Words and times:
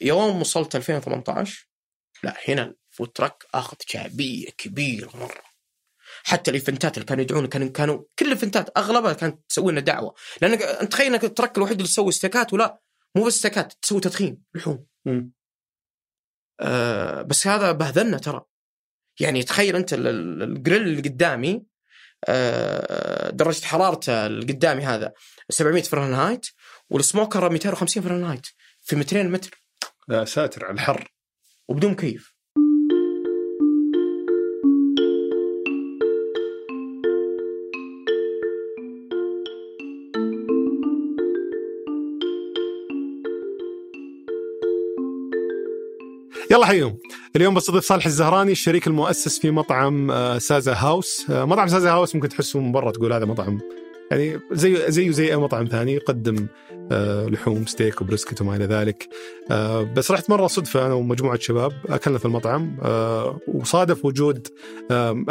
يوم 0.00 0.40
وصلت 0.40 0.76
2018 0.76 1.68
لا 2.22 2.36
هنا 2.48 2.74
ال 2.92 2.95
food 2.95 3.08
truck 3.08 3.44
آخذ 3.54 3.76
شعبية 3.86 4.50
كبيرة 4.50 5.16
مرة. 5.16 5.50
حتى 6.24 6.50
الإيفنتات 6.50 6.94
اللي 6.94 7.06
كانوا 7.06 7.22
يدعون 7.24 7.46
كانوا 7.46 7.68
كانوا 7.68 8.02
كل 8.18 8.26
الإيفنتات 8.26 8.78
أغلبها 8.78 9.12
كانت 9.12 9.40
تسوي 9.48 9.72
لنا 9.72 9.80
دعوة. 9.80 10.14
لأنك 10.42 10.62
انت 10.62 10.92
تخيل 10.92 11.06
إنك 11.06 11.24
ال 11.24 11.29
truck 11.29 11.56
الوحيد 11.58 11.76
اللي 11.76 11.88
تسوي 11.88 12.08
استيكات 12.08 12.52
ولا 12.52 12.80
مو 13.16 13.24
بس 13.24 13.34
استيكات 13.36 13.72
تسوي 13.82 14.00
تدخين 14.00 14.42
لحوم. 14.54 14.86
آه 16.60 17.22
بس 17.22 17.46
هذا 17.46 17.72
بهذلنا 17.72 18.18
ترى. 18.18 18.42
يعني 19.20 19.42
تخيل 19.42 19.76
أنت 19.76 19.92
ال- 19.92 20.06
ال- 20.06 20.42
الجريل 20.42 20.82
اللي 20.82 21.00
قدامي 21.02 21.64
آه 22.28 23.30
درجة 23.30 23.64
حرارته 23.64 24.26
اللي 24.26 24.52
قدامي 24.52 24.82
هذا 24.84 25.12
700 25.50 25.82
فرنهايت 25.82 26.46
والسموكر 26.90 27.48
250 27.50 28.02
فرنهايت 28.02 28.46
في 28.80 28.96
مترين 28.96 29.30
متر. 29.30 29.59
يا 30.08 30.24
ساتر 30.24 30.64
على 30.64 30.74
الحر. 30.74 31.12
وبدون 31.68 31.90
مكيف 31.90 32.34
يلا 46.50 46.66
حيهم 46.66 46.98
اليوم 47.36 47.54
بستضيف 47.54 47.84
صالح 47.84 48.06
الزهراني 48.06 48.52
الشريك 48.52 48.86
المؤسس 48.86 49.38
في 49.38 49.50
مطعم 49.50 50.10
آه، 50.10 50.38
سازا 50.38 50.74
هاوس. 50.74 51.30
آه، 51.30 51.44
مطعم 51.44 51.68
سازا 51.68 51.90
هاوس 51.90 52.14
ممكن 52.14 52.28
تحسه 52.28 52.60
من 52.60 52.72
برا 52.72 52.90
تقول 52.90 53.12
هذا 53.12 53.24
مطعم 53.24 53.58
يعني 54.10 54.40
زي 54.52 54.90
زيه 54.90 55.10
زي 55.10 55.30
أي 55.30 55.36
مطعم 55.36 55.66
ثاني 55.66 55.94
يقدم 55.94 56.46
آه، 56.92 57.26
لحوم 57.26 57.66
steak 57.66 58.00
و 58.00 58.05
brisket 58.05 58.40
وما 58.40 58.56
إلى 58.56 58.64
ذلك. 58.64 59.08
آه، 59.50 59.82
بس 59.82 60.10
رحت 60.10 60.30
مرة 60.30 60.46
صدفة 60.46 60.86
أنا 60.86 60.94
ومجموعة 60.94 61.38
شباب 61.38 61.72
أكلنا 61.88 62.18
في 62.18 62.24
المطعم 62.24 62.76
آه، 62.82 63.40
وصادف 63.48 64.04
وجود 64.04 64.48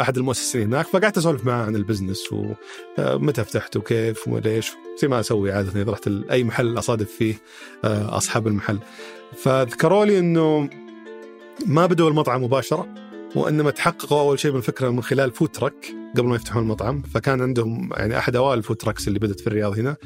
أحد 0.00 0.16
المؤسسين 0.16 0.62
هناك 0.62 0.86
فقعدت 0.86 1.18
أسولف 1.18 1.46
معاه 1.46 1.64
عن 1.64 1.76
ال 1.76 1.82
business 1.82 2.28
ومتى 2.32 3.44
فتحت 3.44 3.76
وكيف 3.76 4.28
وليش 4.28 4.72
زي 5.02 5.08
ما 5.08 5.20
أسوي 5.20 5.52
عادة 5.52 5.82
إذا 5.82 5.92
رحت 5.92 6.10
أي 6.30 6.44
محل 6.44 6.78
أصادف 6.78 7.10
فيه 7.10 7.34
أصحاب 7.84 8.46
المحل. 8.46 8.78
فذكروا 9.36 10.04
لي 10.04 10.18
إنه 10.18 10.68
ما 11.66 11.86
بدوا 11.86 12.10
المطعم 12.10 12.44
مباشرة. 12.44 13.09
وانما 13.36 13.70
تحققوا 13.70 14.20
أول 14.20 14.38
شيء 14.38 14.50
بالفكرة 14.50 14.90
من 14.90 15.02
خلال 15.02 15.30
food 15.30 15.48
truck 15.48 15.86
قبل 16.16 16.28
ما 16.28 16.36
يفتحون 16.36 16.62
المطعم. 16.62 17.02
فكان 17.02 17.40
عندهم 17.40 17.90
يعني 17.96 18.18
أحد 18.18 18.36
أوائل 18.36 18.58
ال 18.58 18.62
food 18.62 18.76
trucks 18.76 19.08
اللي 19.08 19.18
بدأت 19.18 19.40
في 19.40 19.46
الرياض 19.46 19.78
هنا 19.78 19.96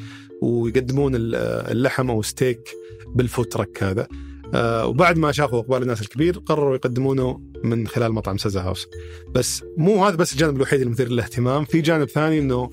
ويقدمون 0.42 1.14
ال- 1.14 1.34
اللحم 1.72 2.10
أو 2.10 2.22
steak 2.22 2.70
بال 3.14 3.25
food 3.25 3.46
truck 3.46 3.82
هذا. 3.82 4.06
آه، 4.54 4.86
وبعد 4.86 5.18
ما 5.18 5.32
شافوا 5.32 5.58
أقبال 5.58 5.82
الناس 5.82 6.02
الكبير 6.02 6.38
قرروا 6.38 6.74
يقدمونه 6.74 7.40
من 7.64 7.86
خلال 7.86 8.12
مطعم 8.12 8.36
سازا 8.36 8.60
هاوس 8.60 8.86
بس 9.34 9.64
مو 9.76 10.04
هذا 10.06 10.16
بس 10.16 10.32
الجانب 10.32 10.56
الوحيد 10.56 10.80
المثير 10.80 11.08
للاهتمام. 11.08 11.64
في 11.64 11.80
جانب 11.80 12.08
ثاني 12.08 12.38
إنه 12.38 12.70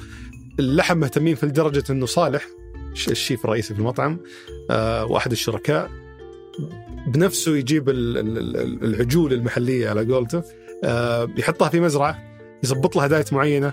اللحم 0.59 0.97
مهتمين 0.97 1.35
في 1.35 1.45
لدرجة 1.45 1.83
إنه 1.89 2.05
صالح 2.05 2.47
الش- 2.91 3.09
الشيف 3.09 3.45
الرئيسي 3.45 3.73
في 3.73 3.79
المطعم 3.79 4.19
آه، 4.71 5.05
وأحد 5.05 5.31
الشركاء. 5.31 5.89
بنفسه 7.07 7.57
يجيب 7.57 7.89
ال- 7.89 8.17
ال- 8.17 8.57
ال- 8.57 8.83
العجول 8.83 9.33
المحلية 9.33 9.89
على 9.89 10.13
قولته. 10.13 10.43
آه، 10.83 11.29
يحطها 11.37 11.69
في 11.69 11.79
مزرعة 11.79 12.19
يضبط 12.63 12.95
لها 12.95 13.07
دايت 13.07 13.33
معينة 13.33 13.71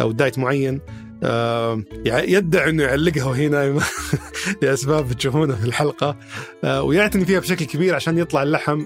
أو 0.00 0.12
دايت 0.12 0.38
معين. 0.38 0.80
آه، 1.24 1.82
يدعي 2.06 2.70
إنه 2.70 2.82
يعلقها 2.82 3.32
هنا. 3.36 3.80
لاسباب 4.62 5.12
تشوفونها 5.12 5.56
في 5.56 5.64
الحلقة. 5.64 6.16
آه، 6.64 6.82
ويعتني 6.82 7.24
فيها 7.24 7.40
بشكل 7.40 7.64
كبير 7.64 7.94
عشان 7.94 8.18
يطلع 8.18 8.42
اللحم 8.42 8.84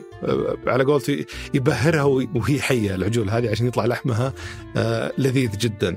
على 0.66 0.84
قولته 0.84 1.24
يبهرها 1.54 2.02
وهي- 2.02 2.60
حيه 2.60 2.94
العجول 2.94 3.30
هذه 3.30 3.50
عشان 3.50 3.66
يطلع 3.66 3.86
لحمها 3.86 4.32
لذيذ 5.18 5.50
جدا. 5.58 5.96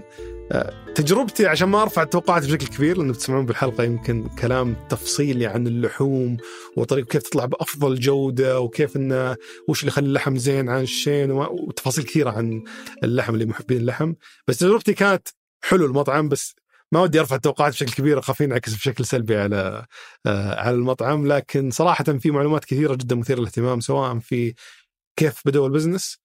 تجربتي 0.96 1.48
عشان 1.48 1.70
ما 1.70 1.82
أرفع 1.82 2.02
التوقعات 2.02 2.46
بشكل 2.46 2.68
كبير 2.68 2.98
لأنه 2.98 3.14
بتسمعون 3.14 3.46
بالحلقة 3.46 3.84
يمكن 3.84 4.30
كلام 4.30 4.76
تفصيلي 4.90 5.46
عن 5.46 5.68
اللحوم 5.68 6.38
وطريقة 6.78 7.06
كيف 7.06 7.24
تطلع 7.24 7.46
بأفضل 7.46 8.00
جودة 8.00 8.60
وكيف 8.60 8.96
إنه 8.96 9.36
وش 9.68 9.80
اللي 9.80 9.92
يخلي 9.92 10.08
اللحم 10.08 10.38
زين 10.38 10.70
عن 10.70 10.82
الشين 10.82 11.32
وتفاصيل 11.32 12.04
كثيرة 12.04 12.32
عن 12.32 12.64
اللحم 13.04 13.34
اللي 13.34 13.46
محبين 13.46 13.78
اللحم. 13.78 14.14
بس 14.48 14.58
تجربتي 14.58 14.94
كانت 14.94 15.28
حلو 15.64 15.86
المطعم 15.86 16.30
بس 16.30 16.56
ما 16.92 17.02
ودي 17.02 17.20
أرفع 17.20 17.36
التوقعات 17.36 17.74
بشكل 17.74 17.92
كبير 17.94 18.20
أخاف 18.20 18.42
ينعكس 18.42 18.74
بشكل 18.74 19.06
سلبي 19.06 19.38
على 19.38 19.86
آه، 20.26 20.56
على 20.62 20.76
المطعم. 20.76 21.28
لكن 21.28 21.72
صراحة 21.72 22.04
في 22.04 22.32
معلومات 22.32 22.66
كثيرة 22.66 22.96
جدا 22.96 23.16
مثيرة 23.16 23.40
للاهتمام 23.40 23.80
سواء 23.80 24.20
في 24.20 24.54
كيف 25.16 25.42
بدأوا 25.46 25.68
البزنس 25.68 26.18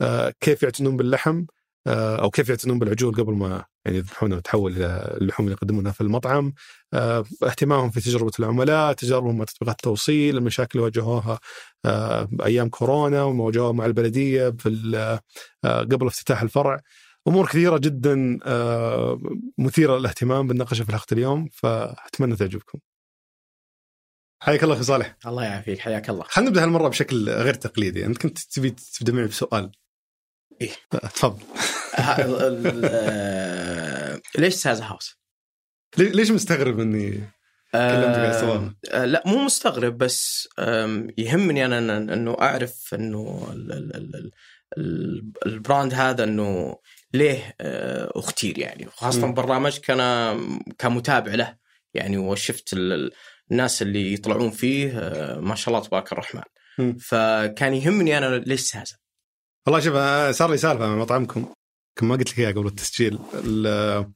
آه، 0.00 0.34
كيف 0.40 0.62
يعتنون 0.62 0.96
باللحم 0.96 1.44
أو 1.86 2.30
كيف 2.30 2.48
يعتنون 2.48 2.78
بالعجول 2.78 3.14
قبل 3.14 3.32
ما 3.32 3.64
يعني 3.84 3.98
يذبحونها 3.98 4.36
وتحول 4.36 4.72
إلى 4.72 5.16
اللحوم 5.20 5.46
اللي 5.46 5.56
يقدمونها 5.56 5.92
في 5.92 6.00
المطعم 6.00 6.52
آه، 6.94 7.24
اهتمامهم 7.42 7.90
في 7.90 8.00
تجربة 8.00 8.32
العملاء 8.38 8.92
تجاربهم 8.92 9.38
مع 9.38 9.44
تطبيقات 9.44 9.76
التوصيل 9.76 10.36
المشاكل 10.36 10.78
اللي 10.78 10.84
واجهوها 10.84 11.38
آه، 11.84 12.28
أيام 12.44 12.68
كورونا 12.68 13.22
وما 13.22 13.44
واجهوها 13.44 13.72
مع 13.72 13.86
البلدية 13.86 14.50
في 14.50 15.20
آه، 15.64 15.80
قبل 15.80 16.06
افتتاح 16.06 16.42
الفرع 16.42 16.80
أمور 17.28 17.46
كثيرة 17.46 17.78
جدا 17.78 18.38
آه، 18.44 19.20
مثيرة 19.58 19.98
للاهتمام 19.98 20.46
بنناقشها 20.46 20.84
في 20.84 20.92
حلقه 20.92 21.06
اليوم 21.12 21.48
فأتمنى 21.52 22.36
تعجبكم. 22.36 22.78
حياك 24.42 24.64
الله 24.64 24.74
أخي 24.74 24.82
صالح. 24.82 25.16
الله 25.26 25.44
يعافيك 25.44 25.78
حياك 25.78 26.10
الله 26.10 26.24
خلينا 26.28 26.50
نبدأ 26.50 26.62
هالمرة 26.64 26.88
بشكل 26.88 27.30
غير 27.30 27.54
تقليدي، 27.54 28.06
أنت 28.06 28.18
كنت 28.18 28.38
تبي 28.38 28.70
تبدأ 28.70 29.12
معي 29.12 29.26
بسؤال. 29.26 29.72
إيه. 30.60 30.70
آه، 30.94 30.98
تفضل. 31.06 31.42
آه، 32.84 34.20
ليش 34.38 34.54
سازا 34.54 34.84
هاوس؟ 34.84 35.16
لي- 35.98 36.08
ليش 36.10 36.30
مستغرب 36.30 36.80
إني 36.80 37.20
السؤال؟ 38.30 38.74
آه، 38.92 39.04
لا 39.04 39.22
مو 39.26 39.44
مستغرب 39.44 39.98
بس 39.98 40.48
يهمني 41.18 41.64
أنا 41.64 41.78
إنه 41.96 42.36
أعرف 42.40 42.94
إنه 42.94 43.48
ال- 43.52 43.72
ال- 43.72 43.96
ال- 43.96 44.16
ال- 44.16 44.30
ال- 44.78 45.32
البراند 45.46 45.94
هذا 45.94 46.24
إنه 46.24 46.76
ليه 47.14 47.54
آه، 47.60 48.12
أختير 48.14 48.58
يعني 48.58 48.86
وخاصه. 48.86 49.26
برنامجك 49.32 49.90
أنا 49.90 50.40
كمتابع 50.78 51.34
له 51.34 51.56
يعني 51.94 52.18
وشفت 52.18 52.72
ال- 52.72 52.92
ال- 52.92 53.12
الناس 53.50 53.82
اللي 53.82 54.12
يطلعون 54.14 54.50
فيه 54.50 54.98
آه، 54.98 55.40
ما 55.40 55.54
شاء 55.54 55.74
الله 55.74 55.86
تبارك 55.86 56.12
الرحمن. 56.12 56.42
فكان 57.00 57.74
يهمني 57.74 58.18
أنا 58.18 58.36
ليش 58.36 58.60
سازا 58.60 58.96
والله 59.66 59.80
شوف 59.80 59.94
أنا 59.94 60.32
صار 60.32 60.50
لي 60.50 60.56
سالفة 60.56 60.86
مع 60.86 60.96
مطعمكم. 60.96 61.46
كم 61.98 62.08
ما 62.08 62.16
قلت 62.16 62.30
لك 62.30 62.38
إياها 62.38 62.52
قبل 62.52 62.66
التسجيل. 62.66 63.18
ال- 63.34 64.12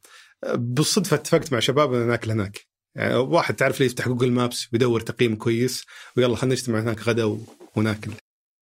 بالصدفة 0.55 1.15
اتفقت 1.16 1.53
مع 1.53 1.60
شباب 1.60 1.94
ان 1.94 2.06
ناكل 2.09 2.31
هناك. 2.31 2.60
يعني 2.97 3.15
واحد 3.15 3.54
تعرف 3.54 3.81
لي 3.81 3.87
يفتح 3.87 4.09
Google 4.09 4.33
Maps 4.33 4.69
ويدور 4.72 5.00
تقييم 5.00 5.37
كويس 5.37 5.84
ويلا 6.16 6.37
خلينا 6.37 6.54
نجتمع 6.54 6.81
هناك 6.81 7.09
غدا 7.09 7.38
وناكل. 7.77 8.10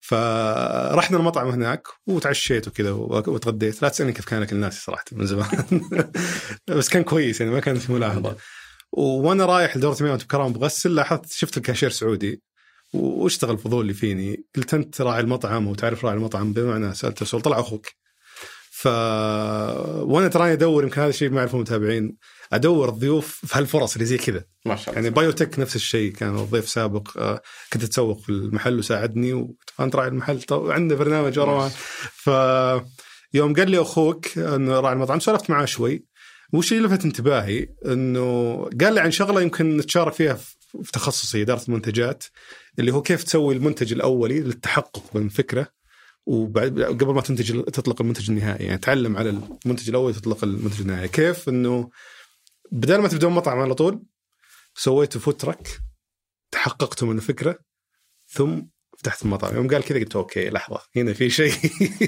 فرحنا 0.02 1.18
المطعم 1.18 1.48
هناك 1.48 1.88
وتعشيت 2.08 2.68
وكذا 2.68 2.92
وتغديت. 2.92 3.82
لا 3.82 3.90
تسألني 3.90 4.14
كيف 4.14 4.26
كان 4.26 4.42
أكل 4.42 4.56
الناس 4.56 4.84
صراحة 4.86 5.06
من 5.12 5.26
زمان. 5.26 5.82
بس 6.78 6.90
كان 6.90 7.04
كويس 7.04 7.42
يعني 7.42 7.54
ما 7.54 7.60
كان 7.60 7.76
في 7.80 7.92
ملاحظة. 7.92 8.38
وأنا 8.92 9.46
رايح 9.46 9.78
لدورة 9.78 9.98
مياه 10.02 10.16
بكرام 10.16 10.54
بغسل 10.54 10.96
لاحظت 10.96 11.32
شفت 11.32 11.58
الكاشير 11.58 11.90
سعودي. 11.90 12.42
واشتغل 12.94 13.58
فضولي 13.58 13.94
فيني؟ 13.94 14.46
قلت 14.56 14.74
أنت 14.74 15.02
راعي 15.02 15.20
المطعم 15.22 15.68
وتعرف 15.68 16.06
راعي 16.06 16.16
المطعم 16.16 16.54
بمعنى 16.54 16.94
سألته 16.94 17.26
سؤال 17.26 17.42
طلع 17.42 17.60
أخوك. 17.60 17.88
ف 18.72 18.88
وأنا 18.88 20.28
تراني 20.28 20.54
أدور 20.54 20.84
يمكن 20.84 21.02
هذا 21.02 21.10
الشيء 21.10 21.30
ما 21.30 21.38
يعرفه 21.38 21.56
المتابعين 21.56 22.18
أدور 22.54 22.90
الضيوف 22.90 23.46
في 23.46 23.58
هالفرص 23.58 23.94
اللي 23.94 24.06
زي 24.06 24.18
كذا. 24.18 24.44
ما 24.66 24.76
شاء 24.76 24.90
الله. 24.90 24.96
يعني 24.96 25.10
بايوتك 25.10 25.60
نفس 25.60 25.76
الشيء 25.76 26.12
كان 26.12 26.36
ضيف 26.36 26.70
سابق 26.70 27.18
آه، 27.18 27.42
كنت 27.74 27.84
أتسوق 27.84 28.22
في 28.22 28.30
المحل 28.30 28.80
وساعدني 28.80 29.34
وأنت 29.80 29.96
راعي 29.96 30.08
المحل. 30.08 30.40
عندنا 30.52 31.00
برنامج 31.00 31.40
ورا. 31.40 31.70
ف 32.14 32.30
يوم 33.34 33.54
قال 33.54 33.72
لي 33.72 33.82
أخوك 33.82 34.38
إنه 34.38 34.80
راعي 34.80 34.94
المطعم 34.94 35.20
سولفت 35.20 35.50
معاه 35.50 35.66
شوي. 35.66 36.06
والشيء 36.54 36.78
اللي 36.78 36.90
لفت 36.90 37.06
انتباهي؟ 37.06 37.68
إنه 37.86 38.56
قال 38.82 38.94
لي 38.94 39.00
عن 39.00 39.12
شغلة 39.12 39.42
يمكن 39.42 39.78
نتشارك 39.78 40.14
فيها 40.14 40.34
في 40.34 40.56
في 40.84 40.92
تخصصي 40.92 41.42
إدارة 41.42 41.62
المنتجات. 41.68 42.24
اللي 42.80 42.94
هو 42.94 43.02
كيف 43.02 43.24
تسوي 43.24 43.56
المنتج 43.56 43.94
الأولي 43.94 44.40
للتحقق 44.40 45.04
بالفكرة 45.14 45.68
وبعد 46.26 46.82
قبل 46.82 47.14
ما 47.14 47.22
تنتج 47.22 47.64
تطلق 47.64 48.02
المنتج 48.02 48.30
النهائي. 48.30 48.66
يعني 48.66 48.78
تعلم 48.78 49.18
على 49.18 49.30
المنتج 49.66 49.90
الأول 49.90 50.16
تطلق 50.16 50.44
المنتج 50.44 50.82
النهائي. 50.82 51.08
كيف 51.08 51.50
إنه 51.50 51.90
بدل 52.72 52.98
ما 52.98 53.08
تبدون 53.08 53.34
مطعم 53.34 53.60
على 53.60 53.76
طول 53.76 54.04
سويتوا 54.76 55.22
food 55.22 55.38
truck 55.38 55.68
تحققتوا 56.52 57.08
من 57.08 57.18
الفكرة 57.18 57.60
ثم 58.28 58.62
فتحت 58.98 59.24
المطعم. 59.24 59.56
يوم 59.56 59.68
قال 59.68 59.84
كذا 59.84 60.00
قلت 60.00 60.16
okay 60.16 60.50
لحظة 60.50 60.82
هنا 60.96 61.14
في 61.14 61.30
شيء. 61.30 61.54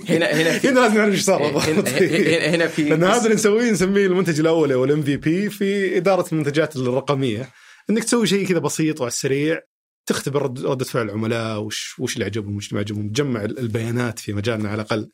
هنا 0.10 0.25
هنا 0.25 0.57
في 0.60 0.69
هنا 0.69 0.80
لازم 0.80 0.98
نعرف 0.98 1.13
إيش 1.13 1.21
صار. 1.21 1.42
هنا. 1.69 2.56
هنا, 2.56 2.68
في 2.68 2.83
لأن 2.83 3.04
هذا 3.04 3.24
اللي 3.24 3.36
نسويه 3.36 3.71
نسميه 3.71 4.06
المنتج 4.06 4.39
الأول 4.39 4.71
أو 4.71 4.83
ال 4.83 5.04
MVP 5.04 5.50
في 5.50 5.98
إدارة 5.98 6.25
المنتجات 6.31 6.75
الرقمية. 6.75 7.50
إنك 7.89 8.04
تسوي 8.04 8.27
شيء 8.27 8.48
كذا 8.48 8.60
بسيط 8.60 9.01
وعلى 9.01 9.12
السريع 9.12 9.62
تختبر 10.05 10.41
رد- 10.41 10.65
ردة 10.65 10.85
فعل 10.85 11.05
العملاء 11.05 11.59
وش 11.59 12.00
وش 12.00 12.13
اللي 12.13 12.25
عجبهم 12.25 12.55
وش 12.55 12.73
ما 12.73 12.79
عجبهم. 12.79 13.09
تجمع 13.09 13.44
البيانات 13.44 14.19
في 14.19 14.33
مجالنا 14.33 14.69
على 14.69 14.81
الأقل 14.81 15.09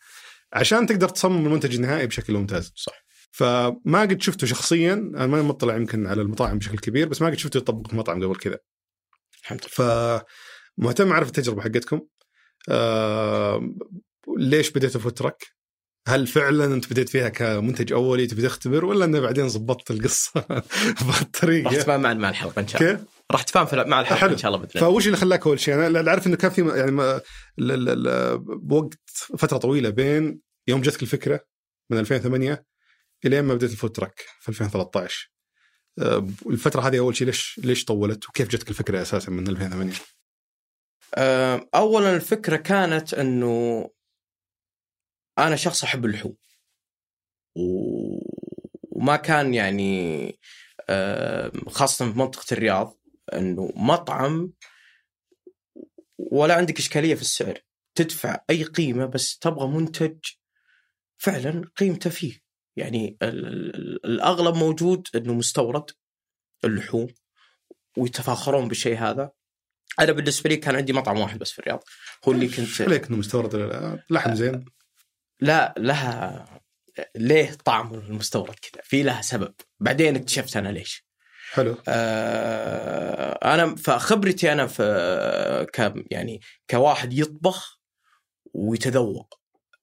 عشان 0.53 0.85
تقدر 0.87 1.09
تصمم 1.09 1.45
المنتج 1.45 1.75
النهائي 1.75 2.07
بشكل 2.07 2.33
ممتاز. 2.33 2.73
صح. 2.75 3.05
فما 3.31 4.01
قد 4.01 4.21
شفته 4.21 4.47
شخصيا 4.47 4.93
أنا 4.93 5.27
ما 5.27 5.41
مطلع 5.41 5.75
يمكن 5.75 6.07
على 6.07 6.21
المطاعم 6.21 6.57
بشكل 6.57 6.77
كبير 6.77 7.07
بس 7.07 7.21
ما 7.21 7.27
قد 7.27 7.37
شفته 7.37 7.57
يطبق 7.57 7.89
في 7.89 7.95
مطعم 7.95 8.23
قبل 8.23 8.35
كذا. 8.35 8.57
الحمد 9.41 9.61
لله. 9.79 10.23
فمهتم 10.77 11.11
أعرف 11.11 11.27
التجربة 11.27 11.61
حقتكم. 11.61 12.01
آه 12.69 13.73
ليش 14.37 14.69
بديتوا 14.71 15.01
food 15.01 15.11
truck؟ 15.13 15.43
هل 16.07 16.27
فعلا 16.27 16.65
أنت 16.65 16.91
بديت 16.91 17.09
فيها 17.09 17.29
كمنتج 17.29 17.93
أولي 17.93 18.27
تبي 18.27 18.41
تختبر 18.41 18.85
ولا 18.85 19.05
إنه 19.05 19.19
بعدين 19.19 19.49
ظبطت 19.49 19.91
القصة 19.91 20.31
راح 20.49 21.03
بهالطريقه؟ 21.03 21.75
تفهم 21.75 22.01
مع 22.01 22.13
مع 22.13 22.29
الحلقة 22.29 22.59
إن 22.59 22.67
شاء 22.67 22.81
الله؟ 22.81 23.05
راح 23.31 23.43
تفهم 23.43 23.65
في 23.65 23.75
مع 23.75 23.99
الحلقة 24.01 24.19
حلو. 24.19 24.31
إن 24.31 24.37
شاء 24.37 24.51
الله 24.51 24.65
بإذن 24.65 24.79
فوش 24.81 25.05
اللي 25.05 25.17
خلاك 25.17 25.47
أول 25.47 25.59
شيء؟ 25.59 25.73
أنا 25.75 26.09
أعرف 26.09 26.27
إنه 26.27 26.35
كان 26.37 26.51
في 26.51 26.67
يعني 26.77 26.91
ما- 26.91 27.21
بوقت 28.39 28.99
فترة 29.37 29.57
طويلة 29.57 29.89
بين 29.89 30.41
يوم 30.67 30.81
جتك 30.81 31.01
الفكرة 31.03 31.45
من 31.89 31.97
2008 31.99 32.65
الين 33.25 33.43
ما 33.43 33.53
بديت 33.53 33.71
الفود 33.71 33.91
تراك 33.91 34.25
في 34.39 34.49
2013 34.49 35.31
آه، 35.99 36.27
الفترة 36.47 36.81
هذه 36.81 36.99
أول 36.99 37.15
شيء 37.15 37.27
ليش 37.27 37.59
ليش 37.63 37.85
طولت؟ 37.85 38.29
وكيف 38.29 38.47
جتك 38.47 38.69
الفكرة 38.69 39.01
أساسا 39.01 39.31
من 39.31 39.47
2008 39.47 39.93
آه، 41.15 41.69
اولا 41.75 42.15
الفكرة 42.15 42.55
كانت 42.55 43.13
إنه 43.13 43.89
أنا 45.39 45.55
شخص 45.55 45.83
أحب 45.83 46.05
اللحوم. 46.05 46.35
وما 47.55 49.15
كان 49.15 49.53
يعني 49.53 50.39
آه، 50.89 51.51
خاصة 51.67 52.11
في 52.11 52.19
منطقة 52.19 52.45
الرياض. 52.53 52.98
إنه 53.33 53.73
مطعم 53.75 54.53
ولا 56.17 56.53
عندك 56.53 56.77
إشكالية 56.79 57.15
في 57.15 57.21
السعر. 57.21 57.59
تدفع 57.95 58.43
أي 58.49 58.63
قيمة 58.63 59.05
بس 59.05 59.37
تبغى 59.37 59.67
منتج 59.67 60.17
فعلا 61.17 61.71
قيمته 61.75 62.09
فيه. 62.09 62.39
يعني 62.75 63.17
ال- 63.21 63.45
ال- 63.75 64.05
الأغلب 64.05 64.55
موجود 64.55 65.07
إنه 65.15 65.33
مستورد 65.33 65.91
اللحوم 66.63 67.07
ويتفاخرون 67.97 68.67
بالشيء 68.67 68.97
هذا. 68.97 69.31
أنا 69.99 70.11
بالنسبة 70.11 70.49
لي 70.49 70.57
كان 70.57 70.75
عندي 70.75 70.93
مطعم 70.93 71.19
واحد 71.19 71.39
بس 71.39 71.51
في 71.51 71.59
الرياض. 71.59 71.83
هو 72.27 72.31
اللي 72.31 72.47
كنت 72.47 72.81
عليك 72.81 73.07
إنه 73.07 73.17
مستورد؟ 73.17 74.03
لحم 74.09 74.35
زين؟ 74.35 74.65
لا 75.39 75.73
لها 75.77 76.61
ليه 77.15 77.53
طعم 77.53 77.93
المستورد 77.93 78.55
كذا؟ 78.55 78.81
في 78.83 79.03
لها 79.03 79.21
سبب. 79.21 79.53
بعدين 79.79 80.15
اكتشفت 80.15 80.57
أنا 80.57 80.69
ليش. 80.69 81.08
حلو. 81.51 81.77
آه 81.87 83.53
أنا 83.53 83.75
فخبرتي 83.75 84.51
أنا 84.51 84.67
في 84.67 85.67
ك 85.73 85.93
يعني 86.11 86.41
كواحد 86.69 87.13
يطبخ 87.13 87.79
ويتذوق. 88.53 89.39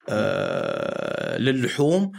آه 0.08 1.38
للحوم 1.38 2.12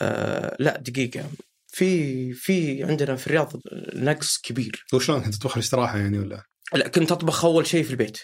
آه 0.00 0.56
لا 0.58 0.76
دقيقة 0.76 1.24
في 1.68 2.32
في 2.32 2.84
عندنا 2.84 3.16
في 3.16 3.26
الرياض 3.26 3.52
نقص 3.94 4.38
كبير. 4.38 4.84
وشلون 4.92 5.22
كنت 5.22 5.34
تطبخ 5.34 5.56
الاستراحة 5.56 5.98
يعني 5.98 6.18
ولا؟ 6.18 6.42
لا 6.74 6.88
كنت 6.88 7.12
أطبخ 7.12 7.44
أول 7.44 7.66
شيء 7.66 7.84
في 7.84 7.90
البيت. 7.90 8.18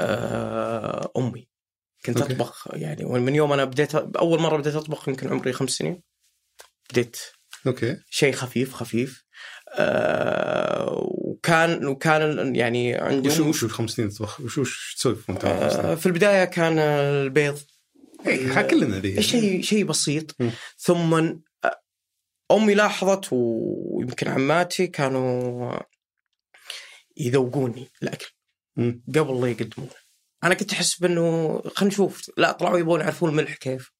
آه 0.00 1.12
أمي. 1.16 1.48
كنت 2.06 2.20
okay. 2.20 2.32
أطبخ 2.32 2.68
يعني 2.72 3.04
من 3.04 3.34
يوم 3.34 3.52
أنا 3.52 3.64
بديت 3.64 3.94
أول 3.94 4.40
مرة 4.40 4.56
بديت 4.56 4.74
أطبخ 4.74 5.08
يمكن 5.08 5.28
عمري 5.28 5.52
خمس 5.52 5.70
سنين. 5.70 6.02
بديت. 6.90 7.16
okay. 7.66 7.96
شيء 8.10 8.32
خفيف 8.32 8.74
خفيف. 8.74 9.25
آه 9.78 10.86
وكان 11.02 11.86
وكان 11.86 12.56
يعني 12.56 12.94
عندي 12.94 13.28
وش 13.28 13.38
أم- 13.38 13.40
وش 13.40 13.64
خمس 13.64 13.90
سنين 13.90 14.08
تطبخ 14.10 14.40
وش 14.40 14.58
وش 14.58 14.94
تسوي 14.94 15.14
في 15.14 15.32
آه؟ 15.44 15.94
في 15.94 16.06
البداية 16.06 16.44
كان 16.44 16.78
البيض 16.78 17.58
إيه، 18.26 18.62
كلنا 18.62 18.98
ذي 18.98 19.22
شيء 19.22 19.62
شيء 19.62 19.84
بسيط. 19.84 20.36
ثم 20.78 21.14
أمي 22.50 22.74
لاحظت 22.74 23.28
ويمكن 23.32 24.28
عماتي 24.28 24.86
كانوا 24.86 25.72
يذوقوني 27.16 27.88
الأكل. 28.02 28.26
قبل 29.14 29.40
لا 29.40 29.46
يقدمونه 29.46 29.90
أنا 30.44 30.54
كنت 30.54 30.72
أحس 30.72 30.98
بأنه 31.00 31.58
خلينا 31.74 31.94
نشوف 31.94 32.30
لا 32.36 32.52
طلعوا 32.52 32.78
يبغون 32.78 33.00
يعرفون 33.00 33.30
الملح 33.30 33.54
كيف. 33.54 33.92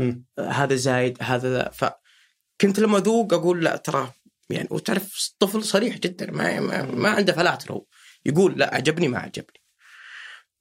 آه، 0.00 0.20
هذا 0.38 0.74
زايد 0.74 1.18
هذا 1.20 1.52
ذا 1.52 1.70
فكنت 1.70 2.80
لما 2.80 2.98
أذوق 2.98 3.34
أقول 3.34 3.64
لا 3.64 3.76
ترى 3.76 4.12
يعني 4.50 4.68
وتعرف 4.70 5.28
الطفل 5.32 5.64
صريح 5.64 5.98
جدا 5.98 6.30
ما 6.30 6.60
ما, 6.60 6.82
ما 6.82 7.08
عنده 7.08 7.32
فلاتر 7.32 7.72
هو 7.72 7.84
يقول 8.26 8.58
لا 8.58 8.74
عجبني 8.74 9.08
ما 9.08 9.18
عجبني. 9.18 9.60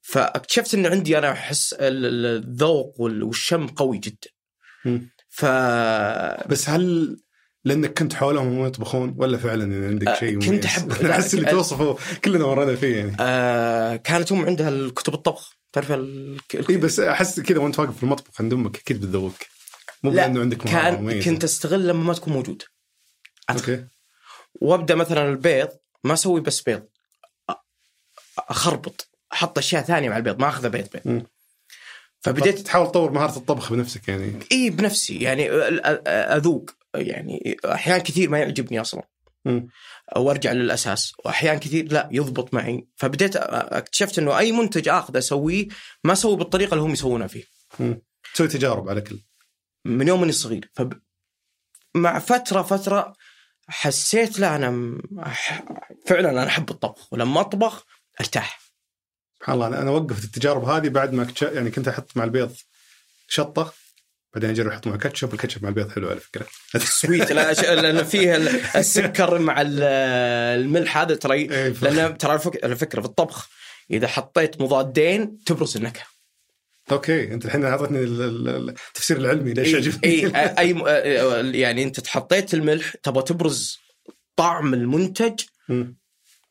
فاكتشفت 0.02 0.74
إن 0.74 0.86
عندي 0.86 1.18
أنا 1.18 1.32
احس 1.32 1.74
ال- 1.74 2.06
ال- 2.06 2.26
الذوق 2.44 3.02
وال- 3.02 3.24
والشم 3.24 3.68
قوي 3.68 3.98
جدا. 3.98 4.30
ف 5.30 5.46
بس 6.50 6.70
هل 6.70 7.18
لأنك 7.66 7.94
كنت 8.00 8.14
حولهم 8.14 8.58
وهم 8.58 8.68
يطبخون 8.68 9.16
ولا 9.18 9.38
فعلا 9.38 9.74
يعني 9.74 9.86
عندك 9.86 10.08
آه، 10.08 10.20
شيء 10.20 10.34
كنت 10.40 10.46
مميز؟ 10.48 10.78
أنا 11.02 11.12
أحس 11.12 11.34
اللي 11.34 11.52
توصفه 11.52 11.98
كلنا 12.26 12.46
مرينا 12.46 12.76
فيه 12.76 12.96
يعني. 12.98 13.16
آه 13.20 13.96
كانت 13.96 14.32
ام 14.32 14.46
عندها 14.46 14.70
الكتب 14.70 15.14
الطبخ. 15.14 15.54
تعرف 15.74 15.92
ال... 15.92 16.38
إي 16.70 16.78
بس 16.78 17.00
أحس 17.00 17.40
كذا 17.40 17.60
وأنت 17.60 17.80
واقف 17.80 17.98
في 17.98 18.04
المطبخ 18.04 18.42
عند 18.42 18.54
أمك 18.54 18.78
أكيد 18.78 19.02
بتذوق 19.02 19.34
مو 20.04 20.12
لا، 20.12 20.16
لأنه 20.16 20.42
عندك 20.42 20.58
كان. 20.58 21.22
كنت 21.22 21.44
أستغل 21.44 21.88
لما 21.88 22.04
ما 22.04 22.14
تكون 22.14 22.34
موجود. 22.34 22.64
okay. 23.50 23.86
وأبدأ 24.62 24.96
مثلا 24.96 25.30
البيض 25.30 25.70
ما 26.04 26.14
أسوي 26.14 26.42
بس 26.42 26.62
بيض. 26.62 26.84
أخربط 28.40 29.10
أحط 29.34 29.58
أشياء 29.58 29.84
ثانية 29.84 30.10
مع 30.10 30.18
البيض 30.18 30.40
ما 30.40 30.50
اخذه 30.50 30.68
بيض 30.68 30.88
بيض. 30.94 31.02
مم. 31.06 31.26
فبديت 32.22 32.60
تحاول 32.60 32.88
تطور 32.88 33.12
مهارة 33.12 33.38
الطبخ 33.38 33.74
بنفسك 33.74 34.08
يعني. 34.08 34.40
إي 34.52 34.70
بنفسي. 34.70 35.18
يعني 35.18 35.50
أذوق. 36.08 36.70
يعني 36.96 37.58
أحيان 37.66 38.00
كثير 38.00 38.30
ما 38.30 38.40
يعجبني 38.40 38.82
أصلا. 38.82 39.04
مم. 39.46 39.68
وأرجع 40.16 40.52
للأساس. 40.52 41.14
وأحيان 41.26 41.60
كثير 41.60 41.92
لا 41.92 42.10
يضبط 42.12 42.54
معي. 42.54 42.88
فبديت 42.96 43.36
اكتشفت 43.36 44.20
إنه 44.20 44.38
أي 44.38 44.52
منتج 44.52 44.90
اخذه 44.90 45.18
أسويه 45.18 45.68
ما 46.04 46.14
أسوي 46.14 46.36
بالطريقة 46.36 46.74
اللي 46.74 46.84
هم 46.84 46.94
يسوونها 46.94 47.28
فيه. 47.28 47.44
تسوي 48.34 48.48
تجارب 48.48 48.90
على 48.90 49.02
كل. 49.02 49.20
من 49.86 50.08
يوم 50.08 50.24
إني 50.24 50.32
صغير. 50.32 50.72
فب... 50.74 51.02
مع 51.96 52.20
فترة 52.20 52.62
فترة 52.62 53.14
حسيت 53.68 54.40
لا 54.40 54.56
أنا. 54.56 54.98
فعلا 56.08 56.30
أنا 56.30 56.48
أحب 56.48 56.70
الطبخ 56.72 57.14
ولما 57.14 57.42
أطبخ 57.42 57.86
أرتاح 58.22 58.60
سبحان 59.40 59.56
الله 59.56 59.68
أنا 59.68 59.92
وقفت 59.92 60.24
التجارب 60.24 60.64
هذه 60.64 60.90
بعد 60.90 61.14
ما 61.14 61.24
كتش... 61.26 61.42
يعني 61.42 61.72
كنت 61.72 61.88
أحط 61.88 62.18
مع 62.18 62.24
البيض 62.24 62.56
شطة 63.28 63.74
بعدين 64.34 64.50
اجرب 64.50 64.72
أحط 64.72 64.88
مع 64.88 64.96
كاتشب 64.96 65.34
الكاتشب 65.34 65.64
مع 65.64 65.70
البيض 65.70 65.92
حلو 65.92 66.10
على 66.10 66.20
فكرة 66.20 66.46
سويت 67.02 67.32
لا 67.32 67.54
أش- 67.54 67.70
لأن 67.70 68.04
فيه 68.04 68.36
ال- 68.36 68.48
السكر 68.76 69.40
مع 69.40 69.62
ال- 69.62 69.84
الملح 70.64 70.98
هذا 70.98 71.16
ترى 71.16 71.34
إيه، 71.36 71.70
لأن 71.70 72.18
ترى 72.18 72.34
الفك- 72.34 72.66
الفكرة 72.66 73.02
في 73.02 73.08
الطبخ 73.08 73.50
إذا 73.92 74.08
حطيت 74.08 74.62
مضادين 74.62 75.44
تبرز 75.46 75.78
النكهة 75.78 76.06
okay 76.92 77.34
أنت 77.34 77.46
الحين 77.46 77.66
اعطيتني 77.66 78.00
ال- 78.04 78.22
ال- 78.22 78.70
التفسير 78.70 79.18
العلمي 79.18 79.54
ليش 79.54 79.68
اي 79.74 79.76
عجبني 79.76 80.38
اي 80.38 80.56
أي 80.60 80.74
م- 80.74 81.56
يعني 81.56 81.84
أنت 81.84 82.08
حطيت 82.08 82.54
الملح 82.54 82.96
تبغى 82.96 83.24
تبرز 83.24 83.80
طعم 84.36 84.74
المنتج. 84.74 85.40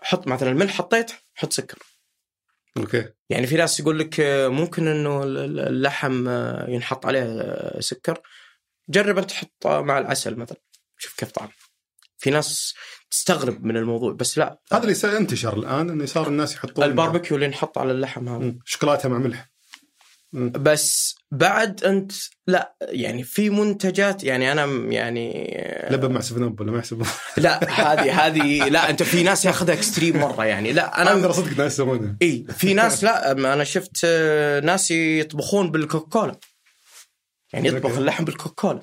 حط 0.00 0.26
مثلا 0.26 0.50
الملح 0.50 0.72
حطيت 0.74 1.10
حط 1.34 1.52
سكر. 1.52 1.78
okay. 2.76 3.08
يعني 3.30 3.46
في 3.46 3.56
ناس 3.56 3.80
يقول 3.80 3.98
لك 3.98 4.20
آه، 4.20 4.48
ممكن 4.48 4.86
إنه 4.88 5.22
ال- 5.22 5.38
ال- 5.38 5.60
اللحم 5.60 6.28
آه، 6.28 6.70
ينحط 6.70 7.06
عليه 7.06 7.22
آه، 7.22 7.80
سكر. 7.80 8.20
جرب 8.88 9.18
أنت 9.18 9.30
تحط 9.30 9.66
مع 9.66 9.98
العسل 9.98 10.36
مثلا 10.36 10.58
شوف 10.98 11.14
كيف 11.16 11.30
طعم 11.30 11.48
في 12.18 12.30
ناس 12.30 12.74
تستغرب 13.10 13.64
من 13.64 13.76
الموضوع 13.76 14.12
بس 14.12 14.38
لا. 14.38 14.60
هذا 14.72 14.82
اللي 14.84 15.16
انتشر 15.18 15.58
الآن 15.58 15.90
إنه 15.90 16.06
صار 16.06 16.28
الناس 16.28 16.54
يحطون 16.54 16.84
الباربيكيو 16.84 17.34
اللي 17.36 17.46
ينحط 17.46 17.78
على 17.78 17.92
اللحم 17.92 18.28
هذا. 18.28 18.54
شوكولاتة 18.64 19.08
مع 19.08 19.18
ملح. 19.18 19.51
بس 20.32 21.14
بعد 21.30 21.84
أنت 21.84 22.12
لا 22.46 22.76
يعني 22.80 23.22
في 23.22 23.50
منتجات 23.50 24.24
يعني 24.24 24.52
أنا 24.52 24.64
يعني 24.92 25.56
لبن 25.90 26.12
مع 26.12 26.20
Seven 26.20 26.42
Up 26.42 26.60
ولا 26.60 26.72
ما 26.72 26.78
يحسبون 26.78 27.06
لا 27.36 27.70
هذه 27.70 28.26
هذه 28.26 28.68
لا 28.68 28.90
أنت 28.90 29.02
في 29.02 29.22
ناس 29.22 29.44
ياخذها 29.44 29.74
extreme 29.74 30.20
مرة 30.20 30.44
يعني. 30.44 30.72
لا 30.72 31.02
أنا 31.02 31.12
أنا 31.12 31.22
ترى 31.22 31.32
صدق 31.32 31.58
ناس 31.58 31.72
يسوونها. 31.72 32.16
إي 32.22 32.46
في 32.58 32.74
ناس 32.74 33.04
لا 33.04 33.32
أنا 33.32 33.64
شفت 33.64 34.00
آه، 34.04 34.60
ناس 34.60 34.90
يطبخون 34.90 35.70
بالكوكاكولا 35.70 36.36
يعني 37.52 37.68
يطبخ. 37.68 37.98
اللحم 37.98 38.24
بالكوكاكولا 38.24 38.80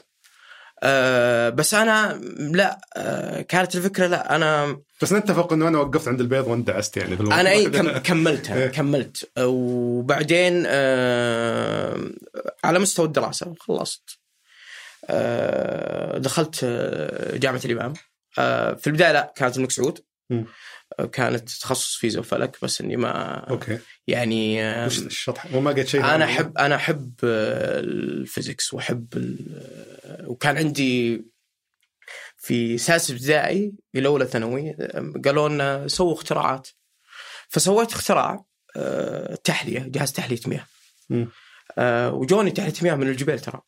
أه 0.84 1.50
بس 1.50 1.74
أنا 1.74 2.22
لا 2.38 2.82
أه 2.98 3.42
كانت 3.42 3.76
الفكرة 3.76 4.08
لا 4.08 4.36
أنا 4.36 4.80
بس 5.02 5.14
نتفق 5.14 5.54
إنه 5.54 5.68
أنا 5.68 5.80
وقفت 5.80 6.08
عند 6.08 6.22
البيض 6.22 6.48
واندعست 6.48 6.98
يعني 6.98 7.18
في. 7.18 7.24
أنا 7.24 7.50
إي 7.50 7.70
كم 7.70 7.98
كملت 8.10 8.50
إيه. 8.52 8.68
كملت 8.68 9.30
وبعدين 9.38 10.64
أه 10.68 12.10
على 12.64 12.80
مستوى 12.80 13.06
الدراسة 13.06 13.54
خلصت 13.60 14.20
أه 15.10 16.18
دخلت 16.18 16.60
آه، 16.64 17.38
جامعة 17.38 17.62
الإمام 17.66 17.94
أه 18.40 18.74
في 18.74 18.88
البداية 18.88 19.12
لا 19.12 19.34
كانت 19.36 19.56
الملك 19.56 19.72
سعود. 19.72 20.00
كانت 21.06 21.50
تخصص 21.50 21.96
فيزياء 21.96 22.22
وفلك 22.22 22.58
بس 22.62 22.82
إني 22.82 22.98
ما 22.98 23.12
okay. 23.50 23.80
يعني 24.08 24.64
آه، 24.64 24.86
وش 24.86 25.00
الشطح 25.00 25.54
وما 25.54 25.72
قد 25.72 25.84
شيء 25.88 26.00
أنا 26.02 26.10
ثاني؟ 26.12 26.24
احب 26.24 26.58
أنا 26.58 26.76
أحب 26.76 27.14
آه، 27.24 27.80
ال 27.80 27.91
physics 27.91 28.74
وأحب 28.74 29.08
ال- 29.16 30.26
وكان 30.28 30.58
عندي 30.58 31.26
في 32.38 32.78
سادس 32.78 33.12
ابتدائي 33.12 33.74
إلى 33.96 34.08
أولى 34.08 34.26
ثانوي 34.26 34.70
آه، 34.80 35.14
قالوا 35.26 35.50
لنا 35.50 35.88
سووا 35.88 36.14
اختراعات. 36.14 36.68
فسويت 37.50 37.92
اختراع 37.92 38.46
آه، 38.76 39.36
تحلية 39.36 39.80
جهاز 39.80 40.12
تحلية 40.14 40.40
مياه. 40.48 40.66
آه، 41.78 42.14
وجوني 42.14 42.52
تحلية 42.52 42.74
مياه 42.82 42.96
من 42.96 43.08
الجبال 43.08 43.40
ترى. 43.40 43.62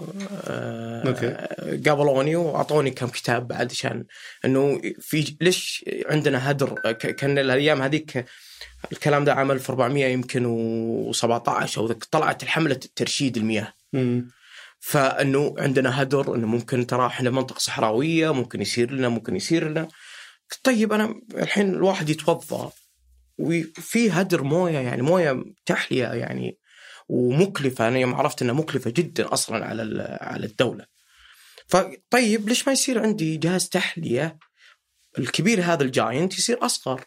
آه، 0.00 1.08
okay. 1.08 1.88
قابلوني 1.88 2.36
وأعطوني 2.36 2.90
كم 2.90 3.06
كتاب 3.06 3.48
بعد 3.48 3.70
عشان 3.70 4.04
إنه 4.44 4.80
في 5.00 5.36
ليش 5.40 5.84
عندنا 6.06 6.50
هدر 6.50 6.92
كان 6.92 7.38
الأيام 7.38 7.82
هذيك 7.82 8.24
الكلام 8.92 9.24
ده 9.24 9.34
عام 9.34 9.50
1400 9.50 10.04
يمكن 10.06 10.44
و17 11.12 11.78
أو 11.78 11.92
طلعت 11.92 12.42
الحملة 12.42 12.80
الترشيد 12.84 13.36
المياه 13.36 13.72
مم. 13.92 14.30
فإنه 14.80 15.54
عندنا 15.58 16.02
هدر 16.02 16.34
إنه 16.34 16.46
ممكن 16.46 16.86
ترى 16.86 17.06
إحنا 17.06 17.30
منطقه 17.30 17.58
صحراوية 17.58 18.32
ممكن 18.32 18.62
يصير 18.62 18.92
لنا 18.92 19.08
ممكن 19.08 19.36
يصير 19.36 19.68
لنا 19.68 19.88
طيب 20.62 20.92
أنا 20.92 21.20
الحين 21.34 21.74
الواحد 21.74 22.08
يتوضأ 22.08 22.72
وفي 23.38 24.10
هدر 24.10 24.42
موية 24.42 24.78
يعني 24.78 25.02
موية 25.02 25.44
تحلية 25.66 26.06
يعني 26.06 26.58
ومكلفة 27.08 27.88
أنا 27.88 27.98
يوم 27.98 28.14
عرفت 28.14 28.42
إنها 28.42 28.54
مكلفة 28.54 28.90
جدا 28.90 29.32
أصلا 29.32 29.66
على 29.66 30.18
على 30.20 30.46
الدولة. 30.46 30.86
فطيب 31.66 32.48
ليش 32.48 32.66
ما 32.66 32.72
يصير 32.72 33.02
عندي 33.02 33.36
جهاز 33.36 33.68
تحلية؟ 33.68 34.38
الكبير 35.18 35.62
هذا 35.62 35.82
ال 35.82 35.91
giant 35.91 36.38
يصير 36.38 36.66
أصغر. 36.66 37.04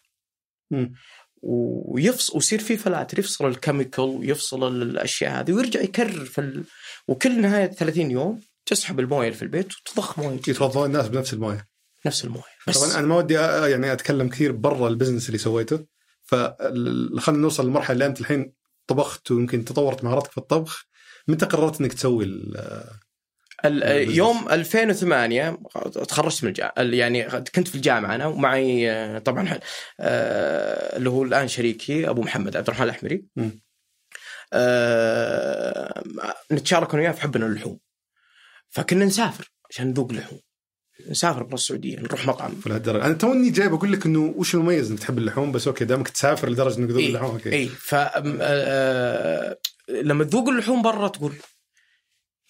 مم. 0.72 0.94
ويفصل 1.42 2.36
ويصير 2.36 2.60
في 2.60 2.78
فلاتر 2.78 3.20
يفصل 3.20 3.48
ال 3.48 3.54
chemical 3.54 4.06
ويفصل 4.06 4.82
الأشياء 4.82 5.40
هذه 5.40 5.52
ويرجع 5.52 5.82
يكرر 5.82 6.26
في 6.26 6.42
ال... 6.42 6.64
وكل 7.08 7.42
نهاية 7.42 7.68
30 7.68 8.12
يوم 8.12 8.42
تسحب 8.66 9.00
الموية 9.00 9.32
في 9.32 9.42
البيت 9.42 9.74
وتضخ 9.74 10.20
موية. 10.20 10.40
يتوضؤون 10.48 10.86
الناس 10.86 11.08
بنفس 11.08 11.34
الموية. 11.34 11.68
نفس 12.06 12.26
الموية. 12.26 12.44
بس 12.68 12.78
طبعا 12.78 13.00
أنا 13.00 13.08
ما 13.08 13.16
ودي 13.16 13.34
يعني 13.34 13.94
أتكلم 13.94 14.30
كثير 14.30 14.52
برا 14.52 14.88
ال 14.88 14.92
business 14.92 15.28
اللي 15.28 15.38
سويته. 15.38 15.86
فخلينا 16.24 17.42
نوصل 17.42 17.66
للمرحله 17.66 17.94
اللي 17.94 18.06
انت 18.06 18.22
الحين 18.22 18.54
طبخت 18.90 19.32
ويمكن 19.32 19.66
تطورت 19.66 20.04
مهاراتك 20.04 20.32
في 20.32 20.38
الطبخ 20.38 20.86
متى 21.28 21.46
قررت 21.46 21.82
إنك 21.82 21.94
تسوي. 21.94 22.54
يوم 24.16 24.50
2008 24.50 25.60
تخرجت 26.08 26.44
من 26.44 26.50
الجامعة 26.50 26.74
يعني 26.78 27.24
كنت 27.56 27.68
في 27.68 27.76
الجامعة 27.76 28.16
أنا 28.16 28.26
ومعي 28.26 28.92
آه، 28.92 29.20
طبعا 29.20 29.60
آه، 30.00 30.98
اللي 30.98 31.10
هو 31.10 31.24
الآن 31.24 31.48
شريكي 31.48 32.10
أبو 32.10 32.22
محمد 32.22 32.58
عبد 32.58 32.68
الرحمن 32.68 32.86
الأحمري 32.86 33.26
نتشارك 36.52 36.94
أنا 36.94 37.02
وياه 37.02 37.12
في 37.12 37.22
حبنا 37.22 37.46
للحوم 37.46 37.80
فكنا 38.70 39.06
نسافر 39.06 39.52
عشان 39.70 39.88
نذوق 39.88 40.12
اللحوم 40.12 40.40
نسافر 41.08 41.44
برا 41.44 41.54
السعودية 41.54 42.00
نروح 42.00 42.26
مطعم 42.26 42.56
في 42.56 42.68
الهالدرجه 42.68 43.06
أنا 43.06 43.14
توني 43.14 43.50
جاي 43.50 43.68
بقول 43.68 43.94
لك 43.94 44.06
إنه 44.06 44.34
وش 44.38 44.56
المميز 44.56 44.92
إنك 44.92 45.00
تحب 45.00 45.18
اللحوم؟ 45.18 45.52
بس 45.52 45.68
okay 45.68 45.86
دامك 45.86 46.10
تسافر 46.10 46.50
لدرجة 46.50 46.78
إنك 46.80 46.90
تذوق 46.90 47.02
إيه، 47.02 47.08
اللحوم 47.10 47.32
okay. 47.32 47.52
اي 47.54 47.68
ف 47.70 47.96
آم، 47.96 48.38
آه، 48.42 49.58
لما 49.90 50.24
تذوق 50.24 50.50
اللحوم 50.50 50.82
برا 50.82 51.08
تقول 51.08 51.36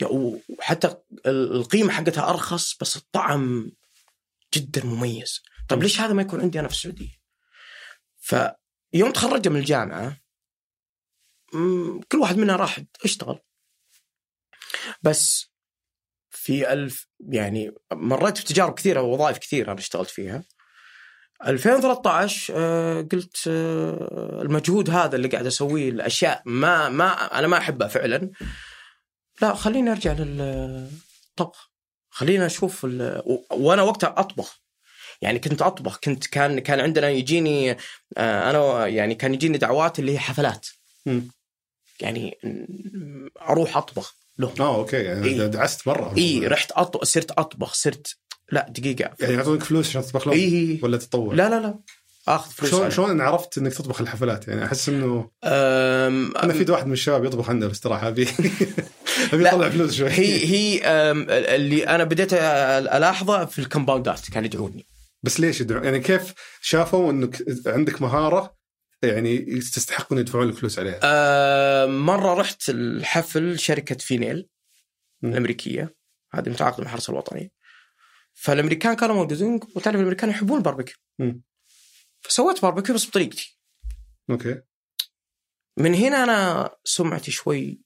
يا 0.02 0.08
وحتى 0.08 0.88
ال- 1.26 1.52
القيمة 1.56 1.92
حقتها 1.92 2.30
أرخص 2.30 2.78
بس 2.82 2.98
الطعم 2.98 3.72
جدا 4.54 4.86
مميز. 4.86 5.42
طيب 5.70 5.84
ليش 5.84 6.00
هذا 6.02 6.14
ما 6.14 6.22
يكون 6.22 6.42
عندي 6.42 6.60
أنا 6.60 6.68
في 6.68 6.74
السعودية؟ 6.74 7.20
فيوم 8.20 9.12
تخرجت 9.14 9.48
من 9.48 9.60
الجامعة 9.60 10.18
كل 12.12 12.18
واحد 12.18 12.38
منا 12.38 12.56
راح 12.56 12.80
اشتغل 13.06 13.40
بس 15.02 15.49
في 16.30 16.74
ألف 16.74 17.08
يعني 17.20 17.72
مريت 17.94 18.38
في 18.38 18.44
تجارب 18.44 18.74
كثيرة 18.74 19.02
ووظائف 19.02 19.38
كثيرة 19.38 19.72
أنا 19.72 19.80
اشتغلت 19.80 20.10
فيها. 20.10 20.44
2013 21.48 22.54
آه، 22.58 23.02
قلت 23.02 23.38
آه، 23.48 24.42
المجهود 24.42 24.90
هذا 24.90 25.16
اللي 25.16 25.28
قاعد 25.28 25.46
أسويه 25.46 25.90
الاشياء 25.90 26.42
ما 26.46 26.90
ما 26.90 27.40
أنا 27.40 27.48
ما 27.48 27.58
أحبها 27.58 27.88
فعلا. 27.88 28.30
لا 29.42 29.54
خليني 29.54 29.92
أرجع 29.92 30.14
للطبخ 30.14 31.72
خلينا 32.10 32.46
أشوف 32.46 32.84
وأنا 33.52 33.82
وقتها 33.82 34.16
أطبخ. 34.18 34.62
يعني 35.22 35.40
كنت 35.40 35.62
أطبخ 35.62 36.00
كنت 36.04 36.28
كان 36.28 36.60
كان 36.60 36.80
عندنا 36.80 37.10
يجيني 37.10 37.72
آه، 38.18 38.50
أنا 38.50 38.88
يعني 38.88 39.16
كان 39.16 39.34
يجيني 39.34 39.58
دعوات 39.58 40.00
اللي 40.00 40.12
هي 40.14 40.20
حفلات. 40.20 40.68
يعني 42.00 42.38
أروح 43.42 43.78
أطبخ. 43.78 44.16
لهم 44.40 44.54
آه 44.60 44.76
أوكي. 44.76 44.98
يعني 44.98 45.28
إيه. 45.28 45.46
دعست 45.46 45.88
مرة. 45.88 46.14
اي 46.18 46.48
رحت 46.48 46.72
أطبخ 46.72 47.04
صرت 47.04 47.32
أطبخ 47.32 47.74
صرت 47.74 48.16
لا 48.52 48.66
دقيقة. 48.70 49.12
يعني 49.20 49.34
يعطونك 49.34 49.64
فلوس 49.64 49.88
عشان 49.90 50.02
تطبخ 50.02 50.28
لهم؟ 50.28 50.38
اي 50.38 50.80
ولا 50.84 50.98
تطور 50.98 51.34
لا 51.36 51.50
لا 51.50 51.60
لا. 51.60 51.80
آخذ 52.28 52.52
فلوس 52.52 52.72
شلون. 52.72 52.90
شلون 52.92 53.22
عرفت 53.22 53.58
إنك 53.58 53.74
تطبخ 53.74 54.02
الحفلات؟ 54.02 54.48
يعني 54.48 54.66
أحس 54.66 54.90
إنه 54.90 55.30
أم 55.44 56.38
أنا 56.38 56.54
في 56.54 56.72
واحد 56.72 56.88
من 56.88 56.94
الشباب 56.94 57.26
يطبخ 57.26 57.50
عندنا 57.50 57.68
باستراحه 57.68 58.08
أبي 58.08 58.28
أبي. 59.34 59.50
اطلع 59.50 59.70
فلوس 59.70 59.94
شوي. 59.94 60.10
هي 60.10 60.46
هي 60.46 60.82
أم، 60.84 61.26
اللي 61.30 61.88
أنا 61.88 62.04
بديت 62.04 62.34
ألاحظه 62.34 63.46
في 63.46 63.60
ال 63.60 63.67
compounds 63.67 64.30
كانوا 64.32 64.46
يدعوني. 64.46 64.86
بس 65.24 65.40
ليش 65.40 65.62
يدعو؟ 65.62 65.84
يعني 65.84 66.00
كيف 66.00 66.34
شافوا 66.62 67.12
إنك 67.12 67.44
عندك 67.68 68.02
مهارة 68.02 68.59
يعني 69.04 69.38
تستحقون 69.60 70.20
يدفعون 70.20 70.48
لك 70.48 70.56
فلوس 70.56 70.80
عليها. 70.80 71.00
أم، 71.04 72.06
مرة 72.06 72.34
رحت 72.34 72.70
الحفل 72.70 73.60
شركة 73.60 73.96
Vinnell 73.96 74.50
مم. 75.22 75.32
الأمريكية. 75.32 75.96
هذه 76.34 76.50
متعاقدة 76.50 76.84
مع 76.84 76.90
الحرس 76.90 77.10
الوطني 77.10 77.52
فالأمريكان 78.34 78.96
كانوا 78.96 79.16
موجودين 79.16 79.60
وتعرف 79.76 79.96
الأمريكان 79.96 80.30
يحبون 80.30 80.58
الباربيكيو. 80.58 80.96
فسويت 82.22 82.62
باربيكيو 82.62 82.96
بس 82.96 83.08
بطريقتي. 83.08 83.60
أوكي. 84.30 84.62
من 85.78 85.94
هنا 85.94 86.24
أنا 86.24 86.70
سمعتي 86.84 87.32
شوي. 87.32 87.82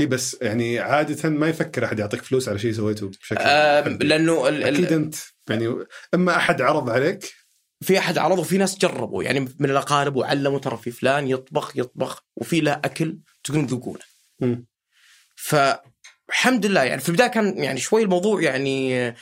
إي 0.00 0.06
بس 0.06 0.36
يعني 0.42 0.78
عادة 0.78 1.28
ما 1.28 1.48
يفكر 1.48 1.84
أحد 1.84 1.98
يعطيك 1.98 2.22
فلوس 2.22 2.48
على 2.48 2.58
شيء 2.58 2.72
سويته 2.72 3.08
بشكل 3.08 3.36
فردي. 3.84 4.04
لأنه 4.04 4.48
ال- 4.48 4.62
أكيد 4.64 4.92
أنت 4.92 5.14
يعني 5.50 5.84
أما 6.14 6.36
أحد 6.36 6.62
عرض 6.62 6.90
عليك 6.90 7.32
في 7.80 7.98
أحد 7.98 8.18
عرض 8.18 8.38
وفي 8.38 8.58
ناس 8.58 8.78
جربوا 8.78 9.22
يعني 9.22 9.40
من 9.40 9.70
الأقارب 9.70 10.16
وعلموا 10.16 10.58
ترى 10.58 10.76
في 10.76 10.90
فلان 10.90 11.28
يطبخ 11.28 11.76
يطبخ 11.76 12.24
وفي 12.36 12.60
له 12.60 12.72
أكل 12.72 13.18
تقولون 13.44 13.66
ذوقونه. 13.66 14.04
فالحمد 15.36 16.66
لله 16.66 16.82
يعني 16.82 17.00
في 17.00 17.08
البداية 17.08 17.28
كان 17.28 17.58
يعني 17.58 17.80
شوي 17.80 18.02
الموضوع 18.02 18.42
يعني 18.42 19.14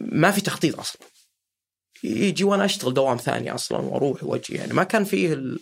ما 0.00 0.30
في 0.30 0.40
تخطيط 0.40 0.78
أصلا. 0.78 1.02
يجي 2.04 2.44
وأنا 2.44 2.64
أشتغل 2.64 2.94
دوام 2.94 3.16
ثاني 3.16 3.54
أصلا 3.54 3.78
وأروح 3.78 4.24
وأجي 4.24 4.54
يعني 4.54 4.72
ما 4.72 4.84
كان 4.84 5.04
فيه 5.04 5.32
ال 5.32 5.60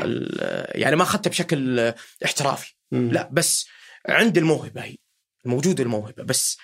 ال 0.00 0.38
يعني 0.80 0.96
ما 0.96 1.02
أخذته 1.02 1.30
بشكل 1.30 1.92
احترافي. 2.24 2.74
مم. 2.92 3.10
لا 3.10 3.28
بس 3.32 3.66
عندي 4.08 4.40
الموهبة 4.40 4.84
هي 4.84 4.96
موجودة 5.44 5.82
الموهبة 5.82 6.22
بس 6.22 6.58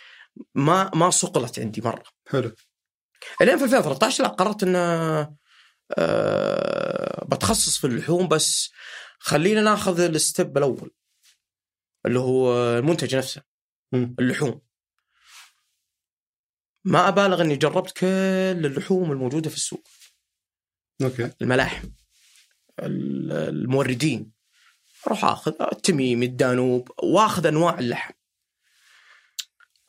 ما 0.55 0.91
ما 0.95 1.11
صقلت 1.11 1.59
عندي 1.59 1.81
مرة. 1.81 2.05
حلو. 2.29 2.53
الين 3.43 3.59
في 3.59 3.65
2013 3.65 4.23
لا 4.25 4.29
قررت 4.29 4.63
أن 4.63 4.77
آه 5.99 7.25
بتخصص 7.29 7.79
في 7.79 7.87
اللحوم 7.87 8.29
بس 8.29 8.71
خلينا 9.19 9.61
ناخذ 9.63 10.01
الستيب 10.01 10.59
الأول 10.59 10.91
اللي 12.07 12.19
هو 12.19 12.55
المنتج 12.79 13.17
نفسه. 13.17 13.43
اللحوم. 13.95 14.61
ما 16.85 17.09
أبالغ 17.09 17.41
أني 17.43 17.57
جربت 17.57 17.91
كل 17.91 18.07
اللحوم 18.67 19.13
الموجودة 19.13 19.51
في 19.51 19.57
السوق. 19.57 19.89
أوكي. 21.03 21.33
الملاحم 21.43 21.89
ال- 22.79 23.33
الموردين. 23.33 24.33
أروح 25.07 25.25
آخذ 25.25 25.53
التميم 25.73 26.23
الدانوب 26.23 26.91
وأخذ 27.03 27.47
أنواع 27.47 27.79
اللحم. 27.79 28.15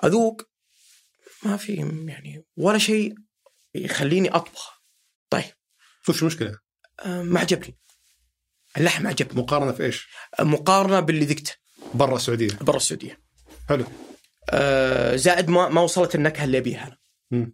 أذوق 0.03 0.41
ما 1.43 1.57
في 1.57 1.73
يعني 2.07 2.45
ولا 2.57 2.77
شيء 2.77 3.15
يخليني 3.75 4.29
أطبخ. 4.29 4.83
طيب. 5.29 5.51
شوف 6.05 6.17
شو 6.17 6.25
المشكلة؟ 6.25 6.59
آه، 7.05 7.23
ما 7.23 7.39
عجبني. 7.39 7.77
اللحم 8.77 9.07
عجبني 9.07 9.41
مقارنة 9.41 9.71
في 9.71 9.83
إيش؟ 9.83 10.07
مقارنة 10.39 10.99
باللي 10.99 11.25
ذقته. 11.25 11.55
برا 11.93 12.15
السعودية. 12.15 12.57
برا 12.61 12.77
السعودية. 12.77 13.19
حلو. 13.69 13.85
آه، 14.49 15.15
زائد 15.15 15.49
ما 15.49 15.69
ما 15.69 15.81
وصلت 15.81 16.15
النكهة 16.15 16.43
اللي 16.43 16.57
أبيها. 16.57 16.97
أنا. 17.33 17.53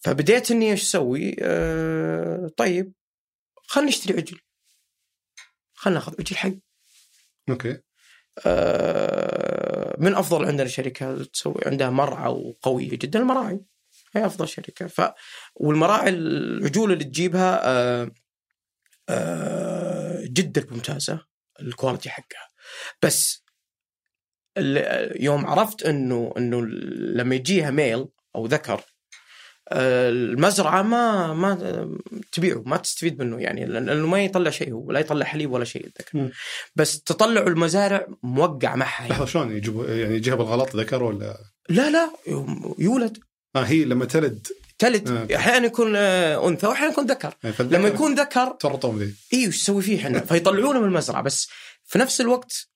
فبديت 0.00 0.50
إني 0.50 0.70
إيش 0.70 0.82
أسوي؟ 0.82 1.36
آه، 1.40 2.50
طيب. 2.56 2.92
خلينا 3.66 3.88
نشتري 3.88 4.16
عجل 4.16 4.38
خلينا 5.74 5.98
ناخذ 5.98 6.14
عجل 6.18 6.36
حي. 6.36 6.60
أوكي. 7.48 7.78
آه، 8.46 9.63
من 9.98 10.14
أفضل 10.14 10.44
عندنا 10.44 10.68
شركه 10.68 11.24
تسوي 11.24 11.60
عندها 11.66 11.90
مرعى 11.90 12.28
وقوية 12.28 12.90
جدا 12.90 13.18
المراعي. 13.18 13.60
هي 14.16 14.26
أفضل 14.26 14.48
شركة. 14.48 14.86
ف 14.86 15.02
والمراعي 15.54 16.08
العجول 16.08 16.92
اللي 16.92 17.04
تجيبها 17.04 17.60
آه 17.64 18.10
آه 19.08 20.24
جدا 20.24 20.66
ممتازة 20.70 21.26
ال 21.60 21.66
quality 21.66 22.10
حقها. 22.10 22.48
بس 23.02 23.44
يوم 25.20 25.46
عرفت 25.46 25.82
انه 25.82 26.34
إنه 26.36 26.66
لما 27.16 27.34
يجيها 27.34 27.70
male 27.70 28.06
أو 28.36 28.46
ذكر 28.46 28.93
المزرعة 29.72 30.82
ما 30.82 31.32
ما 31.32 31.88
تبيعه 32.32 32.62
ما 32.66 32.76
تستفيد 32.76 33.18
منه 33.22 33.40
يعني 33.40 33.66
لأنه 33.66 34.06
ما 34.06 34.24
يطلع 34.24 34.50
شيء 34.50 34.72
هو 34.72 34.92
لا 34.92 35.00
يطلع 35.00 35.26
حليب 35.26 35.52
ولا 35.52 35.64
شيء 35.64 35.86
الذكر. 35.86 36.30
بس 36.76 37.02
تطلعوا 37.02 37.48
المزارع 37.48 38.06
موقع 38.22 38.74
معها 38.76 39.00
يعني. 39.02 39.08
لحظه 39.12 39.24
شلون؟ 39.26 39.56
يجيبوا 39.56 39.86
يعني 39.86 40.14
يجيها 40.16 40.34
بالغلط 40.34 40.76
ذكر 40.76 41.02
ولا؟ 41.02 41.38
لا 41.68 41.90
لا 41.90 42.10
يولد. 42.78 43.18
آه 43.56 43.62
هي 43.62 43.84
لما 43.84 44.04
تلد. 44.04 44.46
تلد. 44.78 45.08
آه. 45.10 45.36
أحيانا 45.36 45.66
يكون 45.66 45.92
آه، 45.96 46.48
أنثى 46.48 46.66
وأحيانا 46.66 46.92
يكون 46.92 47.06
ذكر. 47.06 47.34
يعني 47.44 47.56
لما 47.60 47.88
يكون 47.88 48.14
ذكر 48.14 48.56
تورطون 48.60 48.98
ذي 48.98 49.14
إيوه 49.32 49.46
إيش 49.46 49.56
يسوي 49.56 49.82
فيه 49.82 49.98
إحنا؟ 49.98 50.20
فيطلعونه 50.20 50.80
من 50.80 50.86
المزرعة. 50.86 51.22
بس 51.22 51.48
في 51.84 51.98
نفس 51.98 52.20
الوقت 52.20 52.52
ال- 52.52 52.73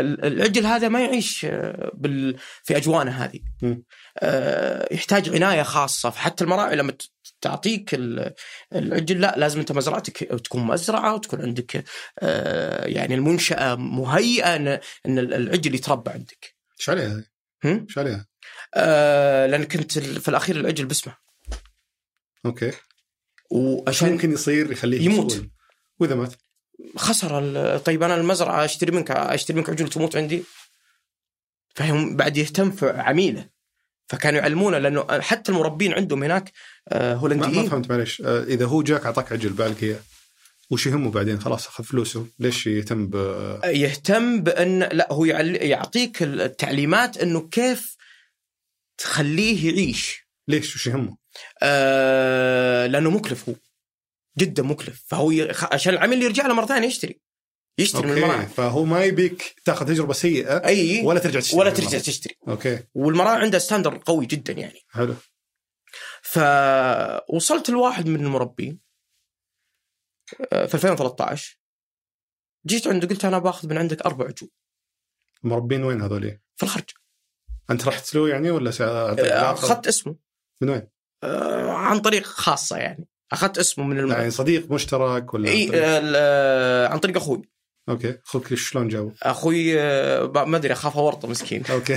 العجل 0.00 0.66
هذا 0.66 0.88
ما 0.88 1.00
يعيش 1.00 1.44
آه، 1.44 1.90
بال... 1.94 2.36
في 2.64 2.76
أجوانه 2.76 3.10
هذه. 3.10 3.40
آه، 4.18 4.94
يحتاج 4.94 5.28
عناية 5.28 5.62
خاصة 5.62 6.10
فحتى 6.10 6.44
المراعي 6.44 6.76
لما 6.76 6.92
تعطيك 7.40 7.94
ال- 7.94 8.34
العجل 8.74 9.20
لا 9.20 9.34
لازم 9.36 9.60
أنت 9.60 9.72
مزرعتك 9.72 10.18
تكون 10.18 10.62
مزرعة 10.64 11.14
وتكون 11.14 11.42
عندك 11.42 11.84
آه، 12.18 12.86
يعني 12.86 13.14
المنشأة 13.14 13.74
مهيئة 13.74 14.56
ان 14.56 14.68
إن 15.06 15.18
العجل 15.18 15.74
يتربى 15.74 16.10
عندك 16.10 16.54
إيش 16.80 16.90
عليها؟ 16.90 17.24
إيش 17.64 17.98
عليها؟ 17.98 18.26
لأن 19.46 19.64
كنت 19.64 19.98
في 19.98 20.28
الأخير 20.28 20.56
العجل 20.56 20.84
باسمه 20.86 21.16
أوكي 22.46 22.72
وعشان 23.50 24.12
ممكن 24.12 24.32
يصير 24.32 24.72
يخليه 24.72 25.00
يموت. 25.00 25.46
وإذا 26.00 26.14
مات 26.14 26.34
خسر 26.96 27.78
طيب 27.78 28.02
أنا 28.02 28.14
المزرعة 28.14 28.64
أشتري 28.64 28.92
منك 28.92 29.10
أشتري 29.10 29.56
منك 29.56 29.70
عجول 29.70 29.88
تموت 29.88 30.16
عندي؟ 30.16 30.42
فهم 31.74 32.16
بعد 32.16 32.36
يهتم 32.36 32.70
في 32.70 32.90
عميله. 32.90 33.48
فكانوا 34.08 34.40
يعلمونه 34.40 34.78
لأنه 34.78 35.20
حتى 35.20 35.52
المربين 35.52 35.92
عندهم 35.92 36.22
هناك 36.22 36.52
آه، 36.88 36.98
ما, 36.98 37.14
ما 37.14 37.20
هولنديين. 37.20 37.68
فهمت 37.68 37.90
معليش. 37.90 38.20
آه، 38.20 38.42
إذا 38.44 38.66
هو 38.66 38.82
جاك 38.82 39.06
أعطاك 39.06 39.32
عجل 39.32 39.48
بالك 39.48 39.82
اياه 39.82 40.00
وش 40.70 40.86
يهمه 40.86 41.10
بعدين؟ 41.10 41.40
خلاص 41.40 41.66
أخذ 41.66 41.84
فلوسه. 41.84 42.26
ليش 42.38 42.66
يهتم 42.66 43.06
ب 43.06 43.14
يهتم 43.64 44.42
بان 44.42 44.78
لا 44.78 45.12
هو 45.12 45.24
يعطيك 45.24 46.22
التعليمات 46.22 47.18
إنه 47.18 47.48
كيف 47.48 47.96
تخليه 48.98 49.70
يعيش. 49.70 50.26
ليش؟ 50.48 50.76
وش 50.76 50.86
يهمه؟ 50.86 51.16
آه 51.62 52.86
لأنه 52.86 53.10
مكلف 53.10 53.48
هو. 53.48 53.54
جدا 54.38 54.62
مكلف. 54.62 55.04
فهو 55.06 55.30
ي... 55.30 55.52
خ- 55.52 55.72
عشان 55.74 55.94
العميل 55.94 56.22
يرجع 56.22 56.46
له 56.46 56.54
مرة 56.54 56.66
ثانية 56.66 56.86
يشتري. 56.88 57.20
يشتري 57.78 58.02
من 58.02 58.08
okay. 58.08 58.22
المراعي. 58.22 58.46
فهو 58.46 58.84
ما 58.84 59.04
يبيك 59.04 59.54
تاخذ 59.64 59.86
تجربة 59.86 60.12
سيئة 60.12 60.64
أي. 60.66 61.02
ولا 61.04 61.20
ترجع 61.20 61.40
تشتري 61.40 61.60
ولا 61.60 61.70
من 61.70 61.76
ترجع 61.76 61.88
المرة. 61.88 62.00
تشتري. 62.02 62.36
okay. 62.48 62.84
والمراعي 62.94 63.42
عندها 63.42 63.58
standard 63.60 63.98
قوي 64.06 64.26
جدا 64.26 64.52
يعني. 64.52 64.80
حلو. 64.88 65.14
فوصلت 66.22 67.70
لواحد 67.70 68.06
من 68.06 68.24
المربين 68.24 68.80
آه، 70.52 70.66
في 70.66 70.74
2013 70.74 71.58
جيت 72.66 72.86
عنده 72.86 73.08
قلت 73.08 73.24
أنا 73.24 73.38
باخذ 73.38 73.68
من 73.68 73.78
عندك 73.78 74.02
أربع 74.02 74.24
عجول 74.24 74.50
مربين 75.42 75.84
وين 75.84 76.02
هذول؟ 76.02 76.38
في 76.56 76.62
الخرج. 76.62 76.90
أنت 77.70 77.88
رحت 77.88 78.14
له 78.14 78.28
يعني 78.28 78.50
ولا 78.50 78.70
آه،؟ 78.80 79.52
أخذت 79.52 79.86
اسمه. 79.86 80.16
من 80.60 80.68
وين؟ 80.68 80.88
آه، 81.22 81.70
عن 81.70 81.98
طريق 82.00 82.22
خاصة 82.22 82.76
يعني. 82.76 83.08
أخذت 83.32 83.58
اسمه 83.58 83.84
من 83.84 83.98
الم... 83.98 84.10
يعني 84.12 84.30
صديق 84.30 84.70
مشترك 84.72 85.34
ولا 85.34 85.48
إي 85.48 85.62
عن 85.62 85.68
طريق- 85.68 85.82
آه، 86.16 86.88
عن 86.88 86.98
طريق 86.98 87.16
أخوي. 87.16 87.42
okay 87.88 88.18
أخوك 88.26 88.54
شلون 88.54 88.88
جابه؟ 88.88 89.12
أخوي 89.22 89.80
آه، 89.80 90.26
ما 90.44 90.56
أدري 90.56 90.72
أخاف 90.72 90.96
أورطه 90.96 91.28
مسكين. 91.28 91.62
أوكي. 91.70 91.96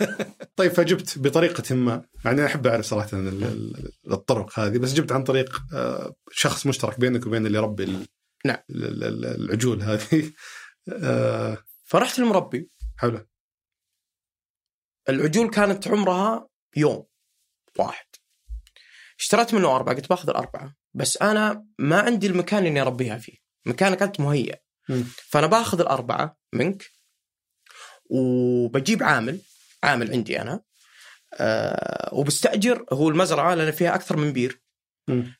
طيب 0.56 0.72
فجبت 0.72 1.18
بطريقة 1.18 1.74
ما. 1.74 2.04
يعني 2.24 2.38
أنا 2.40 2.46
أحب 2.46 2.66
أعرف 2.66 2.84
صراحة 2.86 3.08
ال- 3.12 3.44
ال- 3.44 3.92
الطرق 4.12 4.58
هذه 4.58 4.78
بس 4.78 4.92
جبت 4.94 5.12
عن 5.12 5.24
طريق 5.24 5.62
آه، 5.74 6.14
شخص 6.30 6.66
مشترك 6.66 7.00
بينك 7.00 7.26
وبين 7.26 7.46
اللي 7.46 7.58
يربي 7.58 8.06
نعم. 8.44 8.56
ال- 8.70 9.04
ال- 9.04 9.24
العجول 9.44 9.82
هذه. 9.82 10.32
فرحت 11.84 12.18
المربي 12.18 12.70
حلو. 12.96 13.26
العجول 15.08 15.50
كانت 15.50 15.88
عمرها 15.88 16.48
يوم 16.76 17.04
واحد. 17.78 18.06
اشتريت 19.22 19.54
منه 19.54 19.76
أربعة 19.76 19.94
قلت 19.96 20.08
باخذ 20.08 20.28
الأربعة 20.30 20.74
بس 20.94 21.16
أنا 21.22 21.66
ما 21.78 22.00
عندي 22.00 22.26
المكان 22.26 22.66
اللي 22.66 22.80
أربيها 22.80 23.18
فيه 23.18 23.36
مكانك 23.66 24.02
أنت 24.02 24.20
مهيأ. 24.20 24.60
فأنا 25.30 25.46
باخذ 25.46 25.80
الأربعة 25.80 26.36
منك 26.52 26.90
وبجيب 28.10 29.02
عامل 29.02 29.40
عامل 29.84 30.12
عندي 30.12 30.40
أنا 30.40 30.60
أه 31.34 32.10
وبستأجر 32.12 32.84
هو 32.92 33.08
المزرعة 33.08 33.54
لأن 33.54 33.70
فيها 33.70 33.94
أكثر 33.94 34.16
من 34.16 34.32
بير. 34.32 34.62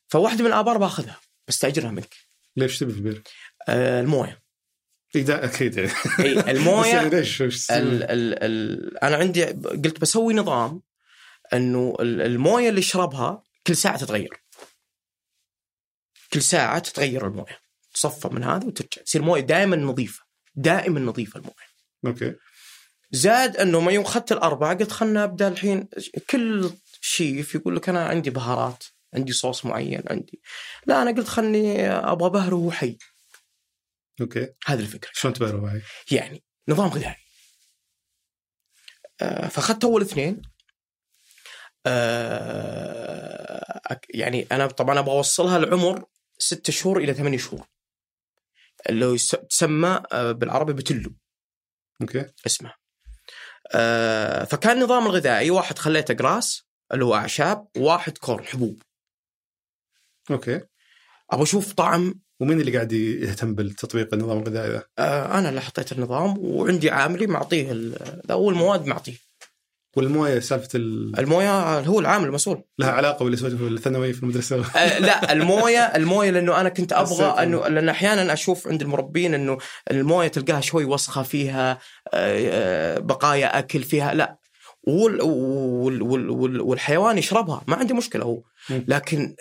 فواحدة 0.09 0.41
من 0.41 0.47
الآبار 0.47 0.79
باخذها 0.79 1.21
بستأجرها 1.49 1.91
منك 1.91 2.15
ليش 2.57 2.79
تبي 2.79 2.93
في 2.93 2.99
البير؟ 2.99 3.23
أه 3.69 4.01
الموية 4.01 4.43
إيه 5.17 5.23
ده 5.23 5.45
أكيد 5.45 5.77
يعني 5.77 5.91
أي 6.21 6.35
بس 6.35 6.39
يعني 6.47 6.51
الموية 6.51 7.09
ليش؟ 7.09 7.43
ال 7.43 8.03
ال 8.03 8.43
ال 8.45 8.99
أنا 8.99 9.17
عندي 9.17 9.45
قلت 9.45 10.01
بسوي 10.01 10.35
نظام 10.35 10.83
إنه 11.53 11.97
ال- 12.01 12.21
الموية 12.23 12.69
اللي 12.69 12.79
اشربها 12.81 13.43
كل 13.67 13.77
ساعة 13.77 13.97
تتغير. 13.97 14.43
كل 16.33 16.43
ساعة 16.43 16.79
تتغير 16.79 17.27
الموية. 17.27 17.59
تصفى 17.95 18.29
من 18.29 18.45
هذا 18.45 18.67
وترجع 18.67 19.03
تصير 19.03 19.23
موية 19.23 19.41
دائما 19.41 19.77
نظيفة. 19.77 20.25
دائما 20.55 21.01
نظيفة 21.01 21.39
الموية. 21.39 21.73
أوكي 22.07 22.35
زاد 23.13 23.57
أنه 23.57 23.81
ما 23.81 23.93
يوم 23.93 24.05
اخذت 24.05 24.33
الأربعة 24.33 24.75
قلت 24.75 24.93
خلنا 24.93 25.25
أبدأ 25.25 25.49
الحين 25.49 25.89
كل 26.31 26.71
شيف 27.01 27.55
يقول 27.55 27.77
لك 27.77 27.89
أنا 27.89 28.07
عندي 28.07 28.31
بهارات 28.31 28.85
عندي 29.15 29.33
صوص 29.33 29.65
معين 29.65 30.03
عندي 30.11 30.41
لا 30.87 31.03
أنا 31.03 31.11
قلت 31.11 31.29
خلني 31.29 31.91
أبغى 31.91 32.31
بهره 32.31 32.55
وهو 32.57 32.71
حي 32.71 32.99
أوكي 34.21 34.55
هذه 34.67 34.81
الفكرة 34.81 35.11
شلون 35.13 35.35
تبهره 35.35 35.57
معي؟ 35.57 35.83
يعني 36.11 36.43
نظام 36.69 36.89
غذائي 36.89 37.17
آه، 39.21 39.49
فأخذت 39.49 39.85
أول 39.85 40.03
اثنين 40.03 40.43
آه، 41.87 42.92
يعني 44.11 44.47
أنا 44.53 44.67
طبعا 44.67 44.99
أبغى 44.99 45.15
أوصلها 45.15 45.59
لعمر 45.59 46.05
ستة 46.39 46.73
شهور 46.73 46.99
إلى 46.99 47.15
ثمانية 47.15 47.39
شهور. 47.39 47.67
اللي 48.89 49.05
هو 49.05 49.17
تسمى 49.51 50.03
آه، 50.13 50.33
بالعربي 50.33 50.73
بتلو. 50.73 51.13
okay. 52.01 52.27
اسمه. 52.47 52.75
آه، 53.75 54.45
فكان 54.45 54.77
النظام 54.77 55.07
الغذائي 55.07 55.51
واحد 55.51 55.79
خليته 55.79 56.15
grass 56.15 56.67
اللي 56.93 57.05
هو 57.05 57.15
أعشاب 57.15 57.69
وواحد 57.77 58.19
corn 58.19 58.45
حبوب. 58.45 58.83
okay. 60.31 60.61
أبغى 61.31 61.43
أشوف 61.43 61.73
طعم. 61.73 62.21
ومين 62.41 62.61
اللي 62.61 62.73
قاعد 62.75 62.93
يهتم 62.93 63.55
بالتطبيق 63.55 64.15
النظام 64.15 64.39
الغذائي 64.39 64.71
ذا؟ 64.71 64.85
آه، 64.99 65.39
أنا 65.39 65.49
اللي 65.49 65.61
حطيت 65.61 65.93
النظام 65.93 66.39
وعندي 66.39 66.91
عاملي 66.91 67.27
معطيه 67.27 67.73
ذا 68.27 68.35
هو 68.35 68.51
المواد 68.51 68.87
معطيه. 68.87 69.17
والمويه 69.97 70.39
سالفة 70.41 70.69
ال... 70.75 71.19
المويه 71.19 71.79
هو 71.79 72.01
العامل 72.01 72.27
المسؤول. 72.27 72.63
لها 72.79 72.91
علاقة 72.91 73.23
باللي 73.23 73.37
سويته 73.37 73.57
في 73.57 73.67
الثانوي 73.67 74.13
في 74.13 74.23
المدرسة. 74.23 74.65
آه، 74.77 74.99
لا 74.99 75.33
المويه 75.33 75.81
المويه 75.81 76.31
لأنه 76.31 76.61
أنا 76.61 76.69
كنت 76.69 76.93
أبغى 76.93 77.43
أنه 77.43 77.69
لأن 77.69 77.89
أحيانا 77.89 78.33
أشوف 78.33 78.69
عند 78.69 78.83
المربين 78.83 79.35
إنه 79.35 79.59
المويه 79.91 80.29
تلقاها 80.29 80.61
شوي 80.61 80.85
وسخة 80.85 81.23
فيها 81.23 81.79
آه، 82.15 82.51
آه، 82.95 82.99
بقايا 82.99 83.59
أكل 83.59 83.83
فيها 83.83 84.15
لا. 84.15 84.39
وال 84.83 85.23
وال 85.23 86.03
وال 86.03 86.31
وال 86.31 86.61
والحيوان 86.61 87.19
يشربها 87.19 87.63
ما 87.67 87.77
عندي 87.77 87.95
مشكلة 87.95 88.25
هو. 88.25 88.43
لكن 88.71 89.35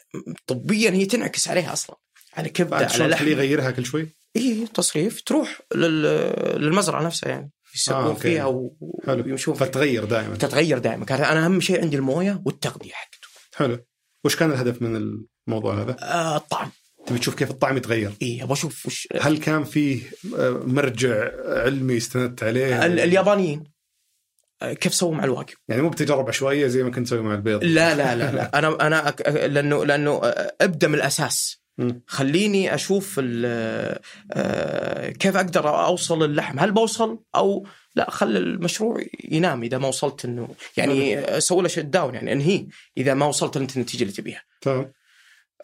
طبيا 0.47 0.91
هي 0.91 1.05
تنعكس 1.05 1.47
عليها 1.47 1.73
أصلا. 1.73 1.95
على 2.33 2.49
كبدة 2.49 2.77
بعد 2.77 2.91
على 2.91 3.07
لحم. 3.07 3.27
يغيرها 3.27 3.71
كل 3.71 3.85
شوي؟ 3.85 4.09
اي 4.35 4.67
تصريف 4.73 5.21
تروح 5.21 5.61
لل... 5.75 6.01
للمزرعة 6.61 7.03
نفسها 7.03 7.29
يعني. 7.29 7.51
يسوون 7.75 7.97
آه،. 7.97 8.13
فيها 8.13 8.45
و- 8.45 8.75
حلو. 9.05 9.23
ويمشون 9.23 9.55
فتغير 9.55 10.05
دائما. 10.05 10.35
تتغير 10.35 10.77
دائما. 10.77 11.05
كان 11.05 11.23
أنا 11.23 11.45
أهم 11.45 11.59
شيء 11.61 11.81
عندي 11.81 11.95
الموية 11.95 12.41
والتغذيه 12.45 12.91
حقته. 12.91 13.27
حلو. 13.55 13.85
وش 14.25 14.35
كان 14.35 14.51
الهدف 14.51 14.81
من 14.81 14.95
الموضوع 15.47 15.81
هذا؟ 15.81 15.95
آه 15.99 16.37
الطعم. 16.37 16.71
تبي 17.05 17.19
تشوف 17.19 17.35
كيف 17.35 17.51
الطعم 17.51 17.77
يتغير؟ 17.77 18.11
اي 18.21 18.43
أبغى 18.43 18.53
أشوف 18.53 18.85
وش 18.85 19.07
هل 19.21 19.37
كان 19.37 19.63
فيه 19.63 20.01
آه، 20.37 20.49
مرجع 20.65 21.31
علمي 21.47 21.97
استندت 21.97 22.43
عليه؟ 22.43 22.85
ال- 22.85 22.99
اليابانيين. 22.99 23.63
آه، 24.61 24.73
كيف 24.73 24.93
سووا 24.93 25.15
مع 25.15 25.23
الواقي 25.23 25.53
يعني 25.67 25.81
مو 25.81 25.89
بتجارب 25.89 26.27
عشوائيه 26.27 26.67
زي 26.67 26.83
ما 26.83 26.91
كنت 26.91 27.07
تسوي 27.07 27.21
مع 27.21 27.33
البيض؟ 27.33 27.63
لا 27.63 27.95
لا 27.95 28.15
لا 28.15 28.31
لا. 28.31 28.59
أنا 28.59 28.87
أنا 28.87 29.15
لأنه 29.47 29.85
لأنه 29.85 30.11
آه، 30.23 30.55
أبدأ 30.61 30.87
من 30.87 30.95
الأساس. 30.95 31.60
خليني 32.07 32.75
أشوف 32.75 33.15
ال- 33.19 33.43
آه، 33.45 34.01
آه، 34.33 35.09
كيف 35.09 35.35
أقدر 35.35 35.85
أوصل 35.85 36.23
اللحم. 36.23 36.59
هل 36.59 36.71
بوصل؟ 36.71 37.19
أو 37.35 37.67
لا 37.95 38.11
خلي 38.11 38.37
المشروع 38.39 39.03
ينام 39.23 39.63
إذا 39.63 39.77
ما 39.77 39.87
وصلت 39.87 40.25
إنه 40.25 40.55
يعني 40.77 41.19
أسوي 41.19 41.61
له 41.61 41.67
شت 41.67 41.79
داون 41.79 42.15
يعني 42.15 42.31
أنهيه 42.31 42.67
إذا 42.97 43.13
ما 43.13 43.25
وصلت 43.25 43.57
أنت 43.57 43.75
النتيجة 43.77 44.01
اللي 44.03 44.13
تبيها. 44.13 44.43
تمام. 44.61 44.91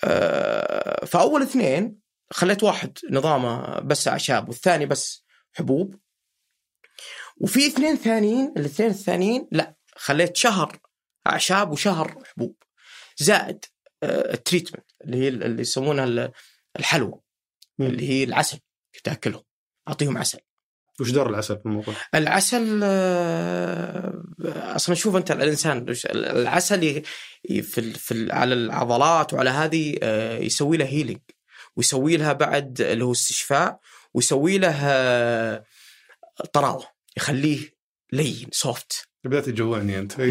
آه، 0.03 1.05
فأول 1.05 1.41
اثنين 1.41 1.99
خليت 2.31 2.63
واحد 2.63 2.97
نظامه 3.11 3.79
بس 3.79 4.07
أعشاب 4.07 4.49
والثاني 4.49 4.85
بس 4.85 5.25
حبوب. 5.53 5.95
وفي 7.37 7.67
اثنين 7.67 7.95
ثانيين 7.95 8.53
الاثنين 8.57 8.89
الثانيين 8.89 9.47
لا 9.51 9.75
خليت 9.95 10.37
شهر 10.37 10.77
أعشاب 11.27 11.71
وشهر 11.71 12.23
حبوب. 12.33 12.55
زائد 13.17 13.65
آه، 14.03 14.33
التريتمنت 14.33 14.86
اللي 15.03 15.17
هي 15.17 15.27
اللي 15.27 15.61
يسمونها 15.61 16.05
ال- 16.05 16.31
الحلوى. 16.79 17.19
اللي 17.79 18.09
هي 18.09 18.23
العسل 18.23 18.59
كنت 18.95 19.07
اكلهم 19.07 19.43
أعطيهم 19.87 20.17
عسل 20.17 20.39
وش 20.99 21.11
دور 21.11 21.29
العسل 21.29 21.57
في 21.59 21.65
الموضوع؟ 21.65 21.93
العسل 22.15 22.79
آه، 22.83 24.23
أصلا 24.75 24.95
شوف 24.95 25.15
أنت 25.15 25.31
الإنسان 25.31 25.85
العسل 26.15 27.03
في 27.47 27.71
في 27.93 28.27
على 28.31 28.53
العضلات 28.53 29.33
وعلى 29.33 29.49
هذه 29.49 29.97
آه، 30.03 30.37
يسوي 30.37 30.77
له 30.77 30.85
هيلينج 30.85 31.19
ويسوي 31.75 32.17
لها 32.17 32.33
بعد 32.33 32.81
اللي 32.81 33.03
هو 33.05 33.11
استشفاء 33.11 33.79
ويسوي 34.13 34.57
له 34.57 34.75
آه، 34.83 35.63
طراوة 36.53 36.87
يخليه 37.17 37.59
لين 38.13 38.47
سوفت 38.51 39.07
بدأت 39.23 39.45
تجوعني 39.45 39.99
أنت 39.99 40.13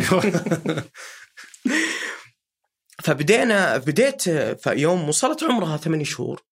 فبدينا 3.02 3.76
بديت 3.76 4.28
آه، 4.28 4.52
فيوم 4.52 5.09
وصلت 5.09 5.44
عمرها 5.44 5.76
ثمانية 5.76 6.04
شهور 6.04 6.42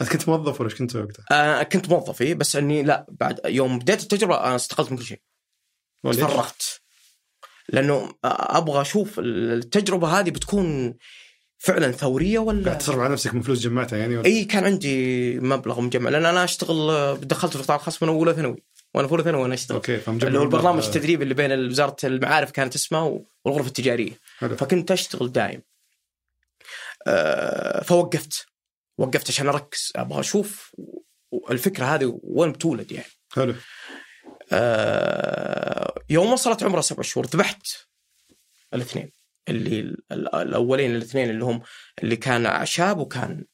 انت 0.00 0.10
كنت 0.10 0.28
موظف 0.28 0.60
ولا 0.60 0.70
كنت 0.70 0.96
وقتها؟ 0.96 1.24
آه، 1.30 1.62
كنت 1.62 1.88
موظف 1.88 2.22
إيه، 2.22 2.34
بس 2.34 2.56
إني 2.56 2.82
لا 2.82 3.06
بعد 3.08 3.40
يوم 3.44 3.78
بديت 3.78 4.02
التجربة 4.02 4.44
أنا 4.44 4.56
استقلت 4.56 4.90
من 4.90 4.98
كل 4.98 5.04
شيء؟ 5.04 5.20
تفرغت 6.04 6.80
لأنه 7.68 8.14
أبغى 8.24 8.80
أشوف 8.80 9.18
التجربة 9.18 10.20
هذه 10.20 10.30
بتكون 10.30 10.94
فعلا 11.58 11.92
ثورية 11.92 12.38
قاعد 12.38 12.48
ولا 12.48 12.74
تصرف 12.74 12.98
على 12.98 13.12
نفسك 13.12 13.34
من 13.34 13.40
فلوس 13.40 13.60
جمعتها 13.60 13.98
يعني 13.98 14.16
ولا؟ 14.16 14.26
إي 14.26 14.44
كان 14.44 14.64
عندي 14.64 15.40
مبلغ 15.40 15.80
مجمع 15.80 16.10
لأن 16.10 16.26
أنا 16.26 16.44
أشتغل 16.44 17.20
دخلت 17.20 17.52
في 17.52 17.58
القطاع 17.58 17.76
الخاص 17.76 18.02
من 18.02 18.08
أولى 18.08 18.34
ثانوي 18.34 18.64
وأنا 18.94 19.22
ثانوي 19.22 19.42
وأنا 19.42 19.54
اشتغل. 19.54 19.76
okay 19.76 20.00
اللي 20.08 20.38
هو 20.38 20.42
البرنامج 20.42 20.84
التدريبي 20.84 21.22
اللي 21.22 21.34
بين 21.34 21.52
وزارة 21.66 21.96
المعارف 22.04 22.50
كانت 22.50 22.74
اسمها 22.74 23.20
والغرفة 23.44 23.68
التجارية. 23.68 24.12
حلو. 24.38 24.56
فكنت 24.56 24.90
أشتغل 24.90 25.32
دايم. 25.32 25.62
آه، 27.06 27.82
فوقفت. 27.82 28.46
وقفت 28.98 29.28
عشان 29.30 29.48
أركز. 29.48 29.92
أبغى 29.96 30.20
أشوف 30.20 30.76
الفكرة 31.50 31.84
هذه 31.84 32.20
وين 32.22 32.52
بتولد 32.52 32.92
يعني. 32.92 33.08
حلو. 33.32 33.54
آه، 34.52 36.02
يوم 36.10 36.32
وصلت 36.32 36.62
عمرها 36.62 36.82
سبع 36.82 37.02
شهور 37.02 37.26
ذبحت 37.26 37.66
الاثنين. 38.74 39.10
اللي 39.48 39.80
ال- 39.80 40.34
الأولين 40.34 40.96
الاثنين 40.96 41.30
اللي 41.30 41.44
هم 41.44 41.62
اللي 42.02 42.16
كان 42.16 42.46
أعشاب 42.46 42.98
وكان 42.98 43.44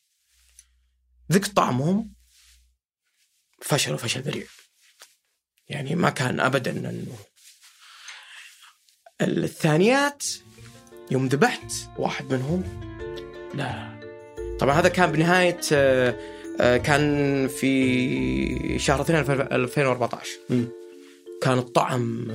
ذقت 1.32 1.50
طعمهم. 1.56 2.12
فشلوا 3.62 3.98
فشل 3.98 4.20
ذريع. 4.20 4.46
يعني 5.68 5.94
ما 5.94 6.10
كان 6.10 6.40
ابدا 6.40 6.70
إنه. 6.70 7.16
الثانيات 9.20 10.24
يوم 11.10 11.26
ذبحت 11.26 11.72
واحد 11.98 12.34
منهم. 12.34 12.62
لا. 13.54 14.00
طبعا 14.60 14.74
هذا 14.74 14.88
كان 14.88 15.12
بنهاية 15.12 15.60
آه، 15.72 16.16
آه، 16.60 16.76
كان 16.76 17.48
في 17.48 18.78
شهر 18.78 19.00
2 19.00 19.18
2014 19.52 20.30
مم. 20.50 20.68
كان 21.42 21.58
الطعم 21.58 22.28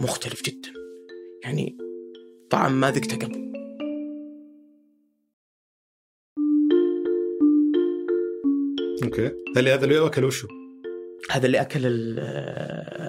مختلف 0.00 0.42
جدا. 0.42 0.72
يعني 1.44 1.76
طعم 2.50 2.80
ما 2.80 2.90
ذقته 2.90 3.16
قبل. 3.16 3.50
أوكي. 9.04 9.30
اللي 9.56 9.70
هذا 9.74 9.84
اللي 9.84 10.06
اكل 10.06 10.24
وشو؟ 10.24 10.48
هذا 11.30 11.46
اللي 11.46 11.60
أكل 11.60 11.86
ال- 11.86 12.18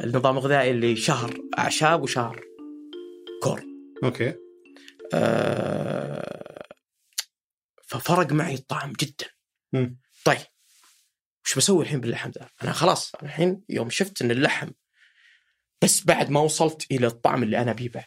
النظام 0.03 0.37
الغذائي 0.37 0.71
اللي 0.71 0.95
شهر 0.95 1.37
أعشاب 1.57 2.01
وشهر 2.01 2.41
كور 3.43 3.63
okay 4.03 4.33
آه، 5.13 6.65
ففرق 7.87 8.31
معي 8.31 8.53
الطعم 8.53 8.93
جدا 8.99 9.25
مم. 9.73 9.99
طيب 10.25 10.37
وش 11.45 11.55
بسوي 11.57 11.83
الحين 11.83 12.01
باللحم 12.01 12.29
ذا؟ 12.29 12.49
أنا 12.63 12.71
خلاص 12.71 13.15
أنا 13.15 13.23
الحين 13.29 13.61
يوم 13.69 13.89
شفت 13.89 14.21
إن 14.21 14.31
اللحم 14.31 14.69
بس 15.81 16.05
بعد 16.05 16.29
ما 16.29 16.39
وصلت 16.39 16.91
إلى 16.91 17.07
الطعم 17.07 17.43
اللي 17.43 17.57
أنا 17.61 17.71
أبيه 17.71 17.89
بعد 17.89 18.05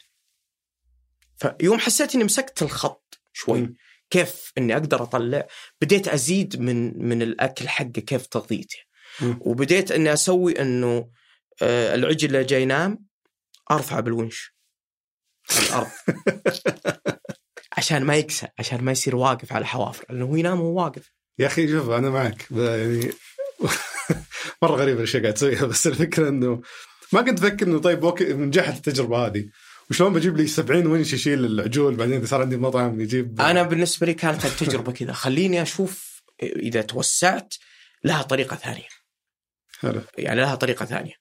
فيوم 1.36 1.78
حسيت 1.78 2.14
إني 2.14 2.24
مسكت 2.24 2.62
الخط 2.62 3.20
شوي 3.32 3.60
مم. 3.60 3.76
كيف 4.10 4.52
إني 4.58 4.72
أقدر 4.72 5.02
أطلع 5.02 5.46
بديت 5.80 6.08
أزيد 6.08 6.60
من 6.60 7.04
من 7.08 7.22
الأكل 7.22 7.68
حقه 7.68 7.84
كيف 7.88 8.26
تغذيته. 8.26 8.76
وبديت 9.22 9.92
إني 9.92 10.12
أسوي 10.12 10.60
إنه 10.60 11.10
آه، 11.62 11.94
العجل 11.94 12.28
اللي 12.28 12.44
جاي 12.44 12.62
ينام 12.62 13.06
أرفعه 13.70 14.00
بالونش. 14.00 14.54
على 15.50 15.66
الأرض. 15.66 15.88
عشان 17.76 18.04
ما 18.04 18.16
يكسى 18.16 18.46
عشان 18.58 18.84
ما 18.84 18.92
يصير 18.92 19.16
واقف 19.16 19.52
على 19.52 19.66
حوافر. 19.66 20.04
لأنه 20.10 20.24
هو 20.24 20.36
ينام 20.36 20.60
وهو 20.60 20.82
واقف. 20.82 21.12
يا 21.38 21.46
أخي 21.46 21.68
شوف 21.68 21.90
أنا 21.90 22.10
معك. 22.10 22.46
يعني 22.50 23.10
مرة 24.62 24.76
غريبة 24.76 24.98
الأشياء 24.98 25.22
قاعد 25.22 25.34
تسويها 25.34 25.66
بس 25.66 25.86
الفكرة 25.86 26.28
إنه 26.28 26.62
ما 27.12 27.22
كنت 27.22 27.44
أفكر 27.44 27.66
إنه 27.66 27.78
طيب 27.78 28.04
أوكي 28.04 28.32
نجحت 28.32 28.76
التجربة 28.76 29.26
هذه. 29.26 29.48
وشلون 29.90 30.12
بجيب 30.12 30.36
لي 30.36 30.46
70 30.46 30.86
ونش 30.86 31.12
يشيل 31.12 31.44
العجول؟ 31.44 31.94
بعدين 31.94 32.16
إذا 32.16 32.26
صار 32.26 32.42
عندي 32.42 32.56
مطعم 32.56 33.00
يجيب 33.00 33.40
أنا 33.50 33.62
بالنسبة 33.62 34.06
لي 34.06 34.14
كانت 34.14 34.44
التجربة 34.44 34.92
كذا. 34.92 35.12
خليني 35.12 35.62
أشوف 35.62 36.22
إذا 36.42 36.82
توسعت 36.82 37.54
لها 38.04 38.22
طريقة 38.22 38.56
ثانية. 38.56 38.93
حلو 39.80 40.00
يعني 40.18 40.40
لها 40.40 40.54
طريقة 40.54 40.84
ثانية. 40.84 41.12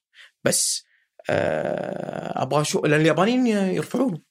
بس 0.43 0.83
آه، 1.29 2.41
أبغى 2.43 2.61
أشوف 2.61 2.85
لأن 2.85 3.01
اليابانيين 3.01 3.47
يرفعونه 3.47 4.21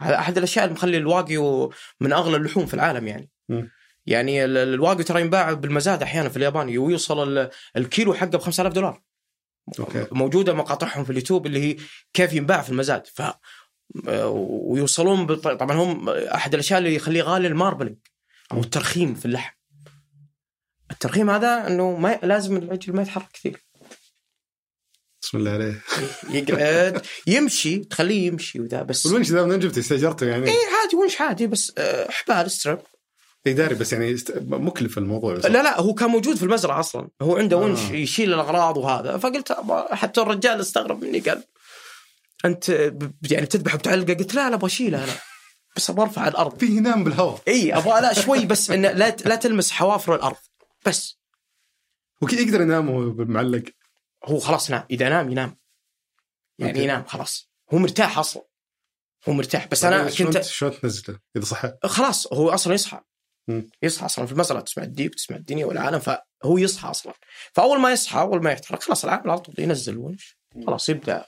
هذا 0.00 0.18
أحد 0.18 0.36
الأشياء 0.38 0.64
اللي 0.64 0.74
مخلي 0.74 0.96
الواقيو 0.96 1.72
من 2.00 2.12
أغلى 2.12 2.36
اللحوم 2.36 2.66
في 2.66 2.74
العالم 2.74 3.06
يعني. 3.08 3.30
مم. 3.48 3.70
يعني 4.06 4.44
ال- 4.44 4.56
الواقيو 4.56 5.04
ترى 5.04 5.20
ينباع 5.20 5.52
بالمزاد 5.52 6.02
أحيانا 6.02 6.28
في 6.28 6.36
اليابان 6.36 6.78
ويوصل 6.78 7.38
ال- 7.38 7.50
الكيلو 7.76 8.14
حقه 8.14 8.26
ب 8.38 8.40
5000 8.40 8.72
دولار. 8.72 9.02
okay. 9.80 10.06
موجودة 10.12 10.52
مقاطعهم 10.52 11.04
في 11.04 11.10
اليوتيوب 11.10 11.46
اللي 11.46 11.60
هي 11.62 11.76
كيف 12.14 12.32
ينباع 12.32 12.62
في 12.62 12.70
المزاد. 12.70 13.06
ف 13.06 13.22
آه، 14.08 14.28
ويوصلون 14.38 15.26
بط- 15.26 15.48
طبعا 15.48 15.76
هم 15.76 16.08
أحد 16.08 16.54
الأشياء 16.54 16.78
اللي 16.78 16.94
يخليه 16.94 17.22
غالي 17.22 17.48
ال 17.48 17.53
marbling 17.53 17.96
أو 18.52 18.60
الترخيم 18.60 19.14
في 19.14 19.26
اللحم. 19.26 19.54
الترخيم 20.92 21.30
هذا 21.30 21.66
إنه 21.66 21.96
ما 21.96 22.18
لازم 22.22 22.56
العجل 22.56 22.92
ما 22.92 23.02
يتحرك 23.02 23.28
كثير. 23.32 23.64
بسم 25.22 25.38
الله 25.38 25.50
عليه. 25.50 25.82
يقعد 26.30 27.06
يمشي 27.26 27.78
تخليه 27.78 28.26
يمشي 28.26 28.60
وذا 28.60 28.82
بس 28.82 29.06
والونش 29.06 29.30
ذا 29.30 29.44
من 29.44 29.58
جبته 29.58 29.78
استأجرته 29.78 30.26
يعني؟ 30.26 30.50
اي 30.50 30.56
عادي 30.82 30.96
ونش 30.96 31.20
عادي 31.20 31.46
بس 31.46 31.72
آه، 31.78 32.10
حبال 32.10 32.50
strap. 32.50 32.78
اي 33.46 33.52
داري 33.52 33.74
بس 33.74 33.92
يعني. 33.92 34.16
مكلف 34.40 34.98
الموضوع 34.98 35.34
بس. 35.34 35.46
لا 35.46 35.62
لا 35.62 35.80
هو 35.80 35.94
كان 35.94 36.10
موجود 36.10 36.36
في 36.36 36.42
المزرعة 36.42 36.80
أصلا. 36.80 37.08
هو 37.22 37.36
عنده 37.36 37.56
آه. 37.56 37.60
ونش 37.60 37.90
يشيل 37.90 38.34
الأغراض 38.34 38.76
وهذا. 38.76 39.18
فقلت 39.18 39.56
حتى 39.90 40.20
الرجال 40.20 40.60
استغرب 40.60 41.04
مني 41.04 41.18
قال 41.18 41.42
أنت 42.44 42.92
يعني 43.30 43.46
تذبح 43.46 43.74
وتعلقه 43.74 44.14
قلت 44.14 44.34
لا 44.34 44.48
لا 44.50 44.54
أبغى 44.54 44.66
اشيلها 44.66 45.04
أنا. 45.04 45.12
بس 45.76 45.90
أبغى 45.90 46.04
أرفع 46.04 46.28
الأرض. 46.28 46.58
فيه 46.58 46.76
ينام 46.76 47.04
بالهواء. 47.04 47.40
اي 47.48 47.76
أبغى 47.76 48.00
لا 48.00 48.12
شوي 48.12 48.46
بس 48.46 48.70
إن 48.70 48.82
لا 48.82 49.16
لا 49.24 49.36
تلمس 49.36 49.70
حوافر 49.70 50.14
الأرض. 50.14 50.36
بس. 50.86 51.18
وكي 52.22 52.36
يقدر 52.36 52.60
ينام 52.60 52.90
وهو 52.90 53.24
معلق. 53.24 53.62
هو 54.24 54.38
خلاص 54.38 54.70
نام. 54.70 54.86
إذا 54.90 55.08
نام 55.08 55.30
ينام. 55.30 55.56
يعني 56.58 56.72
أوكي. 56.72 56.84
ينام 56.84 57.04
خلاص. 57.04 57.50
هو 57.74 57.78
مرتاح 57.78 58.18
أصلا. 58.18 58.42
هو 59.28 59.32
مرتاح. 59.32 59.66
بس 59.68 59.84
أنا 59.84 60.10
شلون- 60.10 60.32
كنت 60.32 60.42
شلون 60.42 60.80
تنزله؟ 60.80 61.18
إذا 61.36 61.44
صحى. 61.44 61.72
خلاص 61.84 62.32
هو 62.32 62.50
أصلا 62.50 62.74
يصحى. 62.74 63.00
يصحى 63.82 64.06
أصلا 64.06 64.26
في 64.26 64.32
المزرعة. 64.32 64.62
تسمع 64.62 64.84
الديب 64.84 65.10
تسمع 65.10 65.36
الدنيا 65.36 65.66
والعالم. 65.66 65.98
فهو 65.98 66.58
يصحى 66.58 66.90
أصلا. 66.90 67.12
فأول 67.52 67.80
ما 67.80 67.92
يصحى 67.92 68.20
أول 68.20 68.42
ما 68.42 68.52
يتحرك 68.52 68.82
خلاص 68.82 69.04
العامل 69.04 69.30
على 69.30 69.40
طول 69.40 69.54
ينزل 69.58 69.98
ونش 69.98 70.36
خلاص 70.66 70.88
يبدأ 70.88 71.26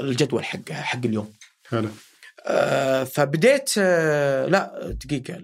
الجدول 0.00 0.44
حق 0.44 0.72
حق 0.72 1.04
اليوم. 1.04 1.34
حلو. 1.68 1.88
آه 2.46 3.04
فبديت 3.04 3.70
آه 3.78 4.46
لا 4.46 4.90
دقيقة 4.90 5.42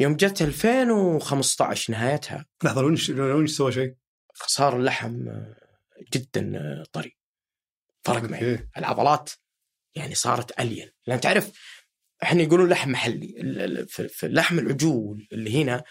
يوم 0.00 0.16
جت 0.16 0.42
2015 0.42 1.92
نهايتها. 1.92 2.46
لحظة 2.64 2.80
الونش 2.80 3.10
الونش 3.10 3.50
سوى 3.50 3.72
شيء؟ 3.72 3.94
صار 4.34 4.76
اللحم 4.76 5.28
آه، 5.28 5.56
جدا 6.12 6.52
آه، 6.56 6.84
طري. 6.92 7.16
فرق 8.04 8.22
معي 8.22 8.68
العضلات 8.76 9.30
يعني 9.94 10.14
صارت 10.14 10.60
ألين. 10.60 10.90
لأن 11.06 11.20
تعرف 11.20 11.50
إحنا 12.22 12.42
يقولون 12.42 12.68
لحم 12.68 12.90
محلي. 12.90 13.86
في 13.88 14.26
اللحم 14.26 14.58
العجول 14.58 15.28
اللي 15.32 15.62
هنا 15.62 15.84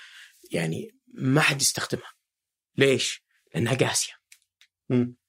يعني 0.52 0.92
ما 1.14 1.42
حد 1.42 1.62
يستخدمها. 1.62 2.12
ليش؟ 2.78 3.24
لأنها 3.56 3.74
قاسية. 3.74 4.14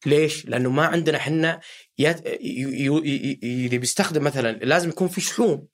ليش؟ 0.07 0.47
لأنه 0.47 0.71
ما 0.71 0.87
عندنا 0.87 1.19
إحنا 1.19 1.61
يت... 1.99 2.27
ي... 2.27 2.31
ي... 2.31 2.87
ي... 2.87 3.39
ي... 3.43 3.67
إذا 3.67 3.77
بيستخدم 3.77 4.25
مثلا 4.25 4.53
لازم 4.53 4.89
يكون 4.89 5.09
في 5.09 5.21
شحوم. 5.21 5.69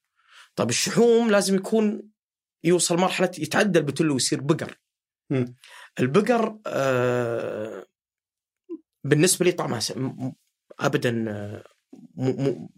طب 0.56 0.70
الشحوم 0.70 1.30
لازم 1.30 1.54
يكون 1.54 2.15
يوصل 2.66 2.96
مرحلة 2.96 3.30
يتعدى 3.38 3.78
البتلو 3.78 4.14
ويصير 4.14 4.40
بقر. 4.40 4.78
البقر 6.00 6.58
آه 6.66 7.86
بالنسبة 9.04 9.44
لي 9.44 9.52
طعمها 9.52 9.80
ابدا 10.80 11.24
آه، 11.28 11.64
م... 12.14 12.48
م... 12.48 12.68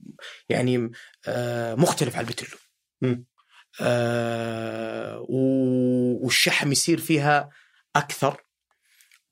يعني 0.49 0.91
آه 1.27 1.75
مختلف 1.75 2.17
عن 2.17 2.25
البتلو. 2.25 2.59
آه 3.81 5.27
والشحم 6.23 6.73
يصير 6.73 6.99
فيها 6.99 7.51
أكثر 7.97 8.45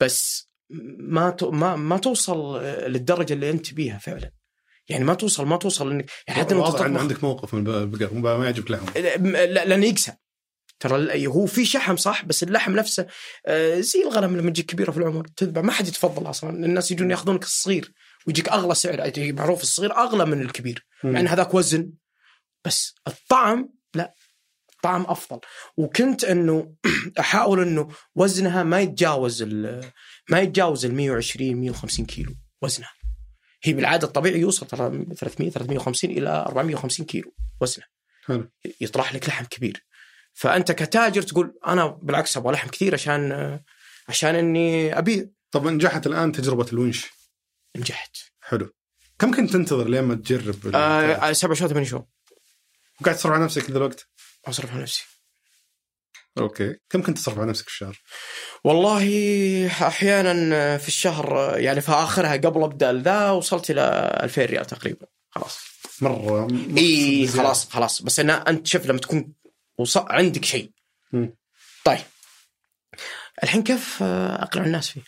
بس 0.01 0.51
ما 0.99 1.37
ما 1.43 1.77
ما 1.77 1.99
توصل 1.99 2.63
للدرجة 2.65 3.33
اللي 3.33 3.51
أنت 3.51 3.75
بيها 3.75 3.99
فعلا. 3.99 4.33
يعني 4.89 5.05
ما 5.05 5.15
توصل 5.15 5.47
ما 5.47 5.57
توصل 5.57 5.91
إنك 5.91 6.11
يعني 6.29 6.41
حتى 6.41 6.55
لو 6.55 6.61
واضح 6.61 6.81
عندك 6.81 7.25
موقف 7.25 7.55
من 7.55 7.67
البقر 7.67 8.15
ما 8.15 8.45
يعجبك 8.45 8.71
لحم 8.71 8.87
لا 8.99 9.65
لأنه 9.65 9.87
يقسى 9.87 10.13
ترى 10.81 11.27
هو 11.27 11.47
في 11.47 11.65
شحم 11.65 11.97
صح؟ 11.97 12.25
بس 12.25 12.43
اللحم 12.43 12.73
نفسه 12.73 13.07
آه، 13.47 13.81
زي 13.81 14.03
الغنم 14.03 14.37
لما 14.37 14.51
تجيك 14.51 14.67
كبيرة 14.67 14.91
في 14.91 14.99
العمر 14.99 15.27
تذبح 15.37 15.63
ما 15.63 15.73
حد 15.73 15.89
يتفضل 15.89 16.31
أصلا. 16.31 16.51
الناس 16.51 16.91
يجون 16.91 17.11
ياخذونك 17.11 17.43
الصغير 17.43 17.93
ويجيك 18.27 18.49
أغلى 18.49 18.75
سعر. 18.75 19.13
معروف 19.17 19.63
الصغير 19.63 19.97
أغلى 19.97 20.27
من 20.27 20.43
الكبير 20.43 20.87
مم. 21.05 21.17
يعني 21.17 21.29
هذاك 21.29 21.55
وزن. 21.55 21.93
بس 22.65 22.95
الطعم 23.09 23.69
لا 23.95 24.15
الطعم 24.75 25.03
أفضل. 25.03 25.41
وكنت 25.77 26.25
إنه 26.25 26.75
أحاول 27.21 27.63
إنه 27.63 27.89
وزنها 28.15 28.63
ما 28.63 28.81
يتجاوز 28.81 29.43
ما 30.31 30.41
يتجاوز 30.41 30.85
ال 30.85 30.95
120 30.95 31.57
150 31.57 32.07
كيلو 32.07 32.35
وزنها. 32.63 32.91
هي 33.63 33.73
بالعادة 33.73 34.07
الطبيعي 34.07 34.41
يوصل 34.41 34.67
ترى 34.67 34.91
من 34.91 35.15
300 35.15 35.51
350 35.51 36.11
إلى 36.11 36.29
450 36.49 37.07
كيلو 37.07 37.35
وزنها. 37.61 37.89
حلو. 38.25 38.51
يطرح 38.81 39.15
لك 39.15 39.29
لحم 39.29 39.45
كبير. 39.45 39.86
فأنت 40.37 40.73
كتاجر 40.73 41.23
تقول 41.23 41.55
أنا 41.67 41.87
بالعكس 42.03 42.37
أبغى 42.37 42.53
لحم 42.53 42.69
كثير 42.69 42.95
عشان 42.95 43.61
عشان 44.09 44.35
إني 44.35 44.99
ابيع 44.99 45.25
طب 45.51 45.67
نجحت 45.67 46.07
الآن 46.07 46.33
تجربة 46.33 46.67
الونش؟ 46.73 47.07
نجحت. 47.77 48.17
حلو. 48.41 48.73
كم 49.19 49.37
كنت 49.37 49.53
تنتظر 49.53 49.89
لين 49.89 50.03
ما 50.05 50.15
تجرب 50.15 50.75
آه 50.75 51.33
سبع 51.33 51.55
شهور 51.55 51.71
ثمان 51.71 51.85
شهور. 51.85 52.05
وقاعد 53.01 53.17
تصرف 53.17 53.33
على 53.33 53.45
نفسك 53.45 53.71
ذا 53.71 53.77
الوقت؟ 53.79 54.07
أصرف 54.47 54.71
على 54.73 54.83
نفسي. 54.83 55.05
أوكي. 56.39 56.77
كم 56.91 57.03
كنت 57.03 57.19
تصرف 57.19 57.39
على 57.39 57.47
نفسك 57.51 57.63
في 57.65 57.71
الشهر؟ 57.71 58.03
والله 58.65 59.07
أحيانا 59.87 60.79
في 60.79 60.89
الشهر 60.89 61.55
يعني 61.59 61.81
في 61.81 61.93
آخرها 61.93 62.33
قبل 62.37 62.63
أبدأ 62.63 62.93
ذا 62.93 63.31
وصلت 63.31 63.71
إلى 63.71 63.81
2000 64.23 64.45
ريال 64.45 64.65
تقريبا. 64.67 65.07
خلاص. 65.31 65.59
مرة 66.01 66.47
م- 66.47 66.77
اي. 66.79 67.27
خلاص 67.29 67.69
خلاص. 67.69 68.03
بس 68.03 68.21
أنا 68.21 68.51
أنت 68.51 68.67
شوف 68.67 68.87
لما 68.87 68.99
تكون 68.99 69.33
وص... 69.79 69.97
عندك 69.97 70.45
شيء. 70.45 70.71
طيب. 71.85 71.99
الحين 73.43 73.63
كيف 73.63 73.99
آه، 74.03 74.43
أقنع 74.43 74.65
الناس 74.65 74.89
فيه؟ 74.89 75.01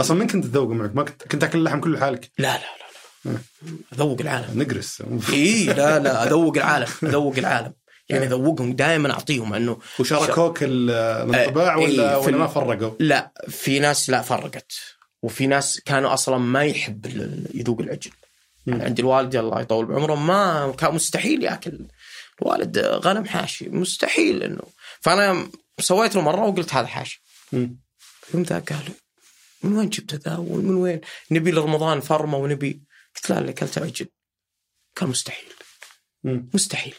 أصلا 0.00 0.16
من 0.16 0.26
كنت 0.26 0.44
تذوق 0.44 0.68
معك؟ 0.70 0.96
ما 0.96 1.02
كنت 1.04 1.22
كنت 1.22 1.40
تاكل 1.40 1.58
اللحم 1.58 1.80
كله 1.80 1.98
لحالك؟ 1.98 2.30
لا 2.38 2.58
لا 2.58 2.62
لا 2.62 3.30
لا. 3.32 3.38
أذوق 3.92 4.20
العالم. 4.20 4.62
نقرس. 4.62 5.02
إي 5.32 5.64
لا 5.64 5.98
لا 5.98 6.22
أذوق 6.26 6.56
العالم 6.56 6.88
أذوق 7.02 7.38
العالم. 7.38 7.72
يعني 8.08 8.26
أذوقهم 8.26 8.72
دائما 8.72 9.10
أعطيهم 9.12 9.54
أنه 9.54 9.78
وشاركوك 9.98 10.62
ال- 10.62 10.90
الانطباع 10.90 11.76
ولا 11.76 12.16
ولا 12.16 12.36
ما 12.36 12.46
فرقوا؟ 12.46 12.90
لا 13.00 13.32
في 13.48 13.78
ناس 13.78 14.10
لا 14.10 14.22
فرقت. 14.22 14.72
وفي 15.22 15.46
ناس 15.46 15.80
كانوا 15.80 16.14
أصلا 16.14 16.38
ما 16.38 16.64
يحب 16.64 17.06
يذوق 17.54 17.80
العجل 17.80 18.10
يعني 18.66 18.84
عندي 18.84 19.02
الوالد 19.02 19.36
الله 19.36 19.60
يطول 19.60 19.86
بعمره 19.86 20.14
ما 20.14 20.72
كان 20.78 20.94
مستحيل 20.94 21.42
يأكل 21.42 21.78
الوالد 22.42 22.78
غنم 22.78 23.24
حاشي. 23.24 23.68
مستحيل 23.68 24.42
إنه. 24.42 24.62
فأنا 25.00 25.50
سويت 25.80 26.14
له 26.14 26.20
مرة 26.20 26.40
وقلت 26.46 26.74
هذا 26.74 26.86
حاشي. 26.86 27.22
يوم 27.52 28.42
ذا 28.42 28.58
قال 28.58 28.92
من 29.62 29.76
وين 29.78 29.88
جبت 29.88 30.14
ذا؟ 30.14 30.36
ومن 30.36 30.74
وين؟ 30.74 31.00
نبي 31.30 31.50
لرمضان 31.50 32.00
فرمه 32.00 32.38
ونبي. 32.38 32.82
قلت 33.16 33.30
لا 33.30 33.38
اللي 33.38 33.50
أكلته 33.50 33.82
عجل. 33.84 34.08
كان 34.96 35.08
مستحيل. 35.08 35.52
مم. 36.24 36.50
مستحيل. 36.54 36.94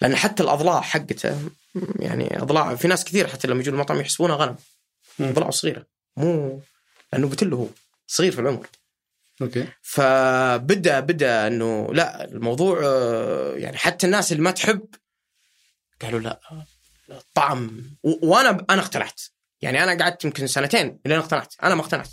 لأن 0.00 0.16
حتى 0.16 0.42
الأضلاع 0.42 0.80
حقته 0.80 1.50
يعني 1.98 2.42
أضلاع 2.42 2.74
في 2.74 2.88
ناس 2.88 3.04
كثير 3.04 3.28
حتى 3.28 3.48
لما 3.48 3.60
يجون 3.60 3.74
المطعم 3.74 4.00
يحسبونها 4.00 4.36
غنم. 4.36 4.56
اضلاعه 5.20 5.50
صغيرة. 5.50 5.86
مو 6.16 6.62
لأنه 7.12 7.28
قلت 7.28 7.44
له 7.44 7.56
هو 7.56 7.66
صغير 8.06 8.32
في 8.32 8.40
العمر. 8.40 8.66
أوكي. 9.42 9.68
فبدأ 9.82 11.00
بدأ 11.00 11.46
إنه 11.46 11.94
لا 11.94 12.24
الموضوع 12.24 12.80
آه، 12.84 13.54
يعني 13.56 13.76
حتى 13.76 14.06
الناس 14.06 14.32
اللي 14.32 14.42
ما 14.42 14.50
تحب 14.50 14.88
قالوا 16.02 16.20
لا 16.20 16.40
الطعم 17.10 17.96
و- 18.02 18.26
وأنا 18.30 18.66
أنا 18.70 18.82
اقتنعت. 18.82 19.20
يعني 19.60 19.84
أنا 19.84 20.04
قعدت 20.04 20.24
يمكن 20.24 20.46
سنتين 20.46 21.00
لين 21.06 21.18
اقتنعت. 21.18 21.54
أنا 21.62 21.74
ما 21.74 21.80
اقتنعت. 21.80 22.08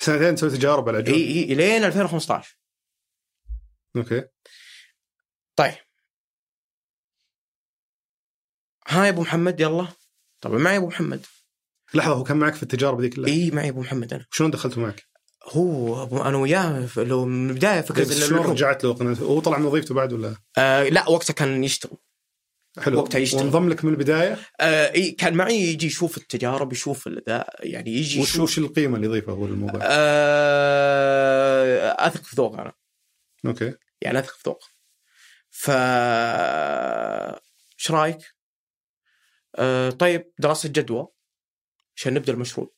سنتين 0.00 0.34
تسوي 0.34 0.50
تجارب 0.50 0.88
على 0.88 0.98
إي 0.98 1.02
العجول 1.02 1.18
إي 1.20 1.54
لين 1.54 1.84
2015 1.84 2.58
أوكي. 3.96 4.24
طيب. 5.56 5.74
ها 8.88 9.04
يا 9.04 9.08
أبو 9.10 9.20
محمد 9.22 9.60
يلا. 9.60 9.88
طبعا 10.40 10.58
معي 10.58 10.76
أبو 10.76 10.86
محمد. 10.86 11.26
لحظة 11.94 12.14
هو 12.14 12.24
كان 12.24 12.36
معك 12.36 12.54
في 12.54 12.62
التجارب 12.62 13.00
ذي 13.00 13.08
كلها؟ 13.08 13.28
إي 13.32 13.50
معي 13.50 13.68
أبو 13.68 13.80
محمد 13.80 14.12
أنا. 14.14 14.26
شلون 14.30 14.50
دخلته 14.50 14.80
معك؟ 14.80 15.04
هو 15.50 16.22
أنا 16.28 16.36
وياه 16.36 16.88
لو 16.96 17.24
من 17.24 17.50
البداية 17.50 17.80
فكرة 17.80 18.04
بس 18.04 18.28
شلون. 18.28 18.46
رجعت 18.46 18.84
له 18.84 18.94
قناته؟ 18.94 19.24
هو 19.24 19.40
طلع 19.40 19.58
من 19.58 19.66
وظيفته 19.66 19.94
بعد 19.94 20.12
ولا؟ 20.12 20.36
آه 20.58 20.82
لا 20.82 21.08
وقتها 21.08 21.34
كان 21.34 21.64
يشتغل 21.64 21.96
حلو 22.78 22.98
وقتها 22.98 23.18
يشتغل. 23.18 23.42
وانضم 23.42 23.68
لك 23.68 23.84
من 23.84 23.92
البداية 23.92 24.38
آه 24.60 24.92
كان 25.18 25.34
معي 25.34 25.56
يجي 25.56 25.86
يشوف 25.86 26.18
التجارب 26.18 26.72
يشوف 26.72 27.08
ذا 27.08 27.46
يعني 27.60 27.90
يجي 27.90 28.20
وش 28.20 28.36
وش 28.36 28.58
القيمة 28.58 28.96
اللي 28.96 29.06
يضيفها 29.06 29.34
هو 29.34 29.46
للموضوع؟ 29.46 29.80
آه 29.82 31.96
أثق 31.98 32.22
في 32.22 32.36
ذوق 32.36 32.60
أنا 32.60 32.72
أوكي 33.46 33.74
يعني 34.02 34.18
أثق 34.18 34.34
في 34.36 34.42
ذوق 34.46 34.64
ف 35.50 35.70
إيش 37.78 37.90
رأيك؟ 37.90 38.34
آه 39.56 39.90
طيب 39.90 40.32
دراسة 40.38 40.68
جدوى 40.68 41.08
عشان 41.96 42.14
نبدأ 42.14 42.32
المشروع 42.32 42.70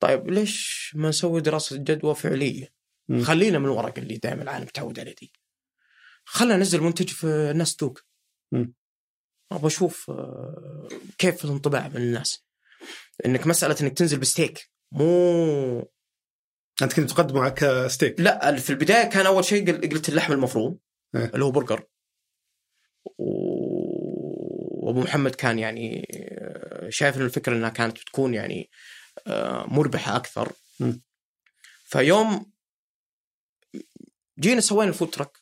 طيب 0.00 0.30
ليش 0.30 0.92
ما 0.96 1.08
نسوي 1.08 1.40
دراسة 1.40 1.76
جدوى 1.76 2.14
فعلية؟ 2.14 2.72
خلينا 3.24 3.58
من 3.58 3.64
الورق 3.64 3.98
اللي 3.98 4.16
دائما 4.16 4.42
العالم 4.42 4.64
متعود 4.64 5.00
عليه 5.00 5.14
دي 5.14 5.32
خلينا 6.24 6.56
ننزل 6.56 6.80
منتج 6.80 7.08
في 7.08 7.26
الناس 7.26 7.76
تذوق 7.76 7.98
مم. 8.52 8.74
أبغى 9.52 9.66
أشوف 9.66 10.10
آه، 10.10 10.88
كيف 11.18 11.44
الانطباع 11.44 11.88
من 11.88 11.96
الناس 11.96 12.44
إنك 13.26 13.46
مسألة 13.46 13.76
إنك 13.80 13.92
تنزل 13.98 14.18
بستيك 14.18 14.70
مو 14.92 15.90
أنت 16.82 16.92
كنت 16.94 17.10
تقدمه 17.10 17.48
كستيك 17.48 18.20
لا 18.20 18.56
في 18.56 18.70
البداية 18.70 19.08
كان 19.08 19.26
أول 19.26 19.44
شيء 19.44 19.66
قل- 19.72 19.88
قلت 19.90 20.08
اللحم 20.08 20.32
المفروم 20.32 20.78
إيه. 21.14 21.24
اللي 21.34 21.44
هو 21.44 21.50
برجر 21.50 21.86
و- 23.18 24.86
وابو 24.86 25.00
محمد 25.00 25.34
كان 25.34 25.58
يعني 25.58 26.08
آه، 26.40 26.88
شايف 26.90 27.16
ان 27.16 27.22
الفكرة 27.22 27.52
إنها 27.56 27.68
كانت 27.68 27.98
بتكون 28.00 28.34
يعني 28.34 28.70
مربحة 29.68 30.16
أكثر. 30.16 30.52
فيوم 31.84 32.52
جينا 34.38 34.60
سوينا 34.60 34.90
ال 34.90 34.94
food 34.94 35.10
truck 35.10 35.38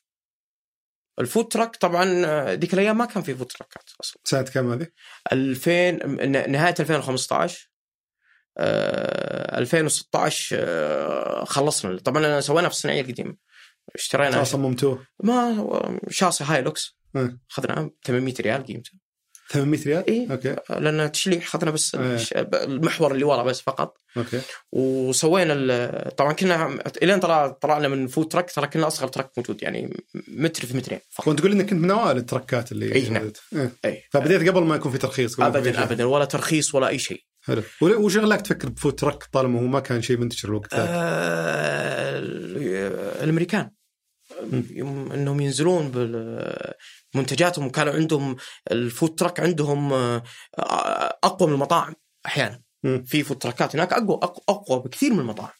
ال 1.20 1.26
food 1.26 1.48
truck 1.48 1.76
طبعا 1.76 2.22
آه، 2.26 2.54
ذيك 2.54 2.74
الأيام 2.74 2.98
ما 2.98 3.04
كان 3.04 3.22
في 3.22 3.34
food 3.34 3.46
تراكات 3.46 3.90
أصلا. 4.00 4.20
سنة 4.24 4.42
كم 4.42 4.72
هذه؟ 4.72 4.86
2000 5.32 5.90
ن- 6.06 6.50
نهاية 6.52 6.74
2015 6.80 7.70
آه، 8.58 9.58
2016 9.58 10.56
آه، 10.60 11.44
خلصنا. 11.44 11.98
طبعا 11.98 12.26
أنا 12.26 12.40
سوينا 12.40 12.68
في 12.68 12.74
الصناعية 12.74 13.00
القديمة. 13.00 13.36
اشترينا 13.94 14.44
صممتوه 14.44 15.06
ما 15.24 16.00
شاصي 16.10 16.44
هايلوكس 16.44 16.96
إيه. 17.16 17.38
اخذنا 17.50 17.90
800 18.04 18.34
ريال 18.40 18.64
قيمته 18.66 18.90
800 19.50 19.80
ريال؟ 19.86 20.04
إيه. 20.08 20.30
أوكي 20.32 20.56
لأن 20.70 21.12
تشليح 21.12 21.44
اخذنا 21.46 21.70
بس. 21.70 21.94
الش- 21.94 22.32
المحور 22.54 23.12
اللي 23.12 23.24
ورا 23.24 23.42
بس 23.42 23.60
فقط 23.60 23.96
أوكي 24.16 24.40
وسوينا 24.72 26.10
طبعا 26.16 26.32
كنا 26.32 26.78
إلين 27.02 27.20
طلع 27.20 27.48
طلعنا 27.48 27.88
من 27.88 28.06
food 28.06 28.28
truck 28.28 28.50
ترى 28.50 28.66
كنا 28.66 28.86
أصغر 28.86 29.08
truck 29.08 29.30
موجود 29.36 29.62
يعني 29.62 29.96
متر 30.28 30.66
في 30.66 30.76
مترين 30.76 31.00
فقط 31.10 31.28
وانت 31.28 31.38
تقول 31.38 31.52
انك 31.52 31.70
كنت 31.70 31.80
من 31.82 31.90
أوائل 31.90 32.16
التركات 32.16 32.72
اللي 32.72 32.92
إيه، 32.92 33.08
نعم. 33.10 33.32
إيه. 33.54 33.72
اي 33.84 34.02
فبديت 34.12 34.48
قبل 34.48 34.62
ما 34.62 34.76
يكون 34.76 34.92
في 34.92 34.98
ترخيص 34.98 35.40
ابدا. 35.40 35.82
ابدا 35.82 36.04
ولا 36.04 36.24
ترخيص 36.24 36.74
ولا 36.74 36.88
أي 36.88 36.98
شيء 36.98 37.22
حلو 37.42 37.62
وش 37.82 38.18
خلاك 38.18 38.40
تفكر 38.40 38.68
ب 38.68 38.73
food 38.73 38.94
truck 38.94 39.24
طالما 39.32 39.60
هو 39.60 39.64
ما 39.66 39.80
كان 39.80 40.02
شيء 40.02 40.16
منتشر 40.16 40.48
الوقت 40.48 40.74
ذاك؟ 40.74 40.88
آه 40.88 42.18
الأمريكان 43.24 43.70
إنهم 45.14 45.40
ينزلون 45.40 45.88
بمنتجاتهم 47.14 47.66
وكانوا 47.66 47.92
عندهم 47.92 48.36
ال 48.70 48.79
food 48.79 49.14
truck 49.14 49.40
عندهم 49.40 49.92
آه، 49.92 50.22
أقوى 51.24 51.48
من 51.48 51.54
المطاعم 51.54 51.94
أحيانا. 52.26 52.62
في 53.06 53.22
food 53.22 53.38
تراكات 53.38 53.76
هناك 53.76 53.92
أقوى 53.92 54.18
أقوى 54.48 54.78
بكثير 54.82 55.12
من 55.12 55.20
المطاعم. 55.20 55.50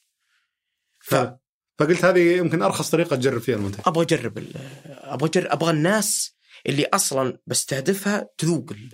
ف- 1.01 1.15
ف... 1.15 1.31
فقلت 1.79 2.05
هذه 2.05 2.37
يمكن 2.37 2.63
أرخص 2.63 2.91
طريقة 2.91 3.17
تجرب 3.17 3.41
فيها 3.41 3.57
المنتج. 3.57 3.81
أبغى 3.87 4.05
أجرب 4.05 4.39
ال- 4.39 4.53
أبغى 4.87 5.29
أجرب 5.29 5.47
أبغى 5.51 5.71
الناس 5.71 6.37
اللي 6.67 6.85
أصلا 6.85 7.39
بستهدفها 7.47 8.29
تذوق 8.39 8.73
ال- 8.73 8.93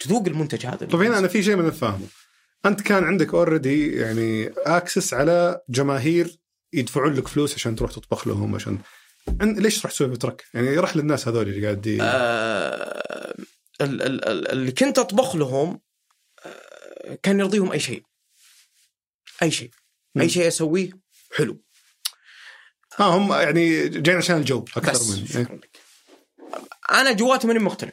تذوق 0.00 0.26
المنتج 0.26 0.66
هذا. 0.66 0.86
طيب 0.86 0.94
هنا 1.02 1.18
أنا 1.18 1.28
في 1.28 1.42
شيء 1.42 1.56
ما 1.56 1.70
فاهمه 1.70 2.06
أنت 2.66 2.80
كان 2.80 3.04
عندك 3.04 3.34
already 3.34 3.92
يعني 3.96 4.46
access 4.56 5.14
على 5.14 5.60
جماهير 5.68 6.38
يدفعون 6.72 7.14
لك 7.14 7.28
فلوس 7.28 7.54
عشان 7.54 7.76
تروح 7.76 7.92
تطبخ 7.92 8.28
لهم 8.28 8.54
عشان 8.54 8.78
ليش 9.42 9.78
تروح 9.80 9.92
تسوي 9.92 10.16
ترك؟ 10.16 10.44
يعني 10.54 10.76
راح 10.76 10.96
للناس 10.96 11.28
هذول 11.28 11.48
اللي 11.48 11.64
قاعد 11.64 11.98
آه 12.00 13.34
ال- 13.80 14.02
ال- 14.02 14.24
ال- 14.28 14.48
اللي 14.50 14.72
كنت 14.72 14.98
أطبخ 14.98 15.36
لهم 15.36 15.80
آه 16.46 17.18
كان 17.22 17.40
يرضيهم 17.40 17.72
أي 17.72 17.80
شيء 17.80 18.02
أي 19.42 19.50
شيء. 19.50 19.70
أي 20.20 20.28
شيء 20.28 20.48
أسويه 20.48 20.90
حلو 21.36 21.62
آه 23.00 23.16
هم 23.16 23.32
يعني 23.32 23.88
جايين 23.88 24.18
عشان 24.18 24.36
الجو 24.36 24.64
أكثر 24.76 24.92
بس 24.92 25.10
من 25.10 25.26
شكرا. 25.26 25.56
لك 25.56 25.80
أنا 26.92 27.12
جواتي 27.12 27.46
ماني 27.46 27.58
مقتنع. 27.58 27.92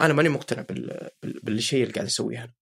أنا 0.00 0.12
ماني 0.12 0.28
مقتنع 0.28 0.62
بال... 0.62 1.08
بال... 1.22 1.40
بالشيء 1.42 1.82
اللي 1.82 1.92
قاعد 1.94 2.06
أسويه 2.06 2.38
أنا 2.44 2.52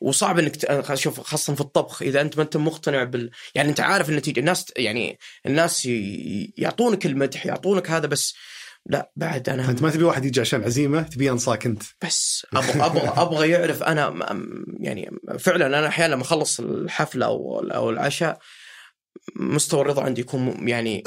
وصعب 0.00 0.38
إنك 0.38 0.94
شوف 0.94 1.20
خاصة 1.20 1.54
في 1.54 1.60
الطبخ 1.60 2.02
إذا 2.02 2.20
أنت 2.20 2.36
ما 2.36 2.42
أنت 2.42 2.56
مقتنع 2.56 3.04
بال 3.04 3.30
يعني 3.54 3.68
أنت 3.68 3.80
عارف 3.80 4.08
النتيجة. 4.08 4.40
الناس 4.40 4.66
يعني 4.76 5.18
الناس. 5.46 5.88
يعطونك 6.56 7.06
المدح 7.06 7.46
يعطونك 7.46 7.90
هذا 7.90 8.06
بس 8.06 8.34
لا 8.86 9.12
بعد 9.16 9.48
أنا 9.48 9.70
أنت 9.70 9.82
ما 9.82 9.90
تبي 9.90 10.04
واحد 10.04 10.24
يجي 10.24 10.40
عشان 10.40 10.64
عزيمة 10.64 11.02
تبي 11.02 11.30
أنصاك 11.30 11.66
أنت. 11.66 11.82
بس 12.02 12.46
أبغى 12.54 12.86
أبغى 12.86 13.08
أبغى 13.08 13.50
يعرف 13.50 13.82
أنا 13.82 14.26
يعني 14.80 15.10
فعلا 15.38 15.66
أنا 15.66 15.86
أحيانا 15.86 16.14
لما 16.14 16.22
أخلص 16.22 16.60
الحفلة 16.60 17.26
أو 17.26 17.60
أو 17.60 17.90
العشاء 17.90 18.38
مستوى 19.36 19.80
الرضا 19.80 20.02
عندي 20.02 20.20
يكون 20.20 20.68
يعني 20.68 21.04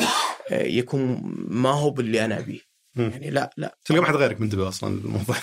يكون 0.51 1.21
ما 1.47 1.69
هو 1.69 1.89
باللي 1.89 2.25
أنا 2.25 2.39
أبيه. 2.39 2.59
يعني 2.95 3.29
لا 3.29 3.53
لا. 3.57 3.77
تلقى 3.85 4.01
ما 4.01 4.07
حد 4.07 4.15
غيرك 4.15 4.41
منتبه 4.41 4.67
أصلا 4.67 4.93
الموضوع 4.93 5.35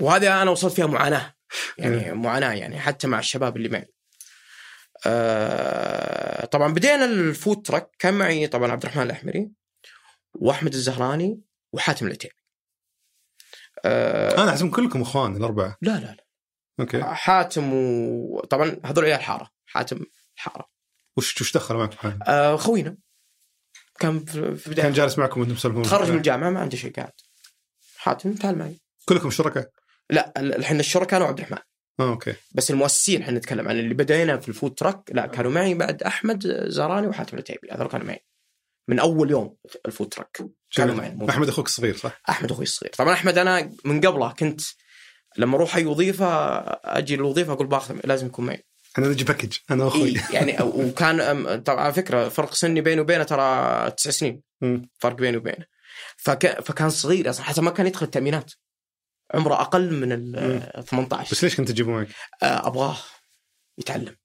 وهذا 0.00 0.42
أنا 0.42 0.50
وصلت 0.50 0.72
فيها 0.72 0.86
معاناة. 0.86 1.34
يعني 1.78 2.12
معاناة 2.12 2.52
يعني 2.52 2.78
حتى 2.80 3.06
مع 3.06 3.18
الشباب 3.18 3.56
اللي 3.56 3.68
معي. 3.68 3.92
آه 5.06 6.44
طبعا 6.44 6.72
بدينا 6.72 7.04
ال 7.04 7.16
food 7.16 7.62
truck 7.62 7.90
كان 7.98 8.14
معي 8.14 8.46
طبعا 8.46 8.72
عبد 8.72 8.82
الرحمن 8.82 9.02
الأحمري 9.02 9.50
وأحمد 10.34 10.74
الزهراني 10.74 11.40
وحاتم 11.72 12.06
العتيبي. 12.06 12.34
آه 13.84 14.42
أنا 14.42 14.50
احسب 14.50 14.70
كلكم 14.70 15.02
إخوان 15.02 15.36
الأربعة. 15.36 15.76
لا 15.82 15.92
لا 15.92 16.06
لا. 16.06 16.26
أوكي. 16.80 17.02
حاتم 17.02 17.72
وطبعا 17.72 18.80
هذول 18.84 19.04
عيال 19.04 19.22
حارة 19.22 19.50
حاتم 19.66 20.04
حارة. 20.36 20.70
وش 21.16 21.40
وش 21.40 21.54
دخل 21.54 21.74
معك 21.74 21.94
حاتم؟ 21.94 22.18
آه 22.28 22.56
خوينا. 22.56 22.96
كان 23.98 24.24
في 24.24 24.56
في 24.56 24.70
بداية 24.70 24.82
كان 24.84 24.92
جالس 24.92 25.18
معكم 25.18 25.40
وأنتم 25.40 25.54
تسولفون 25.54 25.82
تخرج 25.82 26.10
من 26.10 26.16
الجامعة 26.16 26.50
ما 26.50 26.60
عنده 26.60 26.76
شيء 26.76 26.92
قاعد. 26.92 27.12
حاتم 27.96 28.34
تعال 28.34 28.58
معي. 28.58 28.80
كلكم 29.08 29.30
شركاء؟ 29.30 29.70
لا 30.10 30.32
الحين 30.36 30.80
الشركاء 30.80 31.16
أنا 31.16 31.24
وعبد 31.24 31.38
الرحمن. 31.38 31.58
آه 32.00 32.10
أوكي. 32.10 32.34
بس 32.54 32.70
المؤسسين 32.70 33.22
إحنا 33.22 33.38
نتكلم 33.38 33.68
عن 33.68 33.78
اللي 33.78 33.94
بدينا 33.94 34.38
في 34.38 34.48
ال 34.48 34.53
food 34.53 34.74
truck 34.74 35.00
لا 35.12 35.26
كانوا 35.26 35.50
معي 35.50 35.74
بعد 35.74 36.02
أحمد 36.02 36.66
زهراني 36.68 37.06
وحاتم 37.06 37.36
العتيبي. 37.36 37.68
هذول 37.70 37.88
كانوا 37.88 38.06
معي 38.06 38.24
من 38.88 38.98
أول 38.98 39.30
يوم 39.30 39.56
ال 39.86 39.90
food 39.90 40.08
truck. 40.08 40.42
كانوا 40.74 40.94
معي. 40.94 41.10
جميل. 41.10 41.28
أحمد 41.28 41.48
أخوك 41.48 41.66
الصغير 41.66 41.96
صح؟ 41.96 42.20
أحمد 42.28 42.50
أخوي 42.50 42.62
الصغير. 42.62 42.92
طبعا 42.92 43.12
أحمد 43.12 43.38
أنا 43.38 43.72
من 43.84 44.00
قبله 44.00 44.32
كنت 44.32 44.60
لما 45.36 45.56
أروح 45.56 45.76
أي 45.76 45.84
وظيفة 45.84 46.26
أجي 46.84 47.14
الوظيفه 47.14 47.52
أقول 47.52 47.66
باخذ 47.66 48.00
لازم 48.04 48.26
يكون 48.26 48.46
معي. 48.46 48.64
أنا 48.98 49.08
نجي 49.08 49.24
package 49.24 49.56
أنا 49.70 49.84
واخوي 49.84 50.08
إيه 50.08 50.22
يعني 50.30 50.56
وكان 50.62 51.62
طبعا 51.62 51.80
على 51.80 51.92
فكرة 51.92 52.28
فرق 52.28 52.54
سني 52.54 52.80
بيني 52.80 53.00
وبينه 53.00 53.24
ترى 53.24 53.90
تسع 53.90 54.10
سنين. 54.10 54.42
مم. 54.60 54.90
فرق 54.98 55.16
بيني 55.16 55.36
وبينه. 55.36 55.66
فك... 56.16 56.60
فكان 56.60 56.90
صغير 56.90 57.30
أصلا 57.30 57.44
حتى 57.44 57.60
ما 57.60 57.70
كان 57.70 57.86
يدخل 57.86 58.06
التأمينات. 58.06 58.52
عمره 59.34 59.54
أقل 59.60 59.90
من 59.94 60.12
ال 60.12 60.84
18 60.84 61.30
بس 61.32 61.44
ليش 61.44 61.56
كنت 61.56 61.68
تجيبه 61.70 61.90
معك؟ 61.90 62.08
آه، 62.42 62.66
أبغاه 62.66 62.96
يتعلم. 63.78 64.16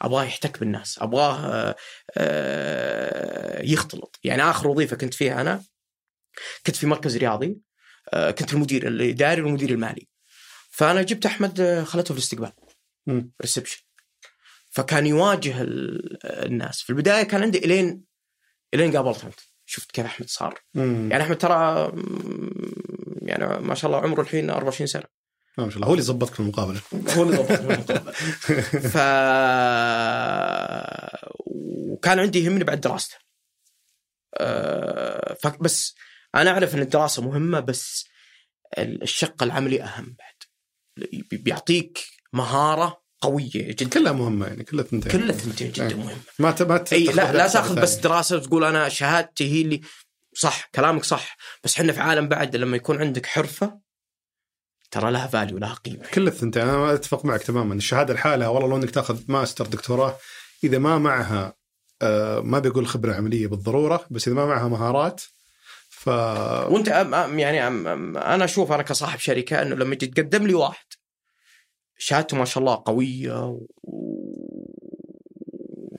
أبغاه 0.00 0.24
يحتك 0.24 0.60
بالناس. 0.60 0.98
أبغاه 1.02 1.46
آه، 1.54 1.76
آه، 2.16 3.62
يختلط. 3.62 4.18
يعني 4.24 4.42
آخر 4.42 4.68
وظيفة 4.68 4.96
كنت 4.96 5.14
فيها 5.14 5.40
أنا 5.40 5.64
كنت 6.66 6.76
في 6.76 6.86
مركز 6.86 7.16
رياضي 7.16 7.60
كنت 8.38 8.52
المدير 8.52 8.88
الاداري 8.88 9.42
والمدير 9.42 9.70
المالي. 9.70 10.08
فأنا 10.70 11.02
جبت 11.02 11.26
أحمد 11.26 11.82
خلته 11.86 12.14
في 12.14 12.18
الاستقبال. 12.20 12.52
ريسبشن 13.42 13.82
فكان 14.70 15.06
يواجه 15.06 15.62
ال- 15.62 16.26
الناس. 16.26 16.82
في 16.82 16.90
البداية 16.90 17.22
كان 17.22 17.42
عندي 17.42 17.58
إلين 17.58 18.04
إلين 18.74 18.96
قابلت 18.96 19.24
أنت. 19.24 19.40
شفت 19.70 19.90
كيف 19.90 20.04
أحمد 20.04 20.28
صار. 20.28 20.60
مم. 20.74 21.08
يعني 21.12 21.22
أحمد 21.24 21.38
ترى 21.38 21.92
يعني 23.22 23.46
ما 23.60 23.74
شاء 23.74 23.90
الله 23.90 24.02
عمره 24.02 24.20
الحين 24.20 24.50
24 24.50 24.86
سنة. 24.86 25.02
ما 25.58 25.68
شاء 25.70 25.76
الله. 25.76 25.88
هو 25.88 25.92
اللي 25.92 26.02
ظبطك 26.04 26.34
في 26.34 26.40
المقابله 26.40 26.80
هو 27.16 27.22
اللي 27.22 27.36
ضبط 27.36 27.50
المقابلة. 27.50 28.12
ف 28.92 28.96
وكان 31.46 32.18
عندي 32.18 32.44
يهمني 32.44 32.64
بعد 32.64 32.80
دراسته. 32.80 33.16
أه، 34.40 35.36
ف- 35.42 35.56
بس 35.62 35.94
أنا 36.34 36.50
أعرف 36.50 36.74
إن 36.74 36.80
الدراسة 36.82 37.22
مهمة 37.22 37.60
بس 37.60 38.04
الشق 38.78 39.42
العملي 39.42 39.82
أهم 39.82 40.16
بعد. 40.18 40.34
بي- 41.10 41.36
بيعطيك 41.36 41.98
مهارة 42.32 43.02
قوية 43.20 43.50
جدا. 43.54 43.88
كلها 43.88 44.12
مهمة 44.12 44.46
يعني 44.46 44.64
كلها 44.64 44.84
تنتهي. 44.84 45.12
كلها 45.12 45.30
الثنتين 45.30 45.72
جدا 45.72 45.88
أي. 45.88 45.94
مهمة. 45.94 46.16
ما 46.38 46.50
ت... 46.50 46.62
ما 46.62 46.78
ت... 46.78 46.92
أي 46.92 47.04
لا 47.04 47.32
لا 47.32 47.48
تاخذ 47.48 47.80
بس. 47.80 47.94
دراسة 47.94 48.36
وتقول 48.36 48.64
أنا 48.64 48.88
شهادتي 48.88 49.52
هي 49.52 49.62
اللي 49.62 49.80
صح 50.34 50.68
كلامك 50.74 51.04
صح. 51.04 51.36
بس 51.64 51.76
إحنا 51.78 51.92
في 51.92 52.00
عالم 52.00 52.28
بعد 52.28 52.56
لما 52.56 52.76
يكون 52.76 53.00
عندك 53.00 53.26
حرفة 53.26 53.78
ترى 54.90 55.10
لها 55.10 55.26
value 55.26 55.58
لها 55.58 55.74
قيمة. 55.74 56.06
كل 56.14 56.26
الثنتين 56.28 56.62
أنا 56.62 56.94
أتفق 56.94 57.24
معك 57.24 57.42
تماما. 57.42 57.74
الشهادة 57.74 58.14
لحالها 58.14 58.48
والله 58.48 58.68
لو 58.68 58.76
إنك 58.76 58.90
تاخذ 58.90 59.20
ماستر 59.28 59.66
دكتوراه 59.66 60.16
إذا 60.64 60.78
ما 60.78 60.98
معها 60.98 61.54
آه 62.02 62.40
ما 62.40 62.58
بيقول 62.58 62.86
خبرة 62.86 63.14
عملية 63.14 63.46
بالضرورة 63.46 64.06
بس 64.10 64.28
إذا 64.28 64.36
ما 64.36 64.46
معها 64.46 64.68
مهارات 64.68 65.22
ف 65.90 66.08
وأنت 66.08 66.88
أم- 66.88 66.90
أم- 66.92 67.38
يعني 67.38 67.58
أم- 67.60 67.84
أم- 67.86 68.22
أنا 68.26 68.44
أشوف 68.44 68.72
أنا 68.72 68.82
كصاحب 68.82 69.18
شركة 69.18 69.62
إنه 69.62 69.74
لما 69.76 69.94
يجي 69.94 70.06
تقدم 70.06 70.46
لي 70.46 70.54
واحد 70.54 70.84
شهادته 71.98 72.36
ما 72.36 72.44
شاء 72.44 72.58
الله 72.58 72.82
قوية 72.86 73.58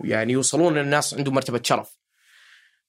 ويعني 0.02 0.34
يوصلون 0.34 0.78
للناس 0.78 1.14
عنده 1.14 1.32
مرتبة 1.32 1.62
شرف. 1.64 2.00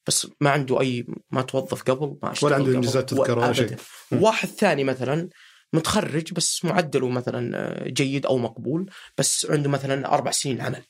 بس 0.07 0.27
ما 0.41 0.51
عنده 0.51 0.81
أي 0.81 1.07
ما 1.31 1.43
توظف 1.43 1.83
قبل 1.83 2.17
ما 2.23 2.35
ولا 2.43 2.55
عنده 2.55 2.67
قبل، 2.67 2.75
إنجازات 2.75 3.11
تذكر 3.11 3.39
ولا 3.39 3.53
شيء. 3.53 3.77
واحد 4.13 4.49
ثاني 4.49 4.85
مثلا 4.85 5.29
متخرج 5.73 6.33
بس 6.33 6.65
معدله 6.65 7.09
مثلا 7.09 7.89
جيد 7.89 8.27
أو 8.27 8.39
مقبول 8.39 8.91
بس 9.19 9.47
عنده 9.51 9.71
مثلا 9.71 10.15
أربع 10.15 10.31
سنين 10.31 10.61
عمل. 10.61 10.83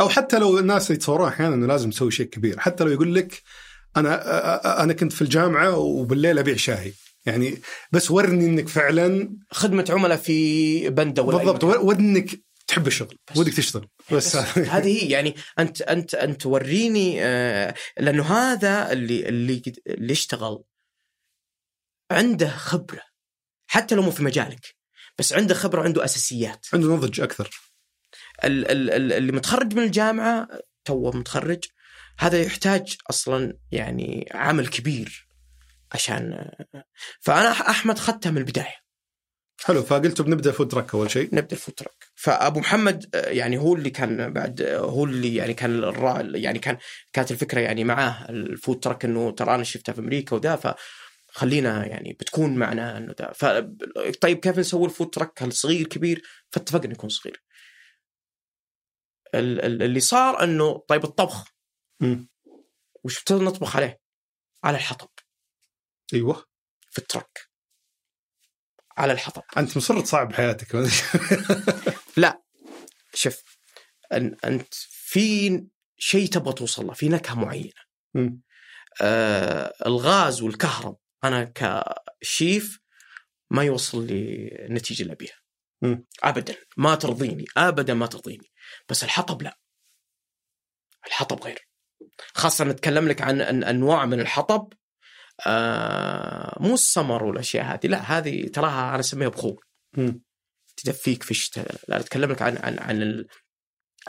أو 0.00 0.08
حتى 0.08 0.38
لو 0.38 0.58
الناس 0.58 0.90
يتصورون 0.90 1.28
أحيانا 1.28 1.54
إنه 1.54 1.66
لازم 1.66 1.90
تسوي 1.90 2.10
شيء 2.10 2.26
كبير. 2.26 2.58
حتى 2.60 2.84
لو 2.84 2.90
يقول 2.90 3.14
لك 3.14 3.42
أنا 3.96 4.16
أ- 4.16 4.62
أ- 4.62 4.80
أنا 4.80 4.92
كنت 4.92 5.12
في 5.12 5.22
الجامعة 5.22 5.76
وبالليل 5.76 6.38
أبيع 6.38 6.56
شاي. 6.56 6.92
يعني 7.26 7.58
بس 7.92 8.10
ورني 8.10 8.46
إنك 8.46 8.68
فعلا 8.68 9.36
خدمة 9.50 9.84
عملاء 9.90 10.16
في 10.18 10.90
بنده 10.90 11.22
ولا 11.22 11.36
بالضبط 11.38 11.64
مكان. 11.64 11.80
ودنك 11.80 12.40
تحب 12.66 12.86
الشغل 12.86 13.18
بس. 13.30 13.36
ودك 13.36 13.54
تشتغل 13.54 13.88
بس. 14.12 14.36
هذه 14.36 14.86
هي 15.04 15.08
يعني 15.10 15.34
أنت 15.58 15.82
أنت 15.82 16.14
أنت 16.14 16.46
وريني 16.46 17.16
آه، 17.24 17.74
لأنه 17.98 18.22
هذا 18.22 18.92
اللي 18.92 19.28
اللي 19.28 19.62
اللي 19.86 20.12
اشتغل 20.12 20.62
عنده 22.10 22.48
خبرة 22.48 23.02
حتى 23.66 23.94
لو 23.94 24.02
مو 24.02 24.10
في 24.10 24.22
مجالك 24.22 24.74
بس 25.18 25.32
عنده 25.32 25.54
خبرة 25.54 25.82
عنده 25.82 26.04
أساسيات. 26.04 26.66
عنده 26.74 26.88
نضج 26.88 27.20
أكثر. 27.20 27.50
ال- 28.44 28.70
ال- 28.70 28.90
ال- 28.90 29.12
اللي 29.12 29.32
متخرج 29.32 29.74
من 29.74 29.82
الجامعة 29.82 30.48
توه 30.84 31.16
متخرج 31.16 31.64
هذا 32.18 32.42
يحتاج 32.42 32.96
أصلا 33.10 33.58
يعني 33.72 34.28
عمل 34.34 34.68
كبير. 34.68 35.28
عشان 35.94 36.50
فأنا 37.20 37.50
أحمد 37.50 37.98
خدتها 37.98 38.30
من 38.30 38.38
البداية. 38.38 38.82
حلو 39.64 39.82
فقلتوا 39.82 40.24
بنبدأ 40.24 40.52
food 40.52 40.68
truck 40.68 40.94
أول 40.94 41.10
شيء. 41.10 41.34
نبدأ 41.34 41.52
ال 41.56 41.60
food 41.60 41.74
truck 41.74 42.04
فأبو 42.14 42.60
محمد 42.60 43.10
يعني 43.14 43.58
هو 43.58 43.74
اللي 43.74 43.90
كان 43.90 44.32
بعد 44.32 44.62
هو 44.62 45.04
اللي 45.04 45.34
يعني 45.34 45.54
كان 45.54 45.78
الرا 45.84 46.22
يعني 46.22 46.58
كان 46.58 46.78
كانت 47.12 47.30
الفكرة 47.30 47.60
يعني 47.60 47.84
معاه 47.84 48.26
ال 48.30 48.40
food 48.40 48.80
truck 48.80 49.04
إنه 49.04 49.30
ترى 49.30 49.54
أنا 49.54 49.64
شفتها 49.64 49.92
في 49.92 50.00
أمريكا 50.00 50.36
وذا 50.36 50.74
فخلينا 51.32 51.86
يعني 51.86 52.12
بتكون 52.12 52.54
معنا 52.54 52.98
إنه 52.98 53.14
ذا. 53.20 53.32
ف 53.32 53.44
طيب 54.20 54.38
كيف 54.38 54.58
نسوي 54.58 54.84
ال 54.84 54.89
food 54.89 55.10
truck 55.10 55.42
هل 55.42 55.52
صغير 55.52 55.86
كبير؟ 55.86 56.22
فاتفقنا 56.50 56.92
يكون 56.92 57.10
صغير. 57.10 57.42
ال- 59.34 59.60
ال- 59.60 59.82
اللي 59.82 60.00
صار 60.00 60.44
إنه 60.44 60.78
طيب 60.88 61.04
الطبخ. 61.04 61.44
مم. 62.00 62.28
وش 63.04 63.24
نطبخ 63.32 63.76
عليه؟ 63.76 64.00
على 64.64 64.76
الحطب. 64.76 65.08
أيوه. 66.14 66.44
في 66.90 66.98
ال 66.98 67.05
truck. 67.05 67.48
على 68.96 69.12
الحطب. 69.12 69.42
أنت 69.56 69.76
مصر 69.76 70.00
تصعب 70.00 70.32
حياتك. 70.32 70.76
شوف 73.14 73.42
أن 74.12 74.36
أنت 74.44 74.74
في 74.74 75.66
شيء 75.96 76.28
تبغى 76.28 76.52
توصل 76.52 76.86
له 76.86 76.92
في 76.92 77.08
نكهة 77.08 77.34
معينة. 77.34 77.72
آه 79.02 79.74
الغاز 79.86 80.42
والكهرب. 80.42 80.98
أنا 81.24 81.52
كشيف 81.54 82.80
ما 83.50 83.64
يوصل 83.64 84.06
لي 84.06 84.48
النتيجه 84.66 85.02
اللي 85.02 85.12
ابيها. 85.12 85.42
ابدا. 86.22 86.56
ما 86.76 86.94
ترضيني. 86.94 87.44
ابدا 87.56 87.94
ما 87.94 88.06
ترضيني. 88.06 88.52
بس 88.88 89.04
الحطب 89.04 89.42
لا. 89.42 89.58
الحطب 91.06 91.42
غير. 91.42 91.68
خاصة 92.34 92.64
نتكلم 92.64 93.08
لك 93.08 93.22
عن 93.22 93.40
أنواع 93.64 94.06
من 94.06 94.20
الحطب 94.20 94.72
آه 95.46 96.56
مو 96.60 96.74
السمر 96.74 97.24
والأشياء 97.24 97.64
هذه. 97.64 97.86
لا 97.86 98.18
هذه 98.18 98.48
تراها 98.48 98.88
أنا 98.90 99.00
أسميها 99.00 99.28
بخور. 99.28 99.64
تدفيك 100.76 101.22
في 101.22 101.30
الشتاء. 101.30 101.74
لا 101.88 102.00
أتكلم 102.00 102.30
لك 102.32 102.42
عن 102.42 102.56
عن 102.56 102.78
عن 102.78 103.02
ال- 103.02 103.26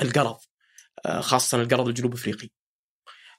القرض 0.02 0.38
آه، 1.06 1.22
خاصة 1.22 1.62
القرض 1.62 1.88
الجنوب 1.88 2.14
أفريقي. 2.14 2.50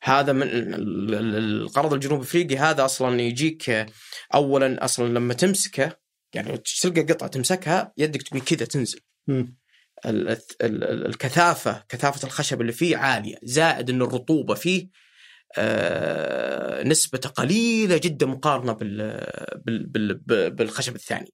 هذا 0.03 0.33
من 0.33 0.43
ال- 0.43 0.75
ال- 0.75 1.15
ال- 1.15 1.63
القرض 1.63 1.93
الجنوب 1.93 2.21
أفريقي 2.21 2.57
هذا 2.57 2.85
أصلا 2.85 3.21
يجيك 3.21 3.71
آه، 3.71 3.87
اولا 4.35 4.85
أصلا 4.85 5.09
لما 5.19 5.35
تمسكه 5.35 5.97
يعني 6.35 6.59
تلقى 6.83 7.01
قطعة 7.03 7.29
تمسكها 7.29 7.93
يدك 7.97 8.23
تقول 8.23 8.41
كذا 8.41 8.65
تنزل. 8.67 9.01
الكثافة 10.63 11.85
كثافة 11.89 12.27
الخشب 12.27 12.61
اللي 12.61 12.73
فيه 12.73 12.97
عالية 12.97 13.37
زائد 13.43 13.91
إن 13.91 14.03
الرطوبة 14.03 14.55
فيه 14.55 14.89
نسبته 16.85 17.29
قليلة 17.29 17.97
جدا 17.97 18.27
مقارنة 18.27 18.73
بال 18.73 19.27
بال 19.67 20.15
بال 20.15 20.51
بالخشب 20.51 20.95
الثاني. 20.95 21.33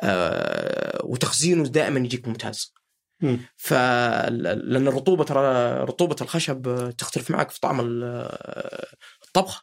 آه، 0.00 1.00
وتخزينه 1.04 1.62
دائما 1.68 1.98
يجيك 2.00 2.28
ممتاز. 2.28 2.74
مم. 3.22 3.40
ف 3.56 3.72
لأن 3.72 4.88
الرطوبة 4.88 5.24
ترى 5.24 5.72
رطوبة 5.84 6.16
الخشب 6.20 6.90
تختلف 6.98 7.30
معك 7.30 7.50
في 7.50 7.60
طعم 7.60 7.80
ال- 7.80 8.28
الطبخه 9.26 9.62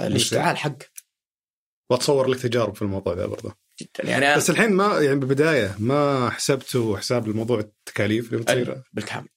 الاشتعال 0.00 0.56
حقه 0.56 0.86
واتصور 1.90 2.26
لك 2.28 2.40
تجارب 2.40 2.74
في 2.76 2.82
الموضوع 2.82 3.14
ذا 3.14 3.26
برضه 3.26 3.56
جدا. 3.80 4.10
يعني 4.10 4.36
بس 4.36 4.50
الحين 4.50 4.72
ما 4.72 5.00
يعني 5.00 5.16
بالبداية 5.20 5.76
ما 5.78 6.30
حسبتوا 6.30 6.98
حساب 6.98 7.28
الموضوع 7.28 7.58
التكاليف 7.58 8.32
اللي 8.32 8.42
بتصير 8.42 8.82
بالكامل. 8.92 9.28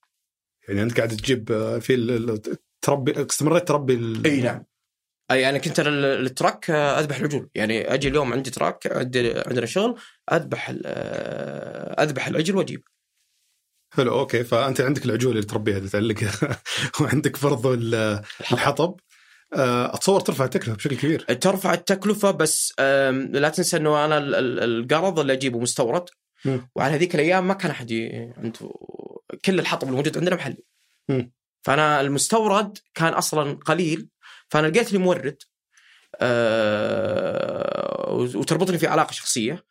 يعني 0.67 0.81
أنت 0.83 0.97
قاعد 0.97 1.09
تجيب 1.09 1.51
آه، 1.51 1.79
في 1.79 1.95
تربي 2.81 3.25
استمريت 3.25 3.67
تربي 3.67 3.93
ال- 3.93 4.25
إي 4.25 4.41
نعم. 4.41 4.65
أي 5.31 5.49
أنا 5.49 5.57
كنت 5.57 5.79
ال- 5.79 6.05
ال 6.25 6.33
truck 6.33 6.69
أذبح 6.69 7.17
العجول. 7.17 7.49
يعني 7.55 7.93
أجي 7.93 8.07
اليوم 8.07 8.33
عندي 8.33 8.49
truck 8.49 8.87
عندي 8.87 9.39
عندنا 9.39 9.65
شغل 9.65 9.99
أذبح 10.31 10.69
ال- 10.69 10.87
أذبح 11.99 12.27
العجل 12.27 12.55
وأجيب. 12.55 12.83
حلو 13.93 14.19
أوكي. 14.19 14.43
فأنت 14.43 14.81
عندك 14.81 15.05
العجول 15.05 15.31
اللي 15.31 15.45
تربيها 15.45 15.77
اللي 15.77 15.89
تعلقها. 15.89 16.31
وعندك 17.01 17.43
برضو 17.43 17.73
ال- 17.73 18.21
الحطب. 18.51 18.95
آه، 19.53 19.95
أتصور 19.95 20.19
ترفع 20.19 20.45
التكلفة 20.45 20.73
بشكل 20.75 20.95
كبير. 20.97 21.21
ترفع 21.21 21.73
التكلفة 21.73 22.31
بس 22.31 22.73
لا 23.29 23.49
تنسى 23.49 23.77
إنه 23.77 24.05
أنا 24.05 24.17
ال- 24.17 24.35
ال- 24.35 24.59
القرض 24.63 25.19
اللي 25.19 25.33
أجيبه 25.33 25.59
مستورد. 25.59 26.05
وعلى 26.75 26.95
هذيك 26.95 27.15
الأيام 27.15 27.47
ما 27.47 27.53
كان 27.53 27.71
أحد 27.71 27.93
عنده 28.37 28.71
كل 29.45 29.59
الحطب 29.59 29.87
الموجود 29.87 30.17
عندنا 30.17 30.35
محلي. 30.35 30.63
فأنا 31.61 32.01
المستورد 32.01 32.77
كان 32.93 33.13
أصلا 33.13 33.59
قليل 33.65 34.09
فأنا 34.49 34.67
لقيت 34.67 34.93
لي 34.93 34.97
مورد 34.97 35.37
أه 36.15 38.09
وتربطني 38.11 38.77
في 38.77 38.87
علاقة 38.87 39.11
شخصية 39.11 39.65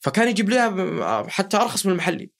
فكان 0.00 0.28
يجيب 0.28 0.50
لي 0.50 1.26
حتى 1.28 1.56
أرخص 1.56 1.86
من 1.86 1.92
المحلي. 1.92 2.30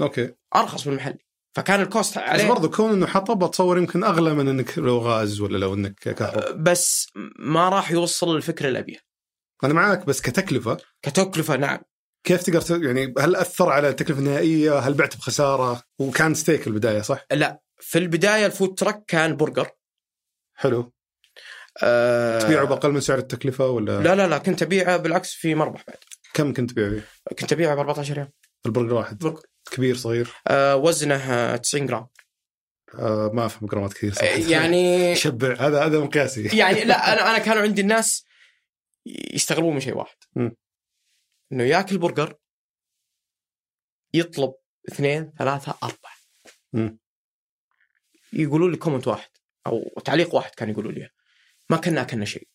أوكي. 0.00 0.34
أرخص 0.56 0.86
من 0.86 0.92
المحلي. 0.92 1.18
فكان 1.56 1.80
ال 1.80 1.88
cost 1.88 2.18
بس 2.18 2.24
عليه. 2.24 2.48
برضو 2.48 2.70
كون 2.70 2.92
إنه 2.92 3.06
حطب 3.06 3.44
أتصور 3.44 3.78
يمكن 3.78 4.04
أغلى 4.04 4.34
من 4.34 4.48
إنك 4.48 4.78
لو 4.78 4.98
غاز 4.98 5.40
ولا 5.40 5.58
لو 5.58 5.74
إنك 5.74 5.94
كهرباء. 5.94 6.52
بس 6.52 7.10
ما 7.38 7.68
راح 7.68 7.90
يوصل 7.90 8.34
للفكره 8.34 8.68
اللي 8.68 8.78
أبيها. 8.78 9.00
أنا 9.64 9.74
معاك 9.74 10.06
بس 10.06 10.20
كتكلفة. 10.20 10.76
كتكلفة 11.02 11.56
نعم. 11.56 11.78
كيف 12.24 12.42
تقدر 12.42 12.84
يعني 12.84 13.14
هل 13.18 13.36
أثر 13.36 13.68
على 13.68 13.88
التكلفة 13.88 14.20
النهائية؟ 14.20 14.78
هل 14.78 14.94
بعت 14.94 15.16
بخسارة؟ 15.16 15.82
وكان 15.98 16.34
ستيك 16.34 16.66
البداية 16.66 17.00
صح؟ 17.00 17.26
لا. 17.32 17.63
في 17.80 17.98
البداية 17.98 18.46
ال 18.46 18.52
food 18.52 18.74
truck 18.74 19.04
كان 19.06 19.36
برجر. 19.36 19.70
حلو. 20.54 20.92
أه 21.82 22.38
تبيعه 22.38 22.64
بأقل 22.64 22.92
من 22.92 23.00
سعر 23.00 23.18
التكلفة 23.18 23.66
ولا؟ 23.68 24.00
لا 24.00 24.14
لا 24.14 24.26
لا 24.28 24.38
كنت 24.38 24.62
أبيعه 24.62 24.96
بالعكس 24.96 25.32
في 25.32 25.54
مربح 25.54 25.84
بعد. 25.88 25.96
كم 26.34 26.52
كنت 26.52 26.70
تبيع 26.70 26.88
فيه؟ 26.90 27.08
كنت 27.38 27.52
أبيعه 27.52 27.74
ب 27.74 27.78
14 27.78 28.14
ريال. 28.14 28.28
البرجر 28.66 28.94
واحد. 28.94 29.18
برجر 29.18 29.42
كبير 29.72 29.96
صغير؟ 29.96 30.30
أه 30.46 30.76
وزنه 30.76 31.32
آه، 31.32 31.56
90 31.56 31.86
جرام. 31.86 32.06
آه 32.98 33.30
ما 33.34 33.46
أفهم 33.46 33.68
جرامات 33.68 33.92
كثير 33.92 34.12
صراحة. 34.12 34.34
يعني 34.34 34.94
يشبع 35.12 35.52
هذا 35.52 35.84
هذا 35.84 36.00
مقياسي. 36.00 36.42
يعني 36.58 36.84
لا 36.84 36.94
أنا 37.12 37.30
أنا 37.30 37.38
كانوا 37.38 37.62
عندي 37.62 37.80
الناس 37.80 38.24
يستغربون 39.06 39.74
من 39.74 39.80
شيء 39.80 39.96
واحد. 39.96 40.16
مم. 40.36 40.56
إنه 41.52 41.64
ياكل 41.64 41.98
برجر 41.98 42.34
يطلب 44.14 44.54
اثنين 44.88 45.32
ثلاثة 45.38 45.74
أربعة. 45.82 46.14
يقولوا 48.34 48.70
لي 48.70 48.76
comment 48.76 49.08
واحد 49.08 49.28
أو 49.66 50.00
تعليق 50.04 50.34
واحد 50.34 50.50
كانوا 50.54 50.72
يقولوا 50.72 50.92
لي 50.92 51.08
ما 51.70 51.76
كنا 51.76 52.00
أكلنا 52.02 52.24
شيء. 52.24 52.48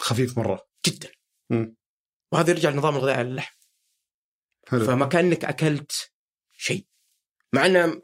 خفيف 0.00 0.38
مرة. 0.38 0.66
جدا. 0.86 1.08
مم. 1.50 1.76
وهذا 2.32 2.50
يرجع 2.50 2.70
لنظام 2.70 2.96
الغذائي 2.96 3.18
على 3.18 3.28
اللحم. 3.28 3.54
حلو. 4.68 4.84
فما 4.84 5.06
كأنك 5.06 5.44
أكلت 5.44 6.10
شيء. 6.52 6.86
مع 7.52 7.66
ال- 7.66 8.00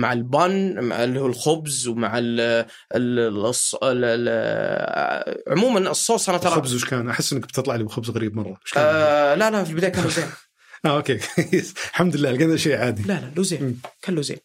مع 0.00 0.12
ال 0.12 0.30
bun 0.30 0.84
مع 0.84 1.04
اللي 1.04 1.20
هو 1.20 1.26
الخبز 1.26 1.86
ومع 1.88 2.18
ال 2.18 2.40
ال 2.94 3.52
الص- 3.54 3.78
ال 3.82 4.04
ال 4.04 5.42
عموما 5.48 5.90
الصوص 5.90 6.28
أنا 6.28 6.38
ترى 6.38 6.48
الخبز 6.48 6.74
وش 6.74 6.84
كان؟ 6.84 7.08
أحس 7.08 7.32
إنك 7.32 7.42
بتطلع 7.42 7.74
لي 7.76 7.84
بخبز 7.84 8.10
غريب 8.10 8.36
مرة. 8.36 8.60
وش 8.64 8.72
كان؟ 8.72 8.84
آه 8.84 9.34
لا 9.34 9.50
لا 9.50 9.64
في 9.64 9.70
البداية 9.70 9.90
كان 9.92 10.08
لوزين 10.16 10.30
آه 10.84 10.96
أوكي 10.96 11.20
الحمد 11.90 12.16
لله 12.16 12.30
لقينا 12.32 12.56
شيء 12.56 12.76
عادي. 12.76 13.02
لا 13.02 13.20
لا 13.20 13.32
لوزين. 13.36 13.80
كان 14.02 14.14
لوزين. 14.14 14.38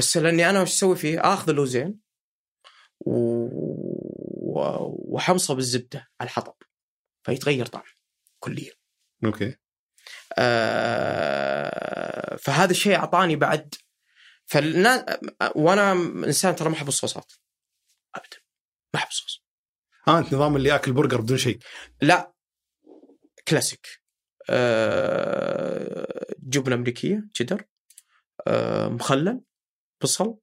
بس 0.00 0.16
لأني 0.16 0.50
أنا 0.50 0.62
وش 0.62 0.68
أسوي 0.68 0.96
فيه؟ 0.96 1.20
آخذ 1.20 1.50
اللوزين 1.50 2.00
و... 3.00 3.46
وحمصه 5.14 5.54
بالزبدة 5.54 6.08
على 6.20 6.28
الحطب 6.28 6.54
فيتغير 7.26 7.66
طعمه 7.66 7.84
كليا. 8.38 8.72
أوكي. 9.24 9.56
آه، 10.38 12.36
فهذا 12.36 12.70
الشيء 12.70 12.96
أعطاني 12.96 13.36
بعد 13.36 13.74
فالناس 14.46 15.04
وأنا 15.54 15.92
إنسان 16.26 16.56
ترى 16.56 16.68
ما 16.68 16.74
أحب 16.74 16.88
الصوصات. 16.88 17.32
ابدا 18.14 18.36
ما 18.94 19.00
أحب 19.00 19.08
الصوص. 19.08 19.44
آه 20.08 20.18
أنت 20.18 20.34
نظام 20.34 20.56
اللي 20.56 20.68
يأكل 20.68 20.92
برجر 20.92 21.20
بدون 21.20 21.38
شيء. 21.38 21.58
لا 22.02 22.32
كلاسيك. 23.48 23.86
آه، 24.50 26.34
جبنة 26.38 26.74
أمريكية 26.74 27.24
تشيدر 27.34 27.64
آه، 28.46 28.88
مخلل. 28.88 29.49
بصل 30.02 30.36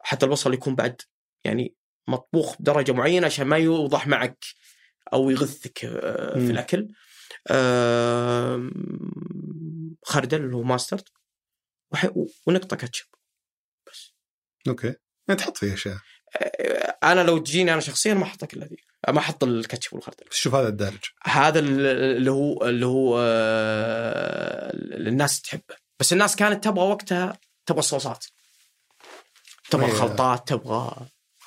حتى 0.00 0.26
البصل 0.26 0.54
يكون 0.54 0.74
بعد 0.74 1.00
يعني 1.44 1.74
مطبوخ 2.08 2.56
بدرجة 2.60 2.92
معينة 2.92 3.26
عشان 3.26 3.46
ما 3.46 3.56
يوضح 3.56 4.06
معك 4.06 4.44
أو 5.12 5.30
يغثك 5.30 5.84
آه،. 5.84 6.38
في 6.38 6.50
الأكل. 6.50 6.88
آه، 7.50 8.70
خردل 10.04 10.44
اللي 10.44 10.56
هو 10.56 10.62
mustard 10.62 11.08
ونقطة 12.46 12.76
كاتشب 12.76 13.06
أوكي. 14.68 14.94
يعني 15.28 15.40
تحط 15.40 15.56
فيه 15.56 15.74
أشياء. 15.74 15.96
آه، 16.36 16.98
أنا 17.02 17.20
لو 17.20 17.38
تجيني 17.38 17.72
أنا 17.72 17.80
شخصيا 17.80 18.14
ما 18.14 18.22
أحط 18.22 18.54
إلا 18.54 18.66
ذي 18.66 18.76
ما 19.08 19.18
أحط 19.18 19.44
الكاتشب 19.44 19.94
والخردل. 19.94 20.24
بس 20.30 20.36
شوف 20.36 20.54
هذا 20.54 20.68
الدارج. 20.68 21.00
هذا 21.24 21.58
ال- 21.58 21.86
اللي 22.16 22.30
هو 22.30 22.64
اللي 22.64 22.86
هو 22.86 23.18
آه، 23.18 24.70
الناس 25.08 25.42
تحبه. 25.42 25.74
بس 26.00 26.12
الناس 26.12 26.36
كانت 26.36 26.64
تبغى 26.64 26.84
وقتها 26.84 27.38
تبغى 27.66 27.78
الصوصات. 27.78 28.26
تبغى 29.72 29.86
أيه. 29.86 29.92
الخلطات 29.92 30.48
تبغى 30.48 30.96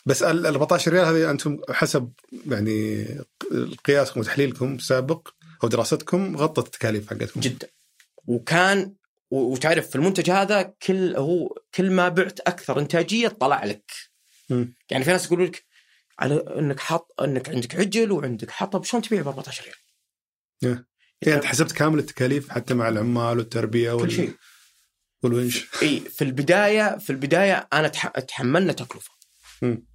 بس 0.05 0.23
ال 0.23 0.45
14 0.45 0.91
ريال 0.91 1.05
هذه 1.05 1.31
أنتم 1.31 1.57
حسب 1.69 2.11
يعني 2.51 3.07
قياسكم 3.85 4.19
وتحليلكم 4.19 4.75
السابق 4.75 5.27
أو 5.63 5.69
دراستكم 5.69 6.37
غطت 6.37 6.65
التكاليف 6.65 7.09
حقتكم 7.09 7.39
جدا 7.39 7.67
وكان 8.27 8.93
وتعرف 9.31 9.89
في 9.89 9.95
المنتج 9.95 10.31
هذا 10.31 10.61
كل 10.61 11.15
هو 11.15 11.57
كل 11.75 11.91
ما 11.91 12.09
بعت 12.09 12.39
أكثر 12.39 12.79
إنتاجية 12.79 13.27
طلع 13.27 13.65
لك 13.65 13.91
مم. 14.49 14.73
يعني 14.91 15.03
في 15.03 15.11
ناس 15.11 15.25
يقولوا 15.25 15.45
لك 15.45 15.65
على 16.19 16.45
إنك 16.59 16.79
حط 16.79 17.21
إنك 17.21 17.49
عندك 17.49 17.75
عجل 17.75 18.11
وعندك 18.11 18.51
حطب 18.51 18.83
شلون 18.83 19.03
تبيع 19.03 19.21
ب 19.21 19.27
14 19.27 19.63
ريال؟ 19.63 20.85
يعني 21.21 21.37
أنت 21.37 21.45
حسبت 21.45 21.71
كامل 21.71 21.99
التكاليف 21.99 22.49
حتى 22.49 22.73
مع 22.73 22.89
العمال 22.89 23.37
والتربية 23.37 23.93
كل 23.93 24.01
وال... 24.01 24.11
شيء 24.11 24.33
والونش 25.25 25.67
إي 25.83 25.99
في 25.99 26.23
البداية 26.23 26.97
في 26.97 27.09
البداية 27.09 27.67
أنا 27.73 27.87
تح... 27.87 28.07
تحملنا 28.07 28.73
تكلفة. 28.73 29.11
مم. 29.61 29.85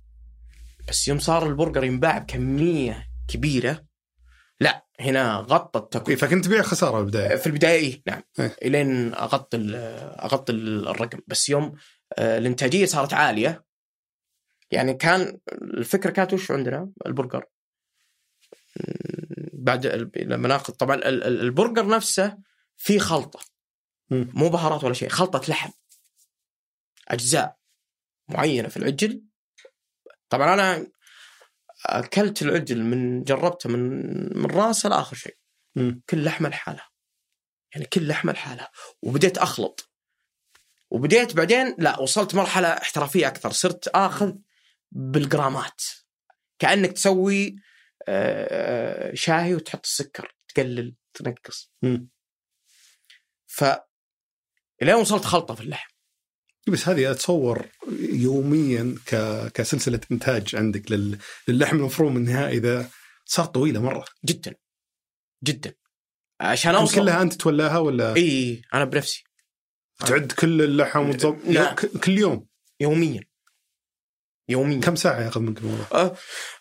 بس 0.89 1.09
يوم 1.09 1.19
صار 1.19 1.47
البرجر 1.47 1.85
ينباع 1.85 2.19
بكمية 2.19 3.07
كبيرة 3.29 3.85
لا 4.61 4.87
هنا 5.01 5.35
غطى 5.37 5.79
التكلفة. 5.79 6.11
إيه، 6.11 6.17
فكنت 6.17 6.45
تبيع 6.45 6.63
خسارة 6.63 6.97
بالبدايه 7.01 7.37
في 7.37 7.47
البداية 7.47 7.79
إيه 7.81 8.03
نعم. 8.07 8.23
إيه. 8.41 8.57
إلين 8.63 9.15
أغطي 9.15 9.57
أغطي 10.23 10.53
ال- 10.53 10.89
الرقم. 10.89 11.19
بس 11.27 11.49
يوم 11.49 11.75
آه، 12.19 12.39
الإنتاجية 12.39 12.87
صارت 12.87 13.15
عالية. 13.15 13.65
يعني 14.71 14.95
كان 14.95 15.39
الفكرة 15.53 16.11
كانت 16.11 16.33
وش 16.33 16.51
عندنا؟ 16.51 16.91
البرجر. 17.07 17.45
بعد 19.53 19.87
لما 20.17 20.49
ناخذ 20.49 20.73
طبعا 20.73 20.97
ال- 20.97 21.05
ال- 21.25 21.41
البرجر 21.41 21.89
نفسه 21.89 22.39
في 22.77 22.99
خلطة. 22.99 23.41
مو 24.11 24.49
بهارات 24.49 24.85
ولا 24.85 24.95
شيء 24.95 25.09
خلطة 25.09 25.51
لحم. 25.51 25.71
أجزاء 27.09 27.59
معينة 28.29 28.69
في 28.69 28.77
العجل. 28.77 29.25
طبعا 30.29 30.55
أنا 30.55 30.87
أكلت 31.87 32.43
العجل 32.43 32.83
من 32.83 33.23
جربته 33.23 33.69
من 33.69 34.03
من 34.39 34.47
راسه 34.47 34.89
لآخر 34.89 35.17
شيء. 35.17 35.39
كل 36.09 36.25
لحمة 36.25 36.49
لحالها. 36.49 36.91
يعني 37.75 37.87
كل 37.87 38.09
لحمة 38.09 38.33
لحالها. 38.33 38.71
وبديت 39.03 39.39
أخلط. 39.39 39.93
وبديت 40.91 41.37
بعدين 41.37 41.77
لا 41.79 42.01
وصلت 42.01 42.35
مرحلة 42.35 42.69
احترافية 42.69 43.27
أكثر. 43.27 43.51
صرت 43.51 43.89
آخذ 43.89 44.33
بالجرامات. 44.91 45.83
كأنك 46.59 46.93
تسوي 46.93 47.57
آه، 48.09 49.15
شاهي 49.15 49.55
وتحط 49.55 49.85
السكر 49.85 50.35
تقلل 50.49 50.97
تنقص. 51.15 51.73
ف 53.47 53.65
الين 54.83 54.95
وصلت 54.95 55.25
خلطة 55.25 55.55
في 55.55 55.61
اللحم. 55.61 55.91
بس 56.69 56.89
هذه 56.89 57.11
أتصور 57.11 57.67
يوميا 58.01 58.95
ك... 59.07 59.15
كسلسلة 59.53 60.01
إنتاج 60.13 60.57
عندك 60.57 60.93
لل... 60.93 61.19
للحم 61.49 61.77
المفروم 61.77 62.17
النهائي 62.17 62.57
إذا 62.59 62.91
صارت 63.25 63.55
طويلة 63.55 63.83
مرة. 63.83 64.05
جدا. 64.25 64.55
جدا. 65.45 65.75
عشان 66.41 66.75
اوصل 66.75 66.95
كلها 66.95 67.23
أنت 67.23 67.35
تولاها 67.35 67.79
ولا؟ 67.79 68.17
إي 68.17 68.63
أنا 68.75 68.85
بنفسي. 68.85 69.25
تعد 70.07 70.33
كل 70.33 70.63
اللحم 70.63 71.09
وتظبط 71.09 71.45
نعم. 71.45 71.75
كل 71.75 72.19
يوم. 72.19 72.47
يوميا. 72.81 73.21
يوميا. 74.49 74.81
كم 74.81 74.97
ساعة 74.97 75.21
ياخذ 75.21 75.41
منك 75.41 75.59
الموضوع؟ 75.59 75.87
أه، 75.93 76.17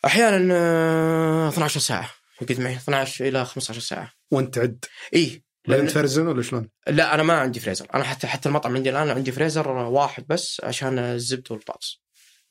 أحيانا 0.06 0.54
آه، 0.56 1.50
12 1.50 1.80
ساعة. 1.80 2.12
يقعد 2.42 2.60
معي 2.60 2.76
12 2.76 3.28
إلى 3.28 3.46
15 3.46 3.80
ساعة. 3.80 4.14
وأنت 4.32 4.56
تعد؟ 4.56 4.86
إي. 5.16 5.44
ولا 5.68 5.78
لأن- 5.78 5.80
انت 5.80 5.90
فرزن 5.92 6.28
ولا 6.28 6.42
شلون؟ 6.42 6.70
لا 6.88 7.14
أنا 7.14 7.24
ما 7.24 7.34
عندي 7.34 7.60
فريزر. 7.60 7.88
أنا 7.96 8.04
حتى 8.04 8.28
حتى 8.28 8.50
المطعم 8.50 8.76
عندي 8.76 8.90
الآن 8.90 9.10
عندي 9.10 9.32
فريزر 9.32 9.68
واحد 9.68 10.26
بس 10.28 10.62
عشان 10.64 11.00
الزبدة 11.00 11.46
والبطاطس. 11.52 12.02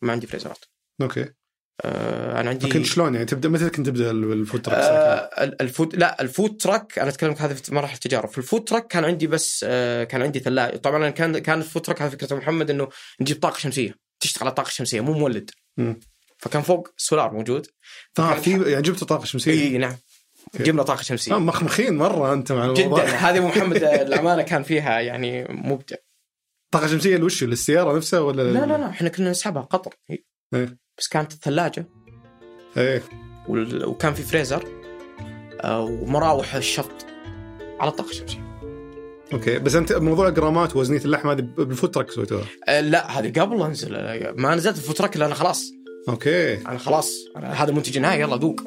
ما 0.03 0.13
عندي 0.13 0.27
فريزرات. 0.27 0.65
أوكي. 1.03 1.29
آه 1.85 2.41
أنا 2.41 2.51
عندي 2.51 2.67
لكن 2.67 2.85
شلون 2.85 3.15
يعني؟ 3.15 3.27
تبدا 3.27 3.49
متى 3.49 3.71
كنت 3.71 3.87
تبدأ 3.87 4.11
ال 4.11 4.21
food 4.21 4.63
truck؟ 4.63 4.79
آه 4.79 5.45
ال- 5.45 5.63
ال 5.63 5.70
food 5.70 5.97
لا 5.97 6.23
ال 6.23 6.30
food 6.30 6.57
truck 6.57 6.99
أنا 6.99 7.09
أتكلم 7.09 7.33
هذه 7.39 7.53
في 7.55 7.75
مراحل 7.75 7.95
التجارب. 7.95 8.29
في 8.29 8.39
ال 8.39 8.44
food 8.44 8.65
truck 8.65 8.87
كان 8.87 9.05
عندي 9.05 9.27
بس 9.27 9.65
آه 9.69 10.05
كان 10.05 10.23
عندي 10.23 10.39
ثلاجه 10.39 10.77
طبعا 10.77 11.11
كان 11.11 11.39
كان 11.39 11.59
ال 11.59 11.64
food 11.64 11.83
truck 11.83 12.03
على 12.03 12.11
فكرة 12.11 12.37
محمد 12.37 12.71
إنه 12.71 12.89
نجيب 13.21 13.41
طاقة 13.41 13.59
شمسية. 13.59 13.95
تشتغل 14.21 14.43
على 14.49 14.55
طاقة 14.55 14.69
شمسية 14.69 15.01
مو 15.01 15.13
مولد. 15.13 15.51
مم. 15.77 16.01
فكان 16.39 16.63
فوق 16.63 16.89
سولار 16.97 17.33
موجود. 17.33 17.67
آه 18.19 18.35
في 18.35 18.51
يعني 18.71 18.83
جبت 18.83 19.05
طاقة 19.05 19.25
شمسية؟ 19.25 19.53
اي 19.53 19.79
نعم. 19.79 19.97
جبنا 20.61 20.83
طاقة 20.83 21.03
شمسية. 21.03 21.39
مخمخين 21.39 21.97
مرة 21.97 22.33
أنت 22.33 22.53
مع 22.53 22.73
جدا. 22.73 23.05
هذه 23.27 23.47
محمد 23.47 23.77
الأمانة 24.07 24.43
كان 24.43 24.63
فيها 24.63 25.01
يعني 25.01 25.45
مبدع. 25.51 25.97
طاقة 26.73 26.87
شمسية 26.87 27.17
الوش 27.17 27.45
للسيارة 27.45 27.97
نفسها 27.97 28.21
ولا 28.21 28.43
لا 28.43 28.67
لا 28.67 28.79
لا 28.79 28.89
إحنا 28.89 29.09
كنا 29.09 29.31
نسحبها 29.31 29.63
قطر. 29.63 29.95
إيه. 30.55 30.79
بس 30.99 31.09
كانت 31.09 31.33
الثلاجة. 31.33 31.89
إيه. 32.77 33.03
وكان 33.85 34.15
في 34.15 34.23
فريزر. 34.23 34.65
آه، 35.61 35.81
ومراوح 35.81 36.55
الشفط 36.55 37.07
على 37.81 37.91
الطاقة 37.91 38.11
الشمسية. 38.11 38.49
أوكي. 39.33 39.59
بس 39.59 39.75
أنت 39.75 39.93
موضوع 39.93 40.29
جرامات 40.29 40.77
ووزنية 40.77 41.01
اللحم 41.05 41.29
هذه 41.29 41.41
بال 41.41 41.57
food 41.57 41.91
truck 41.91 42.11
سويتوها. 42.11 42.45
آه، 42.69 42.81
لا 42.81 43.19
هذه 43.19 43.41
قبل 43.41 43.63
أنزل. 43.63 43.93
ما 44.37 44.55
نزلت 44.55 44.77
ال 44.77 44.81
food 44.81 44.97
truck 44.97 45.17
إلا 45.17 45.27
أنا 45.27 45.35
خلاص. 45.35 45.65
أوكي. 46.09 46.55
أنا 46.67 46.79
خلاص. 46.79 47.13
أنا 47.37 47.63
هذا 47.63 47.71
المنتج 47.71 47.97
النهائي 47.97 48.21
يلا 48.21 48.37
ذوق 48.37 48.61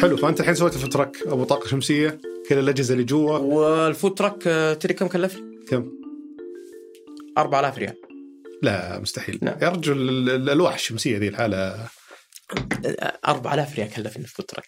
حلو 0.00 0.16
فأنت 0.16 0.40
الحين 0.40 0.54
سويت 0.54 0.74
ال 0.74 0.77
food 0.77 0.90
truck 0.92 1.16
أبو 1.26 1.44
طاقة 1.44 1.68
شمسية 1.68 2.20
كل 2.48 2.58
الأجهزة 2.58 2.92
اللي 2.92 3.04
جوا 3.04 3.38
وال 3.38 3.63
food 3.63 4.14
truck 4.14 4.46
آه، 4.46 4.74
تدري 4.74 4.94
كم 4.94 5.06
كلفني؟ 5.08 5.66
كم؟ 5.68 5.92
4000 7.38 7.78
ريال 7.78 7.94
لا 8.62 8.98
مستحيل 8.98 9.38
نعم. 9.42 9.58
يا 9.62 9.68
رجل 9.68 9.92
ال- 9.92 10.08
ال- 10.08 10.30
الألواح 10.30 10.74
الشمسية 10.74 11.18
ذي 11.18 11.28
الحالة 11.28 11.58
آه، 11.58 13.18
4000 13.28 13.76
ريال 13.76 13.90
كلفني 13.90 14.24
ال 14.24 14.28
food 14.28 14.44
truck 14.46 14.66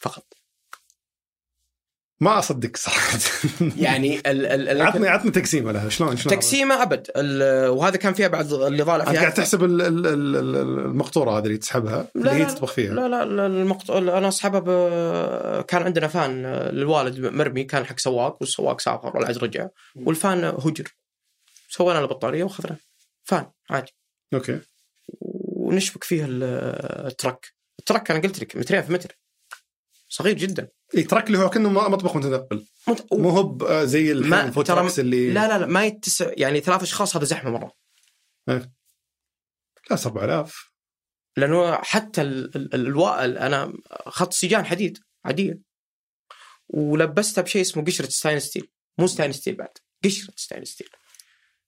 فقط 0.00 0.24
ما 2.20 2.38
أصدق 2.38 2.76
صراحة. 2.76 3.18
يعني 3.86 4.18
ال 4.18 4.46
ال 4.46 4.68
ال 4.68 4.82
عطني 4.82 5.08
عطني 5.08 5.30
تقسيمة 5.30 5.72
لها 5.72 5.88
شلون 5.88 6.16
شلون؟ 6.16 6.34
تقسيمة 6.36 6.82
أبد. 6.82 7.06
وهذا 7.70 7.96
كان 7.96 8.12
فيها 8.14 8.28
بعد 8.28 8.52
اللي 8.52 8.84
طالع 8.84 9.04
فيها 9.04 9.20
قاعد 9.20 9.34
تحسب 9.34 9.64
ال- 9.64 9.82
ال- 9.82 10.06
ال- 10.06 10.36
ال- 10.36 10.56
المقطورة 10.78 11.38
هذه 11.38 11.44
اللي 11.46 11.56
تسحبها 11.58 12.08
اللي 12.16 12.30
هي 12.30 12.44
تطبخ 12.44 12.72
فيها. 12.72 12.94
لا 12.94 13.08
لا, 13.08 13.24
لا 13.24 13.46
المقط... 13.46 13.90
أنا 13.90 14.28
أسحبها 14.28 14.60
ب... 14.60 14.66
كان 15.64 15.82
عندنا 15.82 16.08
فان 16.08 16.46
للوالد 16.46 17.18
مرمي 17.20 17.64
كان 17.64 17.84
حق 17.84 17.98
سواق 17.98 18.36
والسواق 18.40 18.80
سافر 18.80 19.16
والعز 19.16 19.38
رجع 19.38 19.68
والفان 19.96 20.44
هجر. 20.44 20.88
سوينا 21.68 21.98
له 21.98 22.06
بطارية 22.06 22.44
وأخذنا. 22.44 22.76
فان 23.24 23.46
عادي. 23.70 23.92
أوكي. 24.34 24.60
ونشبك 25.56 26.04
فيه 26.04 26.24
ال- 26.24 26.42
ال 27.06 27.13
truck. 27.13 27.52
ال 27.78 27.83
truck 27.83 28.10
أنا 28.10 28.20
قلت 28.20 28.40
لك 28.40 28.56
مترين 28.56 28.82
في 28.82 28.92
متر. 28.92 29.18
صغير 30.08 30.36
جدا. 30.36 30.68
truck 31.08 31.26
اللي 31.26 31.38
هو 31.38 31.50
كأنه 31.50 31.68
مطبخ 31.70 32.16
متنقل. 32.16 32.66
مت... 32.88 33.06
مو 33.12 33.30
هو 33.30 33.66
آه، 33.66 33.84
زي 33.84 34.14
ما- 34.14 34.50
ترى- 34.52 34.98
اللي 34.98 35.32
لا 35.32 35.48
لا 35.48 35.58
لا 35.58 35.66
ما 35.66 35.84
يتسع 35.84 36.32
يعني 36.36 36.60
ثلاث 36.60 36.82
أشخاص 36.82 37.16
هذا 37.16 37.24
زحمة 37.24 37.50
مرة. 37.50 37.72
لا 38.46 39.96
4000 40.06 40.72
لأنه 41.36 41.74
حتى 41.74 42.22
ال... 42.22 42.74
ال... 42.74 43.38
أنا 43.38 43.72
اخذت 43.90 44.32
سيجان 44.32 44.64
حديد 44.66 44.98
عادية. 45.24 45.60
ولبستها 46.68 47.42
بشيء 47.42 47.62
اسمه 47.62 47.84
قشرة 47.84 48.08
stainless 48.08 48.40
steel. 48.40 48.70
مو 48.98 49.06
stainless 49.06 49.32
steel 49.32 49.54
بعد 49.56 49.68
قشرة 50.04 50.32
stainless 50.36 50.64
steel. 50.64 50.88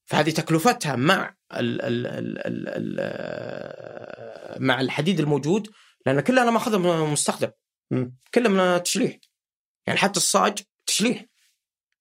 فهذه 0.05 0.31
تكلفتها 0.31 0.97
مع 0.97 1.35
ال... 1.53 1.83
ال... 1.83 2.07
ال... 2.07 2.39
ال... 2.47 2.69
ال... 2.69 4.63
مع 4.67 4.81
الحديد 4.81 5.21
الموجود 5.21 5.71
لأن 6.07 6.21
كلها 6.21 6.43
أنا 6.43 6.51
ماخذها 6.51 6.79
من 6.79 7.11
مستخدم. 7.13 7.51
كلها 8.35 8.79
تشليح. 8.79 9.19
يعني 9.87 9.99
حتى 9.99 10.17
الصاج 10.17 10.59
تشليح. 10.87 11.25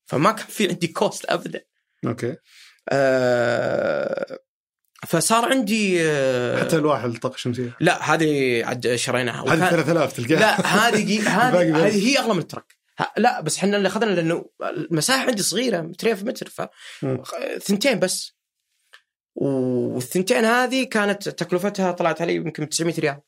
فما 0.06 0.32
كان 0.32 0.46
في 0.48 0.68
عندي 0.70 0.88
cost 0.88 1.26
ابدا. 1.26 1.62
أوكي. 2.06 2.36
آه، 2.90 4.40
فصار 5.08 5.46
عندي 5.50 5.98
آه، 6.02 6.60
حتى 6.64 6.76
الواح 6.76 7.04
الطاقه 7.04 7.36
الشمسية. 7.36 7.78
لا 7.80 8.14
هذه 8.14 8.66
عاد 8.66 8.96
شريناها. 8.96 9.42
هذه 9.42 9.58
وكان- 9.58 9.70
3000 9.70 10.14
تلقاها. 10.14 10.40
لا 10.40 10.62
هذه 10.68 11.22
هذه 11.48 12.08
هي 12.08 12.20
أغلى 12.20 12.34
من 12.34 12.40
ال 12.40 12.45
truck. 12.45 12.78
لا 13.18 13.42
بس 13.42 13.58
إحنا 13.58 13.78
اللي 13.78 13.88
أخذنا 13.88 14.12
لأنه 14.12 14.50
المساحة 14.64 15.26
عندي 15.28 15.44
صغيرة 15.44 15.82
مترين 15.82 16.16
في 16.16 16.26
متر 16.26 16.50
ف. 16.50 16.62
ثنتين 17.64 18.00
بس. 18.00 18.38
والثنتين 19.36 20.46
هذه 20.46 20.84
كانت 20.84 21.30
تكلفتها 21.30 21.92
طلعت 21.92 22.22
علي 22.22 22.36
يمكن 22.36 22.70
900 22.70 23.00
ريال. 23.00 23.20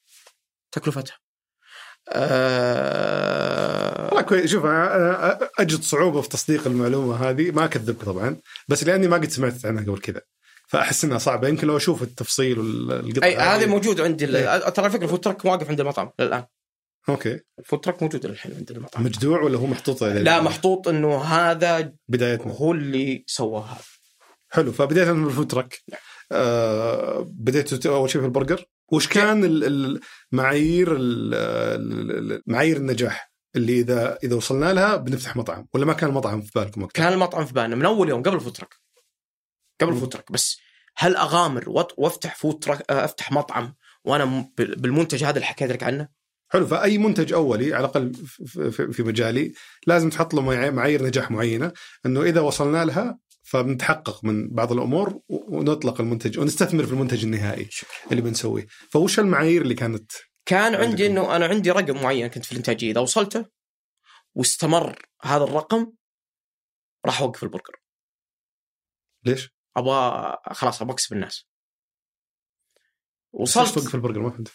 تكلفتها. 0.71 1.17
آه... 2.09 4.05
والله 4.05 4.21
كويس 4.21 4.51
شوف 4.51 4.65
أنا 4.65 5.39
أجد 5.59 5.81
صعوبة 5.81 6.21
في 6.21 6.29
تصديق 6.29 6.67
المعلومة 6.67 7.29
هذه. 7.29 7.51
ما 7.51 7.65
أكذبك 7.65 8.03
طبعا 8.03 8.37
بس 8.67 8.83
لأني 8.83 9.07
ما 9.07 9.17
قد 9.17 9.29
سمعت 9.29 9.65
عنها 9.65 9.83
قبل 9.83 9.99
كذا. 9.99 10.21
فأحس 10.67 11.03
إنها 11.03 11.17
صعبة. 11.17 11.47
يمكن 11.47 11.67
لو 11.67 11.77
أشوف 11.77 12.03
التفصيل 12.03 12.59
والقطع 12.59 13.27
أي 13.27 13.35
هذه 13.35 13.65
موجود 13.65 14.01
عندي 14.01 14.37
إيه. 14.37 14.69
ترى 14.69 14.85
الفكرة 14.85 15.03
ال 15.03 15.06
food 15.06 15.19
truck 15.19 15.45
واقف 15.45 15.69
عند 15.69 15.79
المطعم 15.79 16.09
للآن. 16.19 16.45
أوكي. 17.09 17.39
ال 17.59 17.63
food 17.63 17.79
truck 17.79 18.03
موجود 18.03 18.25
الحين 18.25 18.55
عند 18.55 18.71
المطعم. 18.71 19.03
مجدوع 19.03 19.41
ولا 19.41 19.57
هو 19.57 19.65
محطوط؟ 19.65 20.03
عليه؟ 20.03 20.21
لا 20.21 20.41
محطوط 20.41 20.87
إنه 20.87 21.17
هذا 21.17 21.93
بدايتنا. 22.07 22.53
هو 22.53 22.71
اللي 22.71 23.23
سوى 23.27 23.59
هذا. 23.59 23.83
حلو. 24.49 24.71
فبدايه 24.71 25.11
من 25.11 25.27
ال 25.27 25.31
food 25.31 25.47
truck 25.47 25.79
آه 26.31 27.25
بديت 27.29 27.85
اول 27.85 28.09
شيء 28.09 28.21
في 28.21 28.27
البرجر؟ 28.27 28.65
وش 28.91 29.07
كان 29.07 29.43
ال- 29.43 29.63
ال- 29.63 29.99
معايير 30.31 30.95
ال- 30.95 31.33
ال- 31.33 32.41
معايير 32.47 32.77
النجاح 32.77 33.31
اللي 33.55 33.79
اذا 33.79 34.17
إذا 34.23 34.35
وصلنا 34.35 34.73
لها 34.73 34.95
بنفتح 34.95 35.35
مطعم 35.35 35.67
ولا 35.73 35.85
ما 35.85 35.93
كان 35.93 36.11
مطعم 36.11 36.41
في 36.41 36.51
بالكم 36.55 36.83
وقتها؟ 36.83 37.03
كان 37.03 37.13
المطعم 37.13 37.45
في 37.45 37.53
بالنا 37.53 37.75
من 37.75 37.85
أول 37.85 38.09
يوم 38.09 38.21
قبل 38.23 38.35
ال 38.35 38.39
food 38.39 38.53
truck 38.53 38.73
قبل 39.81 39.91
ال 39.93 39.96
food 39.96 40.09
truck 40.09 40.31
بس 40.31 40.57
هل 40.97 41.15
أغامر 41.15 41.63
وأفتح 41.97 42.35
food 42.35 42.59
truck 42.59 42.91
آه، 42.91 43.05
أفتح 43.05 43.31
مطعم 43.31 43.75
وأنا 44.03 44.45
بالمنتج 44.57 45.23
هذا 45.23 45.35
اللي 45.35 45.45
حكيت 45.45 45.71
لك 45.71 45.83
عنه؟ 45.83 46.07
حلو 46.51 46.67
فأي 46.67 46.97
منتج 46.97 47.33
أولي 47.33 47.73
على 47.73 47.79
الأقل 47.85 48.13
في- 48.91 49.03
مجالي 49.03 49.53
لازم 49.87 50.09
تحط 50.09 50.33
له 50.33 50.41
معاي- 50.41 50.71
معايير 50.71 51.03
نجاح 51.03 51.31
معينة 51.31 51.71
إنه 52.05 52.21
إذا 52.23 52.41
وصلنا 52.41 52.85
لها 52.85 53.19
فبنتحقق 53.49 54.25
من 54.25 54.49
بعض 54.49 54.71
الأمور 54.71 55.21
ونطلق 55.29 56.01
المنتج 56.01 56.39
ونستثمر 56.39 56.85
في 56.85 56.91
المنتج 56.91 57.23
النهائي 57.23 57.69
اللي 58.11 58.21
بنسويه. 58.21 58.67
فوش 58.91 59.19
المعايير 59.19 59.61
اللي 59.61 59.73
كانت 59.73 60.11
كان 60.45 60.75
عندي. 60.75 61.07
إنه 61.07 61.35
أنا 61.35 61.45
عندي 61.45 61.71
رقم 61.71 62.03
معين 62.03 62.27
كنت 62.27 62.45
في 62.45 62.51
الإنتاجية. 62.51 62.91
إذا 62.91 63.01
وصلته 63.01 63.45
واستمر 64.35 65.05
هذا 65.21 65.43
الرقم 65.43 65.91
راح 67.05 67.21
أوقف 67.21 67.43
البرجر 67.43 67.75
ليش؟ 69.25 69.49
أبغى 69.77 70.37
خلاص 70.51 70.81
أبغى 70.81 70.93
أكسب 70.93 71.13
الناس. 71.13 71.45
وصلت 73.33 73.79
توقف 73.79 73.95
البرجر 73.95 74.19
ما 74.19 74.29
فهمت. 74.29 74.51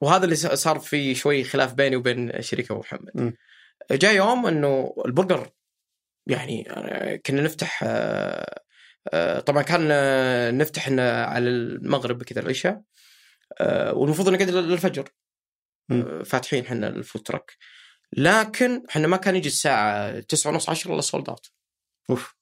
وهذا 0.00 0.24
اللي 0.24 0.36
صار 0.36 0.78
في 0.78 1.14
شوي 1.14 1.44
خلاف 1.44 1.74
بيني 1.74 1.96
وبين 1.96 2.42
شريكي 2.42 2.72
أبو 2.72 2.80
محمد. 2.80 3.34
جاء 3.90 4.14
يوم 4.14 4.46
إنه 4.46 4.94
البرجر 5.06 5.50
يعني 6.26 6.70
آه، 6.70 7.16
كنا 7.16 7.42
نفتح 7.42 7.80
آه، 7.86 8.62
آه، 9.12 9.40
طبعا 9.40 9.62
كان 9.62 9.88
نفتح 10.58 10.88
على 10.98 11.48
المغرب 11.48 12.22
كذا 12.22 12.40
العشاء 12.40 12.82
والمفروض 13.92 14.28
نقعد 14.28 14.50
للفجر 14.50 15.08
فاتحين 16.24 16.64
إحنا 16.64 16.88
ال 16.88 16.95
food 16.95 17.22
truck. 17.22 17.56
لكن 18.12 18.82
إحنا 18.90 19.06
ما 19.06 19.16
كان 19.16 19.36
يجي 19.36 19.48
الساعة 19.48 20.20
9 20.20 20.50
ونص 20.50 20.68
10 20.68 20.92
إلا 20.94 21.00
سولد 21.00 21.28
اوت 21.28 21.46
أوف. 22.10 22.34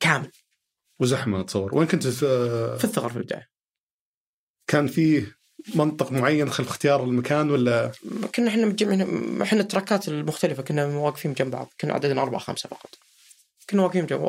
كامل. 0.00 0.30
وزحمة 1.00 1.40
اتصور 1.40 1.78
وين 1.78 1.86
كنت 1.86 2.06
في 2.06 2.26
في 2.78 2.84
الثغر 2.84 3.08
في 3.08 3.16
البداية. 3.16 3.50
كان 4.66 4.86
في 4.86 5.32
منطق 5.74 6.12
معين 6.12 6.50
خلف 6.50 6.68
اختيار 6.68 7.04
المكان 7.04 7.50
ولا؟ 7.50 7.92
كنا 8.34 8.48
إحنا 8.48 8.66
متجمعين 8.66 9.42
إحنا 9.42 9.60
التراكات 9.60 10.08
المختلفة 10.08 10.62
كنا 10.62 10.84
واقفين 10.84 11.32
جنب 11.32 11.50
بعض 11.50 11.72
كنا 11.80 11.94
عددنا 11.94 12.22
أربعة 12.22 12.40
خمسة 12.40 12.68
فقط. 12.68 12.94
كنا 13.70 13.82
واقفين 13.82 14.06
جنب 14.06 14.20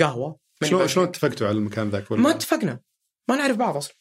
قهوة. 0.00 0.38
شلون 0.64 0.88
شلون 0.88 1.06
اتفقتوا 1.08 1.46
على 1.46 1.56
المكان 1.56 1.90
ذاك 1.90 2.10
ولا؟ 2.10 2.20
ما 2.20 2.30
اتفقنا. 2.30 2.80
ما 3.28 3.36
نعرف 3.36 3.56
بعض 3.56 3.76
أصلا. 3.76 3.94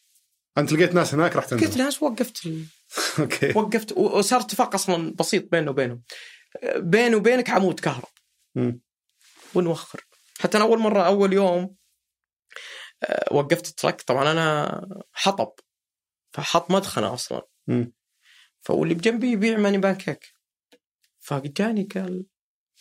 أنت 0.57 0.73
لقيت 0.73 0.93
ناس 0.93 1.13
هناك 1.13 1.35
رحت 1.35 1.53
عندهم 1.53 1.77
ناس 1.77 2.03
وقفت 2.03 2.45
ال... 2.45 2.65
أوكي. 3.19 3.57
وقفت 3.57 3.91
وصار 3.91 4.39
اتفاق 4.39 4.75
أصلا 4.75 5.13
بسيط 5.19 5.51
بيننا 5.51 5.71
وبينهم. 5.71 6.01
بيني 6.75 7.15
وبينك 7.15 7.49
عمود 7.49 7.79
كهرب. 7.79 8.09
ونوخر. 9.55 10.05
حتى 10.39 10.57
أنا 10.57 10.65
أول 10.65 10.79
مرة 10.79 11.01
أول 11.01 11.33
يوم 11.33 11.75
آه، 13.03 13.33
وقفت 13.33 13.67
ال 13.67 13.73
truck 13.73 14.01
طبعا 14.01 14.31
أنا 14.31 14.81
حطب. 15.13 15.51
فحط 16.31 16.71
مدخنة 16.71 17.13
أصلا 17.13 17.41
مم. 17.67 17.91
فاللي 18.61 18.93
بجنبي 18.93 19.31
يبيع 19.31 19.57
mini 19.57 19.77
pancake 19.77 20.25
فجاني 21.19 21.83
قال 21.83 22.25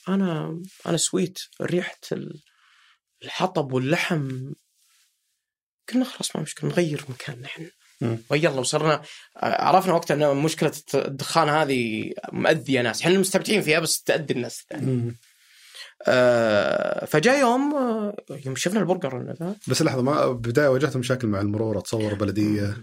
أنا 0.09 0.63
أنا 0.87 0.97
سويت 0.97 1.39
ريحة 1.63 1.99
ال- 2.13 2.43
الحطب 3.25 3.73
واللحم 3.73 4.53
قلنا 5.93 6.05
خلاص 6.05 6.37
ما 6.37 6.43
مشكلة 6.43 6.71
نغير 6.71 7.05
مكاننا 7.09 7.47
إحنا. 7.47 7.71
غيرنا 8.33 8.61
وصرنا 8.61 9.03
عرفنا 9.37 9.93
وقتها 9.95 10.15
ان 10.33 10.37
مشكلة 10.37 10.73
الدخان 10.95 11.49
هذه 11.49 12.13
مأذية 12.33 12.81
ناس 12.81 13.03
إحنا 13.03 13.19
مستمتعين 13.19 13.63
فيها 13.63 13.81
بس 13.81 14.03
تأذي 14.03 14.35
الناس 14.35 14.61
الثانية. 14.61 14.87
مم. 14.93 15.17
آه 16.07 17.05
فجاء 17.05 17.41
يوم 17.41 17.75
آه، 17.75 18.17
يوم 18.47 18.57
شفنا 18.57 18.81
البرجر 18.81 19.23
ذا 19.23 19.57
بس 19.69 19.83
لحظة 19.83 20.03
ما 20.03 20.27
بداية 20.33 20.69
واجهت 20.69 20.97
مشاكل 20.97 21.27
مع 21.29 21.41
المرور 21.41 21.79
اتصور 21.79 22.15
بلدية 22.15 22.77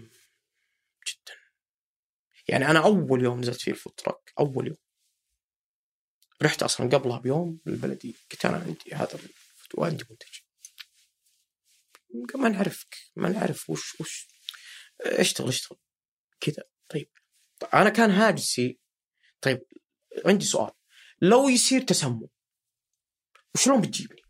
جدا. 1.07 1.35
يعني 2.47 2.65
أنا 2.65 2.83
أول 2.83 3.23
يوم 3.23 3.39
نزلت 3.39 3.61
فيه 3.61 3.71
الفود 3.71 3.93
تراك 3.93 4.33
أول 4.39 4.67
يوم. 4.67 4.77
رحت 6.43 6.63
أصلا 6.63 6.89
قبلها 6.89 7.19
بيوم 7.19 7.59
للبلديه 7.65 8.13
قلت 8.31 8.45
أنا 8.45 8.57
عندي 8.57 8.93
هذا 8.93 9.19
وعندي 9.77 10.03
منتج. 10.09 10.39
ما 12.35 12.49
نعرفك 12.49 12.95
ما 13.15 13.29
نعرف 13.29 13.69
وش 13.69 14.01
وش. 14.01 14.27
اشتغل 15.01 15.47
اشتغل. 15.47 15.79
كذا. 16.39 16.63
طيب. 16.89 17.09
أنا 17.73 17.89
كان 17.89 18.11
هاجسي. 18.11 18.79
طيب. 19.41 19.65
عندي 20.25 20.45
سؤال. 20.45 20.71
لو 21.21 21.49
يصير 21.49 21.81
تسمم 21.81 22.27
وشلون 23.55 23.81
بتجيبني؟ 23.81 24.21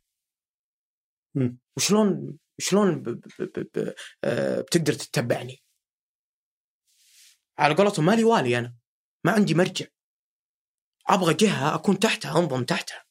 وشلون 1.77 2.39
شلون 2.59 3.01
ب... 3.01 3.09
ب... 3.09 3.21
ب... 3.39 3.59
ب... 3.79 3.93
آه، 4.23 4.61
بتقدر 4.61 4.93
تتبعني؟ 4.93 5.63
على 7.57 7.75
قولتهم 7.75 8.05
مالي 8.05 8.23
والي 8.23 8.57
أنا. 8.59 8.75
ما 9.23 9.31
عندي 9.31 9.53
مرجع. 9.53 9.85
أبغى 11.09 11.33
جهة 11.33 11.75
أكون 11.75 11.99
تحتها 11.99 12.39
انضم 12.39 12.63
تحتها. 12.63 13.05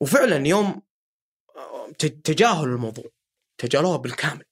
وفعلا 0.00 0.46
يوم 0.48 0.82
آه، 1.56 1.90
ت- 1.98 2.06
تجاهلوا 2.06 2.74
الموضوع. 2.76 3.04
تجاهلوها 3.58 3.96
بالكامل. 3.96 4.44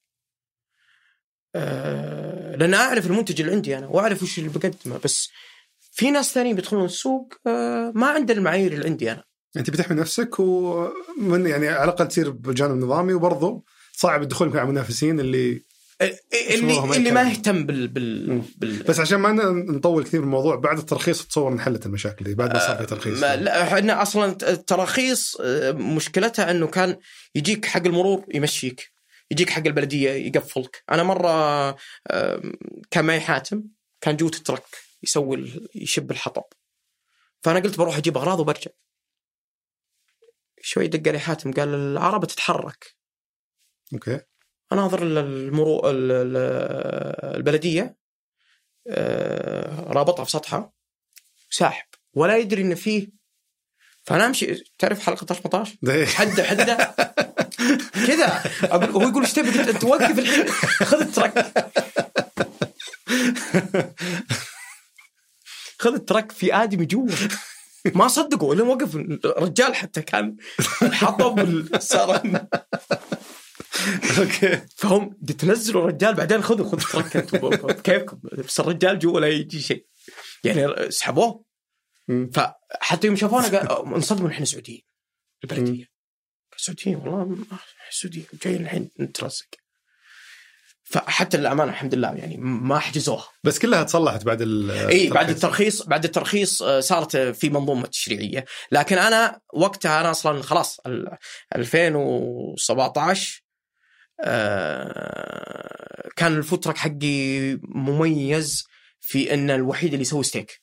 آه، 1.54 2.56
لأن 2.56 2.74
أعرف 2.74 3.06
المنتج 3.06 3.40
اللي 3.40 3.52
عندي 3.52 3.78
أنا 3.78 3.86
وأعرف 3.86 4.22
وش 4.22 4.38
اللي 4.38 4.50
بقدمه. 4.50 4.98
بس 5.04 5.28
في 5.80 6.10
ناس 6.10 6.34
ثانيين 6.34 6.56
بيدخلون 6.56 6.84
السوق 6.84 7.34
آه، 7.46 7.92
ما 7.94 8.06
عندنا 8.10 8.38
المعايير 8.38 8.72
اللي 8.72 8.86
عندي 8.88 9.12
أنا. 9.12 9.24
أنت 9.56 9.70
بتحمي 9.70 9.96
نفسك 10.00 10.40
ومن 10.40 11.46
يعني 11.46 11.68
على 11.68 11.84
الأقل 11.84 12.08
تصير 12.08 12.30
بجانب 12.30 12.84
نظامي 12.84 13.12
وبرضه 13.14 13.62
صعب 13.92 14.22
الدخول 14.22 14.48
مع 14.48 14.62
المنافسين 14.62 15.20
اللي 15.20 15.64
اللي 16.00 16.80
ما 16.80 16.96
اللي 16.96 17.10
ما. 17.10 17.22
يهتم 17.22 17.66
بال 17.66 17.88
بال. 17.88 18.42
بال... 18.56 18.82
بس 18.82 19.00
عشان 19.00 19.18
ما 19.18 19.32
نطول 19.52 20.04
كثير 20.04 20.20
بالموضوع 20.20 20.56
بعد 20.56 20.78
الترخيص 20.78 21.26
تصور 21.26 21.52
انحلت 21.52 21.86
المشاكل 21.86 22.24
دي 22.24 22.34
بعد 22.34 22.52
ما 22.52 22.58
صار 22.58 22.76
في 22.76 22.86
ترخيص. 22.86 23.20
ما 23.20 23.36
لا 23.36 23.62
إحنا 23.62 24.02
أصلا 24.02 24.36
التراخيص 24.42 25.36
آه، 25.40 25.72
مشكلتها 25.72 26.50
إنه 26.50 26.66
كان 26.66 26.96
يجيك 27.34 27.66
حق 27.66 27.86
المرور 27.86 28.24
يمشيك 28.34 28.90
يجيك 29.30 29.50
حق 29.50 29.66
البلدية 29.66 30.10
يقفلك. 30.10 30.82
أنا 30.90 31.02
مرة 31.02 31.30
آه، 32.10 32.42
كان 32.90 33.04
معي 33.04 33.20
حاتم 33.20 33.62
كان 34.00 34.16
جوت 34.16 34.36
الترك 34.36 34.64
يسوي 35.02 35.68
يشب 35.74 36.10
الحطب. 36.10 36.44
فأنا 37.42 37.60
قلت 37.60 37.78
بروح 37.78 37.96
أجيب 37.96 38.16
أغراض 38.16 38.40
وبرجع. 38.40 38.70
شوي 40.62 40.88
دق 40.88 41.12
لي 41.12 41.18
حاتم 41.18 41.52
قال 41.52 41.68
العربة 41.74 42.26
تتحرك. 42.26 42.96
أوكي. 43.94 44.20
أناظر 44.72 45.02
ال- 45.02 45.18
المرو 45.18 45.90
ال- 45.90 46.12
ال- 46.12 47.36
البلدية 47.36 47.96
آه، 48.88 49.80
رابطها 49.92 50.24
في 50.24 50.30
سطحها 50.30 50.72
ساحب 51.50 51.86
ولا 52.14 52.36
يدري 52.36 52.62
إن 52.62 52.74
فيه. 52.74 53.08
فأنا 54.02 54.26
أمشي 54.26 54.64
تعرف 54.78 55.06
حلقة 55.06 55.24
18 55.26 55.76
ده 55.82 56.06
حدة 56.06 56.42
حدة. 56.44 56.74
كذا. 58.08 58.42
أقول 58.62 58.90
هو 58.90 59.02
يقول 59.02 59.22
إيش 59.22 59.32
تبي؟ 59.32 59.70
أنت 59.70 59.84
وقف 59.84 60.18
الحين. 60.18 60.48
خذ 60.86 61.00
الترك. 61.00 61.54
خذ 65.78 65.94
الترك 65.94 66.32
في 66.32 66.54
آدمي 66.54 66.86
جوا. 66.86 67.08
ما 67.94 68.08
صدقوا 68.08 68.54
إلا 68.54 68.62
وقف 68.62 68.96
الرجال 69.24 69.74
حتى 69.74 70.02
كان 70.02 70.36
الحطب 70.82 71.38
والسرن 71.38 72.46
أوكي. 74.18 74.60
فهم 74.76 75.10
تنزلوا 75.38 75.82
الرجال 75.82 76.14
بعدين 76.14 76.42
خذوا 76.42 76.66
خذوا 76.70 77.02
ترك 77.02 77.16
أنتم 77.16 77.70
كيفكم؟ 77.72 78.20
بس 78.22 78.60
الرجال 78.60 78.98
جوا 78.98 79.20
لا 79.20 79.28
يجي 79.28 79.60
شيء. 79.60 79.86
يعني 80.44 80.90
سحبوه. 80.90 81.44
فحتى 82.32 83.06
يوم 83.06 83.16
شافونا 83.16 83.58
قال 83.58 83.94
انصدموا 83.94 84.30
إحنا 84.30 84.44
سعوديين. 84.44 84.82
البلدية. 85.44 85.84
سعوديين؟ 86.56 86.96
والله 86.96 87.36
سعوديين. 87.90 88.26
جايين 88.44 88.62
الحين 88.62 88.90
نترزق. 89.00 89.46
فحتى 90.84 91.36
الامانه 91.36 91.70
الحمد 91.70 91.94
لله 91.94 92.08
يعني 92.14 92.36
ما 92.36 92.78
حجزوها. 92.78 93.28
بس 93.44 93.58
كلها 93.58 93.82
تصلحت 93.82 94.24
بعد 94.24 94.42
ال 94.42 94.70
إي 94.70 95.10
بعد 95.10 95.30
الترخيص. 95.30 95.82
بعد 95.82 96.04
الترخيص 96.04 96.62
آه، 96.62 96.80
صارت 96.80 97.16
في 97.16 97.48
منظومة 97.50 97.86
تشريعية. 97.86 98.44
لكن 98.72 98.98
أنا 98.98 99.40
وقتها 99.54 100.00
أنا 100.00 100.10
أصلا 100.10 100.42
خلاص 100.42 100.80
ال- 100.86 101.16
2017 101.56 103.42
آه، 104.24 106.08
كان 106.16 106.36
ال 106.36 106.40
food 106.40 106.56
truck 106.56 106.76
حقي 106.76 107.54
مميز 107.62 108.64
في 109.00 109.34
إن 109.34 109.50
الوحيد 109.50 109.90
اللي 109.92 110.02
يسوي 110.02 110.24
ستيك 110.24 110.60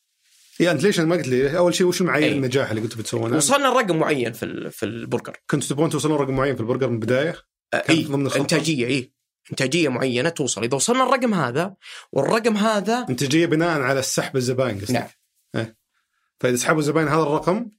يا 0.60 0.72
انت 0.72 0.84
ليش 0.84 1.00
ما 1.00 1.16
قلت 1.16 1.28
لي 1.28 1.58
أول 1.58 1.76
شيء 1.76 1.88
وش 1.88 2.02
معايير 2.02 2.28
أي. 2.32 2.36
النجاح 2.36 2.70
اللي 2.70 2.82
كنتوا 2.82 2.98
بتسوونها؟ 3.00 3.38
وصلنا 3.38 3.68
لرقم 3.68 3.98
معين 4.00 4.34
في 4.34 4.72
في 4.72 4.86
البرجر 4.86 5.38
كنتوا 5.50 5.70
تبغون 5.70 5.90
توصلون 5.90 6.18
رقم 6.20 6.36
معين 6.36 6.56
في 6.56 6.62
البرجر 6.62 6.88
من 6.88 6.94
البداية؟ 6.96 7.36
آه، 7.74 7.84
اي 7.90 8.04
ضمن؟ 8.04 8.32
إنتاجية 8.32 8.88
اي 8.88 9.12
إنتاجية 9.52 9.90
معينة 9.90 10.30
توصل 10.30 10.64
إذا 10.64 10.76
وصلنا 10.76 11.04
الرقم 11.04 11.34
هذا 11.34 11.76
والرقم 12.12 12.58
هذا 12.58 13.06
إنتاجية 13.10 13.46
بناء 13.46 13.82
على 13.82 14.02
سحب 14.02 14.36
الزباين 14.38 14.80
قصدك 14.82 15.10
نعم 15.56 15.76
فإذا 16.40 16.56
سحبوا 16.56 16.80
الزباين 16.80 17.08
هذا 17.08 17.22
الرقم 17.22 17.70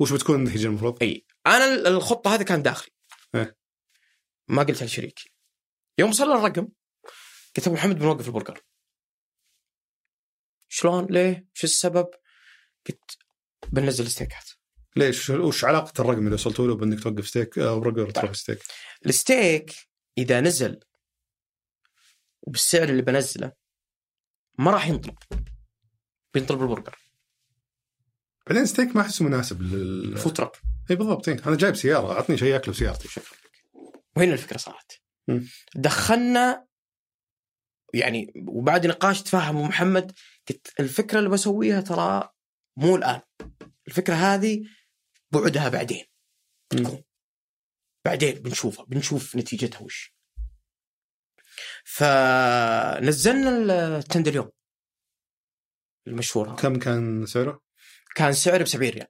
وش 0.00 0.12
بتكون 0.12 0.36
النتيجة 0.36 0.66
المفروض؟ 0.66 0.98
اي 1.02 1.24
أنا 1.46 1.74
ال- 1.74 1.86
الخطة 1.86 2.34
هذه 2.34 2.42
كان 2.42 2.62
داخلي 2.62 2.90
إيه. 3.34 3.56
ما 4.48 4.62
قلتها 4.62 4.86
لشريكي 4.86 5.30
يوم 5.98 6.10
وصلنا 6.10 6.34
الرقم 6.34 6.68
قلت 7.56 7.66
أبو 7.66 7.76
محمد 7.76 7.98
بنوقف 7.98 8.26
البرجر 8.26 8.60
شلون؟ 10.68 11.06
ليه؟ 11.06 11.46
شو 11.54 11.66
السبب؟ 11.66 12.06
قلت 12.88 13.18
بننزل 13.68 14.10
ستيكات. 14.10 14.50
ليش؟ 14.96 15.30
وش 15.30 15.64
علاقة 15.64 16.00
الرقم 16.00 16.24
اللي 16.24 16.34
وصلتوا 16.34 16.66
له 16.66 16.76
بإنك 16.76 17.02
توقف 17.02 17.28
ستيك 17.28 17.58
أو 17.58 17.80
برجر 17.80 18.10
تروح 18.10 18.32
ستيك؟ 18.32 18.62
الستيك 19.06 19.74
إذا 20.18 20.40
نزل 20.40 20.80
وبالسعر 22.42 22.88
اللي 22.88 23.02
بنزله 23.02 23.52
ما 24.58 24.70
راح 24.70 24.86
ينطلب. 24.86 25.18
بينطلب 26.34 26.62
البرجر 26.62 26.98
بعدين 28.46 28.66
ستيك 28.66 28.96
ما 28.96 29.02
أحسه 29.02 29.24
مناسب 29.24 29.62
لل 29.62 30.16
food 30.16 30.36
truck 30.36 30.56
إي 30.90 30.96
بالضبط. 30.96 31.28
أنا 31.28 31.56
جايب 31.56 31.76
سيارة 31.76 32.12
أعطني 32.12 32.38
شيء 32.38 32.56
اكله 32.56 32.74
بسيارتي. 32.74 33.08
وهنا 34.16 34.32
الفكرة 34.32 34.56
صارت. 34.56 35.02
دخلنا 35.74 36.66
يعني 37.94 38.32
وبعد 38.48 38.86
نقاش 38.86 39.22
تفاهم 39.22 39.62
محمد 39.62 40.18
قلت 40.48 40.80
الفكرة 40.80 41.18
اللي 41.18 41.30
بسويها 41.30 41.80
ترى 41.80 42.28
مو 42.76 42.96
الآن. 42.96 43.20
الفكرة 43.88 44.14
هذه 44.14 44.62
بعدها 45.30 45.68
بعدين. 45.68 46.04
بتكون 46.72 47.02
بعدين 48.04 48.34
بنشوفها 48.34 48.84
بنشوف 48.84 49.36
نتيجتها 49.36 49.80
وش. 49.80 50.14
فنزلنا 51.84 53.98
التند 53.98 54.28
اليوم 54.28 54.50
المشهور. 56.06 56.56
كم 56.56 56.78
كان 56.78 57.26
سعره؟ 57.26 57.62
كان 58.14 58.32
سعره 58.32 58.62
ب 58.62 58.66
70 58.66 58.90
ريال. 58.90 59.06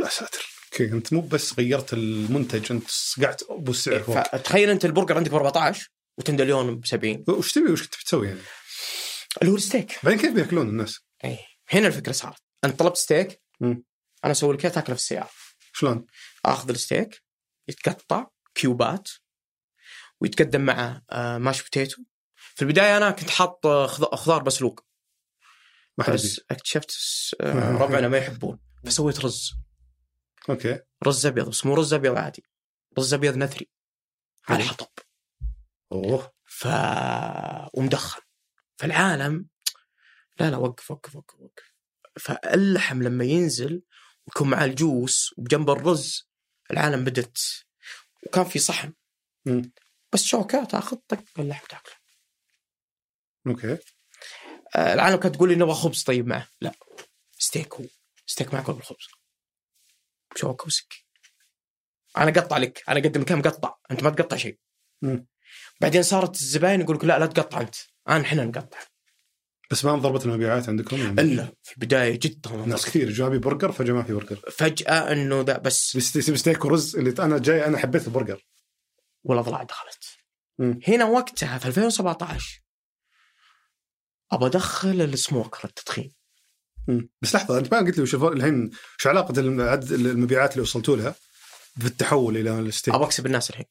يا 0.00 0.08
ساتر. 0.08 0.53
أوكي 0.80 0.92
انت 0.92 1.12
مو 1.12 1.20
بس 1.20 1.58
غيرت 1.58 1.92
المنتج 1.92 2.72
انت 2.72 2.84
صقعت 2.88 3.42
ابو 3.42 3.70
السعر 3.72 4.02
فوق. 4.02 4.22
فتخيل 4.36 4.70
انت 4.70 4.84
البرجر 4.84 5.16
عندك 5.16 5.30
ب 5.30 5.34
14 5.34 5.88
و 6.18 6.24
tenderloin 6.24 6.80
ب 6.80 6.86
70 6.86 7.24
وش 7.28 7.52
تبي 7.52 7.72
وش 7.72 7.82
كنت 7.82 7.94
بتسوي 7.94 8.26
يعني؟ 8.28 8.40
اللي 9.42 9.52
هو 9.52 9.56
الستيك. 9.56 9.98
بعدين 10.02 10.20
كيف 10.20 10.32
بياكلون 10.34 10.68
الناس؟ 10.68 11.00
اي 11.24 11.38
هنا 11.68 11.86
الفكرة 11.86 12.12
صارت. 12.12 12.42
انت 12.64 12.78
طلبت 12.78 12.96
ستيك 12.96 13.42
مم. 13.60 13.84
أنا 14.24 14.32
أسوي 14.32 14.54
لك 14.54 14.64
إياه 14.64 14.72
تاكله 14.72 14.94
في 14.94 15.00
السيارة. 15.00 15.30
شلون؟ 15.72 16.06
آخذ 16.44 16.70
الستيك 16.70 17.22
يتقطع 17.68 18.26
cube 18.54 18.97
ات 18.97 19.08
ويتقدم 20.20 20.60
معه 20.60 21.02
آه، 21.10 21.38
mashed 21.38 21.62
potato. 21.62 22.02
في 22.54 22.62
البداية 22.62 22.96
أنا 22.96 23.10
كنت 23.10 23.30
حاط 23.30 23.66
آه، 23.66 23.86
خض- 23.86 24.14
خضار 24.14 24.44
مسلوق 24.44 24.80
بس 26.08 26.40
اكتشفت 26.50 26.90
آه، 27.40 27.70
ربعنا 27.82 28.08
ما 28.08 28.18
يحبون 28.18 28.58
فسويت 28.86 29.20
رز. 29.24 29.50
okay. 30.50 30.80
رز 31.06 31.26
أبيض 31.26 31.48
بس 31.48 31.66
مو 31.66 31.74
رز 31.74 31.94
أبيض 31.94 32.16
عادي. 32.16 32.44
رز 32.98 33.14
أبيض 33.14 33.36
نثري. 33.36 33.68
على. 34.48 34.64
حطب. 34.64 34.88
أوه. 35.92 36.32
ف 36.44 36.68
ومدخن. 37.74 38.20
فالعالم 38.76 39.48
لا 40.40 40.50
لا 40.50 40.56
وقف 40.56 40.90
وقف 40.90 41.16
وقف 41.16 41.40
وقف. 41.40 41.74
فاللحم 42.20 43.02
لما 43.02 43.24
ينزل 43.24 43.82
ويكون 44.26 44.50
معاه 44.50 44.64
ال 44.64 44.76
juice 44.76 45.34
وبجنب 45.38 45.70
الرز 45.70 46.28
العالم 46.70 47.04
بدت. 47.04 47.64
وكان 48.26 48.44
في 48.44 48.58
صحن. 48.58 48.92
بس 50.12 50.24
شوكه 50.24 50.64
تاخذ 50.64 50.96
طق 50.96 51.24
اللحم 51.38 51.66
تاكله. 51.66 51.94
okay. 53.46 53.78
آه، 54.76 54.94
العالم 54.94 55.16
كانت 55.16 55.34
تقول 55.34 55.48
لي 55.48 55.54
نبغى 55.54 55.74
خبز 55.74 56.02
طيب 56.02 56.26
معه. 56.26 56.48
لا. 56.60 56.72
ستيك 57.38 57.74
هو. 57.74 57.84
ستيك 58.26 58.54
معك 58.54 58.70
بالخبز 58.70 59.06
شوكه 60.36 60.66
وسكين 60.66 61.04
أنا 62.16 62.30
اقطع 62.30 62.56
لك 62.58 62.82
أنا 62.88 62.98
اقدم 63.00 63.22
كم 63.22 63.42
قطع 63.42 63.76
أنت 63.90 64.02
ما 64.02 64.10
تقطع 64.10 64.36
شيء. 64.36 64.58
مم. 65.02 65.26
بعدين 65.80 66.02
صارت 66.02 66.34
الزباين 66.34 66.80
يقول 66.80 66.96
لك 66.96 67.04
لا 67.04 67.18
لا 67.18 67.26
تقطع 67.26 67.60
أنت. 67.60 67.74
أنا 68.08 68.20
إحنا 68.20 68.44
نقطع 68.44 68.78
بس 69.70 69.84
ما 69.84 69.94
انضربت 69.94 70.26
المبيعات 70.26 70.68
عندكم 70.68 70.96
يعني؟ 70.96 71.20
إلا 71.20 71.52
في 71.62 71.72
البداية 71.72 72.18
جدا 72.22 72.50
ناس 72.50 72.86
كثير 72.86 73.10
جاي 73.10 73.21
يبي 73.21 73.38
برجر 73.38 73.72
فجأة 73.72 73.92
ما 73.92 74.02
في 74.02 74.12
برجر. 74.12 74.36
فجأة 74.50 75.12
إنه 75.12 75.40
ذا 75.40 75.58
بس. 75.58 75.96
ستيك 75.98 76.64
ورز 76.64 76.96
اللي 76.96 77.14
أنا 77.18 77.38
جاي 77.38 77.66
أنا 77.66 77.78
حبيت 77.78 78.06
البرجر. 78.06 78.46
والاضلاع 79.24 79.62
دخلت. 79.62 80.04
مم. 80.58 80.80
هنا 80.88 81.04
وقتها 81.04 81.58
في 81.58 81.66
2017 81.66 82.62
ابى 84.32 84.46
أدخل 84.46 85.02
ال 85.02 85.11
smoker 85.11 85.68
التدخين. 85.68 86.14
مم. 86.88 87.08
بس 87.22 87.34
لحظة 87.34 87.58
أنت 87.58 87.74
ما 87.74 87.80
قلت 87.80 87.96
لي 87.96 88.02
وش 88.02 88.14
الحين 88.14 88.70
وش 88.98 89.06
علاقة 89.06 89.34
عدد 89.70 89.92
المبيعات 89.92 90.52
اللي 90.52 90.62
وصلتوا 90.62 90.96
لها 90.96 91.14
بالتحول 91.76 92.36
إلى 92.36 92.58
الستيك؟ 92.60 92.94
ابى 92.94 93.04
أكسب 93.04 93.26
الناس 93.26 93.50
الحين. 93.50 93.64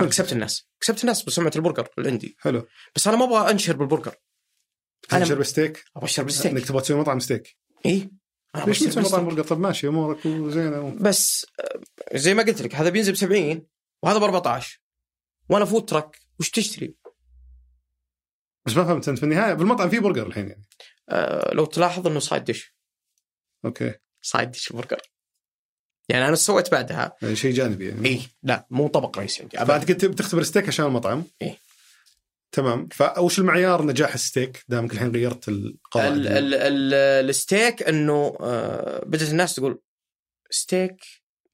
أنا 0.00 0.08
كسبت 0.08 0.32
الناس. 0.32 0.68
كسبت 0.80 1.00
الناس 1.00 1.22
بسمعة 1.22 1.52
البرجر 1.56 1.88
اللي 1.98 2.10
عندي 2.10 2.36
حلو. 2.40 2.66
بس 2.96 3.08
أنا 3.08 3.16
ما 3.16 3.24
أبغى 3.24 3.50
أنشر 3.50 3.76
بالبرجر. 3.76 4.10
أنا- 4.12 5.08
تنشر 5.08 5.38
بستيك 5.38 5.84
أبغى 5.96 6.10
انك 6.18 6.20
بالستيك. 6.24 6.64
تبغى 6.68 6.82
تسوي 6.82 7.00
مطعم 7.00 7.20
ستيك. 7.20 7.56
إي. 7.86 8.10
ليش 8.66 8.78
تسوي 8.78 8.88
مطعم 8.88 9.02
بالستيك. 9.02 9.20
برجر؟ 9.20 9.42
طب 9.48 9.60
ماشي 9.60 9.88
أمورك 9.88 10.26
وزينة 10.26 10.94
بس 11.00 11.46
آه، 11.60 11.80
زي 12.18 12.34
ما 12.34 12.42
قلت 12.42 12.62
لك 12.62 12.74
هذا 12.74 12.88
بينزل 12.88 13.12
ب 13.12 13.16
70 13.16 13.66
وهذا 14.02 14.18
ب 14.18 14.22
14 14.22 14.80
وأنا 15.48 15.64
food 15.64 15.84
truck 15.84 16.20
وش 16.40 16.50
تشتري؟ 16.50 16.94
بس 18.66 18.76
ما 18.76 18.84
فهمت 18.84 19.08
أنت 19.08 19.18
في 19.18 19.24
النهاية 19.24 19.54
بالمطعم 19.54 19.88
في 19.90 19.98
برجر 19.98 20.26
الحين 20.26 20.48
يعني. 20.48 20.64
لو 21.52 21.64
تلاحظ 21.64 22.06
إنه 22.06 22.20
side 22.20 22.44
dish 22.44 22.74
okay. 23.64 23.94
side 24.22 24.50
dish 24.50 24.70
البرجر. 24.70 24.98
يعني 26.08 26.28
أنا 26.28 26.36
سويت 26.36 26.70
بعدها. 26.70 27.16
يعني 27.22 27.36
شيء 27.36 27.54
جانبي 27.54 27.88
يعني. 27.88 28.08
اي 28.08 28.22
لا 28.42 28.66
مو 28.70 28.88
طبق 28.88 29.18
رئيسي 29.18 29.42
عندي. 29.42 29.56
فانت 29.56 29.84
كنت 29.84 30.04
بتختبر 30.04 30.42
ستيك 30.42 30.68
عشان 30.68 30.86
المطعم. 30.86 31.24
إيه. 31.42 31.58
تمام. 32.52 32.88
فوش 32.88 33.38
المعيار 33.38 33.82
نجاح 33.82 34.14
الستيك 34.14 34.64
دامك 34.68 34.92
الحين 34.92 35.12
غيرت 35.12 35.48
القواعد. 35.48 36.12
ال 36.12 36.28
ال 36.28 36.54
ال 36.54 36.94
الستيك 37.30 37.82
إنه 37.82 38.36
آه 38.40 39.04
بدأت 39.04 39.28
الناس 39.30 39.54
تقول 39.54 39.82
ستيك 40.50 40.96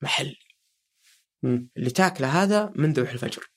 محلي. 0.02 0.38
اللي 1.44 1.90
تاكله 1.90 2.42
هذا 2.42 2.72
من 2.74 2.92
ذبح 2.92 3.10
الفجر. 3.10 3.51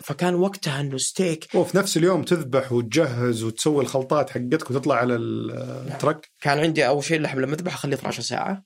فكان 0.00 0.34
وقتها 0.34 0.80
إنه 0.80 0.98
ستيك 0.98 1.54
وفي 1.54 1.76
نفس 1.76 1.96
اليوم 1.96 2.22
تذبح 2.22 2.72
وتجهز 2.72 3.42
وتسوي 3.42 3.84
الخلطات 3.84 4.30
حقتك 4.30 4.70
وتطلع 4.70 4.94
على 4.94 5.16
ال 5.16 5.35
truck 5.35 6.30
كان 6.40 6.58
عندي 6.58 6.86
أول 6.86 7.04
شيء 7.04 7.16
اللحم 7.16 7.40
لما 7.40 7.54
اذبح 7.54 7.74
أخليه 7.74 7.96
12 7.96 8.22
ساعة. 8.22 8.64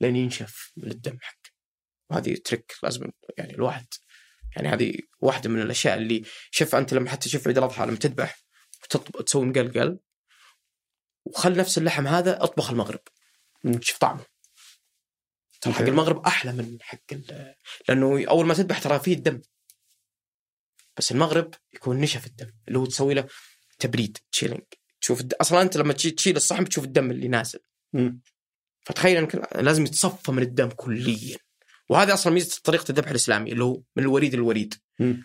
لين 0.00 0.16
ينشف 0.16 0.72
من 0.76 0.90
الدم 0.90 1.18
حقه 1.20 1.50
وهذه 2.10 2.36
trick 2.44 2.72
لازم 2.82 3.10
يعني 3.38 3.54
الواحد 3.54 3.86
يعني 4.56 4.68
هذه 4.68 4.98
واحدة 5.20 5.50
من 5.50 5.62
الأشياء 5.62 5.96
اللي 5.96 6.22
شوف 6.50 6.74
أنت 6.74 6.94
لما 6.94 7.10
حتى 7.10 7.28
شوف 7.28 7.46
عيد 7.46 7.58
الأضحى 7.58 7.86
لما 7.86 7.96
تذبح 7.96 8.38
وتطب... 8.84 9.24
تسوي 9.24 9.46
مقلقل 9.46 9.98
وخل 11.24 11.56
نفس 11.56 11.78
اللحم 11.78 12.06
هذا 12.06 12.44
أطبخ 12.44 12.70
المغرب. 12.70 13.00
شوف 13.80 13.98
طعمه 13.98 14.24
ترى 15.60 15.72
حق. 15.72 15.82
المغرب 15.82 16.26
أحلى 16.26 16.52
من 16.52 16.78
حق. 16.80 17.14
لأنه 17.88 18.24
أول 18.28 18.46
ما 18.46 18.54
تذبح 18.54 18.78
ترى 18.78 19.00
فيه 19.00 19.14
الدم 19.14 19.42
بس 20.96 21.12
المغرب 21.12 21.54
يكون 21.74 22.00
نشف 22.00 22.26
الدم 22.26 22.52
اللي 22.68 22.78
هو 22.78 22.86
تسوي 22.86 23.14
له 23.14 23.26
تبريد 23.78 24.18
تشيلينج 24.32 24.62
تشوف 25.00 25.20
الد... 25.20 25.34
أصلا 25.34 25.62
أنت 25.62 25.76
لما 25.76 25.92
تشي- 25.92 26.10
تشيل 26.10 26.36
الصحن 26.36 26.64
بتشوف 26.64 26.84
الدم 26.84 27.10
اللي 27.10 27.28
نازل. 27.28 27.58
مم. 27.92 28.20
فتخيل 28.86 29.16
إنك 29.16 29.48
لازم 29.56 29.84
يتصفى 29.86 30.32
من 30.32 30.42
الدم 30.42 30.68
كليا. 30.68 31.38
وهذا 31.88 32.14
أصلا 32.14 32.32
ميزة 32.32 32.60
طريقة 32.64 32.84
الذبح 32.90 33.08
الإسلامي 33.08 33.52
اللي 33.52 33.64
هو 33.64 33.82
من 33.96 34.02
الوريد 34.02 34.34
للوريد. 34.34 34.74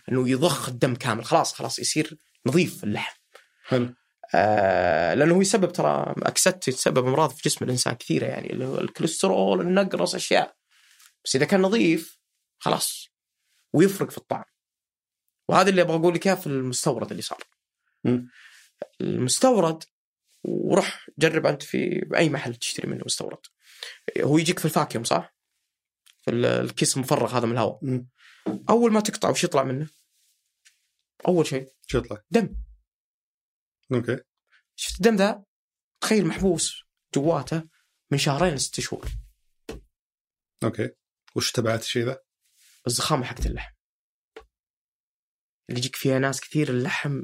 إنه 0.09 0.29
يضخ 0.29 0.69
الدم 0.69 0.95
كامل 0.95 1.25
خلاص 1.25 1.53
خلاص 1.53 1.79
يصير 1.79 2.17
نظيف 2.45 2.83
اللحم. 2.83 3.19
حلو. 3.63 3.93
آه 4.35 5.13
لأنه 5.13 5.35
هو 5.35 5.41
يسبب 5.41 5.71
ترى 5.71 6.13
أكسدت 6.17 6.67
يتسبب 6.67 7.07
أمراض 7.07 7.29
في 7.29 7.49
جسم 7.49 7.65
الإنسان 7.65 7.93
كثيرة 7.93 8.25
يعني 8.25 8.53
الكوليسترول 8.53 9.61
النقرس 9.61 10.15
أشياء. 10.15 10.55
بس 11.25 11.35
إذا 11.35 11.45
كان 11.45 11.61
نظيف 11.61 12.19
خلاص. 12.59 13.09
ويفرق 13.73 14.11
في 14.11 14.17
الطعم. 14.17 14.43
وهذا 15.49 15.69
اللي 15.69 15.81
أبغى 15.81 15.95
أقول 15.95 16.13
لك 16.15 16.27
إياه 16.27 16.35
في 16.35 16.47
المستورد 16.47 17.09
اللي 17.11 17.21
صار. 17.21 17.43
المستورد 19.01 19.83
وروح 20.43 21.09
جرب 21.17 21.45
أنت 21.45 21.63
في 21.63 22.09
أي 22.15 22.29
محل 22.29 22.55
تشتري 22.55 22.87
منه 22.87 23.03
مستورد 23.05 23.37
هو 24.21 24.37
يجيك 24.37 24.59
في 24.59 24.65
ال 24.65 24.71
vacuum 24.71 25.03
صح؟ 25.03 25.35
في 26.25 26.31
ال- 26.31 26.45
الكيس 26.45 26.97
المفرغ 26.97 27.37
هذا 27.37 27.45
من 27.45 27.51
الهواء. 27.51 28.03
أول 28.69 28.91
ما 28.91 28.99
تقطع 28.99 29.29
وش 29.29 29.43
يطلع 29.43 29.63
منه؟ 29.63 29.89
أول 31.27 31.45
شيء 31.47 31.73
شو 31.87 31.97
يطلع؟ 31.97 32.21
دم 32.31 32.55
okay 33.93 34.19
شفت 34.75 34.95
الدم 34.95 35.15
ذا 35.15 35.43
تخيل 36.01 36.27
محبوس 36.27 36.83
جواته 37.15 37.63
من 38.11 38.17
شهرين 38.17 38.53
لست 38.55 38.79
شهور 38.79 39.05
okay 40.63 40.89
وش 41.35 41.51
تبعات 41.51 41.81
الشيء 41.83 42.05
ذا؟ 42.05 42.19
الزفارة 42.87 43.25
حقت 43.25 43.45
اللحم 43.45 43.73
اللي 45.69 45.79
يجيك 45.79 45.95
فيها 45.95 46.19
ناس 46.19 46.41
كثير 46.41 46.69
اللحم 46.69 47.23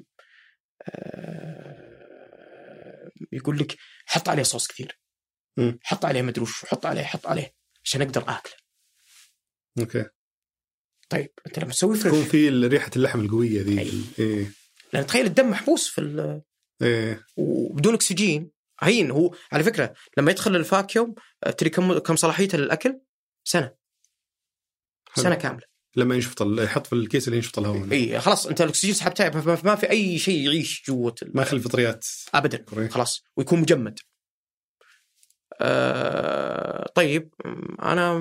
آه، 1.35 3.11
يقول 3.31 3.57
لك 3.59 3.75
حط 4.05 4.29
عليه 4.29 4.43
صوص 4.43 4.67
كثير. 4.67 4.99
حط 5.83 6.05
عليه 6.05 6.21
مدري 6.21 6.41
وش 6.41 6.65
حط 6.65 6.85
عليه 6.85 7.03
حط 7.03 7.27
عليه 7.27 7.53
عشان 7.83 8.01
أقدر 8.01 8.21
آكله. 8.21 8.53
okay. 9.79 10.05
طيب 11.09 11.29
أنت 11.47 11.59
لما 11.59 11.71
تسوي 11.71 11.97
تكون 11.99 12.11
fresh 12.11 12.27
في 12.27 12.49
ريحة 12.67 12.91
اللحم 12.95 13.19
القوية 13.19 13.61
ذي. 13.61 13.79
أي. 13.81 13.91
إيه. 14.19 14.51
لأن 14.93 15.05
تخيل 15.07 15.25
الدم 15.25 15.49
محبوس 15.49 15.87
في 15.89 16.01
ال- 16.01 16.41
إيه. 16.81 17.25
وبدون 17.37 17.93
أكسجين. 17.93 18.51
هين 18.81 19.11
هو 19.11 19.35
على 19.51 19.63
فكرة 19.63 19.93
لما 20.17 20.31
يدخل 20.31 20.55
ال 20.55 20.64
vacuum 20.64 21.15
آه، 21.43 21.51
تدري 21.51 21.69
كم 21.69 21.97
كم 21.97 22.15
صلاحيته 22.15 22.57
للأكل؟ 22.57 22.99
سنة. 23.43 23.75
حلو. 25.11 25.23
سنة 25.23 25.35
كاملة. 25.35 25.65
لما 25.95 26.15
ينشفط 26.15 26.41
يحط 26.41 26.87
في 26.87 26.93
الكيس 26.93 27.27
اللي 27.27 27.37
ينشفط 27.37 27.59
الهواء. 27.59 27.91
اي 27.91 28.19
خلاص 28.19 28.47
أنت 28.47 28.61
الأكسجين 28.61 28.93
سحبته 28.93 29.29
ما- 29.63 29.75
في 29.75 29.89
أي 29.89 30.19
شيء 30.19 30.45
يعيش 30.45 30.83
جوة 30.87 31.15
ما 31.33 31.41
يخلي 31.41 31.59
فطريات 31.59 32.05
ابدا 32.33 32.57
كوري. 32.57 32.89
خلاص 32.89 33.23
ويكون 33.37 33.59
مجمد. 33.59 33.99
آه 35.61 36.91
طيب 36.95 37.33
أنا 37.81 38.19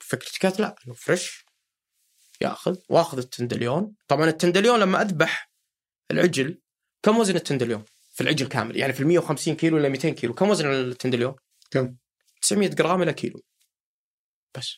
فكرتي 0.00 0.38
كانت 0.40 0.60
لا 0.60 0.74
إنه 0.86 0.94
fresh 0.94 1.44
ياخذ 2.40 2.76
وآخذ 2.88 3.18
ال 3.18 3.24
tenderloin. 3.24 3.94
طبعا 4.08 4.28
ال 4.28 4.33
tenderloin 4.33 4.80
لما 4.80 5.02
أذبح 5.02 5.50
العجل 6.10 6.60
كم 7.02 7.18
وزن 7.18 7.36
ال 7.36 7.40
tenderloin؟ 7.40 7.84
في 8.12 8.20
العجل 8.20 8.46
كامل 8.46 8.76
يعني 8.76 8.92
في 8.92 9.00
ال 9.00 9.06
150 9.06 9.56
كيلو 9.56 9.78
إلى 9.78 9.88
200 9.88 10.08
كيلو. 10.10 10.34
كم 10.34 10.48
وزن 10.50 10.66
ال 10.72 10.77
tenderloin؟ 10.77 11.34
كم؟ 11.70 11.96
900 12.42 12.68
جرام 12.68 13.02
إلى 13.02 13.12
كيلو. 13.12 13.42
بس. 14.58 14.76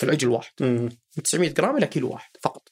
في 0.00 0.06
العجل 0.06 0.28
واحد 0.28 0.52
مم. 0.60 0.88
من 1.16 1.22
900 1.22 1.50
جرام 1.50 1.76
إلى 1.76 1.86
كيلو 1.86 2.10
واحد 2.10 2.30
فقط. 2.42 2.68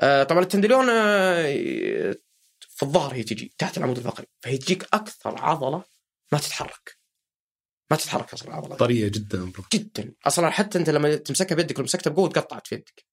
آه 0.00 0.22
طبعا 0.22 0.42
ال 0.42 0.46
tenderloin 0.46 0.90
آه 0.90 2.16
في 2.60 2.82
الظهر 2.82 3.14
هي 3.14 3.22
تجي 3.22 3.54
تحت 3.58 3.78
العمود 3.78 3.96
الفقري 3.96 4.26
فهي 4.40 4.58
تجيك 4.58 4.82
أكثر 4.94 5.38
عضلة 5.38 5.84
ما 6.32 6.38
تتحرك. 6.38 6.98
ما 7.90 7.96
تتحرك 7.96 8.32
أصلا 8.32 8.48
العضلة 8.48 8.76
طرية 8.76 9.08
جدا 9.08 9.50
bro. 9.50 9.64
جدا 9.72 10.14
أصلا 10.26 10.50
حتى 10.50 10.78
أنت 10.78 10.90
لما 10.90 11.16
تمسكها 11.16 11.54
بيدك 11.54 11.78
لو 11.78 11.84
مسكتها 11.84 12.10
بقوة 12.10 12.28
تقطعت 12.28 12.66
في 12.66 12.74
يدك. 12.74 13.04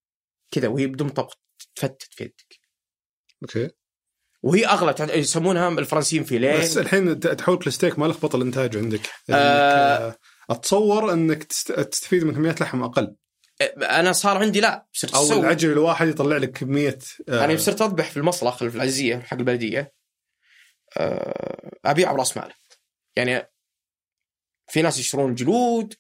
كذا 0.52 0.68
وهي 0.68 0.88
بدون 0.88 1.10
طبخ 1.10 1.34
تفتت 1.76 2.08
في 2.12 2.24
يدك. 2.24 2.60
okay 3.44 3.70
وهي 4.42 4.66
أغلى 4.66 5.20
يسمونها 5.20 5.70
الفرنسيين 5.70 6.24
فيليه 6.24 6.60
بس 6.60 6.78
الحين 6.78 7.20
تحولك 7.20 7.68
الستيك 7.68 8.00
ما 8.00 8.06
لخبط 8.06 8.36
الإنتاج 8.36 8.78
عندك 8.78 9.02
آه. 9.30 10.16
آه... 10.50 10.54
أتصور 10.54 11.14
إنك 11.14 11.44
تست... 11.44 11.72
تستفيد 11.72 12.24
من 12.24 12.34
كميات 12.36 12.62
لحم 12.62 12.84
أقل. 12.84 13.16
أنا 13.78 14.12
صار 14.12 14.38
عندي 14.38 14.60
لا 14.60 14.88
صرت 14.94 15.14
أو 15.16 15.28
أسوي- 15.28 15.32
العجل 15.32 15.72
الواحد 15.72 16.08
يطلع 16.08 16.38
لك 16.38 16.52
كميه 16.52 17.00
آه... 17.30 17.46
أنا 17.46 17.58
صرت 17.58 17.82
أذبح 17.82 18.12
في 18.12 18.18
المصلخ 18.18 18.58
في 18.58 18.76
العزيه 18.76 19.20
حق 19.20 19.38
البلدية 19.38 19.94
آه، 20.98 21.72
أبيع 21.86 22.12
براس 22.12 22.38
ماله 22.38 22.54
يعني 23.16 23.52
في 24.70 24.82
ناس 24.82 25.00
يشترون 25.00 25.36
جلود 25.36 25.94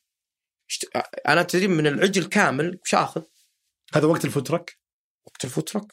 يشت... 0.70 0.86
أنا 1.28 1.44
تدري 1.44 1.68
من 1.68 1.88
العجل 1.88 2.26
كامل 2.26 2.80
وش 2.84 2.96
آخذ؟ 2.96 3.24
هذا 3.94 4.06
وقت 4.08 4.26
الفوترك؟ 4.26 4.80
وقت 5.28 5.46
الفوترك. 5.46 5.92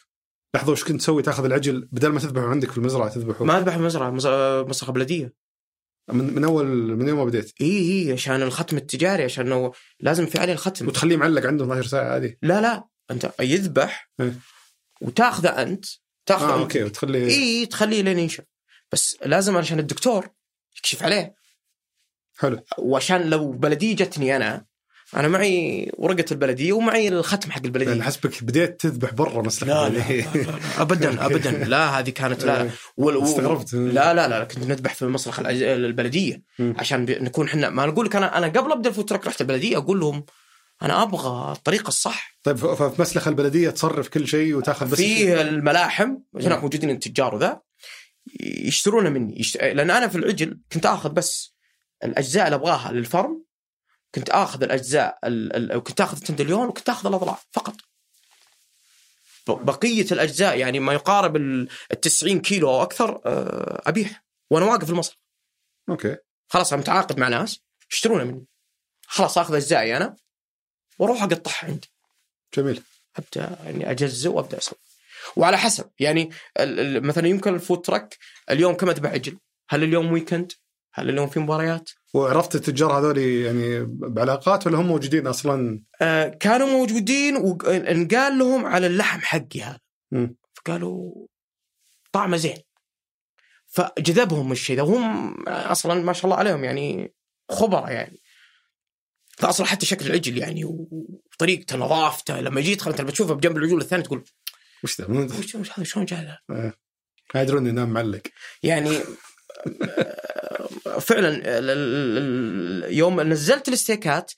لحظة 0.55 0.73
وش 0.73 0.85
كنت 0.85 1.01
تسوي؟ 1.01 1.23
تأخذ 1.23 1.45
العجل 1.45 1.89
بدل 1.93 2.09
ما 2.09 2.21
تذبحه 2.21 2.47
عندك 2.47 2.71
في 2.71 2.79
المزرعة 2.79 3.09
تذبحه. 3.09 3.45
ما 3.45 3.59
أذبح 3.59 3.75
المزرعة 3.75 4.11
مز- 4.11 4.67
مصلخه 4.69 4.93
بلدية. 4.93 5.33
من, 6.09 6.35
من 6.35 6.45
أول 6.45 6.67
من 6.67 7.09
يوم 7.09 7.19
ما 7.19 7.25
بديت. 7.25 7.53
إي 7.61 8.07
إي 8.07 8.13
عشان 8.13 8.43
الختم 8.43 8.77
التجاري 8.77 9.25
عشان 9.25 9.47
إنه 9.47 9.73
لازم 10.01 10.27
في 10.27 10.39
عليه 10.39 10.53
الختم. 10.53 10.89
وتخليه 10.89 11.17
معلق 11.17 11.47
عنده 11.47 11.65
12 11.65 11.89
ساعة 11.89 12.13
عادي 12.13 12.39
لا 12.43 12.61
لا 12.61 12.85
أنت 13.11 13.33
يذبح 13.41 14.11
إيه. 14.21 14.35
وتاخذه 15.01 15.63
أنت 15.63 15.85
تاخذه 16.27 16.55
أنت. 16.55 16.61
okay 16.61 16.85
وتخليه 16.85 17.27
إي 17.29 17.67
تخليه 17.67 18.03
لين 18.03 18.19
ينشف. 18.19 18.45
بس 18.93 19.17
لازم 19.27 19.57
عشان 19.57 19.79
الدكتور 19.79 20.29
يكشف 20.79 21.03
عليه. 21.03 21.35
حلو. 22.39 22.61
وعشان 22.79 23.31
لو 23.31 23.53
بلدية 23.53 23.97
جتني 23.97 24.37
أنا 24.37 24.67
أنا 25.17 25.29
معي 25.29 25.91
ورقة 25.99 26.25
البلدية 26.33 26.73
ومعي 26.73 27.09
الختم 27.09 27.51
حق 27.51 27.57
يعني 27.57 27.67
البلديه 27.67 28.03
حسبك 28.03 28.45
بديت 28.45 28.81
تذبح 28.81 29.13
برا 29.13 29.43
مسلخ 29.43 29.69
لا 29.69 29.89
لا. 29.89 29.99
لا, 29.99 30.13
لا, 30.13 30.41
لا. 30.41 30.83
ابدا 30.83 31.27
ابدا. 31.27 31.51
لا 31.51 31.99
هذه 31.99 32.11
كانت 32.11 32.45
لا, 32.45 32.71
و- 32.97 33.25
استغربت. 33.25 33.75
لا 33.75 34.15
لا 34.15 34.29
لا 34.29 34.45
كنت 34.45 34.65
نذبح 34.65 34.95
في 34.95 35.03
العز- 35.39 35.63
البلدية. 35.63 36.43
عشان 36.61 37.05
نكون 37.05 37.47
إحنا 37.47 37.71
ما 37.71 37.87
نقول 37.87 38.07
لك 38.07 38.17
أنا 38.17 38.39
أنا 38.39 38.47
قبل 38.47 38.73
أبدأ 38.73 38.89
الفوترك 38.91 39.27
رحت 39.27 39.41
البلدية 39.41 39.77
أقول 39.77 40.01
لهم 40.01 40.25
أنا 40.83 41.03
أبغى 41.03 41.53
الطريقة 41.53 41.89
الصح. 41.89 42.39
طيب 42.43 42.57
ف- 42.57 42.67
ففي 42.83 43.03
مسلخ 43.03 43.29
البلدية 43.29 43.71
تصرف 43.71 44.09
كل 44.09 44.29
شيء 44.29 44.55
وتأخذ 44.55 44.87
بس 44.91 44.95
فيه 44.99 45.41
الملاحم 45.41 46.17
هناك 46.35 46.63
موجودين 46.63 46.91
التجار 46.91 47.35
وذا 47.35 47.61
يشترونه 48.41 49.11
مني. 49.11 49.41
يشت... 49.41 49.57
لأن 49.57 49.91
أنا 49.91 50.09
في 50.09 50.19
العجل 50.19 50.59
كنت 50.73 50.87
آخذ 50.87 51.11
بس 51.11 51.55
الأجزاء 52.05 52.45
اللي 52.47 52.55
أبغاها 52.57 52.93
للفرم 52.93 53.44
كنت 54.15 54.31
آخذ 54.31 54.63
الأجزاء 54.63 55.19
ال... 55.25 55.73
ال... 55.73 55.83
كنت 55.83 56.01
آخذ 56.01 56.17
التندليون 56.17 56.67
وكنت 56.67 56.89
آخذ 56.89 57.07
الأضلاع 57.07 57.39
فقط. 57.53 57.75
بقية 59.47 60.07
الأجزاء 60.13 60.59
يعني 60.59 60.81
ما 60.81 60.93
يقارب 60.93 61.37
ال 61.37 61.69
ال 61.93 62.01
90 62.01 62.41
كيلو 62.41 62.71
أو 62.71 62.83
أكثر 62.83 63.21
آه، 63.27 63.83
أبيع. 63.89 64.25
وأنا 64.51 64.67
واقف 64.67 64.85
في 64.85 64.91
المصرف 64.91 65.17
okay. 65.89 66.17
خلاص 66.49 66.73
أنا 66.73 66.83
متعاقد 66.83 67.19
مع 67.21 67.29
ناس 67.29 67.61
يشترونه 67.93 68.25
مني. 68.25 68.47
خلاص 69.07 69.39
آخذ 69.39 69.55
أجزائي 69.55 69.97
أنا 69.97 70.17
وأروح 70.99 71.23
أقطعها 71.23 71.65
عندي. 71.65 71.91
جميل. 72.57 72.83
أبدأ 73.17 73.59
يعني 73.65 73.91
أجزء 73.91 74.31
وأبدأ 74.31 74.59
أسوي. 74.59 74.79
وعلى 75.37 75.59
حسب 75.59 75.91
يعني 75.99 76.31
مثلا 77.01 77.29
يمكن 77.29 77.55
ال 77.55 77.60
food 77.60 77.83
truck 77.83 78.19
اليوم 78.51 78.75
كم 78.75 78.89
اذبح 78.89 79.11
عجل؟ 79.11 79.39
هل 79.69 79.83
اليوم 79.83 80.13
weekend؟ 80.13 80.53
هل 80.95 81.11
اليوم 81.11 81.29
في 81.29 81.41
مباريات؟ 81.41 81.91
وعرفت 82.15 82.55
التجار 82.55 82.99
هذول 82.99 83.19
يعني 83.19 83.85
بعلاقات 83.89 84.67
ولا 84.67 84.79
هم 84.79 84.87
موجودين 84.87 85.27
أصلا؟ 85.27 85.83
آه 86.01 86.29
كانوا 86.29 86.67
موجودين 86.67 87.37
وانقال 87.37 88.39
لهم 88.39 88.67
على 88.67 88.87
اللحم 88.87 89.21
حقي 89.21 89.63
هذا. 89.63 89.81
فقالوا 90.55 91.27
طعمه 92.13 92.37
زين. 92.37 92.59
فجذبهم 93.67 94.53
الشيء 94.53 94.77
ذا 94.77 94.83
وهم 94.83 95.35
أصلا 95.49 95.95
ما 95.95 96.13
شاء 96.13 96.25
الله 96.25 96.37
عليهم 96.37 96.65
يعني 96.65 97.15
خبراء 97.51 97.93
يعني. 97.93 98.21
فاصلا 99.39 99.67
حتى 99.67 99.87
شكل 99.87 100.07
العجل 100.07 100.39
يعني 100.39 100.65
وطريقته 100.65 101.77
نظافته. 101.77 102.41
لما 102.41 102.61
يجي 102.61 102.73
يدخل 102.73 102.91
أنت 102.91 103.01
لما 103.01 103.11
تشوفه 103.11 103.35
بجنب 103.35 103.57
العجول 103.57 103.81
الثانية 103.81 104.05
تقول 104.05 104.25
وش 104.85 105.01
ذا؟ 105.01 105.07
وش 105.61 105.73
هذا؟ 105.77 105.85
شلون 105.85 106.05
جاء 106.05 106.39
ذا؟ 106.51 106.73
ما 107.35 107.43
يدرون 107.43 107.67
انه 107.67 107.85
معلق. 107.85 108.23
يعني 108.63 108.97
آه، 108.97 109.03
فعلا 111.01 111.29
ال- 111.29 111.71
ال- 111.71 112.19
ال- 112.19 112.95
يوم 112.95 113.21
نزلت 113.21 113.69
الستيكات 113.69 114.33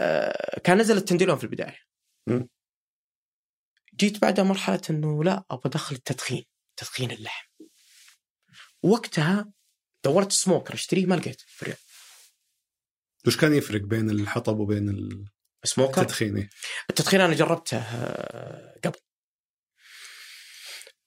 آه، 0.00 0.60
كان 0.64 0.78
نزل 0.78 0.96
التنديلون 0.96 1.38
في 1.38 1.44
البداية. 1.44 1.78
جيت 3.94 4.20
بعدها 4.22 4.44
مرحلة 4.44 4.80
إنه 4.90 5.24
لا 5.24 5.44
أبغى 5.50 5.62
أدخل 5.66 5.96
التدخين 5.96 6.44
تدخين 6.76 7.10
اللحم. 7.10 7.48
وقتها 8.82 9.52
دورت 10.04 10.32
سموكر 10.32 10.74
أشتريه 10.74 11.06
ما 11.06 11.14
لقيت. 11.14 11.40
في 11.40 11.62
الرياض 11.62 11.78
وش 13.26 13.36
كان 13.36 13.54
يفرق 13.54 13.80
بين 13.80 14.10
الحطب 14.10 14.58
وبين 14.58 15.08
سموكر؟ 15.64 16.00
التدخين 16.00 16.36
إيه؟ 16.36 16.50
التدخين 16.90 17.20
أنا 17.20 17.34
جربته 17.34 17.78
آه، 17.78 18.80
قبل. 18.84 18.98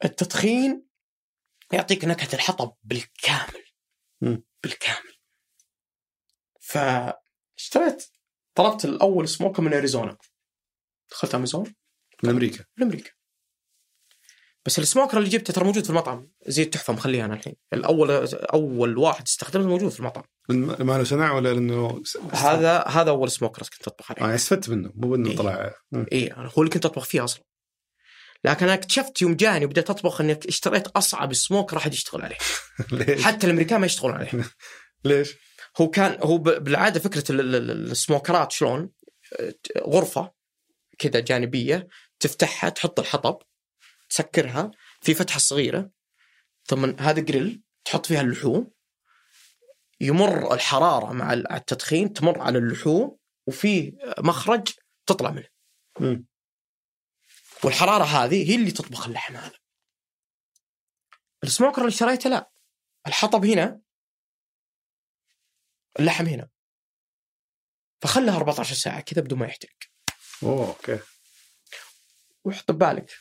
التدخين 0.05 0.85
يعطيك 1.73 2.05
نكهة 2.05 2.35
الحطب 2.35 2.73
بالكامل. 2.83 3.63
مم. 4.21 4.43
بالكامل. 4.63 5.13
فاشتريت 6.59 8.05
طلبت 8.55 8.85
الأول 8.85 9.27
سموكر 9.27 9.61
من 9.61 9.73
أريزونا. 9.73 10.17
دخلت 11.11 11.35
أمازون. 11.35 11.73
من 12.23 12.29
أمريكا. 12.29 12.65
من 12.77 12.83
أمريكا. 12.83 13.11
بس 14.65 14.79
السموكر 14.79 15.17
اللي 15.17 15.29
جبته 15.29 15.53
ترى 15.53 15.65
موجود 15.65 15.83
في 15.83 15.89
المطعم. 15.89 16.31
زي 16.47 16.63
التحفه 16.63 16.93
مخليه 16.93 17.25
أنا 17.25 17.33
الحين. 17.33 17.55
الأول 17.73 18.11
أول 18.33 18.97
واحد 18.97 19.23
استخدمته 19.27 19.67
موجود 19.67 19.91
في 19.91 19.99
المطعم. 19.99 20.23
ما 20.49 20.97
له 20.97 21.03
صنع 21.03 21.31
ولا 21.31 21.53
لأنه 21.53 22.03
هذا 22.31 22.79
هذا 22.79 23.09
أول 23.09 23.31
سموكر 23.31 23.61
كنت 23.61 23.87
أطبخ 23.87 24.11
عليه. 24.11 24.33
آه 24.33 24.35
استفدت 24.35 24.69
منه. 24.69 24.91
مو 24.95 25.15
انه 25.15 25.29
إيه. 25.29 25.37
طلع. 25.37 25.73
اي 26.11 26.27
أنا 26.27 26.51
هو 26.57 26.61
اللي 26.61 26.73
كنت 26.73 26.85
أطبخ 26.85 27.05
فيه 27.05 27.23
أصلا. 27.23 27.43
لكن 28.45 28.65
أنا 28.65 28.73
اكتشفت 28.73 29.21
يوم 29.21 29.35
جاني 29.35 29.65
وبدأت 29.65 29.89
أطبخ 29.89 30.21
إني 30.21 30.39
اشتريت 30.47 30.87
أصعب 30.87 31.33
سموكر 31.33 31.77
احد 31.77 31.93
يشتغل 31.93 32.21
عليه 32.21 32.37
ليش؟ 32.91 33.23
حتى 33.23 33.47
الأمريكان 33.47 33.79
ما 33.79 33.85
يشتغلون 33.85 34.15
عليه 34.15 34.31
ليش؟ 35.05 35.35
هو 35.81 35.89
كان 35.89 36.17
هو 36.23 36.37
بالعادة 36.37 36.99
فكرة 36.99 37.31
ال- 37.31 37.39
ال- 37.39 37.55
ال- 37.71 37.91
السموكرات 37.91 38.51
شلون 38.51 38.89
غرفة 39.87 40.33
كذا 40.99 41.19
جانبية 41.19 41.87
تفتحها 42.19 42.69
تحط 42.69 42.99
الحطب 42.99 43.37
تسكرها 44.09 44.71
في 45.01 45.13
فتحة 45.13 45.39
صغيرة 45.39 45.89
ثم 46.65 46.85
هذا 46.99 47.19
جريل 47.21 47.61
تحط 47.85 48.05
فيها 48.05 48.21
اللحوم 48.21 48.71
يمر 50.01 50.53
الحرارة 50.53 51.13
مع 51.13 51.33
ال- 51.33 51.51
التدخين 51.51 52.13
تمر 52.13 52.39
على 52.41 52.57
اللحوم 52.57 53.17
وفي 53.47 53.93
مخرج 54.19 54.67
تطلع 55.05 55.31
منه 55.31 55.47
مم. 55.99 56.25
والحرارة 57.65 58.03
هذه 58.03 58.51
هي 58.51 58.55
اللي 58.55 58.71
تطبخ 58.71 59.07
اللحم 59.07 59.35
هذا 59.35 59.59
ال 61.43 61.49
smoker 61.49 61.81
اللي 61.81 61.89
اشتريته 61.89 62.29
لا. 62.29 62.51
الحطب 63.07 63.45
هنا. 63.45 63.81
اللحم 65.99 66.25
هنا. 66.25 66.49
فخلها 68.01 68.37
14 68.37 68.75
ساعة 68.75 69.01
كذا 69.01 69.21
بدون 69.21 69.39
ما 69.39 69.45
يحترق. 69.45 69.75
أوه 70.43 70.67
okay. 70.67 70.99
وحط 72.43 72.71
ببالك. 72.71 73.11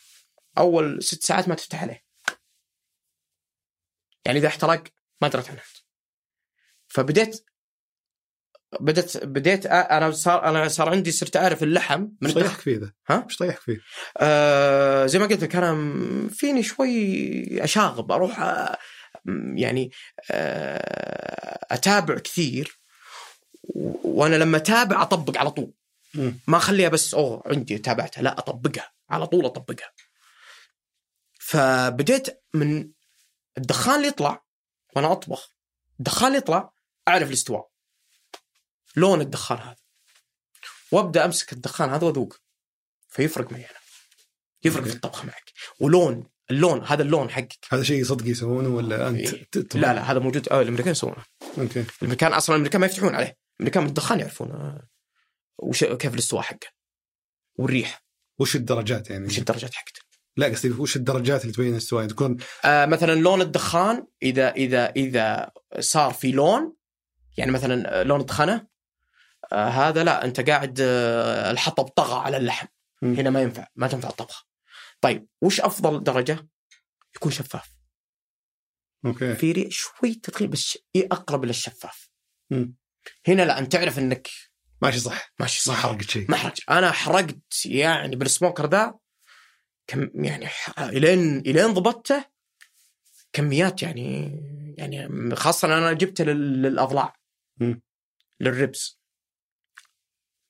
أول 0.58 1.02
ست 1.02 1.22
ساعات 1.22 1.48
ما 1.48 1.54
تفتح 1.54 1.82
عليه. 1.82 2.04
يعني 4.26 4.38
إذا 4.38 4.48
احترق 4.48 4.84
ما 5.20 5.28
دريت 5.28 5.50
عنها 5.50 5.64
فبديت 6.88 7.44
بديت 8.80 9.24
بديت 9.24 9.66
أ- 9.66 9.70
أنا 9.70 10.10
صار 10.10 10.44
أنا 10.44 10.68
صار 10.68 10.88
عندي 10.88 11.12
صرت 11.12 11.36
أعرف 11.36 11.62
اللحم 11.62 12.00
من 12.00 12.08
إيش. 12.28 12.34
طيحك 12.34 12.60
فيه 12.60 12.78
ذا؟ 12.78 12.92
ها؟ 13.10 13.24
إيش 13.24 13.36
طيحك 13.36 13.58
فيه؟ 13.60 13.78
آه 14.18 15.06
زي 15.06 15.18
ما 15.18 15.26
قلت 15.26 15.42
لك 15.42 15.56
أنا 15.56 16.28
فيني 16.28 16.62
شوي 16.62 17.64
أشاغب 17.64 18.12
أروح 18.12 18.40
آه 18.40 18.78
م- 19.24 19.58
يعني 19.58 19.90
آه 20.30 21.58
أتابع 21.70 22.18
كثير 22.18 22.78
و- 23.64 24.08
وأنا 24.20 24.36
لما 24.36 24.56
أتابع 24.56 25.02
أطبق 25.02 25.38
على 25.38 25.50
طول. 25.50 25.72
ما 26.46 26.56
أخليها 26.56 26.88
بس 26.88 27.14
أوه 27.14 27.42
عندي 27.46 27.78
تابعتها 27.78 28.22
لا 28.22 28.38
أطبقها 28.38 28.92
على 29.10 29.26
طول 29.26 29.44
أطبقها 29.44 29.90
فبديت 31.40 32.40
من 32.54 32.90
الدخان 33.58 33.94
اللي 33.96 34.08
يطلع 34.08 34.44
وأنا 34.96 35.12
أطبخ 35.12 35.48
الدخان 35.98 36.26
اللي 36.26 36.38
يطلع 36.38 36.72
أعرف 37.08 37.28
الاستواء 37.28 37.68
لون 38.96 39.20
الدخان 39.20 39.58
هذا. 39.58 39.76
وأبدأ 40.92 41.24
أمسك 41.24 41.52
الدخان 41.52 41.90
هذا 41.90 42.06
واذوق 42.06 42.36
فيفرق 43.08 43.52
معي 43.52 43.60
أنا. 43.60 43.78
يفرق 44.64 44.82
في 44.82 44.88
okay. 44.88 44.96
الطبخ 44.96 45.24
معك. 45.24 45.52
ولون 45.80 46.24
اللون 46.50 46.84
هذا 46.84 47.02
اللون 47.02 47.30
حقك. 47.30 47.58
هذا 47.70 47.82
شيء 47.82 48.04
صدق 48.04 48.26
يسوونه 48.26 48.68
ولا 48.68 49.08
أنت 49.08 49.34
إيه. 49.34 49.48
لا 49.74 49.94
لا 49.94 50.12
هذا 50.12 50.18
موجود 50.18 50.48
آه 50.48 50.62
الأمريكان 50.62 50.92
يسوونه. 50.92 51.24
okay. 51.58 51.84
الأمريكان 51.98 52.32
أصلا 52.32 52.56
الأمريكان 52.56 52.80
ما 52.80 52.86
يفتحون 52.86 53.14
عليه. 53.14 53.36
الأمريكان 53.56 53.82
من 53.82 53.88
الدخان 53.88 54.20
يعرفون 54.20 54.50
آه، 54.50 54.88
وش 55.58 55.84
كيف 55.84 56.14
الاستواء 56.14 56.42
حقه. 56.42 56.68
والريح. 57.56 58.04
وش 58.38 58.56
الدرجات 58.56 59.10
يعني؟ 59.10 59.26
وش 59.26 59.38
الدرجات 59.38 59.74
حقته. 59.74 60.00
لا 60.36 60.46
قصدي 60.46 60.70
وش 60.70 60.96
الدرجات 60.96 61.42
اللي 61.42 61.52
تبين 61.52 61.72
الاستواء؟ 61.72 62.06
تكون 62.06 62.36
آه 62.64 62.86
مثلا 62.86 63.14
لون 63.14 63.40
الدخان 63.40 64.06
إذا 64.22 64.50
إذا 64.50 64.90
إذا 64.90 65.50
صار 65.80 66.12
في 66.12 66.32
لون 66.32 66.74
يعني 67.36 67.50
مثلا 67.50 68.00
آه، 68.00 68.02
لون 68.02 68.20
الدخانة 68.20 68.71
آه 69.52 69.68
هذا 69.68 70.04
لا 70.04 70.24
أنت 70.24 70.50
قاعد 70.50 70.78
آه 70.80 71.50
الحطب 71.50 71.84
طغى 71.84 72.20
على 72.20 72.36
اللحم. 72.36 72.66
مم. 73.02 73.14
هنا 73.14 73.30
ما 73.30 73.42
ينفع 73.42 73.66
ما 73.76 73.88
تنفع 73.88 74.08
الطبخه 74.08 74.44
طيب 75.00 75.26
وش 75.42 75.60
أفضل 75.60 76.02
درجة؟ 76.04 76.48
يكون 77.16 77.32
شفاف. 77.32 77.72
okay. 79.06 79.34
في 79.34 79.52
ريح 79.52 79.68
شوي 79.70 80.14
تدخين 80.14 80.50
بس 80.50 80.78
أقرب 80.96 81.44
للشفاف 81.44 82.10
مم. 82.50 82.74
هنا 83.28 83.42
لا 83.42 83.58
أنت 83.58 83.72
تعرف 83.72 83.98
إنك 83.98 84.28
ماشي 84.82 84.98
صح. 85.00 85.32
ماشي 85.40 85.70
ما 85.70 85.76
صح 85.76 85.82
حرقت 85.82 86.10
شيء. 86.10 86.30
ما 86.30 86.36
حرقت 86.36 86.60
أنا 86.70 86.92
حرقت 86.92 87.66
يعني 87.66 88.16
بال 88.16 88.29
smoker 88.29 88.66
ذا 88.66 88.94
كم 89.86 90.24
يعني 90.24 90.48
إلين 90.78 91.38
إلين 91.38 91.66
ضبطته 91.74 92.24
كميات 93.32 93.82
يعني 93.82 94.30
يعني 94.78 95.36
خاصة 95.36 95.78
أنا 95.78 95.92
جبته 95.92 96.24
لل- 96.24 96.62
للأضلاع. 96.62 97.16
مم. 97.60 97.82
للربس 98.40 98.98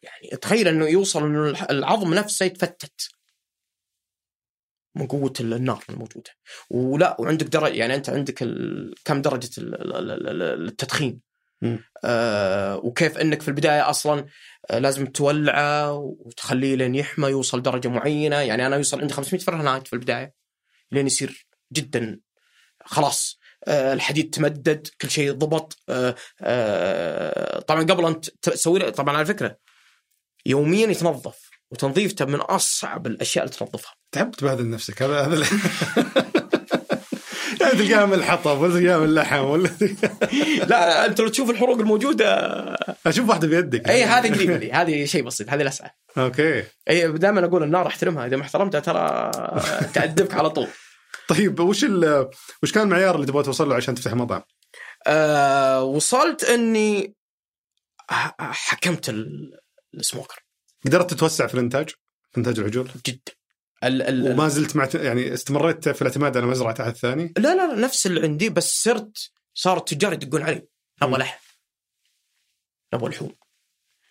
يعني 0.02 0.36
تخيل 0.36 0.68
إنه 0.68 0.86
يوصل 0.86 1.24
إنه 1.24 1.66
العظم 1.70 2.14
نفسه 2.14 2.46
يتفتت. 2.46 3.08
من 4.94 5.06
قوة 5.06 5.32
النار 5.40 5.84
الموجودة. 5.90 6.30
ولا 6.70 7.16
وعندك 7.20 7.46
درجة 7.46 7.72
يعني 7.74 7.94
أنت 7.94 8.10
عندك 8.10 8.42
ال... 8.42 8.94
كم 9.04 9.22
ال- 9.58 10.68
التدخين. 10.68 11.20
آه 12.04 12.76
وكيف 12.76 13.18
أنك 13.18 13.42
في 13.42 13.48
البداية 13.48 13.90
أصلا 13.90 14.26
آه 14.70 14.78
لازم 14.78 15.06
تولعه 15.06 15.92
وتخليه 15.94 16.74
لين 16.76 16.94
يحمى 16.94 17.28
يوصل 17.28 17.62
درجة 17.62 17.88
معينة. 17.88 18.36
يعني 18.36 18.66
أنا 18.66 18.76
يوصل 18.76 19.00
عندي 19.00 19.14
500 19.14 19.42
فرنهايت 19.44 19.86
في 19.86 19.92
البداية 19.92 20.34
لين 20.92 21.06
يصير 21.06 21.46
جدا 21.72 22.20
خلاص. 22.84 23.38
آه 23.66 23.92
الحديد 23.92 24.30
تمدد 24.30 24.88
كل 25.00 25.10
شيء 25.10 25.32
ضبط. 25.32 25.76
آه 25.88 26.14
آه 26.42 27.60
طبعا 27.60 27.82
قبل 27.82 28.06
أن 28.06 28.20
ت- 28.20 28.28
تسوي 28.42 28.90
طبعا 28.90 29.16
على 29.16 29.26
فكرة 29.26 29.58
يوميا 30.46 30.86
يتنظف 30.86 31.50
وتنظيفته 31.70 32.24
من 32.24 32.40
أصعب 32.40 33.06
الأشياء 33.06 33.44
اللي 33.44 33.56
تنظفها. 33.56 33.92
تحب 34.12 34.30
تبهذل 34.30 34.70
نفسك 34.70 35.02
هذا 35.02 35.20
هذا 35.26 35.46
يعني 37.60 37.72
تلقاها 37.84 38.06
من 38.06 38.14
الحطب 38.14 38.58
ولا 38.58 38.80
تلقاها 38.80 38.98
من 38.98 39.04
اللحم 39.04 39.44
ولا 39.44 39.70
لا 40.66 41.06
أنت 41.06 41.20
لو 41.20 41.28
تشوف 41.28 41.50
الحروق 41.50 41.78
الموجوده 41.78 42.26
أشوف 43.06 43.28
واحدة 43.28 43.48
بيدك. 43.48 43.88
اي 43.88 44.04
هذه 44.04 44.34
قريبة 44.34 44.56
لي 44.56 44.72
هذه 44.72 45.04
شيء 45.04 45.22
بسيط 45.22 45.50
هذه 45.50 45.62
الاسعى 45.62 45.90
أوكي. 46.18 46.64
اي 46.90 47.12
دائما 47.12 47.44
أقول 47.44 47.62
النار 47.62 47.86
أحترمها 47.86 48.26
إذا 48.26 48.36
ما 48.36 48.42
احترمتها 48.42 48.80
ترى 48.80 49.30
تأدبك 49.94 50.34
على 50.34 50.50
طول. 50.50 50.68
طيب 51.28 51.60
وش 51.60 51.86
وش 52.62 52.72
كان 52.72 52.82
المعيار 52.82 53.14
اللي 53.14 53.26
تبغى 53.26 53.42
توصل 53.42 53.68
له 53.68 53.74
عشان 53.74 53.94
تفتح 53.94 54.14
مطعم؟ 54.14 54.42
أه 55.06 55.82
وصلت 55.82 56.44
إني 56.44 57.14
حكمت 58.40 59.08
ال- 59.08 59.61
السموكر 59.94 60.44
قدرت 60.86 61.10
تتوسع 61.10 61.46
في 61.46 61.54
الإنتاج؟ 61.54 61.88
في 62.32 62.38
إنتاج 62.38 62.58
العجول؟ 62.58 62.90
جدا 63.06 63.32
ال 63.84 64.02
ال 64.02 64.32
وما 64.32 64.48
زلت 64.48 64.76
مع 64.76 64.88
يعني 64.94 65.34
استمريت 65.34 65.88
في 65.88 66.02
الاعتماد 66.02 66.36
على 66.36 66.46
مزرعه 66.46 66.76
أحد 66.80 66.96
ثاني؟ 66.96 67.32
لا 67.38 67.54
لا 67.54 67.74
نفس 67.74 68.06
اللي 68.06 68.22
عندي 68.22 68.48
بس 68.48 68.82
صرت 68.82 69.30
صار 69.54 69.76
التجار 69.76 70.12
يدقون 70.12 70.42
علي 70.42 70.66
نبغى. 71.02 71.18
لحم 71.18 71.38
نبغى 72.94 73.10
لحوم 73.10 73.34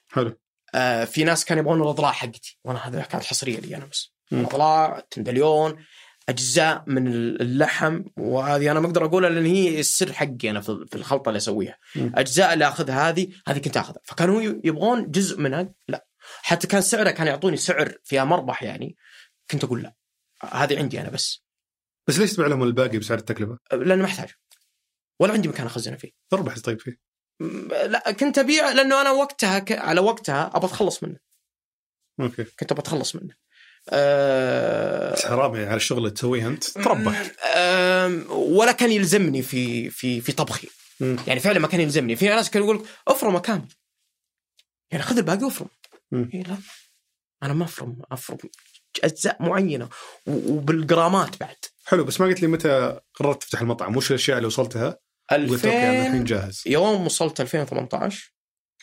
حلو 0.07 0.39
آه 0.75 1.05
في 1.05 1.23
ناس 1.23 1.45
كانوا 1.45 1.63
يبغون 1.63 1.81
الأضلاع 1.81 2.11
حقتي 2.11 2.59
وأنا 2.63 2.87
هذا 2.87 3.01
كانت 3.01 3.23
حصرية 3.23 3.59
لي 3.59 3.75
أنا 3.77 3.85
بس 3.85 4.13
مم. 4.31 4.39
الاضلاع 4.39 4.99
تندليون 5.11 5.85
أجزاء 6.31 6.83
من 6.87 7.07
اللحم 7.07 8.03
وهذه 8.17 8.71
أنا 8.71 8.79
ما 8.79 8.87
أقدر 8.87 9.05
أقولها 9.05 9.29
لأن 9.29 9.45
هي 9.45 9.79
السر 9.79 10.13
حقي 10.13 10.49
أنا 10.49 10.61
في 10.61 10.95
الخلطة 10.95 11.29
اللي 11.29 11.37
أسويها. 11.37 11.77
أجزاء 11.95 12.53
اللي 12.53 12.67
أخذها 12.67 13.09
هذه 13.09 13.27
هذه 13.47 13.59
كنت 13.59 13.77
أخذها. 13.77 14.01
فكانوا 14.03 14.41
يبغون 14.41 15.11
جزء 15.11 15.39
منها؟ 15.39 15.73
لا. 15.87 16.07
حتى 16.41 16.67
كان 16.67 16.81
سعره 16.81 17.11
كان 17.11 17.27
يعطوني 17.27 17.57
سعر 17.57 17.93
فيها 18.03 18.23
مربح 18.23 18.63
يعني 18.63 18.95
كنت 19.51 19.63
أقول 19.63 19.81
لا. 19.83 19.95
هذه 20.51 20.77
عندي 20.77 21.01
أنا 21.01 21.09
بس. 21.09 21.43
بس 22.07 22.19
ليش 22.19 22.33
تبيع 22.33 22.47
لهم 22.47 22.63
الباقي 22.63 22.97
بسعر 22.97 23.17
التكلفة؟ 23.17 23.57
لأنه 23.71 24.03
محتاج 24.03 24.29
ولا 25.19 25.33
عندي 25.33 25.47
مكان 25.47 25.65
أخزنه 25.65 25.97
فيه. 25.97 26.11
تربح 26.29 26.59
طيب 26.59 26.81
فيه؟ 26.81 26.99
لا 27.87 28.11
كنت 28.11 28.37
أبيع 28.37 28.71
لأنه 28.71 29.01
أنا 29.01 29.11
وقتها 29.11 29.59
ك... 29.59 29.71
على 29.71 30.01
وقتها 30.01 30.51
ابى 30.53 30.65
أتخلص 30.65 31.03
منه. 31.03 31.17
أوكي. 32.19 32.43
كنت 32.43 32.71
ابى 32.71 32.81
أتخلص 32.81 33.15
منه. 33.15 33.35
أه... 33.89 35.15
حرام 35.27 35.55
يعني 35.55 35.67
على 35.67 35.75
الشغل 35.75 35.97
اللي 35.97 36.09
تسويه 36.09 36.47
أنت؟ 36.47 36.63
تربح. 36.63 37.31
أم، 37.55 38.25
ولا 38.29 38.71
كان 38.71 38.91
يلزمني 38.91 39.41
في 39.41 39.89
في 39.89 40.21
في 40.21 40.31
طبخي. 40.31 40.67
مم. 40.99 41.17
يعني 41.27 41.39
فعلا 41.39 41.59
ما 41.59 41.67
كان 41.67 41.81
يلزمني. 41.81 42.15
في 42.15 42.27
ناس 42.27 42.49
كانوا 42.49 42.67
يقول 42.67 42.79
لك 42.83 42.89
افرمه 43.07 43.39
كامل 43.39 43.67
يعني 44.91 45.03
خذ 45.03 45.17
الباقي 45.17 45.43
وأفرم. 45.43 45.67
إيه 46.13 46.43
لا. 46.43 46.57
أنا 47.43 47.53
ما 47.53 47.63
أفرم 47.65 48.01
أفرم 48.11 48.37
أجزاء 49.03 49.43
معينة 49.43 49.89
وبالجرامات 50.27 51.39
بعد. 51.39 51.55
حلو 51.85 52.03
بس 52.03 52.21
ما 52.21 52.27
قلت 52.27 52.41
لي 52.41 52.47
متى 52.47 52.99
قررت 53.13 53.41
تفتح 53.41 53.61
المطعم؟ 53.61 53.97
وش 53.97 54.09
الأشياء 54.11 54.37
اللي 54.37 54.47
وصلتها؟ 54.47 54.97
قلت 55.31 55.65
okay 55.65 55.77
أنا 55.77 55.91
الحين 55.91 56.21
2000 56.21 56.23
جاهز. 56.23 56.63
يوم 56.65 57.05
وصلت 57.05 57.41
2018 57.41 58.33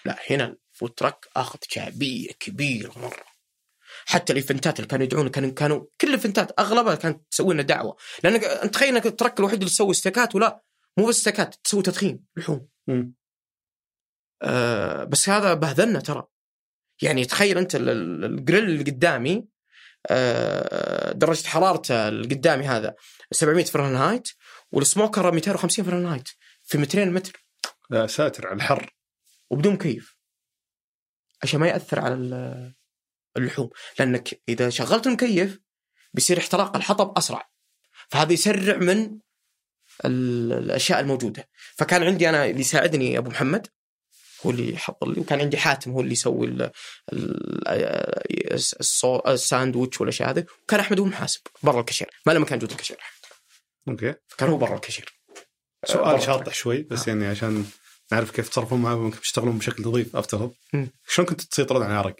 لا 0.05 0.19
هنا 0.31 0.57
ال 0.75 0.78
food 0.78 0.91
truck 0.91 1.27
آخذ 1.37 1.59
شعبية 1.69 2.31
كبيرة 2.41 2.93
مرة. 2.99 3.38
حتى 4.11 4.33
الإيفنتات 4.33 4.77
اللي 4.77 4.89
كانوا 4.89 5.05
يدعون 5.05 5.29
كانوا 5.29 5.51
كانوا 5.51 5.87
كل 6.01 6.09
الإيفنتات 6.09 6.61
أغلبها 6.61 6.95
كانت 6.95 7.23
تسوي 7.31 7.55
لنا 7.55 7.63
دعوة. 7.63 7.97
لأنك 8.25 8.45
انت 8.45 8.75
تخيل 8.75 8.89
إنك 8.95 9.07
ال 9.07 9.12
truck 9.12 9.39
الوحيد 9.39 9.59
اللي 9.59 9.71
تسوي 9.71 9.91
استيكات 9.91 10.35
ولا 10.35 10.63
مو 10.99 11.07
بس 11.07 11.19
استيكات 11.19 11.55
تسوي 11.65 11.83
تدخين 11.83 12.25
لحوم. 12.37 12.69
آه 14.43 15.05
بس 15.05 15.29
هذا 15.29 15.55
بهذلنا 15.55 16.01
ترى. 16.01 16.25
يعني 17.03 17.25
تخيل 17.25 17.59
أنت 17.59 17.75
ال- 17.75 17.89
ال- 17.89 18.25
الجريل 18.25 18.65
اللي 18.65 18.85
قدامي 18.85 19.49
آه 20.11 21.13
درجة 21.13 21.47
حرارته 21.47 22.09
اللي 22.09 22.35
قدامي 22.35 22.67
هذا 22.67 22.95
700 23.33 23.65
فرنهايت 23.65 24.29
والسموكر 24.73 25.33
250 25.33 25.85
فرنهايت 25.85 26.29
في 26.65 26.79
200 26.79 27.05
متر. 27.05 27.47
يا 27.93 28.07
ساتر 28.07 28.47
على 28.47 28.57
الحر. 28.57 28.97
وبدون 29.51 29.73
مكيف 29.75 30.17
عشان 31.43 31.61
ما 31.61 31.69
يأثر 31.69 32.01
على 32.01 32.75
اللحوم. 33.37 33.71
لأنك 33.99 34.43
إذا 34.49 34.71
شغلت 34.71 35.07
المكيف 35.07 35.59
بيصير 36.15 36.39
احتراق 36.39 36.77
الحطب 36.77 37.19
أسرع. 37.19 37.51
فهذا 38.09 38.33
يسرع 38.33 38.77
من 38.77 39.19
ال- 40.05 40.53
الأشياء 40.53 41.01
الموجودة. 41.01 41.49
فكان 41.77 42.03
عندي 42.03 42.29
أنا 42.29 42.47
اللي 42.47 42.61
يساعدني 42.61 43.19
أبو 43.19 43.31
محمد 43.31 43.67
هو 44.47 44.51
اللي 44.51 44.73
يحضر 44.73 45.09
لي 45.09 45.21
وكان 45.21 45.41
عندي 45.41 45.57
حاتم 45.57 45.91
هو 45.91 46.01
اللي 46.01 46.13
يسوي 46.13 46.71
الساندويتش 49.27 50.01
والاشياء 50.01 50.31
هذه 50.31 50.47
وكان 50.63 50.81
أحمد 50.81 51.01
هو 51.01 51.05
المحاسب 51.05 51.41
برا 51.63 51.81
الكاشير. 51.81 52.11
ما 52.27 52.33
له 52.33 52.39
مكان 52.39 52.59
جوا 52.59 52.71
الكاشير. 52.71 52.97
okay. 53.89 54.15
فكان 54.29 54.49
هو 54.49 54.57
برا 54.57 54.75
الكاشير. 54.75 55.19
سؤال 55.85 56.23
شاطح 56.23 56.55
شوي 56.55 56.83
بس 56.83 57.09
يعني 57.09 57.27
عشان 57.27 57.65
نعرف 58.13 58.31
كيف 58.31 58.49
تصرفون 58.49 58.83
معه 58.83 59.11
تشتغلون 59.11 59.59
بشكل 59.59 59.83
نظيف 59.83 60.17
أفترض. 60.17 60.55
شلون 61.09 61.29
كنتوا 61.29 61.47
تسيطرون 61.51 61.83
على 61.83 61.93
العرق؟ 61.93 62.17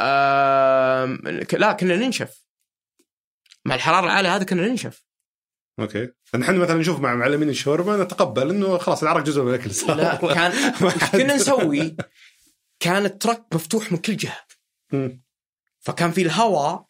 آم، 0.00 1.18
لا 1.52 1.72
كنا 1.72 1.96
ننشف. 1.96 2.44
مع 3.64 3.74
الحرارة 3.74 4.04
العالية 4.04 4.36
هذه 4.36 4.42
كنا 4.42 4.68
ننشف. 4.68 5.04
أوكي. 5.80 6.12
نحن 6.34 6.58
مثلا 6.58 6.76
نشوف 6.76 7.00
مع 7.00 7.14
معلمين 7.14 7.48
الشاورما 7.48 8.04
نتقبل 8.04 8.50
إنه 8.50 8.78
خلاص 8.78 9.02
العرق 9.02 9.24
جزء 9.24 9.42
من 9.42 9.54
الأكل 9.54 9.70
صار. 9.70 9.96
لا 9.96 10.16
كان 10.34 10.72
كنا 11.12 11.34
نسوي؟ 11.34 11.96
كان 12.80 13.04
الترك 13.04 13.44
مفتوح 13.52 13.92
من 13.92 13.98
كل 13.98 14.16
جهة. 14.16 14.40
فكان 15.80 16.10
في 16.10 16.22
الهواء 16.22 16.86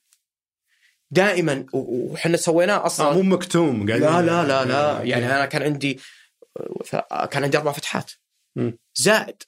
دائما 1.10 1.66
وحنا 1.72 2.36
سويناه 2.36 2.86
أصلا. 2.86 3.10
آه 3.10 3.12
مو 3.14 3.22
مكتوم 3.22 3.88
قاعدين. 3.88 4.08
لا 4.08 4.22
لا 4.22 4.44
لا. 4.46 4.64
لا 4.64 5.02
يعني 5.02 5.26
أنا 5.26 5.46
كان 5.46 5.62
عندي 5.62 6.00
كان 7.30 7.44
عندي 7.44 7.58
أربع 7.58 7.72
فتحات. 7.72 8.10
زائد 8.94 9.42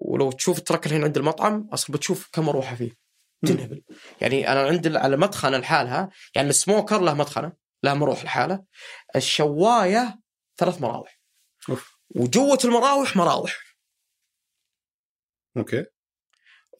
ولو 0.00 0.32
تشوف 0.32 0.58
الترك 0.58 0.86
الحين 0.86 1.04
عند 1.04 1.16
المطعم 1.16 1.68
أصلا 1.72 1.96
بتشوف 1.96 2.28
كم 2.32 2.46
مروحه 2.46 2.74
فيه. 2.74 3.02
تنهبل. 3.46 3.82
يعني 4.20 4.52
أنا 4.52 4.62
عند 4.62 4.96
على 4.96 5.16
مدخنة 5.16 5.58
لحالها 5.58 6.10
يعني 6.34 6.48
السموكر 6.48 7.00
له 7.00 7.14
مدخنة 7.14 7.52
له 7.82 7.94
مروح 7.94 8.24
لحاله. 8.24 8.64
الشواية 9.16 10.20
ثلاث 10.56 10.80
مراوح. 10.80 11.20
أوف. 11.68 11.96
وجوة 12.10 12.58
المراوح 12.64 13.16
مراوح. 13.16 13.76
okay. 15.56 15.84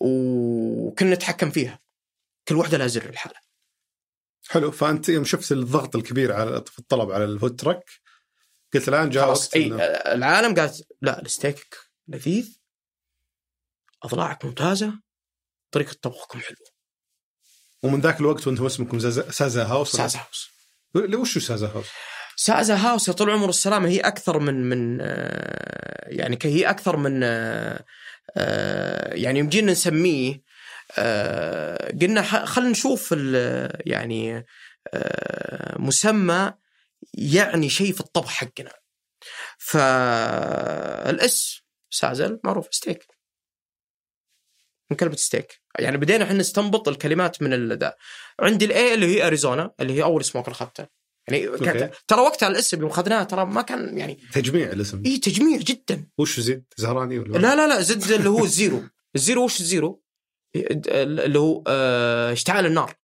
وكنا 0.00 1.14
نتحكم 1.14 1.50
فيها. 1.50 1.80
كل 2.48 2.56
واحدة 2.56 2.78
لها 2.78 2.86
زر 2.86 3.10
لحالها. 3.10 3.40
حلو. 4.48 4.70
فأنت 4.70 5.08
يوم 5.08 5.24
شفت 5.24 5.52
الضغط 5.52 5.96
الكبير 5.96 6.32
على 6.32 6.64
في 6.66 6.78
الطلب 6.78 7.10
على 7.10 7.24
ال 7.24 7.31
food 7.31 7.56
truck 7.56 7.84
قلت 8.74 8.88
الآن 8.88 9.10
جاء 9.10 9.28
وقت 9.28 9.56
إي 9.56 9.70
إنه- 9.70 10.06
العالم 10.08 10.54
قالت 10.54 10.86
لا 11.02 11.22
الستيك 11.22 11.76
لذيذ. 12.08 12.61
أضلاعك 14.04 14.44
ممتازة 14.44 14.92
طريقة 15.70 15.96
طبخكم 16.02 16.40
حلوة. 16.40 16.58
ومن 17.82 18.00
ذاك 18.00 18.20
الوقت 18.20 18.46
وأنتم 18.46 18.66
اسمكم 18.66 18.98
زازا- 18.98 19.30
Saza 19.30 19.64
House 19.64 19.92
Saza 19.96 20.18
House. 20.18 20.50
وش 20.94 21.38
Saza 21.38 21.66
House؟ 21.66 21.86
Saza 22.36 22.74
House 22.76 23.08
يا 23.08 23.12
طول 23.12 23.28
العمر 23.30 23.46
والسلامه 23.46 23.88
هي 23.88 24.00
أكثر 24.00 24.38
من 24.38 24.68
من 24.68 24.98
آه، 25.00 26.08
يعني 26.08 26.38
هي 26.42 26.70
أكثر 26.70 26.96
من 26.96 27.20
آه، 27.24 27.84
آه، 28.36 29.14
يعني 29.14 29.38
يوم 29.38 29.48
جينا 29.48 29.72
نسميه 29.72 30.42
قلنا 32.02 32.22
خلينا 32.46 32.70
نشوف 32.70 33.14
يعني 33.86 34.46
مسمى 35.76 36.52
يعني 37.14 37.70
شيء 37.70 37.92
في 37.92 38.00
الطبخ 38.00 38.28
حقنا. 38.30 38.72
فال 39.58 40.93
S 40.93 41.60
sizzle 41.90 42.40
معروف 42.44 42.66
ستيك. 42.70 43.06
من 44.92 44.96
كلمه 44.96 45.16
ستيك. 45.16 45.60
يعني 45.78 45.96
بدينا 45.96 46.24
إحنا 46.24 46.38
نستنبط 46.38 46.88
الكلمات 46.88 47.42
من 47.42 47.72
ذا. 47.72 47.94
عندي 48.40 48.64
ال 48.64 48.79
A 48.79 48.94
اللي 48.94 49.06
هي 49.06 49.26
أريزونا 49.26 49.70
اللي 49.80 49.92
هي 49.92 50.02
أول 50.02 50.24
smoker 50.24 50.52
اخذته 50.52 50.86
يعني 51.28 51.58
كانت. 51.58 51.94
ترى 52.08 52.20
وقتها 52.20 52.48
الاسم 52.48 52.80
يوم 52.80 52.90
اخذناه 52.90 53.22
ترى 53.22 53.44
ما 53.44 53.62
كان 53.62 53.98
يعني 53.98 54.18
تجميع 54.32 54.72
الاسم. 54.72 55.02
إي 55.06 55.18
تجميع 55.18 55.58
جدا. 55.58 56.06
وش 56.18 56.40
Z 56.40 56.64
زهراني 56.76 57.18
ولا؟ 57.18 57.38
لا 57.38 57.56
لا 57.56 57.68
لا 57.68 57.80
Z 57.80 58.12
اللي 58.12 58.28
هو 58.28 58.44
ال 58.44 58.52
zero 58.52 58.82
ال 59.16 59.22
zero 59.22 59.44
وش 59.44 59.60
ال 59.60 59.67
zero؟ 59.67 60.02
اللي 60.56 61.38
هو 61.38 61.64
آه، 61.66 62.32
اشتعال 62.32 62.66
النار. 62.66 62.94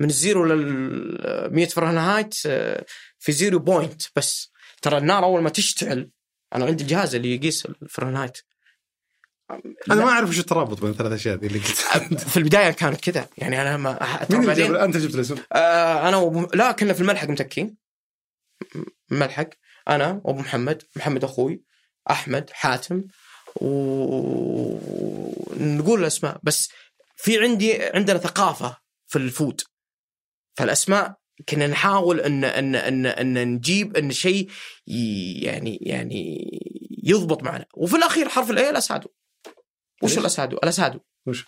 من 0.00 0.08
ال 0.08 0.15
zero 0.15 0.44
لل 0.44 1.52
100 1.52 1.66
فرنهايت 1.66 2.34
آه، 2.46 2.86
في 3.18 3.32
zero 3.32 3.58
point 3.58 4.02
بس. 4.16 4.52
ترى 4.82 4.98
النار 4.98 5.24
أول 5.24 5.42
ما 5.42 5.50
تشتعل 5.50 6.10
أنا 6.54 6.64
عندي 6.64 6.82
الجهاز 6.82 7.14
اللي 7.14 7.34
يقيس 7.34 7.66
الفرنهايت 7.66 8.38
أنا 9.90 10.04
ما 10.04 10.10
أعرف 10.10 10.28
وش 10.28 10.38
الترابط 10.38 10.80
بين 10.80 10.90
الثلاث 10.90 11.12
أشياء 11.12 11.36
ذي 11.36 11.46
اللي 11.46 11.58
قلت 11.58 12.20
في 12.20 12.36
البداية 12.36 12.70
كانت 12.70 13.00
كذا. 13.00 13.28
يعني 13.38 13.62
أنا 13.62 13.76
ما 13.76 13.98
مين 14.30 14.42
اللي 14.42 14.54
جاب 14.54 14.74
أنت 14.74 14.96
جبت 14.96 15.14
الاسم؟ 15.14 15.36
آه 15.52 16.08
أنا 16.08 16.16
وأبو 16.16 16.48
لا 16.54 16.72
كنا 16.72 16.92
في 16.92 17.00
الملحق 17.00 17.28
متكين. 17.28 17.76
ملحق. 19.10 19.48
أنا 19.88 20.20
وأبو 20.24 20.40
محمد 20.40 20.82
محمد 20.96 21.24
أخوي 21.24 21.62
أحمد 22.10 22.50
حاتم 22.50 23.02
ونقول 23.56 24.80
الأسماء. 26.00 26.40
بس 26.42 26.68
في 27.16 27.38
عندي 27.38 27.82
عندنا 27.84 28.18
ثقافة 28.18 28.76
في 29.06 29.18
الفود 29.18 29.60
فالأسماء 30.54 31.14
كنا 31.48 31.66
نحاول 31.66 32.20
إن 32.20 32.44
إن 32.44 32.74
إن 32.74 33.06
إن 33.06 33.48
نجيب 33.48 33.96
إن 33.96 34.10
شيء 34.10 34.50
يعني 35.42 35.78
يعني 35.82 36.50
يضبط 37.04 37.42
معنا. 37.42 37.66
وفي 37.74 37.96
الأخير 37.96 38.28
حرف 38.28 38.50
الاي 38.50 38.70
الاسادو 38.70 39.08
وش؟ 40.02 40.18
الاسادو؟ 40.18 40.56
الاسادو 40.56 41.00
وش؟ 41.26 41.44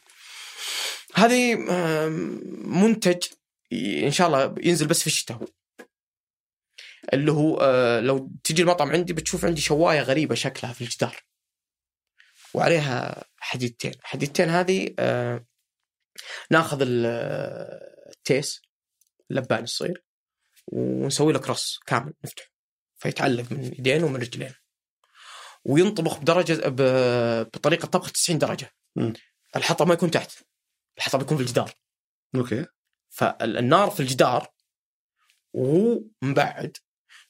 هذه 1.14 1.54
منتج 2.64 3.22
إن 3.72 4.10
شاء 4.10 4.26
الله 4.26 4.54
ينزل 4.62 4.86
بس 4.86 5.00
في 5.00 5.06
الشتاء 5.06 5.40
اللي 7.12 7.32
هو 7.32 7.56
آه، 7.56 8.00
لو 8.00 8.30
تجي 8.44 8.62
المطعم 8.62 8.90
عندي 8.90 9.12
بتشوف 9.12 9.44
عندي 9.44 9.60
شواية 9.60 10.00
غريبة 10.00 10.34
شكلها 10.34 10.72
في 10.72 10.80
الجدار 10.80 11.16
وعليها 12.54 13.24
حديدتين 13.36 13.92
حديدتين 14.02 14.48
هذه 14.48 14.94
آه، 14.98 15.46
ناخذ 16.50 16.82
آه، 17.06 18.10
التيس 18.10 18.62
اللبان 19.30 19.62
الصغير 19.62 20.04
ونسوي 20.66 21.32
له 21.32 21.38
كروس 21.38 21.80
كامل 21.86 22.12
نفتح 22.24 22.52
فيتعلق 22.96 23.52
من 23.52 23.64
يدين 23.64 24.04
ومن 24.04 24.16
رجلين 24.16 24.54
وينطبخ 25.64 26.18
بدرجة 26.18 26.62
بطريقة 27.42 27.86
طبخ 27.86 28.10
90 28.10 28.38
درجة. 28.38 28.70
مم. 28.96 29.12
الحطب 29.56 29.86
ما 29.86 29.94
يكون 29.94 30.10
تحت 30.10 30.30
الحطب 30.98 31.22
يكون 31.22 31.36
في 31.36 31.42
الجدار. 31.42 31.72
أوكي. 32.34 32.66
فالنار 33.10 33.90
في 33.90 34.00
الجدار 34.00 34.48
وهو 35.52 36.02
مبعد 36.22 36.76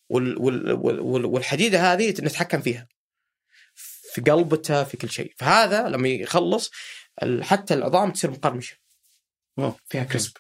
وال 0.08 0.38
وال 0.38 0.72
وال 0.72 1.00
وال 1.00 1.24
والحديدة 1.24 1.92
هذه 1.92 2.10
نتحكم 2.10 2.60
فيها. 2.60 2.88
في 4.14 4.20
قلبته 4.20 4.84
في 4.84 4.96
كل 4.96 5.10
شيء. 5.10 5.34
فهذا 5.38 5.88
لما 5.88 6.08
يخلص 6.08 6.70
حتى 7.40 7.74
العظام 7.74 8.12
تصير 8.12 8.30
مقرمشة. 8.30 8.76
فيها 9.86 10.04
كريسب. 10.04 10.32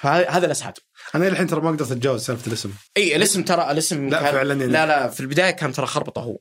هذا 0.00 0.30
هذا 0.30 0.46
الاسعد 0.46 0.78
أنا 1.14 1.28
الحين 1.28 1.46
ترى 1.46 1.60
ما 1.60 1.70
قدرت 1.70 1.90
أتجاوز 1.90 2.24
سالفة 2.24 2.46
الاسم. 2.46 2.72
إي 2.96 3.16
الاسم 3.16 3.42
ترى 3.42 3.70
الاسم 3.70 4.08
لا 4.08 4.22
كان 4.22 4.32
فعلا 4.32 4.54
يعني. 4.54 4.72
لا 4.72 4.86
لا 4.86 5.08
في 5.08 5.20
البداية 5.20 5.50
كان 5.50 5.72
ترى 5.72 5.86
خربطة 5.86 6.22
هو. 6.22 6.38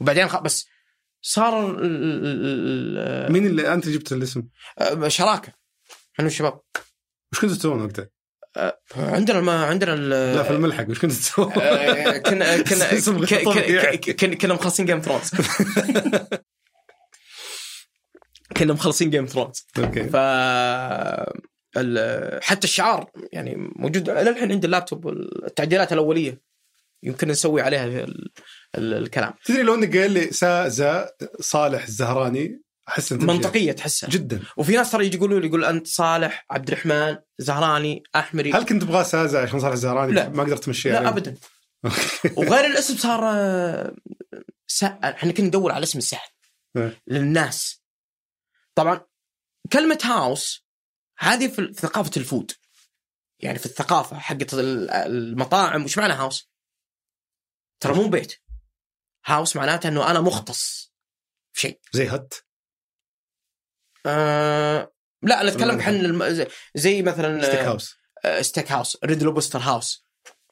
وبعدين 0.00 0.28
خ... 0.28 0.36
بس 0.40 0.66
صار 1.22 1.70
ال- 1.70 1.76
ال- 1.84 3.32
مين 3.32 3.46
اللي 3.46 3.72
أنت 3.74 3.88
جبت 3.88 4.12
الاسم؟ 4.12 4.42
ال- 4.80 5.12
شراكة. 5.12 5.52
إحنا 6.14 6.26
الشباب. 6.26 6.60
وش 7.32 7.40
كنتوا 7.40 7.56
تسوون 7.56 7.82
وقتها؟ 7.84 8.08
عندنا 8.96 9.40
ما 9.40 9.64
عندنا 9.64 9.94
ال- 9.94 10.08
لا 10.10 10.42
في 10.42 10.50
الملحق. 10.50 10.88
وش 10.88 10.98
كنتوا 10.98 11.16
تسوون؟ 11.16 11.52
آه، 11.52 12.18
كنا 12.18 12.62
كنا 12.68 12.96
كنا 14.12 14.34
كنا 14.34 14.54
مخلصين 14.54 14.86
Game 14.86 15.00
Thrones 15.00 15.30
كنا 18.56 18.72
مخلصين 18.72 19.10
Game 19.10 19.26
Thrones 19.26 19.66
okay. 19.78 20.04
ف 20.04 20.16
حتى 22.44 22.64
الشعار 22.64 23.10
يعني 23.32 23.54
موجود. 23.76 24.08
إلى 24.10 24.30
الحين 24.30 24.52
عندي 24.52 24.66
اللابتوب 24.66 25.08
التعديلات 25.08 25.92
الأولية. 25.92 26.40
يمكن 27.02 27.28
نسوي 27.28 27.62
عليها 27.62 28.06
الكلام. 28.74 29.34
تدري 29.44 29.62
لو 29.62 29.74
انك 29.74 29.96
قايل 29.96 30.12
لي 30.12 30.32
سا 30.32 30.68
زا 30.68 31.12
صالح 31.40 31.82
الزهراني؟ 31.84 32.62
أحس 32.88 33.12
انت 33.12 33.22
منطقية 33.22 33.72
تحسها. 33.72 34.10
جدا. 34.10 34.42
وفي 34.56 34.72
ناس 34.72 34.90
ترى 34.90 35.06
يجي 35.06 35.16
يقولوا 35.16 35.40
لي 35.40 35.46
يقول 35.46 35.64
أنت 35.64 35.86
صالح 35.86 36.46
عبد 36.50 36.70
الرحمن 36.70 37.16
زهراني 37.38 38.02
أحمري. 38.16 38.52
هل 38.52 38.64
كنت 38.64 38.82
تبغاه 38.82 39.02
سازا 39.02 39.42
عشان 39.42 39.60
صالح 39.60 39.72
الزهراني؟ 39.72 40.12
لا. 40.12 40.28
ما 40.28 40.42
قدرت 40.42 40.64
تمشيه 40.64 40.92
لا؟ 40.92 41.08
ابدا. 41.08 41.36
وغير 42.36 42.64
الاسم 42.66 42.96
صار 42.96 43.20
آه،. 43.24 43.94
إحنا 44.84 45.32
كنا 45.32 45.46
ندور 45.46 45.72
على 45.72 45.82
اسم 45.82 46.00
سهل 46.00 46.28
إيه. 46.76 47.02
للناس. 47.06 47.82
طبعا 48.74 49.00
كلمة 49.72 49.98
house 50.04 50.66
هذه 51.18 51.48
في 51.48 51.72
ثقافة 51.74 52.10
ال 52.16 52.22
food. 52.22 52.52
يعني 53.40 53.58
في 53.58 53.66
الثقافة 53.66 54.18
حقت 54.18 54.54
ال- 54.54 54.90
المطاعم. 54.90 55.84
وش 55.84 55.98
معنى 55.98 56.12
house؟ 56.12 56.50
ترى 57.80 57.94
مو 57.94 58.08
بيت. 58.08 58.34
house 59.26 59.56
معناته 59.56 59.88
إنه 59.88 60.10
أنا 60.10 60.20
مختص 60.20 60.92
في 61.52 61.60
شيء. 61.60 61.80
زي 61.92 62.08
hut؟ 62.08 62.34
آه 64.06 64.92
لا 65.22 65.42
ولا 65.42 65.84
عن 65.84 65.94
الم... 65.96 66.24
زي- 66.74 67.02
مثلا 67.02 67.42
steak 67.42 67.60
house 67.60 67.96
آه، 68.24 68.42
steak 68.42 68.72
house 68.72 68.96
Red 69.04 69.22
Lobster 69.22 69.58
house 69.58 70.04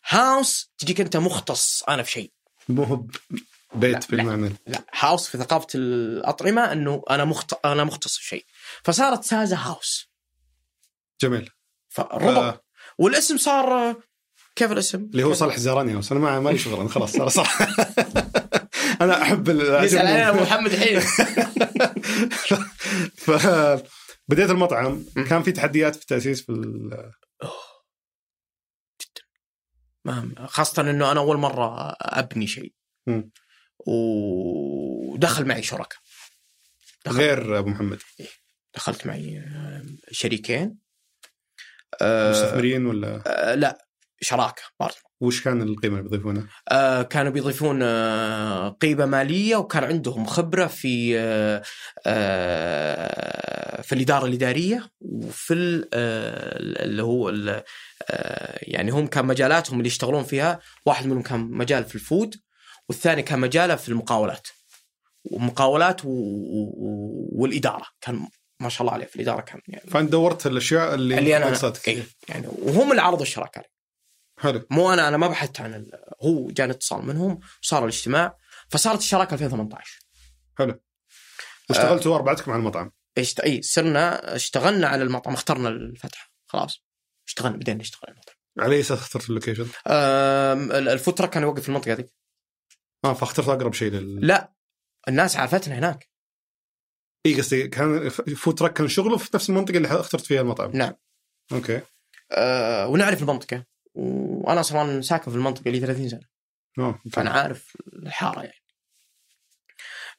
house 0.08 0.72
تجيك 0.78 1.00
أنت 1.00 1.16
مختص 1.16 1.82
أنا 1.82 2.02
في 2.02 2.10
شيء. 2.10 2.32
مو 2.68 2.82
هو 2.84 2.96
ب- 2.96 3.10
لا، 3.30 3.40
بيت 3.74 3.94
لا. 3.94 4.06
بالمعنى 4.16 4.52
لا. 4.66 4.84
house 4.98 5.28
في 5.28 5.38
ثقافة 5.38 5.66
الأطعمة 5.74 6.72
إنه 6.72 7.02
أنا 7.10 7.24
مخت... 7.24 7.66
أنا 7.66 7.84
مختص 7.84 8.16
في 8.16 8.24
شيء. 8.24 8.46
فصارت 8.84 9.24
سازا 9.24 9.56
House 9.56 10.08
جميل. 11.22 11.50
فالربط 11.88 12.38
آه. 12.38 12.60
والاسم 12.98 13.36
صار 13.36 13.96
كيف 14.56 14.72
الاسم؟ 14.72 14.98
اللي 14.98 15.22
هو 15.22 15.34
صالح 15.34 15.54
الزهراني 15.54 15.94
house 15.94 16.12
أنا 16.12 16.20
ما 16.20 16.40
مالي 16.40 16.58
شغل 16.58 16.80
أنا 16.80 16.88
خلاص 16.88 17.14
أنا 17.14 17.28
صح 17.28 17.58
أنا 19.00 19.22
أحب 19.22 19.48
ال- 19.50 19.84
يسأل. 19.84 19.98
علينا 20.06 20.28
ابو 20.28 20.40
محمد 20.40 20.72
الحين 20.72 21.00
ف 23.24 23.30
بديت 24.28 24.50
المطعم. 24.50 25.04
كان 25.28 25.42
في 25.42 25.52
تحديات 25.52 25.96
في 25.96 26.02
التأسيس 26.02 26.42
في 26.42 26.52
ال... 26.52 26.90
ما 30.04 30.46
خاصة 30.46 30.90
إنه 30.90 31.12
أنا 31.12 31.20
أول 31.20 31.36
مرة 31.36 31.96
أبني 32.00 32.46
شيء. 32.46 32.72
ودخل 33.86 35.44
معي 35.44 35.62
شركاء. 35.62 35.98
غير 37.08 37.58
أبو 37.58 37.68
محمد. 37.68 37.98
دخلت 38.74 39.06
معي 39.06 39.42
شريكين. 40.10 40.78
آه، 42.02 42.30
مستثمرين 42.30 42.86
ولا؟ 42.86 43.22
آه، 43.26 43.54
لا. 43.54 43.87
شراكة 44.20 44.62
برضه 44.80 44.94
وش 45.20 45.44
كان 45.44 45.62
القيمة 45.62 45.98
اللي 45.98 46.08
بيضيفونها؟ 46.10 46.46
آه، 46.68 47.02
كانوا 47.02 47.32
بيضيفون 47.32 47.78
آه، 47.82 48.68
قيمة 48.68 49.06
مالية 49.06 49.56
وكان 49.56 49.84
عندهم 49.84 50.24
خبرة 50.26 50.66
في 50.66 51.18
آه، 51.18 51.62
آه، 52.48 53.82
في 53.82 53.94
الإدارة 53.94 54.26
الإدارية 54.26 54.90
وفي 55.00 55.84
آه، 55.94 56.58
اللي 56.84 57.02
هو 57.02 57.28
ال- 57.28 57.62
آه، 58.10 58.58
يعني 58.62 58.90
هم 58.90 59.06
كان 59.06 59.26
مجالاتهم 59.26 59.78
اللي 59.78 59.86
يشتغلون 59.88 60.24
فيها 60.24 60.60
واحد 60.86 61.06
منهم 61.06 61.22
كان 61.22 61.40
مجال 61.40 61.84
في 61.84 61.94
الفود 61.94 62.34
والثاني 62.88 63.22
كان 63.22 63.38
مجاله 63.38 63.76
في 63.76 63.88
المقاولات 63.88 64.48
ومقاولات 65.24 66.04
و... 66.04 66.08
و... 66.08 67.28
والإدارة 67.32 67.84
كان 68.00 68.28
ما 68.60 68.68
شاء 68.68 68.80
الله 68.82 68.92
عليه 68.92 69.06
في 69.06 69.16
الإدارة 69.16 69.40
كان 69.40 69.60
يعني 69.68 69.90
فأنت 69.90 70.12
دورت 70.12 70.46
الأشياء 70.46 70.94
اللي, 70.94 71.18
اللي 71.18 71.36
أنا. 71.36 71.46
إيه 71.88 72.02
يعني 72.28 72.46
وهم 72.62 72.90
اللي 72.90 73.02
عرضوا 73.02 73.22
الشراكة. 73.22 73.62
حلو. 74.38 74.66
مو 74.70 74.92
أنا 74.92 75.08
أنا 75.08 75.16
ما 75.16 75.28
بحثت 75.28 75.60
عن 75.60 75.74
ال... 75.74 75.90
هو 76.22 76.46
جاني 76.50 76.72
اتصال 76.72 77.06
منهم 77.06 77.40
وصار 77.62 77.82
الاجتماع 77.82 78.36
فصارت 78.70 78.98
الشراكة 78.98 79.34
2018 79.34 80.00
واشتغلتوا 81.70 82.16
أربعتكم 82.16 82.50
على 82.52 82.60
المطعم. 82.60 82.92
اشت... 83.18 83.40
إي 83.40 83.62
صرنا 83.62 84.34
اشتغلنا 84.36 84.88
على 84.88 85.02
المطعم 85.02 85.34
اخترنا 85.34 85.68
الفتح 85.68 86.32
خلاص. 86.46 86.84
اشتغلنا 87.26 87.56
بدينا 87.56 87.78
نشتغل 87.80 88.00
على 88.08 88.12
المطعم. 88.14 88.34
على 88.58 88.74
أي 88.76 88.80
أساس 88.80 88.98
اخترت 88.98 89.28
ال 89.28 89.32
location؟ 89.32 89.62
أم... 89.62 90.72
ال- 90.72 90.88
ال 90.88 90.94
food 90.94 91.18
truck 91.18 91.30
كان 91.30 91.42
يوقف 91.42 91.62
في 91.62 91.68
المنطقة 91.68 91.92
ذيك 91.92 92.14
آه 93.04 93.14
فاخترت 93.14 93.48
أقرب 93.48 93.74
شيء 93.74 93.90
لل 93.92 94.26
لا 94.26 94.52
الناس 95.08 95.36
عرفتنا 95.36 95.78
هناك. 95.78 96.10
إي 97.26 97.34
قصدي 97.40 97.68
كان 97.68 98.08
food 98.08 98.54
truck 98.54 98.72
كان 98.72 98.88
شغله 98.88 99.16
في 99.16 99.30
نفس 99.34 99.50
المنطقة 99.50 99.76
اللي 99.76 99.88
اخترت 100.00 100.26
فيها 100.26 100.40
المطعم. 100.40 100.70
نعم. 100.74 100.94
okay. 101.52 101.80
أه... 102.32 102.86
ونعرف 102.86 103.22
المنطقة. 103.22 103.64
وأنا 103.98 104.60
أصلا 104.60 105.00
ساكن 105.00 105.30
في 105.30 105.36
المنطقة 105.36 105.70
لي 105.70 105.80
30 105.80 106.08
سنة. 106.08 106.20
آه 106.78 107.00
فأنا 107.12 107.30
عارف 107.30 107.76
الحارة 108.02 108.40
يعني. 108.40 108.62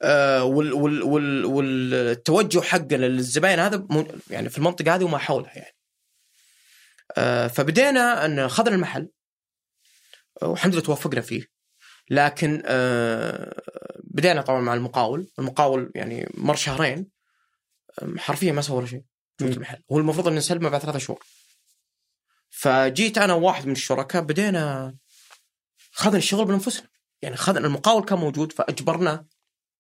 آه 0.01 0.43
وال 0.43 0.73
وال 0.73 1.03
وال 1.03 1.45
والتوجه 1.45 2.61
حقنا 2.61 3.06
للزباين 3.06 3.60
هذا 3.60 3.88
يعني 4.30 4.49
في 4.49 4.57
المنطقة 4.57 4.95
هذه 4.95 5.03
وما 5.03 5.18
حولها 5.18 5.56
يعني. 5.56 5.76
آه 7.18 7.47
فبدينا 7.47 8.26
أن 8.26 8.39
اخذنا 8.39 8.76
المحل 8.76 9.10
والحمد 10.41 10.73
لله 10.73 10.84
توفقنا 10.84 11.22
فيه. 11.22 11.45
لكن 12.10 12.64
آه 12.65 13.61
بدينا 14.03 14.41
طبعا 14.41 14.61
مع 14.61 14.73
المقاول. 14.73 15.27
المقاول 15.39 15.91
يعني 15.95 16.30
مر 16.34 16.56
شهرين 16.56 17.10
آه، 18.01 18.14
حرفيا 18.18 18.51
ما 18.51 18.61
سوى 18.61 18.77
ولا 18.77 18.88
شيء. 18.88 19.03
في. 19.38 19.45
المحل. 19.45 19.81
هو 19.91 19.99
المفروض 19.99 20.27
أن 20.27 20.35
نسلمه 20.35 20.69
بعد 20.69 20.81
ثلاثة 20.81 20.99
شهور. 20.99 21.23
فجيت 22.60 23.18
أنا 23.18 23.34
وواحد 23.34 23.65
من 23.65 23.72
الشركاء 23.72 24.22
بدينا 24.22 24.95
خذنا 25.91 26.18
الشغل 26.18 26.45
بأنفسنا. 26.45 26.88
يعني 27.22 27.36
خذنا 27.36 27.68
المقاول 27.68 28.03
كان 28.06 28.19
موجود 28.19 28.52
فاجبرناه 28.52 29.26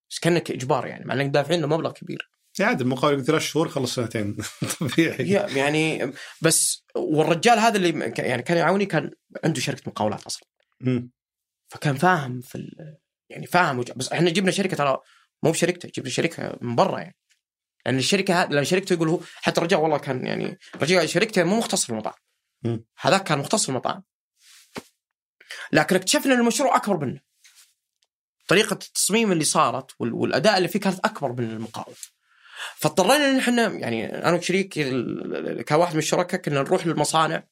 بس 0.09 0.19
كأنك 0.19 0.51
إجبار 0.51 0.87
يعني 0.87 1.05
مع 1.05 1.13
إنك 1.13 1.25
دافعين 1.25 1.61
له 1.61 1.67
مبلغ 1.67 1.91
كبير. 1.91 2.29
عاد 2.59 2.81
المقاول 2.81 3.25
ثلاث 3.25 3.41
شهور 3.41 3.67
يخلص 3.67 3.95
سنتين. 3.95 4.37
طبيعي. 4.79 5.29
يعني 5.29 6.13
بس 6.41 6.85
والرجال 6.95 7.59
هذا 7.59 7.77
اللي 7.77 8.13
يعني 8.17 8.43
كان 8.43 8.57
يعاوني 8.57 8.85
كان 8.85 9.11
عنده 9.43 9.59
شركة 9.61 9.81
مقاولات 9.87 10.23
أصلا. 10.25 10.47
مم. 10.81 11.11
فكان 11.69 11.95
فاهم 11.97 12.41
في 12.41 12.55
ال- 12.55 12.97
يعني 13.29 13.47
فاهم 13.47 13.79
وج- 13.79 13.91
بس 13.91 14.11
إحنا 14.11 14.29
جبنا 14.29 14.51
شركة 14.51 14.77
ترى 14.77 14.97
مو 15.43 15.51
بشركته 15.51 15.89
جبنا 15.95 16.09
شركة 16.09 16.57
من 16.61 16.75
برا 16.75 16.99
يعني. 16.99 17.15
لأن 17.85 17.97
الشركة 17.97 18.41
هذه 18.43 18.49
لأن 18.49 18.65
شركته 18.65 18.93
يقول 18.93 19.09
هو 19.09 19.19
حتى 19.35 19.57
الرجال 19.57 19.79
والله 19.79 19.97
كان 19.97 20.25
يعني 20.25 20.57
الرجال 20.75 21.09
شركته 21.09 21.43
مو 21.43 21.57
مختص 21.57 21.83
في 21.83 21.89
المطاعم. 21.89 22.15
هذاك 22.99 23.23
كان 23.23 23.39
مختص 23.39 23.63
في 23.63 23.69
المطاعم. 23.69 24.03
لكن 25.71 25.95
اكتشفنا 25.95 26.33
إن 26.33 26.39
المشروع 26.39 26.75
أكبر 26.75 27.05
منه. 27.05 27.19
طريقة 28.47 28.73
التصميم 28.73 29.31
اللي 29.31 29.43
صارت 29.43 29.91
وال- 29.99 30.13
والأداء 30.13 30.57
اللي 30.57 30.67
فيه 30.67 30.79
كانت 30.79 30.99
أكبر 31.05 31.31
من 31.31 31.51
المقاول 31.51 31.95
فاضطرينا 32.75 33.29
إن 33.29 33.37
إحنا 33.37 33.67
يعني 33.67 34.05
أنا 34.27 34.37
وشريكي 34.37 34.83
كواحد 35.67 35.93
من 35.93 35.99
الشركاء 35.99 36.41
كنا 36.41 36.61
نروح 36.61 36.87
للمصانع 36.87 37.43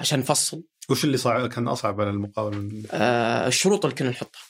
عشان 0.00 0.18
نفصل. 0.20 0.62
وش 0.88 1.04
اللي 1.04 1.16
صعب 1.16 1.48
كان 1.48 1.68
أصعب 1.68 2.00
على 2.00 2.10
المقاول 2.10 2.56
من- 2.56 2.82
آه، 2.90 3.46
الشروط 3.46 3.84
اللي 3.84 3.96
كنا 3.96 4.10
نحطها. 4.10 4.40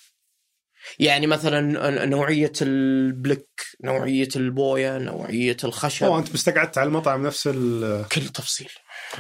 يعني 0.98 1.26
مثلا 1.26 1.60
نوعية 2.06 2.52
البلك 2.62 3.48
نوعية 3.84 4.28
البوية 4.36 4.98
نوعية 4.98 5.56
الخشب. 5.64 6.06
أوه 6.06 6.18
أنت 6.18 6.32
مستقعدت 6.34 6.78
على 6.78 6.86
المطعم 6.88 7.26
نفس 7.26 7.46
ال 7.52 8.04
كل 8.08 8.28
تفصيل. 8.28 8.70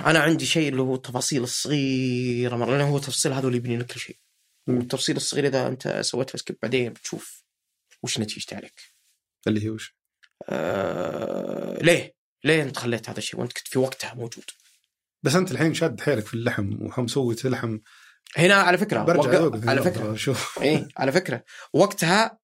أنا 0.06 0.18
عندي 0.18 0.46
شيء 0.46 0.68
اللي 0.68 0.82
هو 0.82 0.94
التفاصيل 0.94 1.42
الصغيرة 1.42 2.56
مرة 2.56 2.70
لأنه 2.70 2.88
هو 2.90 2.96
التفصيل 2.96 3.32
هذا 3.32 3.46
اللي 3.46 3.56
يبني 3.56 3.76
لك 3.76 3.86
كل 3.86 4.00
شيء 4.00 4.16
مم. 4.66 4.78
والتفصيل 4.78 5.16
الصغير 5.16 5.46
إذا 5.46 5.66
أنت 5.68 6.00
سويت 6.00 6.34
له 6.34 6.38
skip 6.38 6.56
بعدين 6.62 6.92
بتشوف 6.92 7.44
وش 8.02 8.18
نتيجته 8.18 8.56
عليك 8.56 8.80
اللي 9.46 9.64
هي 9.64 9.70
وش؟ 9.70 9.96
آه 10.48 11.82
ليه؟ 11.82 12.14
ليه 12.44 12.62
أنت 12.62 12.78
خليت 12.78 13.08
هذا 13.08 13.18
الشيء 13.18 13.40
وأنت 13.40 13.52
كنت 13.52 13.68
في 13.68 13.78
وقتها 13.78 14.14
موجود؟ 14.14 14.44
بس 15.22 15.34
أنت 15.34 15.50
الحين 15.50 15.74
شاد 15.74 16.00
حيلك 16.00 16.26
في 16.26 16.34
اللحم 16.34 16.90
ومسوي 16.98 17.36
لحم 17.44 17.78
هنا 18.36 18.54
على 18.54 18.78
فكرة 18.78 19.02
برجع 19.02 19.40
وق... 19.40 19.68
على 19.68 19.82
فكرة 19.82 20.14
شوف 20.14 20.58
إيه 20.62 20.88
على 20.96 21.12
فكرة 21.12 21.44
وقتها 21.72 22.38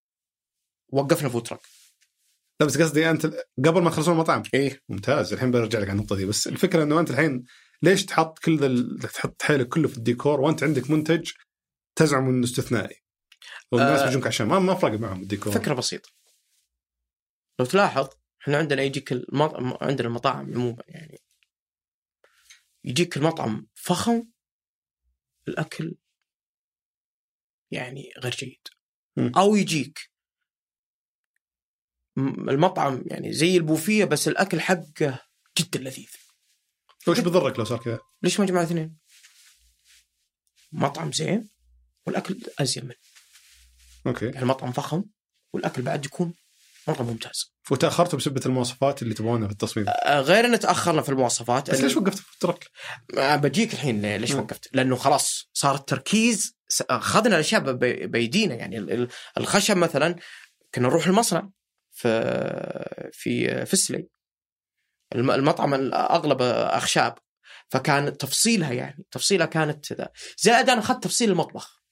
وقفنا 0.88 1.28
food 1.28 1.46
truck 1.46 1.60
لا 2.60 2.66
بس 2.66 2.82
قصدي 2.82 3.10
أنت 3.10 3.26
قبل 3.66 3.82
ما 3.82 3.90
تخلصون 3.90 4.14
المطعم. 4.14 4.42
إيه. 4.54 4.80
ممتاز. 4.88 5.32
الحين 5.32 5.50
برجع 5.50 5.78
لك 5.78 5.88
على 5.88 5.96
النقطة 5.98 6.16
دي. 6.16 6.26
بس 6.26 6.46
الفكرة 6.46 6.82
إنه 6.82 7.00
أنت 7.00 7.10
الحين 7.10 7.44
ليش 7.82 8.04
تحط 8.04 8.38
كل 8.38 8.58
ذا 9.00 9.08
تحط 9.08 9.42
حيلك 9.42 9.68
كله 9.68 9.88
في 9.88 9.96
الديكور 9.96 10.40
وأنت 10.40 10.62
عندك 10.62 10.90
منتج 10.90 11.30
تزعم 11.96 12.28
إنه 12.28 12.44
استثنائي؟ 12.44 12.96
والناس 13.72 14.00
آه. 14.00 14.06
بيجونك 14.06 14.26
عشان 14.26 14.46
ما 14.46 14.58
ما 14.58 14.74
فرق 14.74 14.98
معهم 14.98 15.22
الديكور. 15.22 15.52
فكرة 15.52 15.74
بسيطة. 15.74 16.10
لو 17.60 17.66
تلاحظ 17.66 18.08
إحنا 18.42 18.56
عندنا 18.58 18.82
يجيك 18.82 19.12
المطعم 19.12 19.74
عندنا 19.80 20.08
المطاعم 20.08 20.54
عموما 20.54 20.82
يعني. 20.88 21.18
يجيك 22.84 23.16
المطعم 23.16 23.66
فخم 23.74 24.24
الأكل 25.48 25.94
يعني 27.70 28.10
غير 28.18 28.32
جيد. 28.32 28.60
مم. 29.16 29.32
أو 29.36 29.56
يجيك 29.56 29.98
م- 29.98 30.13
المطعم 32.18 33.02
يعني 33.06 33.32
زي 33.32 33.56
البوفيه 33.56 34.04
بس 34.04 34.28
الأكل 34.28 34.60
حقه 34.60 35.18
جدا 35.58 35.78
لذيذ 35.80 36.08
وش 37.06 37.20
بيضرك 37.20 37.58
لو 37.58 37.64
صار 37.64 37.78
كذا؟ 37.78 37.98
ليش 38.22 38.40
ما 38.40 38.46
جمع 38.46 38.60
الاثنين؟ 38.60 38.96
مطعم 40.72 41.12
زين 41.12 41.48
والأكل 42.06 42.40
أزين 42.58 42.84
منه 42.84 42.94
أوكي 44.06 44.24
يعني 44.26 44.42
المطعم 44.42 44.72
فخم 44.72 45.04
والأكل 45.52 45.82
بعد 45.82 46.04
يكون 46.04 46.34
مرة 46.88 47.02
ممتاز 47.02 47.54
وتاخرت 47.70 48.14
بسبة 48.14 48.40
المواصفات 48.46 49.02
اللي 49.02 49.14
تبغونها 49.14 49.46
في 49.46 49.52
التصميم 49.52 49.86
آه، 49.88 50.20
غير 50.20 50.44
إن 50.46 50.58
تأخرنا 50.60 51.02
في 51.02 51.08
المواصفات 51.08 51.70
بس 51.70 51.80
ليش 51.80 51.96
وقفت 51.96 52.18
في 52.18 52.34
الترك؟ 52.34 52.70
بجيك 53.16 53.74
الحين 53.74 54.16
ليش 54.16 54.32
مم. 54.32 54.38
وقفت؟ 54.40 54.68
لأنه 54.72 54.96
خلاص 54.96 55.50
صار 55.52 55.74
التركيز 55.74 56.56
أخذنا 56.90 57.34
الأشياء 57.34 57.72
بايدينا 58.06 58.54
يعني 58.54 58.78
ال- 58.78 58.90
ال- 58.92 59.08
الخشب 59.38 59.76
مثلا 59.76 60.16
كنا 60.74 60.88
نروح 60.88 61.06
المصنع 61.06 61.50
في 61.94 63.10
في 63.12 63.66
فسلي 63.66 64.08
الم- 65.14 65.30
المطعم 65.30 65.74
ال- 65.74 65.94
اغلب 65.94 66.42
اخشاب 66.42 67.18
فكان 67.68 68.16
تفصيلها 68.16 68.72
يعني 68.72 69.04
تفصيلها 69.10 69.46
كانت 69.46 69.92
ذا 69.92 70.12
زائد 70.38 70.68
أنا 70.70 70.80
أخذت 70.80 71.04
تفصيل 71.04 71.30
المطبخ. 71.30 71.82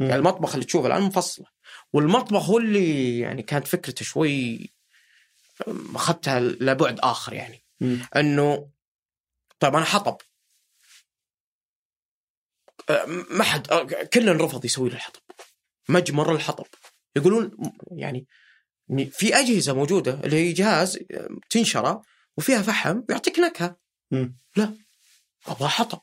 يعني 0.00 0.14
المطبخ 0.14 0.52
اللي 0.54 0.64
تشوفه 0.66 0.86
الآن 0.86 1.02
مفصله 1.02 1.46
والمطبخ 1.92 2.50
هو 2.50 2.58
اللي 2.58 3.18
يعني 3.18 3.42
كانت 3.42 3.66
فكرته 3.66 4.04
شوي 4.04 4.70
أخذتها 5.94 6.40
لبعد 6.40 7.00
آخر 7.00 7.32
يعني. 7.32 7.64
إنه 8.16 8.70
طيب 9.60 9.74
أنا 9.74 9.84
حطب. 9.84 10.16
ما 13.30 13.44
حد 13.44 13.66
كلنا 14.14 14.44
رفض 14.44 14.64
يسوي 14.64 14.88
له 14.88 14.94
الحطب. 14.96 15.20
مجمر 15.88 16.34
الحطب. 16.34 16.66
يقولون 17.16 17.56
يعني 17.92 18.26
في 19.10 19.34
أجهزة 19.34 19.74
موجودة 19.74 20.20
اللي 20.24 20.36
هي 20.36 20.52
جهاز 20.52 20.98
أه، 21.10 21.28
تنشره 21.50 22.02
وفيها 22.36 22.62
فحم 22.62 23.02
ويعطيك 23.08 23.38
نكهة 23.38 23.76
مم. 24.10 24.36
لا 24.56 24.76
أبغى 25.46 25.68
حطب 25.68 26.02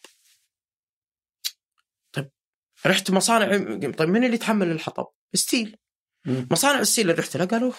طيب 2.11 2.29
رحت 2.85 3.11
مصانع 3.11 3.57
طيب 3.91 4.09
من 4.09 4.23
اللي 4.23 4.35
يتحمل 4.35 4.71
الحطب؟ 4.71 5.07
steel 5.33 5.77
مم. 6.25 6.47
مصانع 6.51 6.79
ال 6.79 6.84
steel 6.84 7.09
اللي 7.09 7.21
رحت 7.21 7.37
لها 7.37 7.45
قالوا 7.45 7.73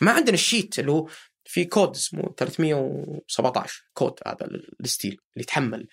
ما 0.00 0.12
عندنا 0.12 0.34
ال 0.34 0.41
sheet 0.41 0.78
اللي 0.78 0.92
هو 0.92 1.10
في 1.44 1.64
كود 1.64 1.96
اسمه 1.96 2.34
317 2.38 3.82
كود 3.94 4.14
هذا 4.26 4.46
ال 4.80 4.85
steel 4.85 5.10
اللي 5.10 5.42
يتحمل 5.42 5.88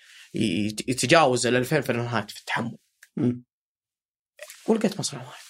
يتجاوز 0.88 1.46
ال 1.46 1.56
2000 1.56 1.80
فرنهايت 1.80 2.30
في 2.30 2.40
التحمل 2.40 2.76
مم. 3.16 3.44
ولقيت 4.66 5.00
مصنع 5.00 5.26
واحد 5.26 5.44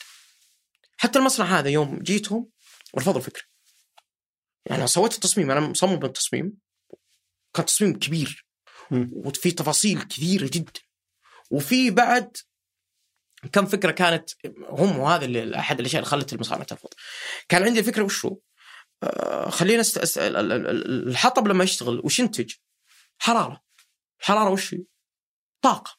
حتى 0.97 1.19
المصنع 1.19 1.47
هذا 1.59 1.69
يوم 1.69 1.99
جيتهم 1.99 2.51
رفضوا 2.99 3.17
الفكرة. 3.21 3.43
يعني 4.67 4.79
أنا 4.79 4.87
سويت 4.87 5.15
التصميم 5.15 5.51
أنا 5.51 5.61
مصمم 5.61 6.05
التصميم 6.05 6.53
كان 7.55 7.65
تصميم 7.67 7.99
كبير. 7.99 8.47
وفي 9.13 9.51
تفاصيل 9.51 10.03
كثيرة 10.03 10.51
جدا. 10.53 10.81
وفي 11.51 11.91
بعد 11.91 12.37
كم 13.53 13.67
فكرة 13.67 13.91
كانت 13.91 14.31
هم 14.69 14.99
وهذا 14.99 15.25
اللي 15.25 15.59
أحد 15.59 15.81
الأشياء 15.81 16.01
اللي 16.03 16.11
خلت 16.11 16.33
المصانع 16.33 16.63
ترفض. 16.63 16.89
كان 17.49 17.63
عندي 17.63 17.81
الفكرة 17.81 18.03
وشو 18.03 18.37
آه 19.03 19.51
خلينا 19.51 19.81
است... 19.81 19.99
است... 19.99 20.19
ال- 20.19 20.37
ال- 20.37 20.53
ال- 20.53 21.09
الحطب 21.09 21.49
لما 21.49 21.65
يشتغل 21.65 22.01
وش 22.05 22.19
ينتج؟ 22.19 22.55
حرارة. 23.19 23.63
الحراره 24.21 24.51
وش 24.51 24.75
هي؟ 24.75 24.85
طاقة. 25.63 25.97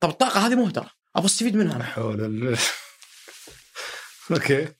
طب 0.00 0.10
الطاقة 0.10 0.46
هذه 0.46 0.54
مهدرة. 0.54 0.90
أبغى 1.16 1.26
أستفيد 1.26 1.56
منها 1.56 1.70
لا 1.70 1.76
أنا. 1.76 1.84
حول 1.84 2.58
okay. 4.30 4.74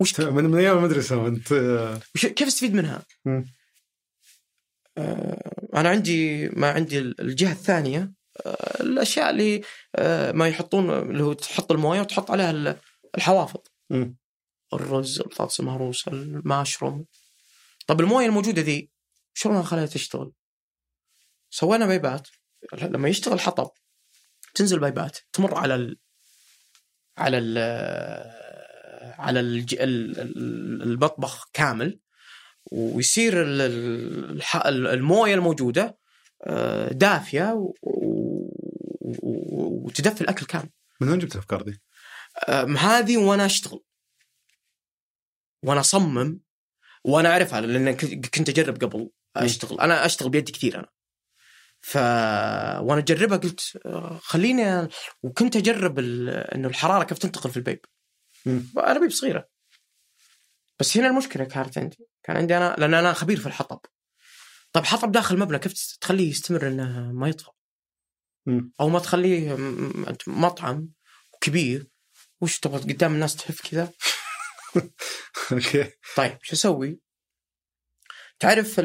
وش 0.00 0.20
من 0.20 0.44
من 0.44 0.58
أيام 0.58 0.78
المدرسة 0.78 1.16
وانت 1.16 1.52
وش 2.14 2.26
كيف 2.26 2.48
استفيد 2.48 2.74
منها؟ 2.74 3.02
آه 4.98 5.66
أنا 5.74 5.88
عندي 5.88 6.48
ما 6.48 6.70
عندي 6.70 6.98
الجهة 6.98 7.52
الثانية 7.52 8.12
آه 8.46 8.82
الأشياء 8.82 9.30
اللي 9.30 9.62
آه 9.96 10.32
ما 10.32 10.48
يحطون 10.48 10.90
اللي 10.90 11.22
هو 11.22 11.32
تحط 11.32 11.72
الموية 11.72 12.00
وتحط 12.00 12.30
عليها 12.30 12.50
ال- 12.50 12.80
الحوافظ. 13.16 13.60
الرز 14.72 15.20
البطاطس 15.20 15.60
المهروسه 15.60 16.12
الماشروم 16.12 17.06
طب 17.86 18.00
الموية 18.00 18.26
الموجودة 18.26 18.62
ذي 18.62 18.90
شلون 19.34 19.56
أخليها 19.56 19.86
تشتغل؟ 19.86 20.32
سوينا 21.50 21.86
بيبات 21.86 22.28
لما 22.72 23.08
يشتغل 23.08 23.40
حطب 23.40 23.70
تنزل 24.54 24.78
بيبات 24.80 25.18
تمر 25.32 25.54
على 25.54 25.74
ال 25.74 25.98
على 27.18 27.38
ال 27.38 27.58
على 29.20 29.40
الج... 29.40 29.74
ال- 29.74 30.20
ال- 30.20 30.82
المطبخ 30.82 31.50
كامل 31.52 32.00
ويصير 32.72 33.32
الموية 34.66 35.34
الموجودة 35.34 35.98
آه، 36.46 36.88
دافية 36.92 37.52
و- 37.52 37.74
وتدفي 39.86 40.20
الأكل 40.20 40.46
كامل. 40.46 40.70
من 41.00 41.08
وين 41.08 41.18
جبت 41.18 41.32
الأفكار 41.34 41.62
دي؟ 41.62 41.82
أم، 42.48 42.76
هذه 42.76 43.16
وأنا 43.16 43.46
أشتغل. 43.46 43.80
وأنا 45.64 45.80
أصمم 45.80 46.40
وأنا 47.04 47.28
أعرفها 47.28 47.60
لأن 47.60 47.96
كنت 48.34 48.48
أجرب 48.48 48.84
قبل 48.84 49.10
أشتغل. 49.36 49.80
أنا 49.80 50.06
أشتغل 50.06 50.30
بيدي 50.30 50.52
كثير 50.52 50.78
أنا. 50.78 50.88
ف 51.80 51.96
وأنا 52.82 52.98
أجربها 52.98 53.36
قلت 53.36 53.78
آه، 53.86 54.18
خليني 54.22 54.88
وكنت 55.22 55.56
أجرب 55.56 55.98
ال... 55.98 56.28
إنه 56.30 56.68
الحرارة 56.68 57.04
كيف 57.04 57.18
تنتقل 57.18 57.50
في 57.50 57.56
البيب. 57.56 57.80
مم. 58.46 58.66
أنا 58.78 59.00
بيب 59.00 59.10
صغيرة. 59.10 59.48
بس 60.80 60.96
هنا 60.96 61.06
المشكلة 61.08 61.44
كانت 61.44 61.78
عندي. 61.78 62.08
كان 62.22 62.36
عندي 62.36 62.56
أنا 62.56 62.76
لأن 62.78 62.94
أنا 62.94 63.12
خبير 63.12 63.40
في 63.40 63.46
الحطب. 63.46 63.80
طيب 64.72 64.84
حطب 64.84 65.12
داخل 65.12 65.38
مبنى 65.38 65.58
كيف 65.58 65.96
تخليه 66.00 66.30
يستمر 66.30 66.68
إنه 66.68 67.12
ما 67.12 67.28
يطفى. 67.28 67.50
أو 68.80 68.88
ما 68.88 68.98
تخليه 68.98 69.56
مطعم 70.26 70.88
كبير 71.40 71.86
وش 72.40 72.58
تبغى 72.58 72.92
قدام 72.92 73.14
الناس 73.14 73.36
تهف 73.36 73.70
كذا؟ 73.70 73.92
أوكي. 75.52 75.90
طيب 76.16 76.38
شو 76.42 76.52
أسوي؟ 76.54 77.00
تعرف 78.38 78.80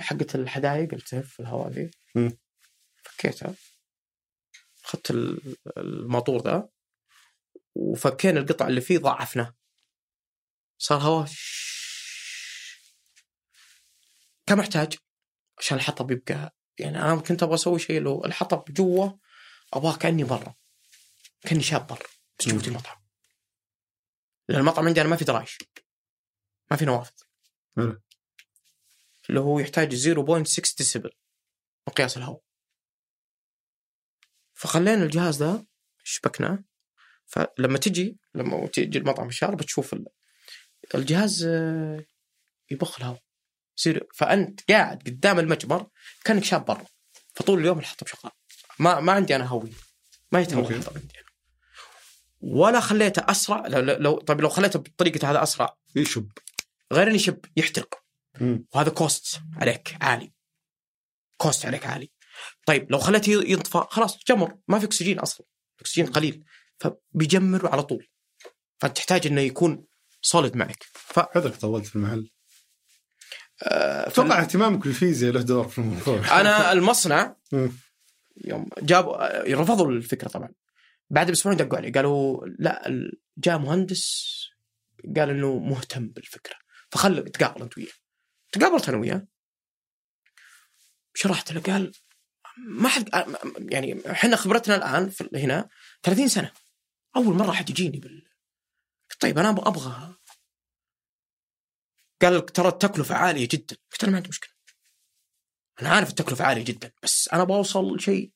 حقة 0.00 0.26
الحدايق 0.34 0.88
اللي 0.92 1.04
تهف 1.04 1.32
في 1.32 1.40
الهواء 1.40 1.68
ذي؟ 1.68 1.90
فكيتها. 3.02 3.54
اخذت 4.84 5.10
ال- 5.10 5.56
الموتور 5.76 6.42
ذا. 6.42 6.68
وفكينا 7.76 8.40
القطع 8.40 8.66
اللي 8.66 8.80
فيه 8.80 8.98
ضعفناه 8.98 9.54
صار 10.78 10.98
هواء 10.98 11.28
كم 14.46 14.60
أحتاج؟ 14.60 14.96
عشان 15.58 15.76
الحطب 15.76 16.10
يبقى 16.10 16.56
يعني 16.78 16.98
أنا 17.02 17.16
كنت 17.20 17.42
أبغى 17.42 17.54
أسوي 17.54 17.78
شيء 17.78 18.00
لو 18.00 18.24
الحطب 18.24 18.64
جوا 18.72 19.10
أبغاه 19.74 19.96
كأني 19.96 20.24
برا 20.24 20.54
كأني 21.42 21.62
شاب 21.62 21.86
برا 21.86 22.06
بس 22.38 22.48
جوا 22.48 22.68
المطعم. 22.68 22.96
لأن 24.48 24.60
المطعم 24.60 24.86
عندي 24.86 25.00
أنا 25.00 25.08
ما 25.08 25.16
في 25.16 25.24
درايش 25.24 25.58
ما 26.70 26.76
في 26.76 26.84
نوافذ. 26.84 27.22
اللي 29.28 29.40
هو 29.40 29.58
يحتاج 29.58 29.94
0.6 29.94 30.76
ديسيبل 30.78 31.10
مقياس 31.88 32.16
الهواء. 32.16 32.42
فخلينا 34.54 35.02
الجهاز 35.04 35.42
ده 35.42 35.66
شبكناه. 36.02 36.64
فلما 37.26 37.78
تجي 37.78 38.16
لما 38.34 38.66
تجي 38.66 38.98
المطعم 38.98 39.28
الشارع 39.28 39.54
بتشوف 39.54 39.92
ال- 39.92 40.06
الجهاز 40.94 41.44
آه، 41.48 42.04
يبخ 42.70 42.98
الهواء 43.00 43.22
يصير 43.78 44.06
فأنت 44.14 44.60
قاعد 44.70 45.02
قدام 45.06 45.38
المجمر 45.38 45.86
كأنك 46.24 46.44
شاب 46.44 46.64
برا. 46.64 46.84
فطول 47.34 47.60
اليوم 47.60 47.78
الحطب 47.78 48.06
شغال. 48.06 48.32
ما 48.78 49.00
ما 49.00 49.12
عندي 49.12 49.36
أنا 49.36 49.44
هوية. 49.44 49.72
ما 50.32 50.40
يتهوى. 50.40 50.74
الحطب 50.76 50.96
عندي 50.96 51.18
أنا. 51.18 51.26
ولا 52.40 52.80
خليته 52.80 53.22
أسرع 53.30 53.66
لو, 53.66 53.80
لو- 53.80 54.18
طيب 54.18 54.40
لو 54.40 54.48
خليته 54.48 54.78
بطريقة 54.78 55.30
هذا 55.30 55.42
أسرع. 55.42 55.76
يشب. 55.96 56.28
غير 56.92 57.06
إنه 57.06 57.14
يشب 57.14 57.40
يحترق. 57.56 57.94
مم. 58.40 58.66
وهذا 58.74 58.90
cost 58.90 59.40
عليك 59.56 59.96
عالي. 60.00 60.32
cost 61.36 61.66
عليك 61.66 61.86
عالي. 61.86 62.10
طيب 62.66 62.90
لو 62.92 62.98
خليته 62.98 63.30
ينطفى 63.32 63.84
خلاص 63.90 64.18
جمر. 64.28 64.56
ما 64.68 64.78
في 64.78 64.86
أكسجين 64.86 65.18
أصلا. 65.18 65.46
الاكسجين 65.76 66.06
قليل. 66.06 66.44
فبيجمر 66.80 67.68
على 67.68 67.82
طول. 67.82 68.08
فانت 68.78 68.96
تحتاج 68.96 69.26
إنه 69.26 69.40
يكون 69.40 69.86
solid 70.22 70.56
معك. 70.56 70.82
ف 70.92 71.18
حذرك 71.20 71.56
طولت 71.56 71.86
في 71.86 71.96
المحل. 71.96 72.30
آه، 73.62 74.02
فال- 74.08 74.10
أتوقع 74.24 74.40
اهتمامك 74.40 74.78
بالفيزياء 74.84 75.32
له 75.32 75.42
دور 75.42 75.68
في 75.68 75.78
الموضوع. 75.78 76.16
أنا 76.40 76.72
المصنع. 76.72 77.36
يوم 78.44 78.68
جابوا 78.82 79.42
رفضوا 79.54 79.90
الفكرة 79.92 80.28
طبعا. 80.28 80.48
بعد 81.10 81.26
بأسبوعين 81.26 81.58
دقوا 81.58 81.78
علي. 81.78 81.90
قالوا 81.90 82.46
لا 82.58 82.90
جاء 83.38 83.58
مهندس 83.58 84.26
قال 85.16 85.30
إنه 85.30 85.58
مهتم 85.58 86.08
بالفكرة. 86.08 86.56
فخل 86.90 87.24
تقابل 87.28 87.62
أنت 87.62 87.78
وياه. 87.78 87.92
تقابلت 88.52 88.88
أنا 88.88 88.98
وياه. 88.98 89.26
شرحت 91.14 91.52
له 91.52 91.60
قال 91.60 91.92
ما 92.68 92.88
حد 92.88 93.08
يعني 93.58 94.10
إحنا 94.10 94.36
خبرتنا 94.36 94.76
الآن 94.76 95.12
هنا 95.34 95.68
30 96.02 96.28
سنة. 96.28 96.52
أول 97.16 97.34
مرة 97.34 97.52
حد 97.52 97.70
يجيني 97.70 97.98
بال. 97.98 98.26
طيب 99.20 99.38
أنا 99.38 99.50
أبغى. 99.50 100.14
قال 102.22 102.46
ترى 102.46 102.68
التكلفة 102.68 103.14
عالية 103.14 103.48
جدا. 103.50 103.76
قلت 103.92 104.02
أنا 104.02 104.10
ما 104.12 104.16
عندي 104.16 104.28
مشكلة. 104.28 104.50
أنا 105.82 105.88
عارف 105.88 106.10
التكلفة 106.10 106.44
عالية 106.44 106.64
جدا 106.64 106.92
بس 107.02 107.28
أنا 107.32 107.44
بوصل 107.44 108.00
شيء. 108.00 108.30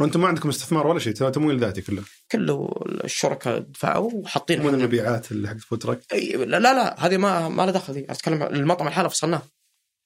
وأنتم 0.00 0.20
ما 0.20 0.28
عندكم 0.28 0.48
استثمار 0.48 0.86
ولا 0.86 0.98
شيء؟ 0.98 1.12
ترى 1.12 1.30
تمويل 1.30 1.60
ذاتي 1.60 1.82
كله. 1.82 2.04
كله 2.32 2.84
الشركاء 3.04 3.58
دفعوا 3.58 4.10
وحاطين 4.12 4.62
من 4.62 4.74
المبيعات 4.74 5.32
اللي 5.32 5.48
حق 5.48 5.56
food 5.56 5.78
truck 5.78 6.00
أي- 6.14 6.34
لا 6.36 6.58
لا 6.58 7.06
هذه 7.06 7.16
ما 7.16 7.48
ما 7.48 7.62
لها 7.62 7.70
دخل 7.70 8.06
أتكلم 8.08 8.42
المطعم 8.42 8.88
الحالة 8.88 9.08
فصلناه. 9.08 9.42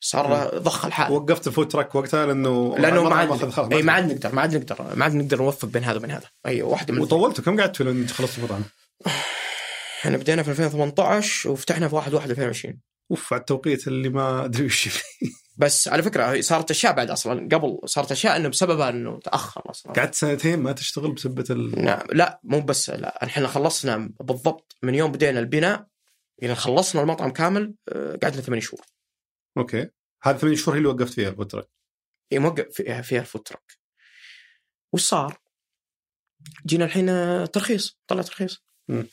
صار 0.00 0.58
ضخ 0.58 0.84
الحالة 0.84 1.12
وقفت 1.14 1.46
ال 1.46 1.51
food 1.51 1.68
truck 1.68 1.94
وقتها 1.94 2.26
لأنه 2.26 2.78
لأنه 2.78 3.08
ما 3.08 3.14
عاد 3.16 3.72
إي 3.72 3.82
ما 3.82 3.92
عاد 3.92 4.12
نقدر 4.12 4.34
ما 4.34 4.42
عاد 4.42 4.56
نقدر 4.56 4.96
ما 4.96 5.04
عاد 5.04 5.14
نقدر 5.14 5.36
نوفق 5.36 5.68
بين 5.68 5.84
هذا 5.84 5.96
وبين 5.96 6.10
هذا. 6.10 6.26
أي 6.46 6.62
واحدة 6.62 6.94
من 6.94 7.00
وطولتوا 7.00 7.44
كم 7.44 7.60
قعدتوا 7.60 7.86
لين 7.86 8.08
خلصتوا 8.08 8.38
المطعم؟ 8.38 8.64
إحنا 10.00 10.16
بدينا 10.16 10.42
في 10.42 10.50
2018 10.50 11.50
وفتحنا 11.50 11.88
في 11.88 11.94
1 11.94 12.14
1 12.14 12.30
2020 12.30 12.80
أوف 13.10 13.32
على 13.32 13.40
التوقيت 13.40 13.88
اللي 13.88 14.08
ما 14.08 14.44
أدري 14.44 14.66
وش 14.66 14.88
فيه 14.88 15.28
بس 15.56 15.88
على 15.88 16.02
فكرة 16.02 16.40
صارت 16.40 16.70
أشياء 16.70 16.92
بعد 16.92 17.10
أصلا 17.10 17.48
قبل 17.52 17.78
صارت 17.84 18.12
أشياء 18.12 18.36
إنه 18.36 18.48
بسببها 18.48 18.88
إنه 18.88 19.20
تأخر 19.24 19.70
أصلا. 19.70 19.92
قعدت 19.92 20.14
سنتين 20.14 20.58
ما 20.58 20.72
تشتغل 20.72 21.12
بسبه 21.12 21.44
ال... 21.50 21.84
نعم 21.84 22.06
لا 22.12 22.40
مو 22.44 22.60
بس 22.60 22.90
لا 22.90 23.24
إحنا 23.24 23.48
خلصنا 23.48 24.10
بالضبط 24.20 24.76
من 24.82 24.94
يوم 24.94 25.12
بدينا 25.12 25.40
البناء 25.40 25.86
إلى 26.42 26.54
خلصنا 26.54 27.02
المطعم 27.02 27.30
كامل 27.30 27.74
آه، 27.88 28.18
قعدنا 28.22 28.42
ثمان 28.42 28.60
شهور. 28.60 28.80
okay. 29.58 29.90
هذه 30.22 30.36
ثمان 30.36 30.56
شهور 30.56 30.74
هي 30.74 30.78
اللي 30.78 30.88
وقفت 30.88 31.12
فيها 31.12 31.28
ال 31.28 31.32
food 31.32 31.46
truck 31.46 31.68
إيه، 32.32 32.38
موقف 32.38 32.82
فيها, 32.82 33.22
truck 33.22 33.78
وش 34.92 35.02
صار؟ 35.02 35.38
جينا 36.66 36.84
الحين 36.84 37.06
ترخيص 37.50 37.98
طلع 38.06 38.22
ترخيص. 38.22 38.62
مم. 38.88 39.06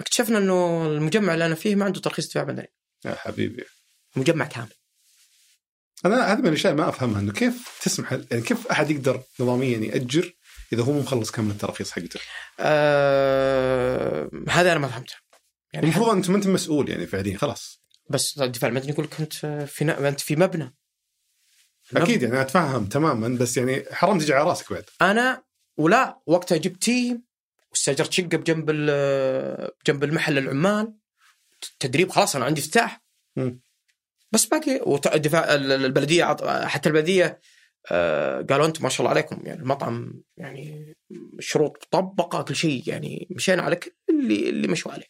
اكتشفنا 0.00 0.38
إنه 0.38 0.86
المجمع 0.86 1.34
اللي 1.34 1.46
أنا 1.46 1.54
فيه 1.54 1.74
ما 1.74 1.84
عنده 1.84 2.00
ترخيص 2.00 2.28
دفاع 2.28 2.44
مدني 2.44 2.72
يا 3.04 3.14
حبيبي. 3.14 3.64
مجمع 4.16 4.46
كامل. 4.46 4.74
أنا 6.04 6.32
هذه 6.32 6.38
من 6.38 6.46
الأشياء 6.46 6.74
ما 6.74 6.88
أفهمها 6.88 7.20
إنه 7.20 7.32
كيف 7.32 7.78
تسمح 7.82 8.12
يعني 8.12 8.42
كيف 8.42 8.66
أحد 8.66 8.90
يقدر 8.90 9.22
نظاميا 9.40 9.78
يأجر 9.78 10.32
إذا 10.72 10.82
هو 10.82 10.92
مو 10.92 11.00
مخلص 11.00 11.30
كامل 11.30 11.50
التراخيص 11.50 11.92
حقته؟ 11.92 12.20
آه 12.60 14.30
هذا 14.48 14.72
أنا 14.72 14.80
ما 14.80 14.88
فهمته. 14.88 15.14
يعني 15.72 15.86
المفروض 15.86 16.08
أنت 16.08 16.30
ما 16.30 16.36
أنت 16.36 16.46
مسؤول 16.46 16.88
يعني 16.90 17.06
فعليا 17.06 17.38
خلاص. 17.38 17.82
بس 18.10 18.38
الدفاع 18.38 18.68
المدني 18.68 18.92
يقول 18.92 19.04
لك 19.04 19.20
أنت 19.20 19.34
في 19.70 19.84
ن... 19.84 19.90
أنت 19.90 20.20
في 20.20 20.36
مبنى 20.36 20.74
أكيد 21.96 22.22
يعني 22.22 22.40
أتفهم 22.40 22.86
تماما 22.86 23.38
بس 23.38 23.56
يعني 23.56 23.84
حرام 23.92 24.18
تجي 24.18 24.34
على 24.34 24.44
رأسك 24.44 24.72
بعد 24.72 24.84
أنا 25.02 25.42
ولا 25.76 26.20
وقتها 26.26 26.58
جبت 26.58 26.82
تيم 26.82 27.24
واستأجرت 27.70 28.12
شقة 28.12 28.26
بجنب 28.26 28.70
بجنب 28.70 30.04
المحل 30.04 30.38
العمال 30.38 30.94
تدريب 31.80 32.10
خلاص 32.10 32.36
أنا 32.36 32.44
عندي 32.44 32.60
افتتاح. 32.60 33.02
بس 34.32 34.44
باقي 34.44 34.80
والدفاع 34.82 35.54
البلدية 35.54 36.36
حتى 36.66 36.88
البلدية 36.88 37.40
آه، 37.90 38.42
قالوا 38.42 38.66
أنتم 38.66 38.82
ما 38.82 38.88
شاء 38.88 39.00
الله 39.00 39.10
عليكم 39.10 39.46
يعني 39.46 39.60
المطعم 39.60 40.22
يعني 40.36 40.94
الشروط 41.38 41.88
مطبقه 41.94 42.42
كل 42.42 42.56
شيء 42.56 42.82
يعني 42.86 43.28
مشينا 43.30 43.62
على 43.62 43.76
كل 43.76 43.92
اللي 44.10 44.48
اللي 44.48 44.68
مشوا 44.68 44.92
عليه. 44.92 45.06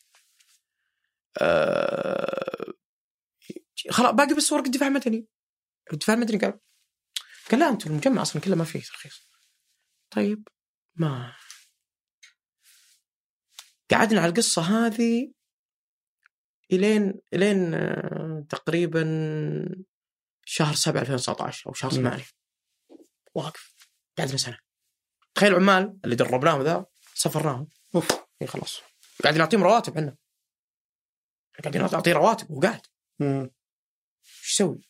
خلاص 3.91 4.13
باقي 4.13 4.35
بس 4.35 4.53
ورق 4.53 4.65
الدفاع 4.65 4.89
المدني. 4.89 5.27
الدفاع 5.93 6.15
المدني 6.15 6.39
قال 6.39 6.61
قال 7.51 7.61
لا 7.61 7.69
أنتم 7.69 7.91
المجمع 7.91 8.23
أصلا 8.23 8.43
كله 8.43 8.57
ما 8.57 8.65
فيه 8.65 8.81
ترخيص. 8.81 9.31
طيب 10.11 10.49
ما. 10.95 11.37
قعدنا 13.91 14.21
على 14.21 14.29
القصة 14.31 14.63
هذه 14.63 15.33
إلين 16.73 17.21
إلين 17.35 17.75
آه، 17.75 18.47
تقريبا 18.49 19.05
شهر 20.45 20.75
7 20.75 21.01
2019 21.01 21.67
أو 21.67 21.75
شهر 21.75 21.95
مم. 21.95 22.09
8 22.09 22.25
واقف. 23.35 23.75
قعدنا 24.19 24.37
سنه 24.37 24.59
تخيل 25.35 25.53
العمال 25.53 25.99
اللي 26.05 26.17
دربناهم 26.17 26.63
ذا 26.63 26.87
سفرناهم. 27.15 27.69
أوف. 27.95 28.09
اي 28.43 28.47
خلاص. 28.47 28.81
قاعدين 29.23 29.41
نعطيهم 29.41 29.63
رواتب 29.63 29.97
إحنا 29.97 30.17
قاعدين 31.63 31.83
نعطيه 31.83 32.13
رواتب 32.13 32.51
وقاعد. 32.51 32.87
مم. 33.19 33.51
إيش 34.43 34.53
أسوي؟ 34.55 34.81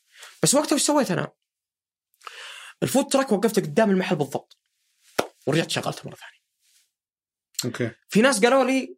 بس 0.43 0.55
وقتها 0.55 0.74
إيش 0.74 0.82
سويت 0.82 1.10
أنا؟ 1.10 1.32
ال 2.82 2.87
food 2.87 3.06
truck 3.06 3.32
وقفته 3.32 3.62
قدام 3.62 3.90
المحل 3.90 4.16
بالضبط. 4.16 4.59
ورجعت 5.47 5.70
شغلته 5.70 6.09
مرة 6.09 6.16
ثانية. 6.16 6.40
أوكي. 7.64 7.90
في 8.09 8.20
ناس 8.20 8.44
قالوا 8.44 8.64
لي 8.64 8.97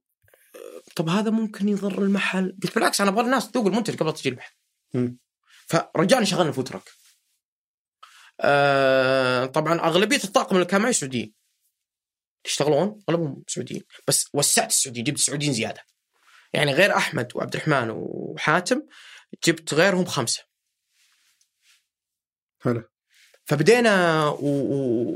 "أه، 0.57 0.83
طب 0.97 1.09
هذا 1.09 1.31
ممكن 1.31 1.69
يضر 1.69 2.03
المحل؟ 2.03 2.59
قلت 2.63 2.75
بالعكس 2.75 3.01
أنا 3.01 3.11
أبغى 3.11 3.25
الناس 3.25 3.51
تذوق 3.51 3.67
المنتج 3.67 3.97
قبل 3.97 4.15
تجي 4.15 4.29
المحل. 4.29 4.53
فرجعنا 5.67 6.25
شغلنا 6.25 6.49
ال 6.49 6.53
food 6.53 6.69
truck. 6.69 6.83
آه 8.41 9.47
طبعا 9.47 9.81
أغلبية 9.81 10.25
الطاقم 10.25 10.57
اللي 10.57 10.67
كان 10.67 10.81
معي 10.81 10.93
سعوديين. 10.93 11.35
يشتغلون 12.47 13.03
أغلبهم 13.09 13.43
سعوديين. 13.49 13.83
بس 14.09 14.29
وسعت 14.33 14.71
السعوديين 14.71 15.05
جبت 15.05 15.19
سعوديين 15.19 15.53
زيادة. 15.53 15.85
يعني 16.53 16.73
غير 16.73 16.97
أحمد 16.97 17.33
وعبد 17.35 17.55
الرحمن 17.57 17.91
وحاتم 17.91 18.83
جبت 19.45 19.75
غيرهم 19.75 20.05
خمسة. 20.05 20.43
حلو. 22.61 22.83
فبدينا 23.45 24.27
و... 24.29 24.47
و... 24.47 25.07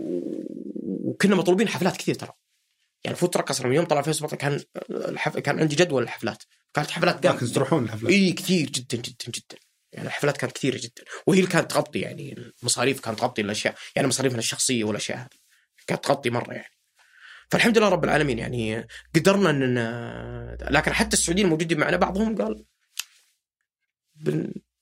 وكنا 0.83 1.37
مطلوبين 1.37 1.69
حفلات 1.69 1.97
كثير 1.97 2.15
ترى. 2.15 2.33
يعني 3.05 3.17
فوت 3.17 3.37
أصلا 3.37 3.67
من 3.67 3.75
يوم 3.75 3.85
طلع 3.85 4.03
فيسبوك 4.03 4.35
كان 4.35 4.61
الحف... 4.91 5.39
كان 5.39 5.61
عندي 5.61 5.77
جدول 5.77 6.03
الحفلات. 6.03 6.43
كانت 6.75 6.91
حفلات 6.91 7.27
لكن 7.27 7.47
تروحون 7.47 7.85
الحفلات. 7.85 8.13
إي 8.13 8.33
كثير 8.33 8.71
جدا 8.71 8.97
جدا 8.97 9.27
جدا. 9.29 9.57
يعني 9.93 10.09
الحفلات 10.09 10.37
كانت 10.37 10.53
كثيرة 10.53 10.77
جدا. 10.77 11.05
وهي 11.27 11.39
اللي 11.39 11.51
كانت 11.51 11.71
تغطي 11.71 12.01
يعني 12.01 12.53
المصاريف 12.63 13.01
كانت 13.01 13.19
تغطي 13.19 13.43
الأشياء. 13.43 13.75
يعني 13.97 14.09
مصاريفنا 14.09 14.39
الشخصية 14.39 14.85
والأشياء 14.85 15.19
هذه. 15.19 15.39
كانت 15.87 16.05
تغطي 16.05 16.31
مرة 16.31 16.53
يعني. 16.53 16.75
فالحمد 17.51 17.79
لله 17.79 17.89
رب 17.89 18.05
العالمين 18.05 18.39
يعني 18.39 18.87
قدرنا 19.15 19.51
ان 19.51 19.79
لكن 20.71 20.93
حتى 20.93 21.17
السعوديين 21.17 21.47
الموجودين 21.47 21.79
معنا 21.79 21.97
بعضهم 21.97 22.43
قال. 22.43 22.65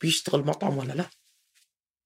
بيشتغل 0.00 0.40
مطعم 0.40 0.78
ولا 0.78 0.92
لا؟ 0.92 1.10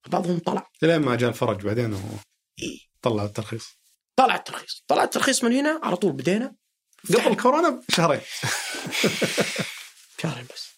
بعضهم 0.07 0.39
طلع. 0.39 0.71
لين 0.83 0.99
ما 0.99 1.17
جاء 1.17 1.29
الفرج 1.29 1.67
بعدين 1.67 2.21
إيه. 2.59 2.79
طلع 3.03 3.25
الترخيص. 3.25 3.79
طلع 4.17 4.35
الترخيص. 4.35 4.85
طلع 4.87 5.03
الترخيص 5.03 5.45
من 5.45 5.53
هنا 5.53 5.81
على 5.83 5.97
طول 5.97 6.13
بدينا. 6.13 6.55
قبل 7.09 7.37
كورونا 7.37 7.83
بشهرين. 7.89 8.21
شهرين 10.23 10.47
بس. 10.55 10.69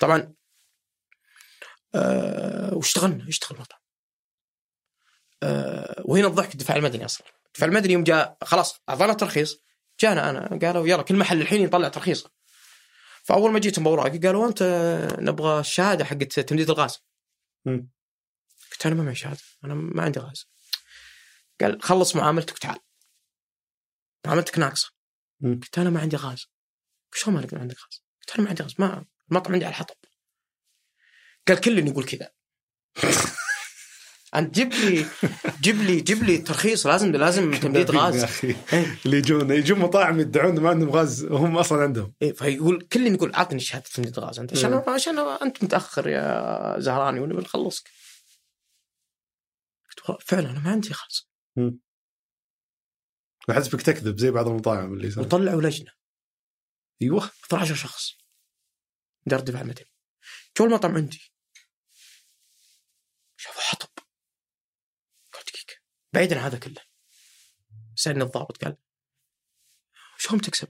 طبعا 0.00 0.34
آه 1.94 2.74
واشتغلنا 2.74 3.28
يشتغل 3.28 3.58
مطعم 3.58 3.78
آه 5.42 6.02
وهنا 6.04 6.26
الضحك 6.26 6.52
الدفاع 6.52 6.76
المدني 6.76 7.04
أصلا. 7.04 7.26
الدفاع 7.46 7.68
المدني 7.68 7.92
يوم 7.92 8.04
جاء 8.04 8.36
خلاص 8.42 8.80
أعطانا 8.88 9.12
ترخيص. 9.12 9.64
جانا 10.00 10.30
أنا 10.30 10.58
قالوا 10.62 10.88
يلا 10.88 11.02
كل 11.02 11.16
محل 11.16 11.40
الحين 11.40 11.62
يطلع 11.62 11.88
ترخيصه 11.88 12.30
فأول 13.24 13.52
ما 13.52 13.58
جيتهم 13.58 13.84
باوراقي 13.84 14.18
قالوا 14.18 14.48
أنت 14.48 14.62
نبغى 15.18 15.60
الشهادة 15.60 16.04
حقت 16.04 16.40
تمديد 16.40 16.70
الغاز. 16.70 16.98
مم. 17.64 17.90
قلت 18.72 18.86
أنا 18.86 18.94
ما 18.94 19.02
معي 19.02 19.14
شهادة 19.14 19.40
أنا 19.64 19.74
ما 19.74 20.02
عندي 20.02 20.20
غاز. 20.20 20.46
قال 21.60 21.82
خلص 21.82 22.16
معاملتك 22.16 22.54
وتعال. 22.54 22.78
معاملتك 24.26 24.58
ناقصة. 24.58 24.92
قلت 25.42 25.78
أنا 25.78 25.90
ما 25.90 26.00
عندي 26.00 26.16
غاز. 26.16 26.46
شلون 27.14 27.36
ما 27.36 27.60
عندك 27.60 27.76
غاز؟ 27.78 28.04
قلت 28.20 28.34
أنا 28.34 28.42
ما 28.42 28.48
عندي 28.48 28.62
غاز 28.62 28.74
ما 28.78 29.06
المطعم 29.30 29.52
عندي 29.52 29.64
على 29.64 29.72
الحطب. 29.72 29.96
قال 31.48 31.60
كل 31.60 31.88
يقول 31.88 32.04
كذا. 32.04 32.30
أنت 34.36 34.54
جيب 34.54 34.72
لي 34.72 35.06
جيب 35.60 35.76
لي 35.82 36.00
جيب 36.00 36.22
لي 36.22 36.38
ترخيص 36.38 36.86
لازم 36.86 37.12
لازم 37.12 37.54
تمديد 37.62 37.90
غاز. 37.90 38.24
اللي 39.06 39.16
يجون 39.16 39.50
يجون 39.50 39.78
مطاعم 39.78 40.20
يدعون 40.20 40.60
ما 40.60 40.70
عندهم 40.70 40.90
غاز 40.90 41.24
وهم 41.24 41.56
أصلا 41.58 41.82
عندهم. 41.82 42.14
إيه 42.22 42.32
فيقول 42.32 42.88
كل 42.92 43.06
يقول 43.06 43.34
اعطني 43.34 43.60
شهادة 43.60 43.84
تمديد 43.94 44.18
غاز. 44.18 44.38
أنت 44.38 44.52
عشان. 44.52 44.74
عشان 44.74 45.18
أنت 45.18 45.64
متأخر 45.64 46.08
يا 46.08 46.80
زهراني؟ 46.80 47.20
ونبي 47.20 47.40
نخلصك 47.42 47.88
قلت 49.88 50.08
والله 50.08 50.24
فعلا 50.26 50.50
أنا 50.50 50.60
ما 50.60 50.70
عندي 50.70 50.88
غاز. 50.88 51.28
وحسبك 53.48 53.82
تكذب 53.82 54.18
زي 54.18 54.30
بعض 54.30 54.48
المطاعم 54.48 54.92
اللي 54.92 55.10
صار 55.10 55.24
وطلعوا 55.24 55.62
لجنة. 55.62 55.90
أيوه. 57.02 57.30
12 57.46 57.74
شخص. 57.74 58.18
دار 59.26 59.38
الدفاع 59.38 59.60
المدني 59.60 59.86
جو 60.58 60.64
المطعم 60.64 60.94
عندي؟ 60.94 61.32
شافوا 63.36 63.62
حطب 63.62 63.88
بعيدا 66.14 66.38
عن 66.38 66.44
هذا 66.44 66.58
كله. 66.58 66.80
سألني 67.94 68.24
الضابط 68.24 68.64
قال 68.64 68.76
شلون 70.18 70.40
تكسب؟ 70.40 70.68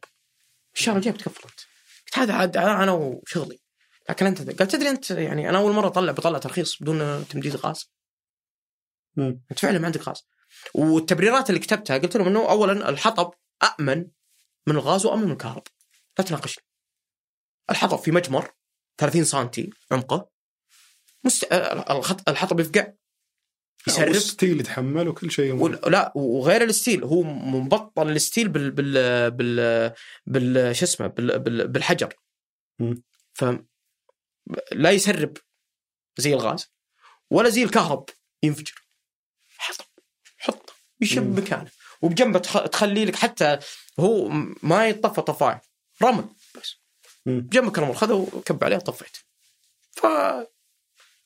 الشهر 0.75 0.97
الجاي 0.97 1.13
بتكفل 1.13 1.49
أنت. 1.49 1.61
قلت 2.07 2.19
هذا 2.19 2.35
عاد 2.35 2.57
أنا 2.57 2.93
وشغلي. 2.93 3.61
لكن 4.11 4.27
انت 4.27 4.59
قال 4.59 4.69
تدري 4.69 4.91
أنت 4.91 5.11
يعني 5.11 5.49
أنا 5.49 5.59
أول 5.59 5.73
مرة 5.73 5.87
اطلع 5.87 6.13
بطلع 6.13 6.39
ترخيص 6.39 6.83
بدون 6.83 7.29
تمديد 7.29 7.57
غاز 7.57 7.93
مم. 9.17 9.45
انت 9.51 9.59
فعلا 9.59 9.79
ما 9.79 9.87
عندك 9.87 10.09
غاز. 10.09 10.23
والتبريرات 10.75 11.51
اللي 11.51 11.61
كتبتها 11.61 11.99
قلت 11.99 12.17
لهم 12.17 12.27
إنه 12.27 12.51
اولا 12.51 12.89
الحطب 12.89 13.31
امن 13.81 14.11
من 14.67 14.75
الغاز 14.75 15.07
وامن 15.07 15.25
من 15.25 15.33
الكهرب. 15.33 15.63
لا 16.19 16.25
تناقشني. 16.25 16.65
الحطب 17.71 17.99
في 17.99 18.11
مجمر 18.11 18.51
30 18.99 19.25
سم 19.25 19.51
عمقه. 19.93 20.31
مست... 21.25 21.45
آه،. 21.53 22.01
الحطب 22.29 22.61
يفقع. 22.61 22.93
يسرب 23.89 24.13
steel 24.13 24.61
يتحمل 24.61 25.09
وكل 25.09 25.31
شيء 25.31 25.69
لا 25.89 26.13
وغير 26.15 26.63
ال 26.63 26.70
steel 26.70 27.05
هو 27.05 27.23
مبطل 27.23 28.11
ال 28.11 28.17
steel 28.17 28.49
بال 28.49 28.71
بال 28.71 29.31
بال 29.31 29.93
بال 30.27 30.77
شو 30.77 30.85
اسمه 30.85 31.07
بال... 31.07 31.39
بال... 31.39 31.69
بالحجر. 31.69 32.15
ف 33.35 33.45
لا 34.73 34.91
يسرب 34.91 35.37
زي 36.17 36.35
الغاز 36.35 36.73
ولا 37.31 37.49
زي 37.49 37.63
الكهرب 37.63 38.09
ينفجر. 38.43 38.75
حطه 39.57 39.85
حطه 40.39 40.73
يشب. 41.01 41.41
مكانه. 41.41 41.71
وبجنبه 42.03 42.39
تخ... 42.39 42.65
تخلي 42.65 43.05
لك 43.05 43.17
حتى 43.17 43.59
هو 44.01 44.29
ما 44.63 44.89
يطفى 44.89 45.23
طفاية 45.23 45.63
رمل 46.03 46.25
بس. 46.55 46.77
بجنبك 47.27 47.79
رمل 47.79 47.97
خذه 47.97 48.13
وكب 48.13 48.65
عليه 48.65 48.77
طفيت 48.77 49.17
ف 49.93 50.07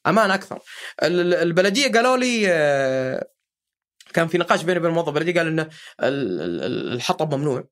أمان 0.08 0.30
أكثر. 0.30 0.60
ال- 1.02 1.20
ال- 1.20 1.34
البلدية 1.34 1.92
قالوا 1.92 2.16
لي 2.16 2.44
آه، 2.52 3.30
كان 4.14 4.28
في 4.28 4.38
نقاش 4.38 4.62
بيني 4.62 4.78
وبين 4.78 4.90
الموظف 4.90 5.08
البلدية 5.08 5.32
قال 5.40 5.46
إنه 5.46 5.62
ال- 6.02 6.40
ال- 6.62 6.92
الحطب 6.92 7.34
ممنوع. 7.34 7.68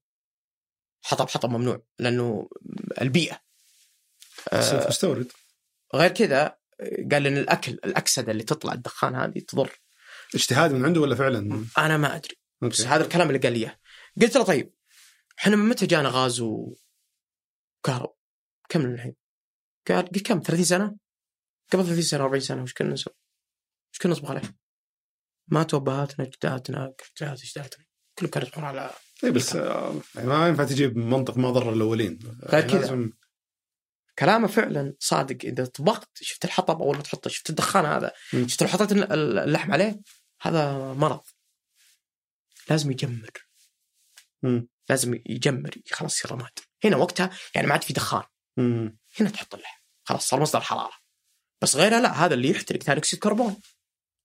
حطب 1.02 1.28
حطب 1.28 1.50
ممنوع 1.50 1.82
لأنه 1.98 2.48
البيئة. 3.00 3.40
بس 4.52 4.64
آه، 4.68 4.88
مستورد 4.88 5.32
غير 5.94 6.10
كذا 6.10 6.56
قال 7.12 7.26
إن 7.26 7.36
الأكل 7.36 7.72
الأكسدة 7.72 8.32
اللي 8.32 8.42
تطلع 8.42 8.72
الدخان 8.72 9.14
هذه 9.14 9.38
تضر. 9.48 9.80
اجتهاد 10.34 10.72
من 10.72 10.84
عنده 10.84 11.00
ولا 11.00 11.14
فعلا؟ 11.14 11.64
أنا 11.78 11.96
ما 11.96 12.16
أدري. 12.16 12.36
بس 12.62 12.80
أوكي. 12.80 12.94
هذا 12.94 13.04
الكلام 13.04 13.28
اللي 13.28 13.38
قال 13.38 13.52
لي 13.52 13.58
إياه. 13.58 13.78
قلت 14.22 14.36
له 14.36 14.44
طيب 14.44 14.72
إحنا 15.38 15.56
من 15.56 15.68
متى 15.68 15.86
جانا 15.86 16.08
غاز 16.08 16.40
وكهرب؟ 16.40 18.14
كم 18.68 18.80
الحين؟ 18.94 19.14
قال 19.88 20.22
كم 20.22 20.40
30 20.40 20.64
سنة؟ 20.64 20.96
قبل 21.72 21.84
30 21.84 22.02
سنة 22.02 22.20
40 22.24 22.40
سنة 22.40 22.62
وش 22.62 22.72
كنا 22.74 22.92
نسوي؟ 22.92 23.14
وش 23.92 23.98
كنا 23.98 24.12
نصبغ 24.12 24.30
عليه؟ 24.30 24.56
ماتوا 25.48 25.78
ابهاتنا 25.78 26.24
اجدادنا 26.26 26.94
جدات 27.20 27.42
اجدادنا 27.42 27.84
كلهم 28.18 28.30
كانوا 28.30 28.48
يصبغون 28.48 28.64
على 28.64 28.90
اي 29.24 29.30
بس 29.30 29.56
آه، 29.56 30.00
يعني 30.14 30.28
ما 30.28 30.48
ينفع 30.48 30.64
تجيب 30.64 30.96
منطق 30.96 31.36
ما 31.36 31.50
ضر 31.50 31.72
الأولين 31.72 32.18
غير 32.42 32.60
يعني 32.60 32.72
كذا. 32.72 32.80
لازم 32.80 33.10
كلامه 34.18 34.46
فعلا 34.46 34.94
صادق 35.00 35.36
إذا 35.44 35.64
طبقت 35.66 36.08
شفت 36.14 36.44
الحطب 36.44 36.82
أول 36.82 36.96
ما 36.96 37.02
تحطه 37.02 37.30
شفت 37.30 37.50
الدخان 37.50 37.84
هذا. 37.84 38.12
شفت 38.46 38.62
لو 38.62 38.68
حطيت 38.68 38.92
الل- 38.92 39.38
اللحم 39.38 39.72
عليه 39.72 40.00
هذا 40.42 40.72
مرض 40.92 41.20
لازم 42.70 42.90
يجمر 42.90 43.30
مم. 44.42 44.68
لازم 44.88 45.20
يجمر 45.26 45.70
خلاص 45.92 46.16
يصير 46.18 46.32
رماد 46.32 46.58
هنا 46.84 46.96
وقتها 46.96 47.30
يعني 47.54 47.66
ما 47.66 47.72
عاد 47.72 47.82
في 47.84 47.92
دخان 47.92 48.22
مم. 48.56 48.98
هنا 49.20 49.30
تحط 49.30 49.54
اللحم 49.54 49.80
خلاص 50.04 50.28
صار 50.28 50.40
مصدر 50.40 50.60
حرارة 50.60 50.92
بس 51.62 51.76
غيرها 51.76 52.00
لا 52.00 52.24
هذا 52.24 52.34
اللي 52.34 52.50
يحترق 52.50 52.82
ثاني 52.82 52.98
أكسيد 52.98 53.18
كربون. 53.18 53.56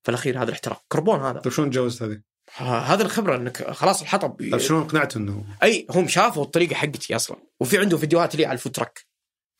في 0.03 0.09
الأخير 0.09 0.37
هذا 0.37 0.43
الاحتراق. 0.43 0.81
كربون 0.91 1.19
هذا. 1.19 1.39
طيب 1.39 1.53
شلون 1.53 1.69
تجاوزت 1.69 2.03
هذه؟ 2.03 2.21
هذا 2.57 3.03
الخبرة 3.03 3.35
إنك 3.35 3.71
خلاص 3.71 4.01
الحطب 4.01 4.37
طيب 4.39 4.57
شلون 4.57 4.81
اقنعته 4.81 5.17
إنه 5.17 5.45
أي 5.63 5.87
هم 5.89 6.07
شافوا 6.07 6.43
الطريقة 6.43 6.75
حقتي 6.75 7.15
أصلا. 7.15 7.37
وفي 7.59 7.77
عنده 7.77 7.97
فيديوهات 7.97 8.35
لي 8.35 8.45
على 8.45 8.53
الفوترك 8.53 9.05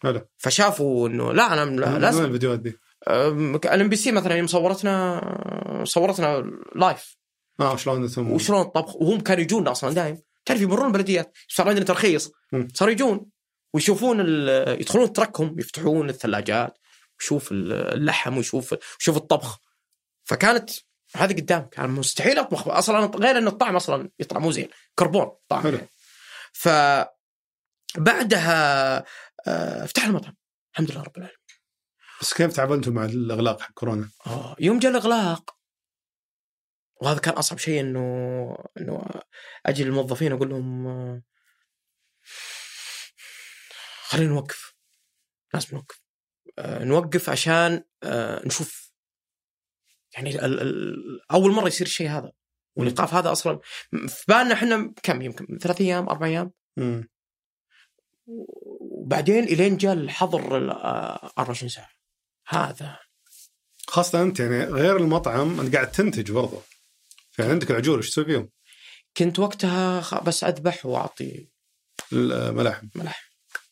حلو. 0.04 0.28
فشافوا 0.38 1.08
إنه 1.08 1.34
لا 1.34 1.54
أنا 1.54 1.76
لا 1.76 1.92
وين 1.92 2.02
لازم 2.02 2.26
الفيديوهات 2.26 2.60
دي؟ 2.60 2.80
ال 3.08 3.90
MBC 3.90 4.12
مثلا 4.12 4.36
يوم 4.36 4.48
صورتنا 4.48 5.84
صورتنا 5.84 6.52
live 6.76 7.18
آه 7.60 7.76
شلون 7.76 8.10
وشلون 8.18 8.62
الطبخ 8.62 8.96
وهم 8.96 9.20
كانوا 9.20 9.44
يجونا 9.44 9.72
أصلا 9.72 9.94
دايم. 9.94 10.22
تعرف 10.46 10.62
يمرون 10.62 10.92
بلديات 10.92 11.38
صار 11.48 11.70
عندنا 11.70 11.86
ترخيص. 11.86 12.32
صاروا 12.74 12.94
يجون. 12.94 13.26
ويشوفون 13.74 14.20
يدخلون 14.68 15.14
تركهم 15.14 15.60
يفتحون 15.60 16.10
الثلاجات. 16.10 16.78
ويشوف 17.22 17.52
ال- 17.52 17.74
اللحم 17.74 18.38
ويشوف 18.38 18.74
ويشوف 18.74 19.18
الطبخ. 19.18 19.60
فكانت 20.24 20.70
هذه 21.16 21.34
قدام 21.34 21.62
كان 21.66 21.90
مستحيل 21.90 22.40
أطبخ. 22.40 22.68
أصلا 22.68 23.06
غير 23.18 23.38
إن 23.38 23.48
الطعم 23.48 23.76
أصلا 23.76 24.10
يطلع 24.20 24.40
مو 24.40 24.52
زين. 24.52 24.70
كربون 24.96 25.32
طعم. 25.50 25.64
حلو. 25.64 25.88
ف 26.54 26.70
بعدها 27.98 28.98
آه، 29.48 29.86
فتحنا 29.86 30.10
المطعم. 30.10 30.36
الحمد 30.74 30.92
لله 30.92 31.02
رب 31.02 31.18
العالمين. 31.18 31.38
بس 32.22 32.34
كيف 32.34 32.54
تعاملتوا 32.56 32.94
مع 32.94 33.06
الإغلاق 33.06 33.62
حق 33.62 33.72
كورونا؟ 33.74 34.10
آه، 34.28 34.56
يوم 34.60 34.80
جاء 34.80 34.92
الإغلاق 34.92 35.56
وهذا 37.02 37.20
كان 37.20 37.34
أصعب 37.34 37.58
شيء 37.58 37.80
إنه 37.80 38.56
إنه 38.78 39.06
أجي 39.66 39.84
للموظفين 39.84 40.32
أقول 40.32 40.50
لهم 40.50 40.88
آه، 40.88 41.22
خلينا 44.08 44.30
نوقف. 44.34 44.74
لازم 45.54 45.68
نوقف. 45.78 46.02
نوقف 46.60 47.30
عشان 47.30 47.84
آه، 48.04 48.46
نشوف. 48.48 48.92
يعني 50.14 50.30
ال- 50.46 50.62
ال- 50.62 51.22
أول 51.32 51.52
مرة 51.52 51.68
يصير 51.68 51.88
الشيء 51.88 52.10
هذا. 52.10 52.32
والإيقاف 52.76 53.14
هذا 53.14 53.32
أصلا 53.32 53.60
في 54.08 54.24
بالنا 54.28 54.54
إحنا 54.54 54.94
كم 55.04 55.22
يمكن 55.22 55.58
ثلاث 55.58 55.82
أيام 55.82 56.10
أربع 56.10 56.28
أيام. 56.28 56.52
وبعدين 58.28 59.44
إلين 59.44 59.78
جاء 59.78 59.94
الحظر 59.94 60.58
ال- 60.58 60.70
آه، 60.70 61.32
24 61.40 61.70
ساعة. 61.70 61.90
هذا. 62.48 63.00
خاصة 63.88 64.22
أنت 64.22 64.40
يعني 64.40 64.64
غير 64.64 64.98
المطعم 64.98 65.60
أنت 65.60 65.76
قاعد 65.76 65.92
تنتج 65.92 66.32
برضو. 66.32 66.62
يعني 67.40 67.52
عندك 67.52 67.72
العجول 67.72 67.98
إيش 67.98 68.10
تسوي 68.10 68.26
فيهم؟ 68.26 68.50
كنت 69.18 69.40
وقتها 69.40 70.20
بس 70.20 70.44
أذبح 70.44 70.86
وأعطي. 70.86 71.50
الملاحم 72.14 72.88
ملح 72.96 73.31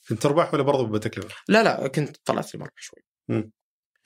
كنت 0.10 0.22
تربح 0.24 0.54
ولا 0.54 0.64
برضو 0.64 0.86
بتكلفة؟ 0.86 1.36
لا 1.48 1.64
لا 1.64 1.88
كنت 1.88 2.18
طلعت 2.26 2.54
لي 2.56 2.60
مربح 2.60 2.82
شوي. 2.82 3.04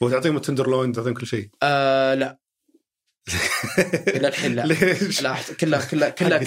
وتعطيهم 0.01 0.35
التندرلوين 0.37 0.91
تعطيهم 0.91 1.13
كل 1.13 1.27
شيء؟ 1.27 1.49
آه 1.63 2.13
لا. 2.13 2.39
إلى 4.07 4.27
الحين 4.27 4.55
لا. 4.55 4.61
ليش؟ 4.61 5.21
لا 5.21 5.37
كلها 5.59 5.85
كلها 5.85 6.09
كلها. 6.09 6.41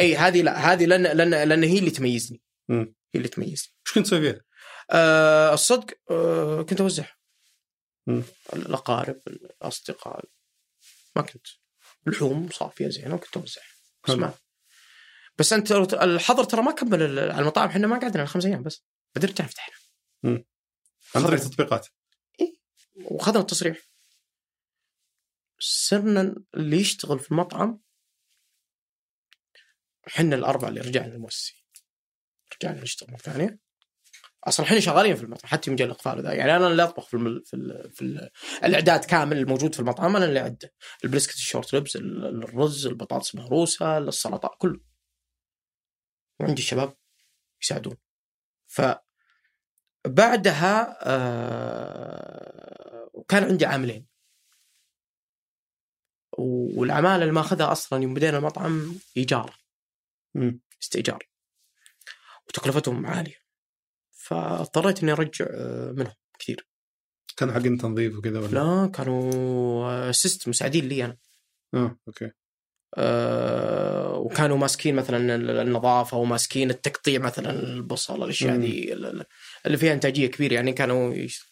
إي 0.00 0.16
هذه 0.16 0.42
لا 0.42 0.72
هذه 0.72 0.86
لأن 0.86 1.02
لأن 1.02 1.48
لأن 1.48 1.62
هي 1.62 1.78
اللي 1.78 1.90
تميزني. 1.90 2.42
هي 2.70 2.86
اللي 3.14 3.28
تميزني. 3.28 3.54
إيش 3.86 3.94
كنت 3.94 4.06
تسوي 4.06 4.20
فيها؟ 4.20 4.40
آه 4.90 5.54
الصدق 5.54 5.94
آه 6.10 6.62
كنت 6.62 6.80
أوزع. 6.80 7.04
الأقارب 8.52 9.20
الأصدقاء. 9.26 10.24
ما 11.16 11.22
كنت. 11.22 11.46
لحوم 12.06 12.48
صافية 12.52 12.88
زينة 12.88 13.14
وكنت 13.14 13.36
أوزع. 13.36 13.62
بس. 14.08 14.14
ما. 14.14 14.34
بس 15.38 15.52
أنت 15.52 15.72
الحظر 15.72 16.44
ترى 16.44 16.62
ما 16.62 16.72
كمل 16.72 17.18
على 17.18 17.40
المطاعم 17.40 17.68
إحنا 17.68 17.86
ما 17.86 17.98
قعدنا 17.98 18.26
خمس 18.26 18.46
أيام 18.46 18.62
بس. 18.62 18.84
بعدين 19.14 19.30
رجعنا 19.30 19.50
فتحنا 19.50 19.74
عن 21.14 21.26
طريق 21.26 21.40
تطبيقات. 21.40 21.88
وأخذنا 22.96 23.40
التصريح. 23.40 23.78
صرنا 25.58 26.34
اللي 26.54 26.76
يشتغل 26.76 27.18
في 27.18 27.30
المطعم 27.30 27.80
إحنا 30.08 30.36
الأربعة 30.36 30.68
اللي 30.68 30.80
رجعنا 30.80 31.14
المؤسسين 31.14 31.58
رجعنا 32.56 32.82
نشتغل 32.82 33.10
مرة 33.10 33.18
ثانية. 33.18 33.58
أصلا 34.44 34.66
إحنا 34.66 34.80
شغالين 34.80 35.16
في 35.16 35.22
المطعم 35.22 35.48
حتى 35.50 35.70
يوم 35.70 35.76
جاء 35.76 35.86
الإقفال 35.86 36.22
ذا. 36.22 36.32
يعني 36.32 36.56
أنا 36.56 36.66
اللي 36.66 36.82
أطبخ 36.84 37.06
في 37.06 37.14
الم... 37.14 37.42
في, 37.44 37.54
ال... 37.56 37.92
في 37.92 38.02
ال... 38.02 38.30
الإعداد 38.64 39.04
كامل 39.04 39.36
الموجود 39.36 39.74
في 39.74 39.80
المطعم 39.80 40.16
أنا 40.16 40.24
اللي 40.24 40.40
أعده. 40.40 40.72
ال 41.04 41.08
brisket 41.08 41.34
ال 41.34 41.41
short 41.41 41.74
ribs 41.74 41.96
ال- 41.96 42.44
الرز 42.44 42.86
البطاطس 42.86 43.34
المهروسة 43.34 43.98
السلطة 43.98 44.56
كله. 44.58 44.80
وعندي 46.40 46.62
الشباب 46.62 46.96
يساعدون. 47.62 47.96
ف 48.70 48.82
بعدها 50.06 50.98
آه 51.02 53.10
وكان 53.14 53.44
عندي 53.44 53.66
عاملين. 53.66 54.06
والعمالة 56.38 57.22
اللي 57.22 57.32
ماخذها 57.32 57.72
أصلا 57.72 58.02
يوم 58.02 58.14
بدينا 58.14 58.38
المطعم 58.38 58.94
إيجار. 59.16 59.56
استئجار. 60.82 61.28
وتكلفتهم 62.48 63.06
عالية. 63.06 63.36
فاضطريت 64.10 65.02
إني 65.02 65.12
أرجع 65.12 65.46
آه، 65.50 65.92
منهم 65.92 66.14
كثير. 66.38 66.66
كانوا 67.36 67.54
حقين 67.54 67.78
تنظيف 67.78 68.18
وكذا 68.18 68.40
ولا؟ 68.40 68.48
لا 68.48 68.90
كانوا 68.94 70.10
اسيست 70.10 70.48
مساعدين 70.48 70.88
لي 70.88 71.04
أنا. 71.04 71.16
آه 71.74 71.98
أوكي. 72.08 72.30
آه، 72.94 74.14
وكانوا 74.16 74.56
ماسكين 74.56 74.94
مثلا 74.94 75.34
النظافة 75.62 76.16
وماسكين 76.16 76.70
التقطيع 76.70 77.20
مثلا 77.20 77.50
البصل 77.50 78.24
الاشياء. 78.24 78.56
ذي 78.56 78.92
اللي 79.66 79.76
فيها 79.76 79.92
إنتاجية 79.92 80.26
كبيرة 80.26 80.54
يعني 80.54 80.72
كانوا 80.72 81.14
يش... 81.14 81.44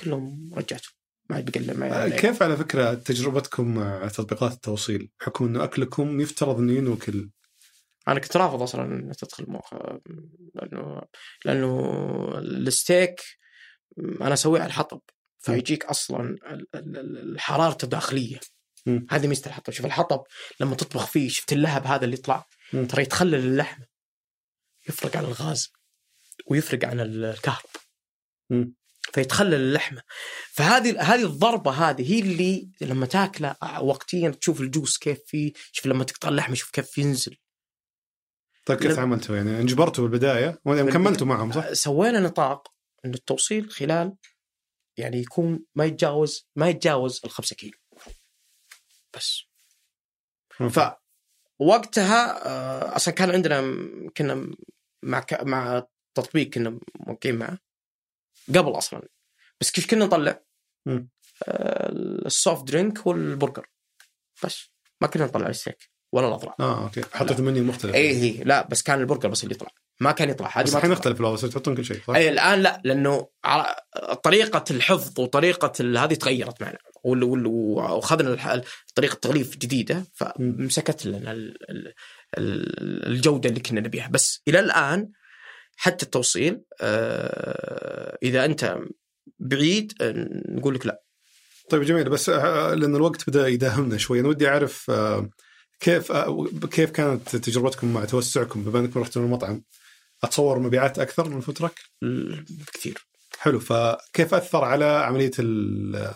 كلهم 0.00 0.50
رجعتهم 0.54 0.92
ما 1.30 1.36
عاد 1.36 1.50
بقلل 1.50 1.78
ما 1.78 2.08
كيف 2.08 2.42
على 2.42 2.56
فكرة 2.56 2.94
تجربتكم 2.94 3.74
مع 3.74 4.08
تطبيقات 4.08 4.52
التوصيل؟ 4.52 5.10
بحكم 5.20 5.44
إنه 5.44 5.64
أكلكم 5.64 6.20
يفترض 6.20 6.58
إنه 6.58 6.72
ينوكل 6.72 7.30
أنا 8.08 8.20
كنت 8.20 8.36
رافض 8.36 8.62
أصلا 8.62 8.84
ان 8.84 9.12
تدخل 9.18 9.44
مؤخ... 9.48 9.74
لأنه 10.54 11.02
لأنه 11.44 11.82
الستيك 12.38 13.20
أنا 13.98 14.32
أسويه 14.32 14.60
على 14.60 14.68
الحطب 14.68 15.00
فيجيك 15.38 15.84
أصلا 15.84 16.20
ال- 16.20 16.66
ال- 16.74 16.96
ال- 16.96 17.32
الحرارة 17.32 17.78
الداخلية. 17.82 18.40
هذه 19.10 19.26
ميزة 19.26 19.46
الحطب. 19.46 19.72
شوف 19.72 19.86
الحطب 19.86 20.24
لما 20.60 20.74
تطبخ 20.74 21.06
فيه 21.06 21.28
شفت 21.28 21.52
اللهب 21.52 21.86
هذا 21.86 22.04
اللي 22.04 22.16
يطلع. 22.16 22.46
ترى 22.88 23.02
يتخلل 23.02 23.34
اللحم. 23.34 23.82
يفرق 24.88 25.16
عن 25.16 25.24
الغاز 25.24 25.72
ويفرق 26.46 26.84
عن 26.84 27.00
ال- 27.00 27.24
الكهرب. 27.24 27.70
مم. 28.50 28.74
فيتخلل 29.14 29.54
اللحمة. 29.54 30.02
فهذه 30.52 31.00
هذه 31.00 31.24
الضربة 31.24 31.70
هذه 31.70 32.12
هي 32.14 32.18
اللي 32.20 32.70
لما 32.80 33.06
تاكله 33.06 33.56
وقتيا 33.80 34.30
تشوف 34.30 34.60
الجوس 34.60 34.98
كيف 34.98 35.18
فيه 35.26 35.52
شوف 35.72 35.86
لما 35.86 36.04
تقطع 36.04 36.28
اللحمة 36.28 36.54
شوف 36.54 36.70
كيف 36.70 36.98
ينزل. 36.98 37.36
طيب 38.66 38.78
كيف 38.78 38.96
تعاملتوا 38.96 39.36
يعني 39.36 39.60
انجبرتوا 39.60 40.08
بالبداية 40.08 40.60
وبعدين 40.64 40.90
كملتوا 40.92 41.26
معهم 41.26 41.52
صح؟ 41.52 41.72
سوينا 41.72 42.20
نطاق 42.20 42.68
إن 43.04 43.14
التوصيل 43.14 43.70
خلال 43.70 44.16
يعني 44.96 45.16
يكون 45.20 45.64
ما 45.74 45.84
يتجاوز 45.84 46.48
ما 46.56 46.68
يتجاوز 46.68 47.20
ال 47.24 47.30
5 47.30 47.56
كيلو. 47.56 47.78
بس. 49.16 49.42
ف 50.70 50.80
وقتها 51.58 52.46
آه، 52.48 52.96
أصلا 52.96 53.14
كان 53.14 53.30
عندنا 53.30 53.60
كنا 54.16 54.50
مع 55.04 55.20
ك- 55.20 55.42
مع 55.42 55.82
تطبيق 56.16 56.48
كنا 56.48 56.78
موقعين 57.00 57.36
معه. 57.38 57.58
قبل 58.48 58.78
أصلا. 58.78 59.08
بس 59.60 59.70
كيف 59.70 59.90
كنا 59.90 60.04
نطلع. 60.04 60.42
آه، 60.88 61.88
ال 62.26 62.34
soft 62.34 62.64
drink 62.64 63.06
والبرجر. 63.06 63.66
بس. 64.44 64.70
ما 65.00 65.08
كنا 65.08 65.24
نطلع 65.24 65.46
الستيك. 65.46 65.90
ولا 66.14 66.28
الاضرع 66.28 66.54
آه 66.60 66.84
أوكي. 66.84 67.02
حطيتوا 67.12 67.44
منيو 67.44 67.64
مختلف. 67.64 67.94
اي 67.94 68.16
هي 68.16 68.44
لا 68.44 68.68
بس 68.68 68.82
كان 68.82 69.00
البرجر 69.00 69.28
بس 69.28 69.44
اللي 69.44 69.54
يطلع. 69.54 69.70
ما 70.00 70.12
كان 70.12 70.30
يطلع. 70.30 70.48
هذه 70.58 70.64
بس 70.64 70.74
الحين. 70.76 70.92
يختلف 70.92 71.20
الوضع 71.20 71.36
صرتوا 71.36 71.60
تحطون 71.60 71.76
كل 71.76 71.84
شيء 71.84 72.00
صح؟ 72.02 72.14
اي 72.14 72.28
الآن 72.28 72.62
لا 72.62 72.80
لأنه 72.84 73.28
طريقة 74.22 74.64
الحفظ 74.70 75.20
وطريقة 75.20 75.72
هذه 76.04 76.14
تغيرت 76.14 76.62
معنا. 76.62 76.78
واخذنا 77.04 78.62
طريقة 78.94 79.14
تغليف 79.14 79.56
جديدة 79.56 80.06
فمسكت 80.14 81.06
لنا 81.06 81.32
ال- 81.32 81.70
ال- 81.70 81.92
ال- 82.38 83.06
الجودة 83.06 83.48
اللي 83.48 83.60
كنا 83.60 83.80
نبيها. 83.80 84.08
بس 84.08 84.42
إلى 84.48 84.60
الآن 84.60 85.08
حتى 85.76 86.04
التوصيل 86.04 86.60
آه، 86.80 88.18
إذا 88.22 88.44
أنت 88.44 88.78
بعيد 89.38 89.92
آه، 90.00 90.28
نقول 90.48 90.74
لك 90.74 90.86
لا. 90.86 91.02
طيب 91.70 91.82
جميل. 91.82 92.08
بس 92.10 92.28
آه، 92.28 92.74
لأن 92.74 92.96
الوقت 92.96 93.30
بدأ 93.30 93.48
يداهمنا 93.48 93.96
شوي 93.98 94.20
أنا 94.20 94.28
ودي 94.28 94.48
أعرف 94.48 94.90
كيف 95.80 96.12
كيف 96.70 96.90
كانت 96.90 97.36
تجربتكم 97.36 97.92
مع 97.94 98.04
توسعكم؟ 98.04 98.64
بما 98.64 98.78
أنكم 98.78 99.00
رحتوا 99.00 99.22
المطعم 99.22 99.62
أتصور 100.24 100.58
مبيعات 100.58 100.98
أكثر 100.98 101.28
من 101.28 101.36
الفوترك 101.36 101.80
ال- 102.02 102.44
بكثير 102.50 103.06
حلو. 103.38 103.60
فكيف 103.60 104.34
أثر 104.34 104.64
على 104.64 104.84
عملية 104.84 105.30
ال 105.38 106.12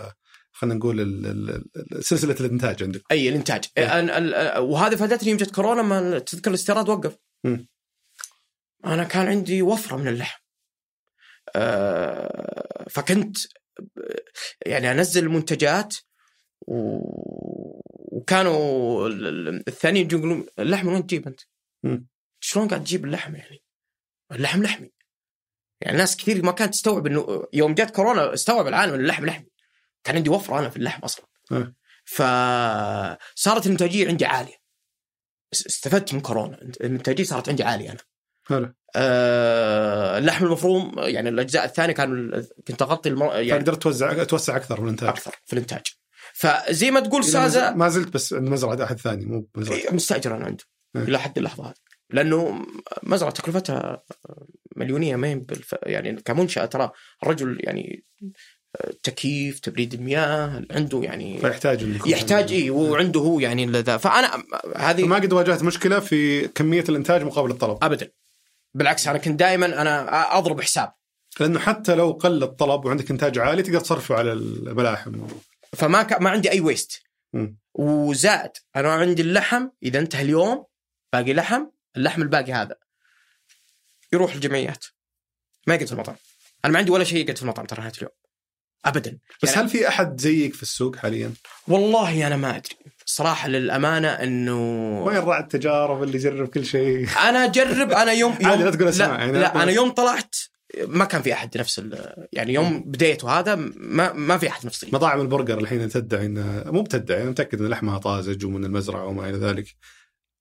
خلينا 0.56 0.74
نقول 0.74 1.64
سلسلة 2.00 2.36
الإنتاج 2.40 2.82
عندك؟ 2.82 3.02
أي 3.10 3.28
الإنتاج 3.28 3.64
ال- 3.78 4.58
وهذه 4.58 4.94
فادتني 4.96 5.28
يوم 5.30 5.38
جت 5.38 5.54
كورونا 5.54 5.82
ما 5.82 6.18
تذكر 6.18 6.50
الاستيراد 6.50 6.88
وقف 6.88 7.16
مم. 7.44 7.66
أنا 8.84 9.04
كان 9.04 9.26
عندي 9.26 9.62
وفرة 9.62 9.96
من 9.96 10.08
اللحم 10.08 10.38
فكنت 12.90 13.36
يعني 14.66 14.90
أنزل 14.90 15.22
المنتجات 15.24 15.94
و- 16.60 18.16
وكانوا 18.18 19.08
ال- 19.08 19.26
ال- 19.26 19.62
الثانيين 19.68 20.08
يقولون 20.12 20.46
اللحم 20.58 20.88
وين 20.88 21.06
تجيب 21.06 21.26
أنت؟ 21.28 21.40
شلون 22.40 22.68
قاعد 22.68 22.84
تجيب 22.84 23.04
اللحم 23.04 23.36
يعني؟ 23.36 23.62
اللحم 24.32 24.62
لحمي 24.62 24.92
يعني 25.80 25.96
ناس 25.96 26.16
كثير 26.16 26.44
ما 26.44 26.52
كانت 26.52 26.72
تستوعب 26.72 27.06
إنه 27.06 27.46
يوم 27.52 27.74
جت 27.74 27.90
كورونا 27.90 28.34
استوعب 28.34 28.66
العالم 28.66 28.94
ان 28.94 29.00
اللحم 29.00 29.26
لحمي 29.26 29.46
كان 30.06 30.16
عندي 30.16 30.30
وفرة 30.30 30.58
أنا 30.58 30.68
في 30.68 30.76
اللحم 30.76 31.02
أصلا. 31.02 31.26
أه. 31.52 31.74
فصارت 32.04 33.66
الإنتاجية 33.66 34.08
عندي 34.08 34.26
عالية. 34.26 34.54
اس- 35.52 35.66
استفدت 35.66 36.14
من 36.14 36.20
كورونا. 36.20 36.56
الإنتاجية 36.62 37.24
صارت 37.24 37.48
عندي 37.48 37.62
عالية 37.64 37.90
أنا. 37.90 37.98
حلو. 38.48 38.74
أه 38.96 40.18
اللحم 40.18 40.44
المفروم 40.46 40.94
يعني 40.98 41.28
الأجزاء 41.28 41.64
الثانية 41.64 41.94
كانوا 41.94 42.42
كنت 42.68 42.82
أغطي 42.82 43.08
الم... 43.08 43.22
يعني 43.22 43.50
فقدرت 43.50 43.82
توزع 43.82 44.24
توسع 44.24 44.56
أكثر 44.56 44.76
في 44.76 44.82
الإنتاج. 44.82 45.08
أكثر 45.08 45.32
في 45.44 45.52
الإنتاج. 45.52 45.82
فزي 46.34 46.90
ما 46.90 47.00
تقول 47.00 47.24
سازا 47.24 47.48
زلت- 47.70 47.76
ما 47.76 47.88
زلت 47.88 48.08
بس 48.14 48.32
مزرعة 48.32 48.84
احد 48.84 48.98
ثاني 49.00 49.24
مو 49.26 49.48
بمزرعة. 49.54 49.76
إيه، 49.76 49.90
مستأجر 49.94 50.36
أنا 50.36 50.44
عنده 50.44 50.64
إيه. 50.96 51.02
إلى 51.02 51.18
حد 51.18 51.38
اللحظة 51.38 51.66
هذه. 51.66 51.74
لأنه 52.10 52.66
مزرعة 53.02 53.30
تكلفتها 53.32 54.02
مليونية 54.76 55.16
ما 55.16 55.34
بالف... 55.34 55.74
يعني 55.82 56.12
كمنشأة 56.22 56.64
ترى. 56.64 56.90
الرجل 57.22 57.58
يعني 57.60 58.04
تكييف 59.02 59.60
تبريد 59.60 59.94
المياه 59.94 60.62
عنده 60.70 61.02
يعني 61.02 61.38
فيحتاج 61.38 62.06
يحتاج 62.06 62.52
اي 62.52 62.70
وعنده 62.70 63.20
هو 63.20 63.40
يعني 63.40 63.66
ذا 63.66 63.96
فأنا 63.96 64.44
هذه 64.76 65.04
ما 65.04 65.16
قد 65.16 65.32
واجهت 65.32 65.62
مشكلة 65.62 66.00
في 66.00 66.48
كمية 66.48 66.84
الإنتاج 66.88 67.22
مقابل 67.22 67.50
الطلب. 67.50 67.84
ابدا. 67.84 68.10
بالعكس 68.74 69.08
أنا 69.08 69.18
كنت 69.18 69.38
دائما 69.40 69.66
أنا 69.66 70.38
أضرب 70.38 70.60
حساب. 70.60 70.92
لأنه 71.40 71.58
حتى 71.58 71.94
لو 71.94 72.12
قل 72.12 72.42
الطلب 72.42 72.84
وعندك 72.84 73.10
إنتاج 73.10 73.38
عالي 73.38 73.62
تقدر 73.62 73.80
تصرفه 73.80 74.14
على 74.14 74.32
الملاحم. 74.32 75.26
فما 75.72 76.02
ك... 76.02 76.20
ما 76.20 76.30
عندي 76.30 76.50
أي 76.50 76.60
ويست 76.60 77.02
مم. 77.32 77.58
وزائد 77.74 78.50
أنا 78.76 78.92
عندي 78.92 79.22
اللحم 79.22 79.68
إذا 79.82 79.98
انتهى 79.98 80.22
اليوم 80.22 80.64
باقي 81.12 81.32
لحم 81.32 81.66
اللحم 81.96 82.22
الباقي 82.22 82.52
هذا. 82.52 82.76
يروح 84.12 84.34
الجمعيات. 84.34 84.84
ما 85.66 85.74
يقعد 85.74 85.86
في 85.86 85.92
المطعم. 85.92 86.16
أنا 86.64 86.72
ما 86.72 86.78
عندي 86.78 86.90
ولا 86.90 87.04
شيء 87.04 87.18
يقعد 87.18 87.36
في 87.36 87.42
المطعم 87.42 87.66
ترى 87.66 87.80
نهايه 87.80 87.92
اليوم. 87.98 88.12
ابدا 88.86 89.18
بس 89.42 89.48
يعني 89.48 89.62
هل 89.62 89.68
في 89.68 89.88
أحد 89.88 90.20
زيك 90.20 90.54
في 90.54 90.62
السوق 90.62 90.96
حاليا؟ 90.96 91.32
والله 91.68 92.26
أنا 92.26 92.36
ما 92.36 92.56
أدري 92.56 92.76
صراحة 93.04 93.48
للأمانة 93.48 94.08
إنه 94.08 94.58
وين 95.04 95.16
راح 95.16 95.38
التجارب 95.38 96.02
اللي 96.02 96.16
يجرب 96.16 96.48
كل 96.48 96.66
شيء؟ 96.66 97.08
أنا 97.28 97.44
أجرب 97.44 97.92
أنا 97.92 98.12
يوم, 98.12 98.32
يوم 98.40 98.46
عادي 98.50 98.62
لا 98.64 98.70
تقول 98.70 98.92
لا, 98.98 99.06
يعني 99.06 99.32
لا 99.32 99.62
أنا 99.62 99.72
يوم 99.72 99.90
طلعت 99.90 100.34
ما 100.84 101.04
كان 101.04 101.22
في 101.22 101.32
أحد 101.32 101.58
نفس 101.58 101.82
يعني 102.32 102.54
يوم 102.54 102.82
بديته 102.82 103.30
هذا 103.30 103.54
ما 103.76 104.12
ما 104.12 104.38
في 104.38 104.48
أحد 104.48 104.66
نفسي 104.66 104.88
مطاعم 104.92 105.20
البرجر 105.20 105.58
الحين 105.58 105.88
تدعي 105.88 106.26
انها 106.26 106.70
مو 106.70 106.82
بتدعي 106.82 107.22
أنا 107.22 107.30
متأكد 107.30 107.60
إن 107.60 107.68
لحمها 107.68 107.98
طازج 107.98 108.44
ومن 108.44 108.64
المزرعة 108.64 109.06
وما 109.06 109.28
إلى 109.28 109.38
ذلك. 109.38 109.66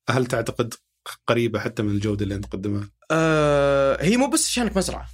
هل 0.09 0.25
تعتقد 0.25 0.73
قريبة 1.27 1.59
حتى 1.59 1.83
من 1.83 1.89
الجودة 1.89 2.23
اللي 2.23 2.35
أنت 2.35 2.45
تقدمها؟ 2.45 2.89
آه 3.11 4.03
هي 4.03 4.17
مو 4.17 4.27
بس 4.27 4.47
عشانك 4.47 4.77
مزرعة. 4.77 5.07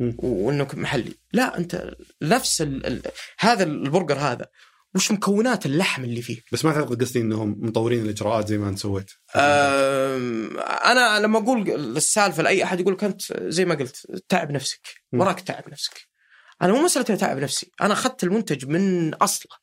وانك 0.00 0.74
محلي. 0.74 1.14
لا 1.32 1.58
أنت 1.58 1.94
نفس 2.22 2.62
ال 2.62 2.86
ال 2.86 3.02
هذا 3.38 3.64
البرجر 3.64 4.18
هذا. 4.18 4.46
وش 4.94 5.12
مكونات 5.12 5.66
اللحم 5.66 6.04
اللي 6.04 6.22
فيه؟ 6.22 6.42
بس 6.52 6.64
ما 6.64 6.72
تعتقد 6.72 7.02
قصدي 7.02 7.20
إنهم 7.20 7.56
مطورين 7.58 8.02
الإجراءات 8.04 8.48
زي 8.48 8.58
ما 8.58 8.68
أنت 8.68 8.78
سويت؟ 8.78 9.10
أنا 10.84 11.20
لما 11.20 11.38
أقول 11.38 11.70
السالفة 11.96 12.42
لأي 12.42 12.64
أحد 12.64 12.80
يقول 12.80 12.94
لك 12.94 13.04
انت 13.04 13.22
زي 13.42 13.64
ما 13.64 13.74
قلت 13.74 14.22
تعب 14.28 14.50
نفسك. 14.52 14.80
وراك 15.12 15.40
تعب 15.40 15.68
نفسك. 15.68 16.08
أنا 16.62 16.72
مو 16.72 16.84
مسألة 16.84 17.16
تعب 17.16 17.38
نفسي. 17.38 17.70
أنا 17.80 17.92
أخذت 17.92 18.24
المنتج 18.24 18.66
من 18.66 19.14
أصله 19.14 19.56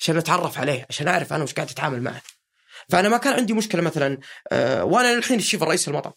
عشان 0.00 0.16
أتعرف 0.16 0.58
عليه 0.58 0.86
عشان 0.90 1.08
أعرف 1.08 1.32
أنا 1.32 1.42
وش 1.42 1.54
قاعد 1.54 1.70
أتعامل 1.70 2.02
معه. 2.02 2.22
فأنا 2.88 3.08
ما 3.08 3.16
كان 3.16 3.32
عندي 3.32 3.52
مشكلة 3.52 3.82
مثلا 3.82 4.18
آه، 4.52 4.84
وأنا 4.84 5.16
للحين 5.16 5.38
الشيف 5.38 5.62
الرئيسي 5.62 5.90
المطعم. 5.90 6.12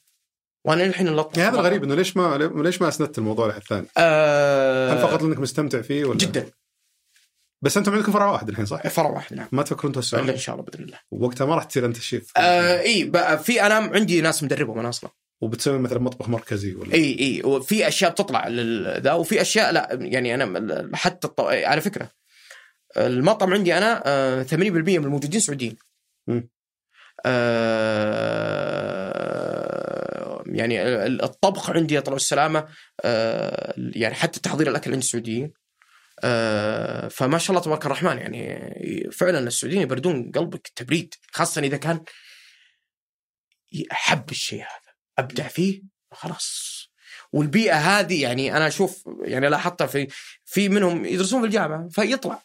وأنا 0.68 0.84
للحين 0.84 1.07
اللطف 1.07 1.38
يعني 1.38 1.49
هذا 1.49 1.60
الغريب 1.60 1.84
إنه 1.84 1.95
ليش 1.95 2.18
ما 2.18 2.38
ليش 2.56 2.81
ما 2.81 2.88
أسندت 2.88 3.18
الموضوع 3.18 3.48
لحد 3.48 3.64
ثاني؟ 3.64 3.88
آه 3.98 4.94
هل 4.94 4.98
فقط 4.98 5.22
لأنك 5.22 5.39
مستمتع 5.39 5.81
فيه 5.81 6.06
ولا؟ 6.06 6.18
جدا 6.18 6.45
بس 7.61 7.77
أنتم 7.77 7.94
عندكم 7.94 8.11
فرع 8.11 8.31
واحد 8.31 8.49
الحين 8.49 8.65
صح؟ 8.65 8.88
فرع 8.88 9.10
واحد 9.10 9.35
نعم 9.35 9.48
ما 9.52 9.64
تفكرون 9.64 9.91
إلا 9.91 10.02
توسعون؟ 10.02 10.30
إن 10.30 10.38
شاء 10.38 10.56
الله 10.56 10.65
بإذن 10.65 10.84
الله 10.84 10.99
وقتها 11.11 11.45
ما 11.45 11.56
راح 11.56 11.64
تصير 11.64 11.85
أنت 11.85 11.98
الشيف 11.98 12.31
آه 12.38 12.80
إي 12.81 13.11
في 13.38 13.61
أنا 13.61 13.76
عندي 13.76 14.22
ناس 14.22 14.44
مدربهم 14.44 14.80
أنا 14.80 14.89
أصلا 14.89 15.10
وبتسوي 15.41 15.80
مثلا 15.80 15.99
مطبخ 15.99 16.30
مركزي 16.30 16.76
ولا 16.76 16.94
إي 16.94 17.19
إي 17.19 17.41
وفي 17.44 17.88
أشياء 17.88 18.11
بتطلع 18.11 18.48
ذا 18.98 19.14
وفي 19.14 19.41
أشياء 19.41 19.72
لا 19.72 19.89
يعني 20.02 20.35
أنا 20.35 20.89
حتى 20.94 21.27
الط... 21.27 21.41
على 21.41 21.81
فكرة 21.81 22.10
المطعم 22.98 23.53
عندي 23.53 23.77
أنا 23.77 24.03
آه، 24.06 24.44
80% 24.44 24.56
من 24.56 24.95
الموجودين 24.95 25.39
سعوديين 25.39 25.77
مم. 26.27 26.49
آه، 27.26 28.87
يعني 30.56 30.84
ال- 30.84 31.24
الطبخ 31.24 31.69
عندي 31.69 32.02
طلعوا 32.02 32.18
السلامة 32.18 32.68
آه، 33.03 33.74
يعني 33.78 34.15
حتى 34.15 34.40
تحضير 34.40 34.69
الأكل 34.69 34.91
عندي 34.94 35.06
سعوديين 35.06 35.53
آه، 36.24 37.07
فما 37.07 37.38
شاء 37.38 37.49
الله 37.52 37.61
تبارك 37.61 37.86
الرحمن 37.86 38.18
يعني 38.18 39.11
فعلا 39.11 39.40
السعوديين 39.40 39.82
يبردون 39.82 40.32
قلبك 40.32 40.68
تبريد 40.76 41.14
خاصة 41.32 41.61
إذا 41.61 41.78
كان 41.78 42.03
احب 43.91 44.32
الشيء 44.32 44.60
هذا 44.60 44.94
أبدع 45.18 45.48
فيه 45.48 45.82
خلاص 46.11 46.78
والبيئة 47.32 47.76
هذه 47.76 48.22
يعني 48.22 48.57
أنا 48.57 48.68
أشوف 48.68 49.03
يعني 49.22 49.49
لاحظتها 49.49 49.88
في 49.88 50.07
في 50.45 50.69
منهم 50.69 51.06
يدرسون 51.06 51.40
في 51.41 51.45
الجامعة 51.48 51.88
فيطلع 51.90 52.44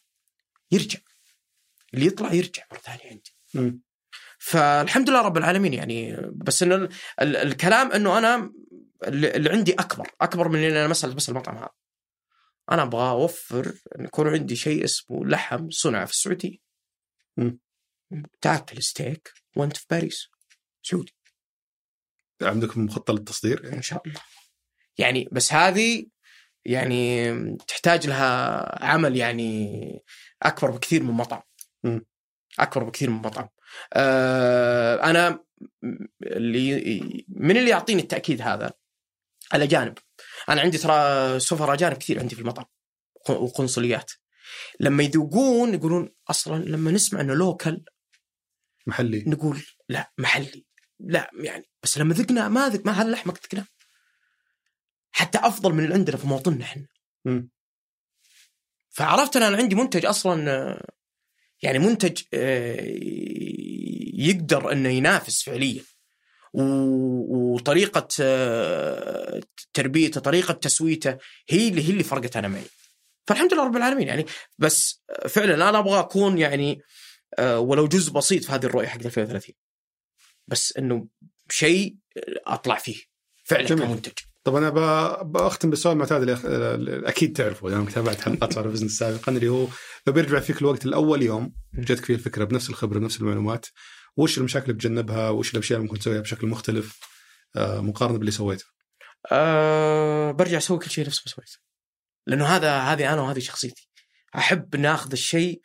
يرجع 0.72 0.98
اللي 1.94 2.06
يطلع 2.06 2.32
يرجع 2.32 2.62
مرة 2.72 2.78
ثانية 2.80 3.10
عندي. 3.10 3.34
فالحمد 4.44 5.10
لله 5.10 5.20
رب 5.20 5.36
العالمين 5.36 5.74
يعني. 5.74 6.16
بس 6.34 6.62
إنه 6.62 6.74
ال- 6.74 6.88
ال- 7.20 7.36
الكلام 7.36 7.92
إنه 7.92 8.18
أنا 8.18 8.52
اللي 9.04 9.50
عندي 9.50 9.72
أكبر 9.72 10.10
أكبر 10.20 10.48
من 10.48 10.54
اللي 10.54 10.80
أنا 10.80 10.88
مساله 10.88 11.14
بس 11.14 11.28
المطعم 11.28 11.56
هذا. 11.56 11.68
أنا 12.72 12.82
أبغى 12.82 13.10
أوفر 13.10 13.74
إن 13.98 14.04
يكون 14.04 14.28
عندي 14.28 14.56
شيء 14.56 14.84
اسمه 14.84 15.26
لحم 15.26 15.70
صنع 15.70 16.04
في 16.04 16.12
السعودية. 16.12 16.58
تاكل 18.40 18.82
ستيك 18.82 19.32
وأنت 19.56 19.76
في 19.76 19.86
باريس 19.90 20.28
سعودي. 20.82 21.14
عندكم 22.42 22.88
خطه 22.88 23.12
للتصدير؟ 23.12 23.72
إن 23.72 23.82
شاء 23.82 24.02
الله. 24.06 24.20
يعني 24.98 25.28
بس 25.32 25.52
هذه 25.52 26.06
يعني 26.64 27.32
تحتاج 27.68 28.06
لها 28.06 28.84
عمل 28.84 29.16
يعني 29.16 29.78
أكبر 30.42 30.70
بكثير 30.70 31.02
من 31.02 31.12
مطعم. 31.12 31.42
أكبر 32.58 32.84
بكثير 32.84 33.10
من 33.10 33.16
مطعم. 33.16 33.48
آه 33.92 35.10
أنا 35.10 35.44
اللي 36.22 37.24
من 37.28 37.56
اللي 37.56 37.70
يعطيني 37.70 38.02
التأكيد 38.02 38.42
هذا؟ 38.42 38.72
الاجانب 39.54 39.98
أنا 40.48 40.60
عندي 40.60 40.78
ترى 40.78 41.40
سفراء 41.40 41.74
أجانب 41.74 41.96
كثير 41.96 42.20
عندي 42.20 42.34
في 42.34 42.40
المطعم 42.40 42.64
وقنصليات 43.28 44.12
لما 44.80 45.02
يذوقون 45.02 45.74
يقولون 45.74 46.14
أصلا 46.30 46.64
لما 46.64 46.90
نسمع 46.90 47.20
إنه 47.20 47.34
لوكل 47.34 47.84
محلي. 48.86 49.24
نقول 49.26 49.62
لا 49.88 50.12
محلي 50.18 50.64
لا 51.00 51.30
يعني 51.34 51.70
بس 51.82 51.98
لما 51.98 52.14
ذقنا 52.14 52.48
ما 52.48 52.68
ذق 52.68 52.86
ما 52.86 52.92
هذا 52.92 53.10
لحمك 53.10 53.44
ذقنا 53.44 53.66
حتى 55.10 55.38
أفضل 55.38 55.72
من 55.72 55.84
اللي 55.84 55.94
عندنا 55.94 56.16
في 56.16 56.26
مواطننا 56.26 56.64
إحنا. 56.64 56.86
فعرفت 58.90 59.36
إن 59.36 59.42
أنا 59.42 59.56
عندي 59.56 59.74
منتج 59.74 60.06
أصلا 60.06 60.50
آه، 60.50 60.92
يعني 61.62 61.78
منتج 61.78 62.22
آه، 62.34 62.86
يقدر 64.14 64.72
إنه 64.72 64.88
ينافس 64.88 65.42
فعليا. 65.42 65.82
وطريقة 66.54 68.08
آه، 68.20 69.40
تربيته 69.72 70.20
طريقة 70.20 70.54
تسويته 70.54 71.18
هي 71.48 71.68
اللي 71.68 71.88
هي 71.88 71.90
اللي 71.90 72.04
فرقت 72.04 72.36
أنا 72.36 72.48
معي. 72.48 72.64
فالحمد 73.26 73.54
لله 73.54 73.64
رب 73.64 73.76
العالمين. 73.76 74.08
يعني 74.08 74.26
بس 74.58 75.02
فعلا 75.28 75.68
أنا 75.68 75.78
أبغى 75.78 76.00
أكون 76.00 76.38
يعني 76.38 76.80
آه، 77.38 77.58
ولو 77.58 77.88
جزء 77.88 78.12
بسيط 78.12 78.44
في 78.44 78.52
هذه 78.52 78.66
الرؤية 78.66 78.86
حق 78.86 79.00
2030 79.04 79.54
بس 80.48 80.76
إنه 80.78 81.06
شيء 81.50 81.96
أطلع 82.46 82.76
فيه. 82.76 83.02
فعلا 83.44 83.66
جميل. 83.66 83.84
كمنتج. 83.84 84.12
طب 84.44 84.56
أنا 84.56 84.70
بأختم 85.22 85.70
بالسؤال 85.70 85.94
المعتاد 85.94 86.22
اللي 86.22 87.08
أكيد 87.08 87.36
تعرفه 87.36 87.68
لأنك 87.68 87.92
تابعت 87.92 88.20
حلقات 88.20 88.52
صار 88.52 88.68
business 88.68 88.98
سابقا 88.98 89.32
اللي 89.32 89.48
هو 89.48 89.66
لو 90.06 90.12
بيرجع 90.12 90.40
فيك 90.40 90.62
الوقت 90.62 90.86
الأول 90.86 91.22
يوم 91.22 91.54
جاتك 91.74 92.04
فيه 92.04 92.14
الفكرة 92.14 92.44
بنفس 92.44 92.70
الخبرة 92.70 92.98
بنفس 92.98 93.20
المعلومات 93.20 93.66
وش 94.16 94.38
المشاكل 94.38 94.64
اللي 94.64 94.74
بتجنبها 94.74 95.30
وش 95.30 95.54
الأشياء 95.54 95.78
اللي 95.78 95.88
ممكن 95.88 96.00
تسويها 96.00 96.20
بشكل 96.20 96.46
مختلف 96.46 96.98
آه، 97.56 97.80
مقارنة 97.80 98.18
باللي 98.18 98.30
سويته؟ 98.30 98.64
أه 99.32 100.30
برجع 100.30 100.58
أسوي 100.58 100.78
كل 100.78 100.90
شيء 100.90 101.06
نفس 101.06 101.26
ما 101.26 101.32
سويت 101.32 101.50
لأنه 102.26 102.44
هذا 102.44 102.78
هذه 102.78 103.12
أنا 103.12 103.22
وهذه 103.22 103.38
شخصيتي. 103.38 103.90
أحب 104.36 104.76
ناخذ 104.76 105.12
الشيء 105.12 105.60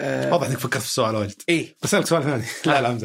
آه 0.00 0.32
واضح 0.32 0.46
إنك 0.46 0.58
فكرت 0.58 0.82
في 0.82 0.88
السؤال 0.88 1.14
واجد 1.14 1.42
إيه. 1.48 1.76
بسألك 1.82 2.06
سؤال 2.06 2.22
ثاني. 2.22 2.44
لا 2.66 2.80
لا 2.82 2.98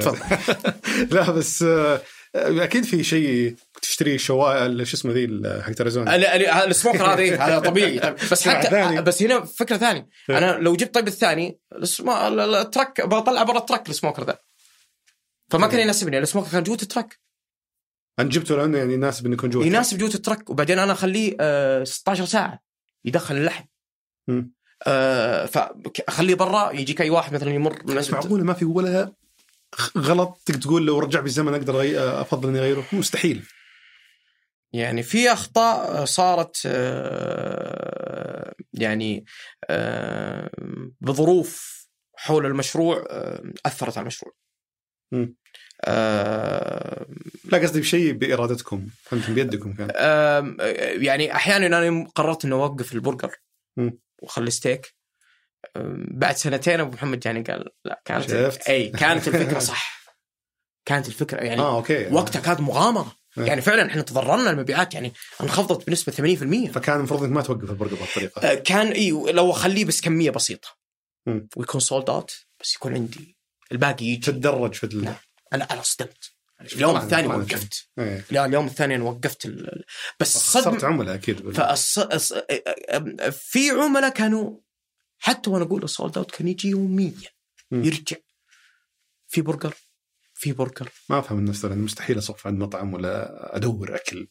لا 1.16 1.32
بس 1.32 1.64
آه، 1.64 2.02
أكيد 2.36 2.84
في 2.84 3.04
شيء 3.04 3.56
تشتري 3.82 4.18
شوائل 4.18 4.88
شو 4.88 4.98
اسمه 4.98 5.12
ذي 5.12 5.26
اريزونا 5.82 6.16
ال- 6.16 6.26
ال- 6.26 6.48
ال 6.48 6.56
smoker 6.56 7.06
هذا 7.06 7.36
هذا 7.46 7.60
طبيعي. 7.60 8.00
طيب 8.00 8.16
بس 8.32 8.48
حتى. 8.48 9.02
بس 9.02 9.24
هنا 9.24 9.40
فكرة 9.46 9.78
ثانية. 9.78 10.10
إيه. 10.30 10.38
أنا 10.38 10.52
لو 10.58 10.76
جبت 10.76 10.94
طيب 10.96 11.08
الثاني 11.08 11.60
ال 11.76 11.97
truck 11.97 13.02
بطلع 13.08 13.44
برا 13.44 13.58
ال 13.58 13.63
truck 13.63 13.90
ال 13.90 13.94
smoker 13.94 14.24
ذا. 14.24 14.38
فما 15.50 15.68
كان 15.68 15.76
إيه. 15.76 15.84
يناسبني. 15.84 16.18
ال 16.18 16.22
smoker 16.22 16.52
كان 16.52 16.64
جوة 16.64 16.78
ال 16.82 16.87
truck. 16.87 17.20
انت 18.20 18.32
جبته 18.32 18.58
لأنه 18.58 18.78
يعني 18.78 18.94
يناسب 18.94 19.26
إنه 19.26 19.34
يكون 19.34 19.50
جوا 19.50 19.66
يناسب 19.66 19.98
جوة 19.98 20.12
ال 20.16 20.20
truck. 20.20 20.50
وبعدين 20.50 20.80
أنا 20.80 20.92
أخليه 20.92 21.36
آه 21.40 21.84
16 21.84 22.26
ساعة. 22.26 22.60
يدخل 23.06 23.36
اللحم. 23.38 23.64
آه 24.88 25.46
فأخليه 25.46 26.36
برا 26.36 26.72
يجيك 26.72 27.02
أي 27.02 27.10
واحد 27.10 27.34
مثلا 27.34 27.52
يمر 27.52 27.82
من 27.86 28.04
معقولة 28.12 28.44
ما 28.44 28.54
في 28.54 28.66
ولا 28.66 29.14
غلط 29.98 30.38
تقول 30.62 30.86
لو 30.86 31.00
رجع 31.00 31.20
بالزمن 31.20 31.54
أقدر. 31.54 31.82
أفضل 32.22 32.50
إني 32.50 32.60
أغيره 32.60 32.86
مستحيل 32.94 33.44
يعني 34.74 35.04
في 35.04 35.34
أخطاء 35.34 36.06
صارت 36.06 36.62
آه، 36.66 38.54
يعني 38.74 39.26
آه، 39.70 40.52
بظروف 41.02 41.82
حول 42.16 42.46
المشروع 42.46 43.06
آه، 43.10 43.44
أثرت 43.66 43.98
على 43.98 44.04
المشروع. 44.04 44.34
مم. 45.12 45.36
آه، 45.86 47.08
لا 47.46 47.58
قصدي 47.58 47.80
بشيء 47.80 48.14
بإرادتكم 48.14 48.88
أنتم 49.14 49.36
بيدكم 49.36 49.74
كان 49.74 49.90
يعني 51.04 51.36
أحيانا 51.36 51.68
أنا 51.68 52.08
قررت 52.16 52.46
إني 52.46 52.54
أوقف 52.54 52.94
البرجر. 52.94 53.36
وأخلي 54.22 54.52
ستيك 54.52 54.96
بعد 56.12 56.36
سنتين 56.36 56.80
أبو 56.80 56.92
محمد 56.92 57.20
جاني 57.20 57.42
قال 57.42 57.70
لا 57.86 58.02
كانت 58.06 58.30
شفت؟ 58.30 58.70
أي 58.70 58.90
كانت 58.90 59.28
الفكرة 59.28 59.60
صح 59.60 60.02
كانت 60.86 61.08
الفكرة 61.08 61.44
يعني 61.44 61.62
آه 61.62 61.76
أوكي 61.76 62.08
وقتها 62.08 62.40
كانت 62.40 62.60
مغامرة 62.60 63.16
إيه. 63.38 63.44
يعني 63.46 63.62
فعلا 63.62 63.88
إحنا 63.88 64.02
تضررنا 64.02 64.50
المبيعات 64.50 64.94
يعني 64.94 65.14
انخفضت 65.42 65.88
بنسبة 65.88 66.14
80% 66.68 66.72
فكان 66.72 66.98
المفروض 66.98 67.24
إنك 67.24 67.32
ما 67.32 67.42
توقف 67.42 67.70
البرجر 67.70 67.96
بهالطريقة 67.96 68.42
آه، 68.42 68.54
كان 68.54 68.88
إي 68.88 69.12
لو 69.12 69.52
أخليه 69.52 69.86
بس 69.86 70.02
كمية 70.02 70.30
بسيطة. 70.30 70.68
ويكون 71.56 71.82
sold 71.82 72.10
out 72.10 72.32
بس 72.62 72.76
يكون 72.76 72.94
عندي 72.94 73.38
الباقي 73.72 74.06
يجي 74.06 74.18
تتدرج 74.18 74.74
في 74.74 74.84
ال... 74.84 75.04
نعم. 75.04 75.16
أنا 75.54 75.64
أنا 75.64 75.82
صدمت 75.82 76.32
اليوم 76.62 76.98
الثاني. 76.98 77.28
وقفت 77.28 77.90
إيه. 78.00 78.26
لا 78.32 78.46
اليوم 78.46 78.66
الثاني 78.66 78.96
أنا 78.96 79.04
وقفت 79.04 79.46
ال... 79.46 79.84
بس 80.20 80.38
خسرت 80.38 80.68
الصدمه 80.68 80.90
عملاء 80.90 81.16
أكيد. 81.16 81.60
الص... 81.60 82.00
في 83.32 83.70
عملاء 83.70 84.10
كانوا 84.10 84.58
حتى 85.24 85.50
وأنا 85.50 85.66
أقول 85.66 85.84
ال 85.84 85.90
sold 85.90 86.18
out 86.18 86.32
كان 86.32 86.48
يجي 86.48 86.70
يوميا. 86.70 87.14
يرجع. 87.72 88.18
في 89.28 89.42
برجر 89.42 89.74
في 90.34 90.52
برجر. 90.52 90.90
ما 91.10 91.20
أفهم 91.20 91.38
الناس 91.40 91.66
أنا 91.66 91.76
مستحيل 91.76 92.18
أصف 92.18 92.48
عند 92.48 92.60
مطعم 92.60 92.94
ولا 92.94 93.56
أدور 93.56 93.96
أكل. 93.96 94.28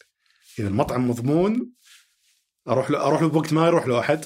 إذا 0.59 0.69
المطعم 0.69 1.11
مضمون 1.11 1.73
أروح 2.69 2.91
له 2.91 3.07
أروح 3.07 3.23
له 3.23 3.29
بوقت 3.29 3.53
ما 3.53 3.67
يروح 3.67 3.87
له 3.87 4.01
أحد. 4.01 4.25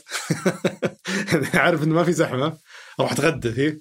عارف 1.63 1.83
إنه 1.83 1.95
ما 1.95 2.05
في 2.05 2.13
زحمة 2.13 2.59
أروح 3.01 3.13
أتغدى 3.13 3.53
فيه. 3.53 3.79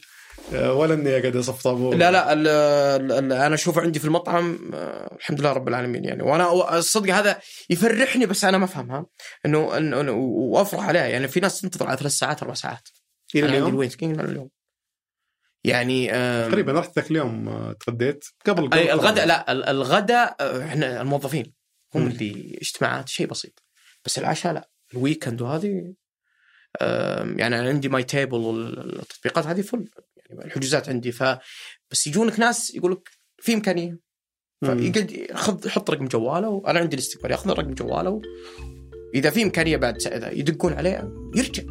ولا 0.52 0.94
إني 0.94 1.18
أقعد 1.18 1.36
اصف 1.36 1.64
طابور 1.64 1.96
لا 1.96 2.12
لا 2.12 2.34
ال 2.34 2.48
ال 2.48 3.12
ال 3.12 3.34
أنا 3.34 3.56
أشوفه 3.56 3.82
عندي 3.82 4.00
في 4.00 4.06
المطعم 4.06 4.72
آه، 4.74 5.16
الحمد 5.16 5.40
لله 5.40 5.52
رب 5.54 5.68
العالمين 5.68 6.06
يعني. 6.06 6.24
وأنا 6.24 6.78
الصدق 6.78 7.14
هذا 7.14 7.40
يفرحني 7.70 8.26
بس 8.26 8.44
أنا 8.46 8.58
ما 8.58 8.66
أفهمها. 8.66 9.06
إنه 9.46 10.12
وأفرح 10.12 10.88
عليها 10.88 11.06
يعني 11.08 11.28
في 11.28 11.40
ناس 11.40 11.62
تنتظر 11.62 11.88
على 11.88 11.98
ثلاث 11.98 12.12
ساعات 12.12 12.42
أربع 12.42 12.54
ساعات. 12.54 12.90
إلى 13.36 13.46
اليوم؟ 13.46 13.70
الوينز 13.70 13.96
كينج 13.96 14.20
اليوم. 14.20 14.50
يعني 15.64 16.08
تقريبا 16.50 16.72
رحت 16.72 16.96
ذاك 16.96 17.12
اليوم 17.12 17.50
أه، 17.50 17.76
تغديت. 17.86 18.26
قبل 18.46 18.66
قبل 18.70 18.80
الغداء 18.80 19.26
لا 19.26 19.52
ال- 19.52 19.64
الغداء 19.64 20.36
آه، 20.40 20.66
إحنا 20.66 21.02
الموظفين. 21.02 21.54
هم. 21.96 22.08
اللي 22.08 22.58
اجتماعات 22.62 23.10
شيء 23.10 23.28
بسيط. 23.28 23.64
بس 24.06 24.20
العشاء 24.20 24.54
لا. 24.54 24.70
ال 24.94 25.00
weekend 25.00 25.42
وهذه 25.42 25.94
يعني 27.38 27.60
أنا 27.60 27.70
عندي 27.70 27.90
My 27.90 28.04
Table 28.04 28.38
والتطبيقات 28.38 29.46
هذه 29.48 29.62
full 29.62 29.90
الحجوزات 30.46 30.90
عندي 30.90 31.12
ف 31.12 31.24
بس 31.92 32.08
يجونك 32.08 32.40
ناس 32.40 32.76
يقول 32.76 32.92
لك 32.92 33.10
في 33.42 33.54
إمكانية. 33.54 34.00
فيقعد 34.66 35.28
خذ 35.34 35.70
حط 35.70 35.90
رقم 35.90 36.06
جواله. 36.08 36.50
وأنا 36.50 36.80
عندي 36.80 36.96
الاستقبال 36.96 37.32
ياخذ 37.32 37.50
رقم 37.50 37.74
جواله. 37.74 38.22
إذا 39.16 39.30
في 39.30 39.44
إمكانية 39.44 39.78
بعد 39.78 40.08
إذا 40.08 40.32
يدقون 40.32 40.74
عليه 40.74 41.12
يرجع. 41.36 41.64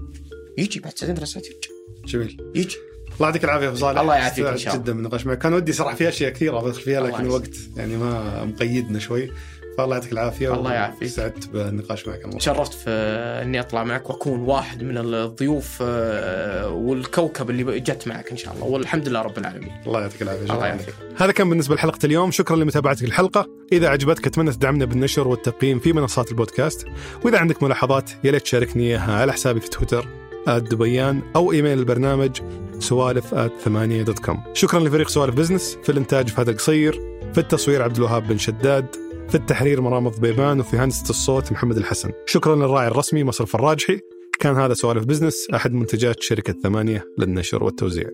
يجي 0.59 0.81
بعد 0.81 0.99
ساعتين 0.99 1.17
ثلاث 1.17 1.29
ساعات 1.29 1.47
يرجع. 1.47 1.71
جميل. 2.05 2.53
يجي. 2.55 2.77
الله 3.17 3.27
يعطيك 3.27 3.45
العافية 3.45 3.69
أبو 3.69 3.77
صالح. 3.77 4.01
الله 4.01 4.15
يعافيك 4.15 4.45
استمتعت 4.45 4.59
شاء 4.59 4.75
الله. 4.75 4.85
جدا 4.85 4.93
بالنقاش 4.93 5.27
معك. 5.27 5.39
كان 5.39 5.55
ودي 5.55 5.73
صراحة 5.73 5.97
في 5.97 6.09
أشياء 6.09 6.33
كثيرة 6.33 6.61
بدخل 6.61 6.81
فيها 6.81 7.01
لكن. 7.01 7.25
الوقت 7.25 7.57
يعني 7.77 7.97
ما 7.97 8.45
مقيدنا 8.45 8.99
شوي. 8.99 9.31
فالله 9.79 9.97
يعطيك 9.97 10.13
العافية 10.13 10.55
الله 10.55 10.73
يعافيك. 10.73 11.09
سعدت 11.09 11.49
بالنقاش 11.49 12.09
معك 12.09 12.25
الله 12.25 12.39
تشرفت 12.39 12.75
في 12.75 12.91
إني 13.43 13.61
أطلع 13.61 13.85
معك 13.85 14.11
وأكون 14.11 14.41
واحد 14.41 14.83
من 14.83 14.99
الضيوف 14.99 15.79
آه، 15.83 16.69
والكوكبة 16.69 17.51
اللي 17.51 17.81
جت 17.81 18.09
معك 18.09 18.31
إن 18.31 18.37
شاء 18.37 18.55
الله. 18.55 18.67
والحمد 18.67 19.09
لله 19.09 19.23
رب 19.23 19.39
العالمين. 19.39 19.73
الله 19.87 20.01
يعطيك 20.01 20.23
العافية. 20.23 20.55
الله 20.55 20.67
يعافيك. 20.67 20.95
هذا 21.17 21.33
كان 21.33 21.51
بالنسبة 21.51 21.75
لحلقة 21.75 21.99
اليوم. 22.05 22.31
شكرا 22.31 22.57
لمتابعتك 22.57 23.05
الحلقة 23.05 23.49
إذا 23.73 23.89
عجبتك 23.89 24.27
أتمنى 24.27 24.53
تدعمنا 24.53 24.85
بالنشر 24.85 25.29
والتقييم 25.29 25.79
في 25.79 25.93
منصات 25.93 26.31
البودكاست. 26.31 26.87
وإذا 27.25 27.39
عندك 27.39 27.63
ملاحظات 27.63 28.11
يا 28.25 28.33
ليت 28.33 28.43
تشاركني 28.43 28.83
إياها 28.83 29.13
على 29.21 29.33
حسابي 29.33 29.61
في 29.61 29.71
تويتر 29.71 30.09
دبيان 30.47 31.23
أو 31.37 31.53
إيميل 31.53 31.79
البرنامج 31.79 32.41
سوالف 32.79 33.35
ثمانية 33.65 34.03
dot 34.03 34.19
com 34.19 34.43
شكرا 34.55 34.81
لفريق 34.81 35.09
سوالف 35.09 35.35
business 35.35 35.79
في 35.83 35.93
الإنتاج 35.93 36.29
فهد 36.29 36.49
القصير 36.49 37.01
في 37.33 37.39
التصوير 37.39 37.83
عبد 37.83 37.97
الوهاب 37.97 38.29
بن 38.29 38.39
شداد. 38.39 38.87
في 39.33 39.39
التحرير 39.39 39.81
مرام 39.81 40.09
ضبيبان 40.09 40.61
وفي 40.61 40.77
هندسة 40.77 41.11
الصوت 41.11 41.53
محمد 41.53 41.77
الحسن. 41.77 42.11
شكرا 42.27 42.57
للراعي 42.57 42.89
الرسمي 42.89 43.25
مصرف 43.25 43.55
الراجحي. 43.55 44.01
كان 44.41 44.55
هذا 44.57 44.75
سوالف 44.75 45.05
بزنس 45.05 45.51
أحد 45.55 45.73
منتجات 45.73 46.23
شركة 46.23 46.53
ثمانية 46.63 47.05
للنشر 47.19 47.65
والتوزيع. 47.65 48.09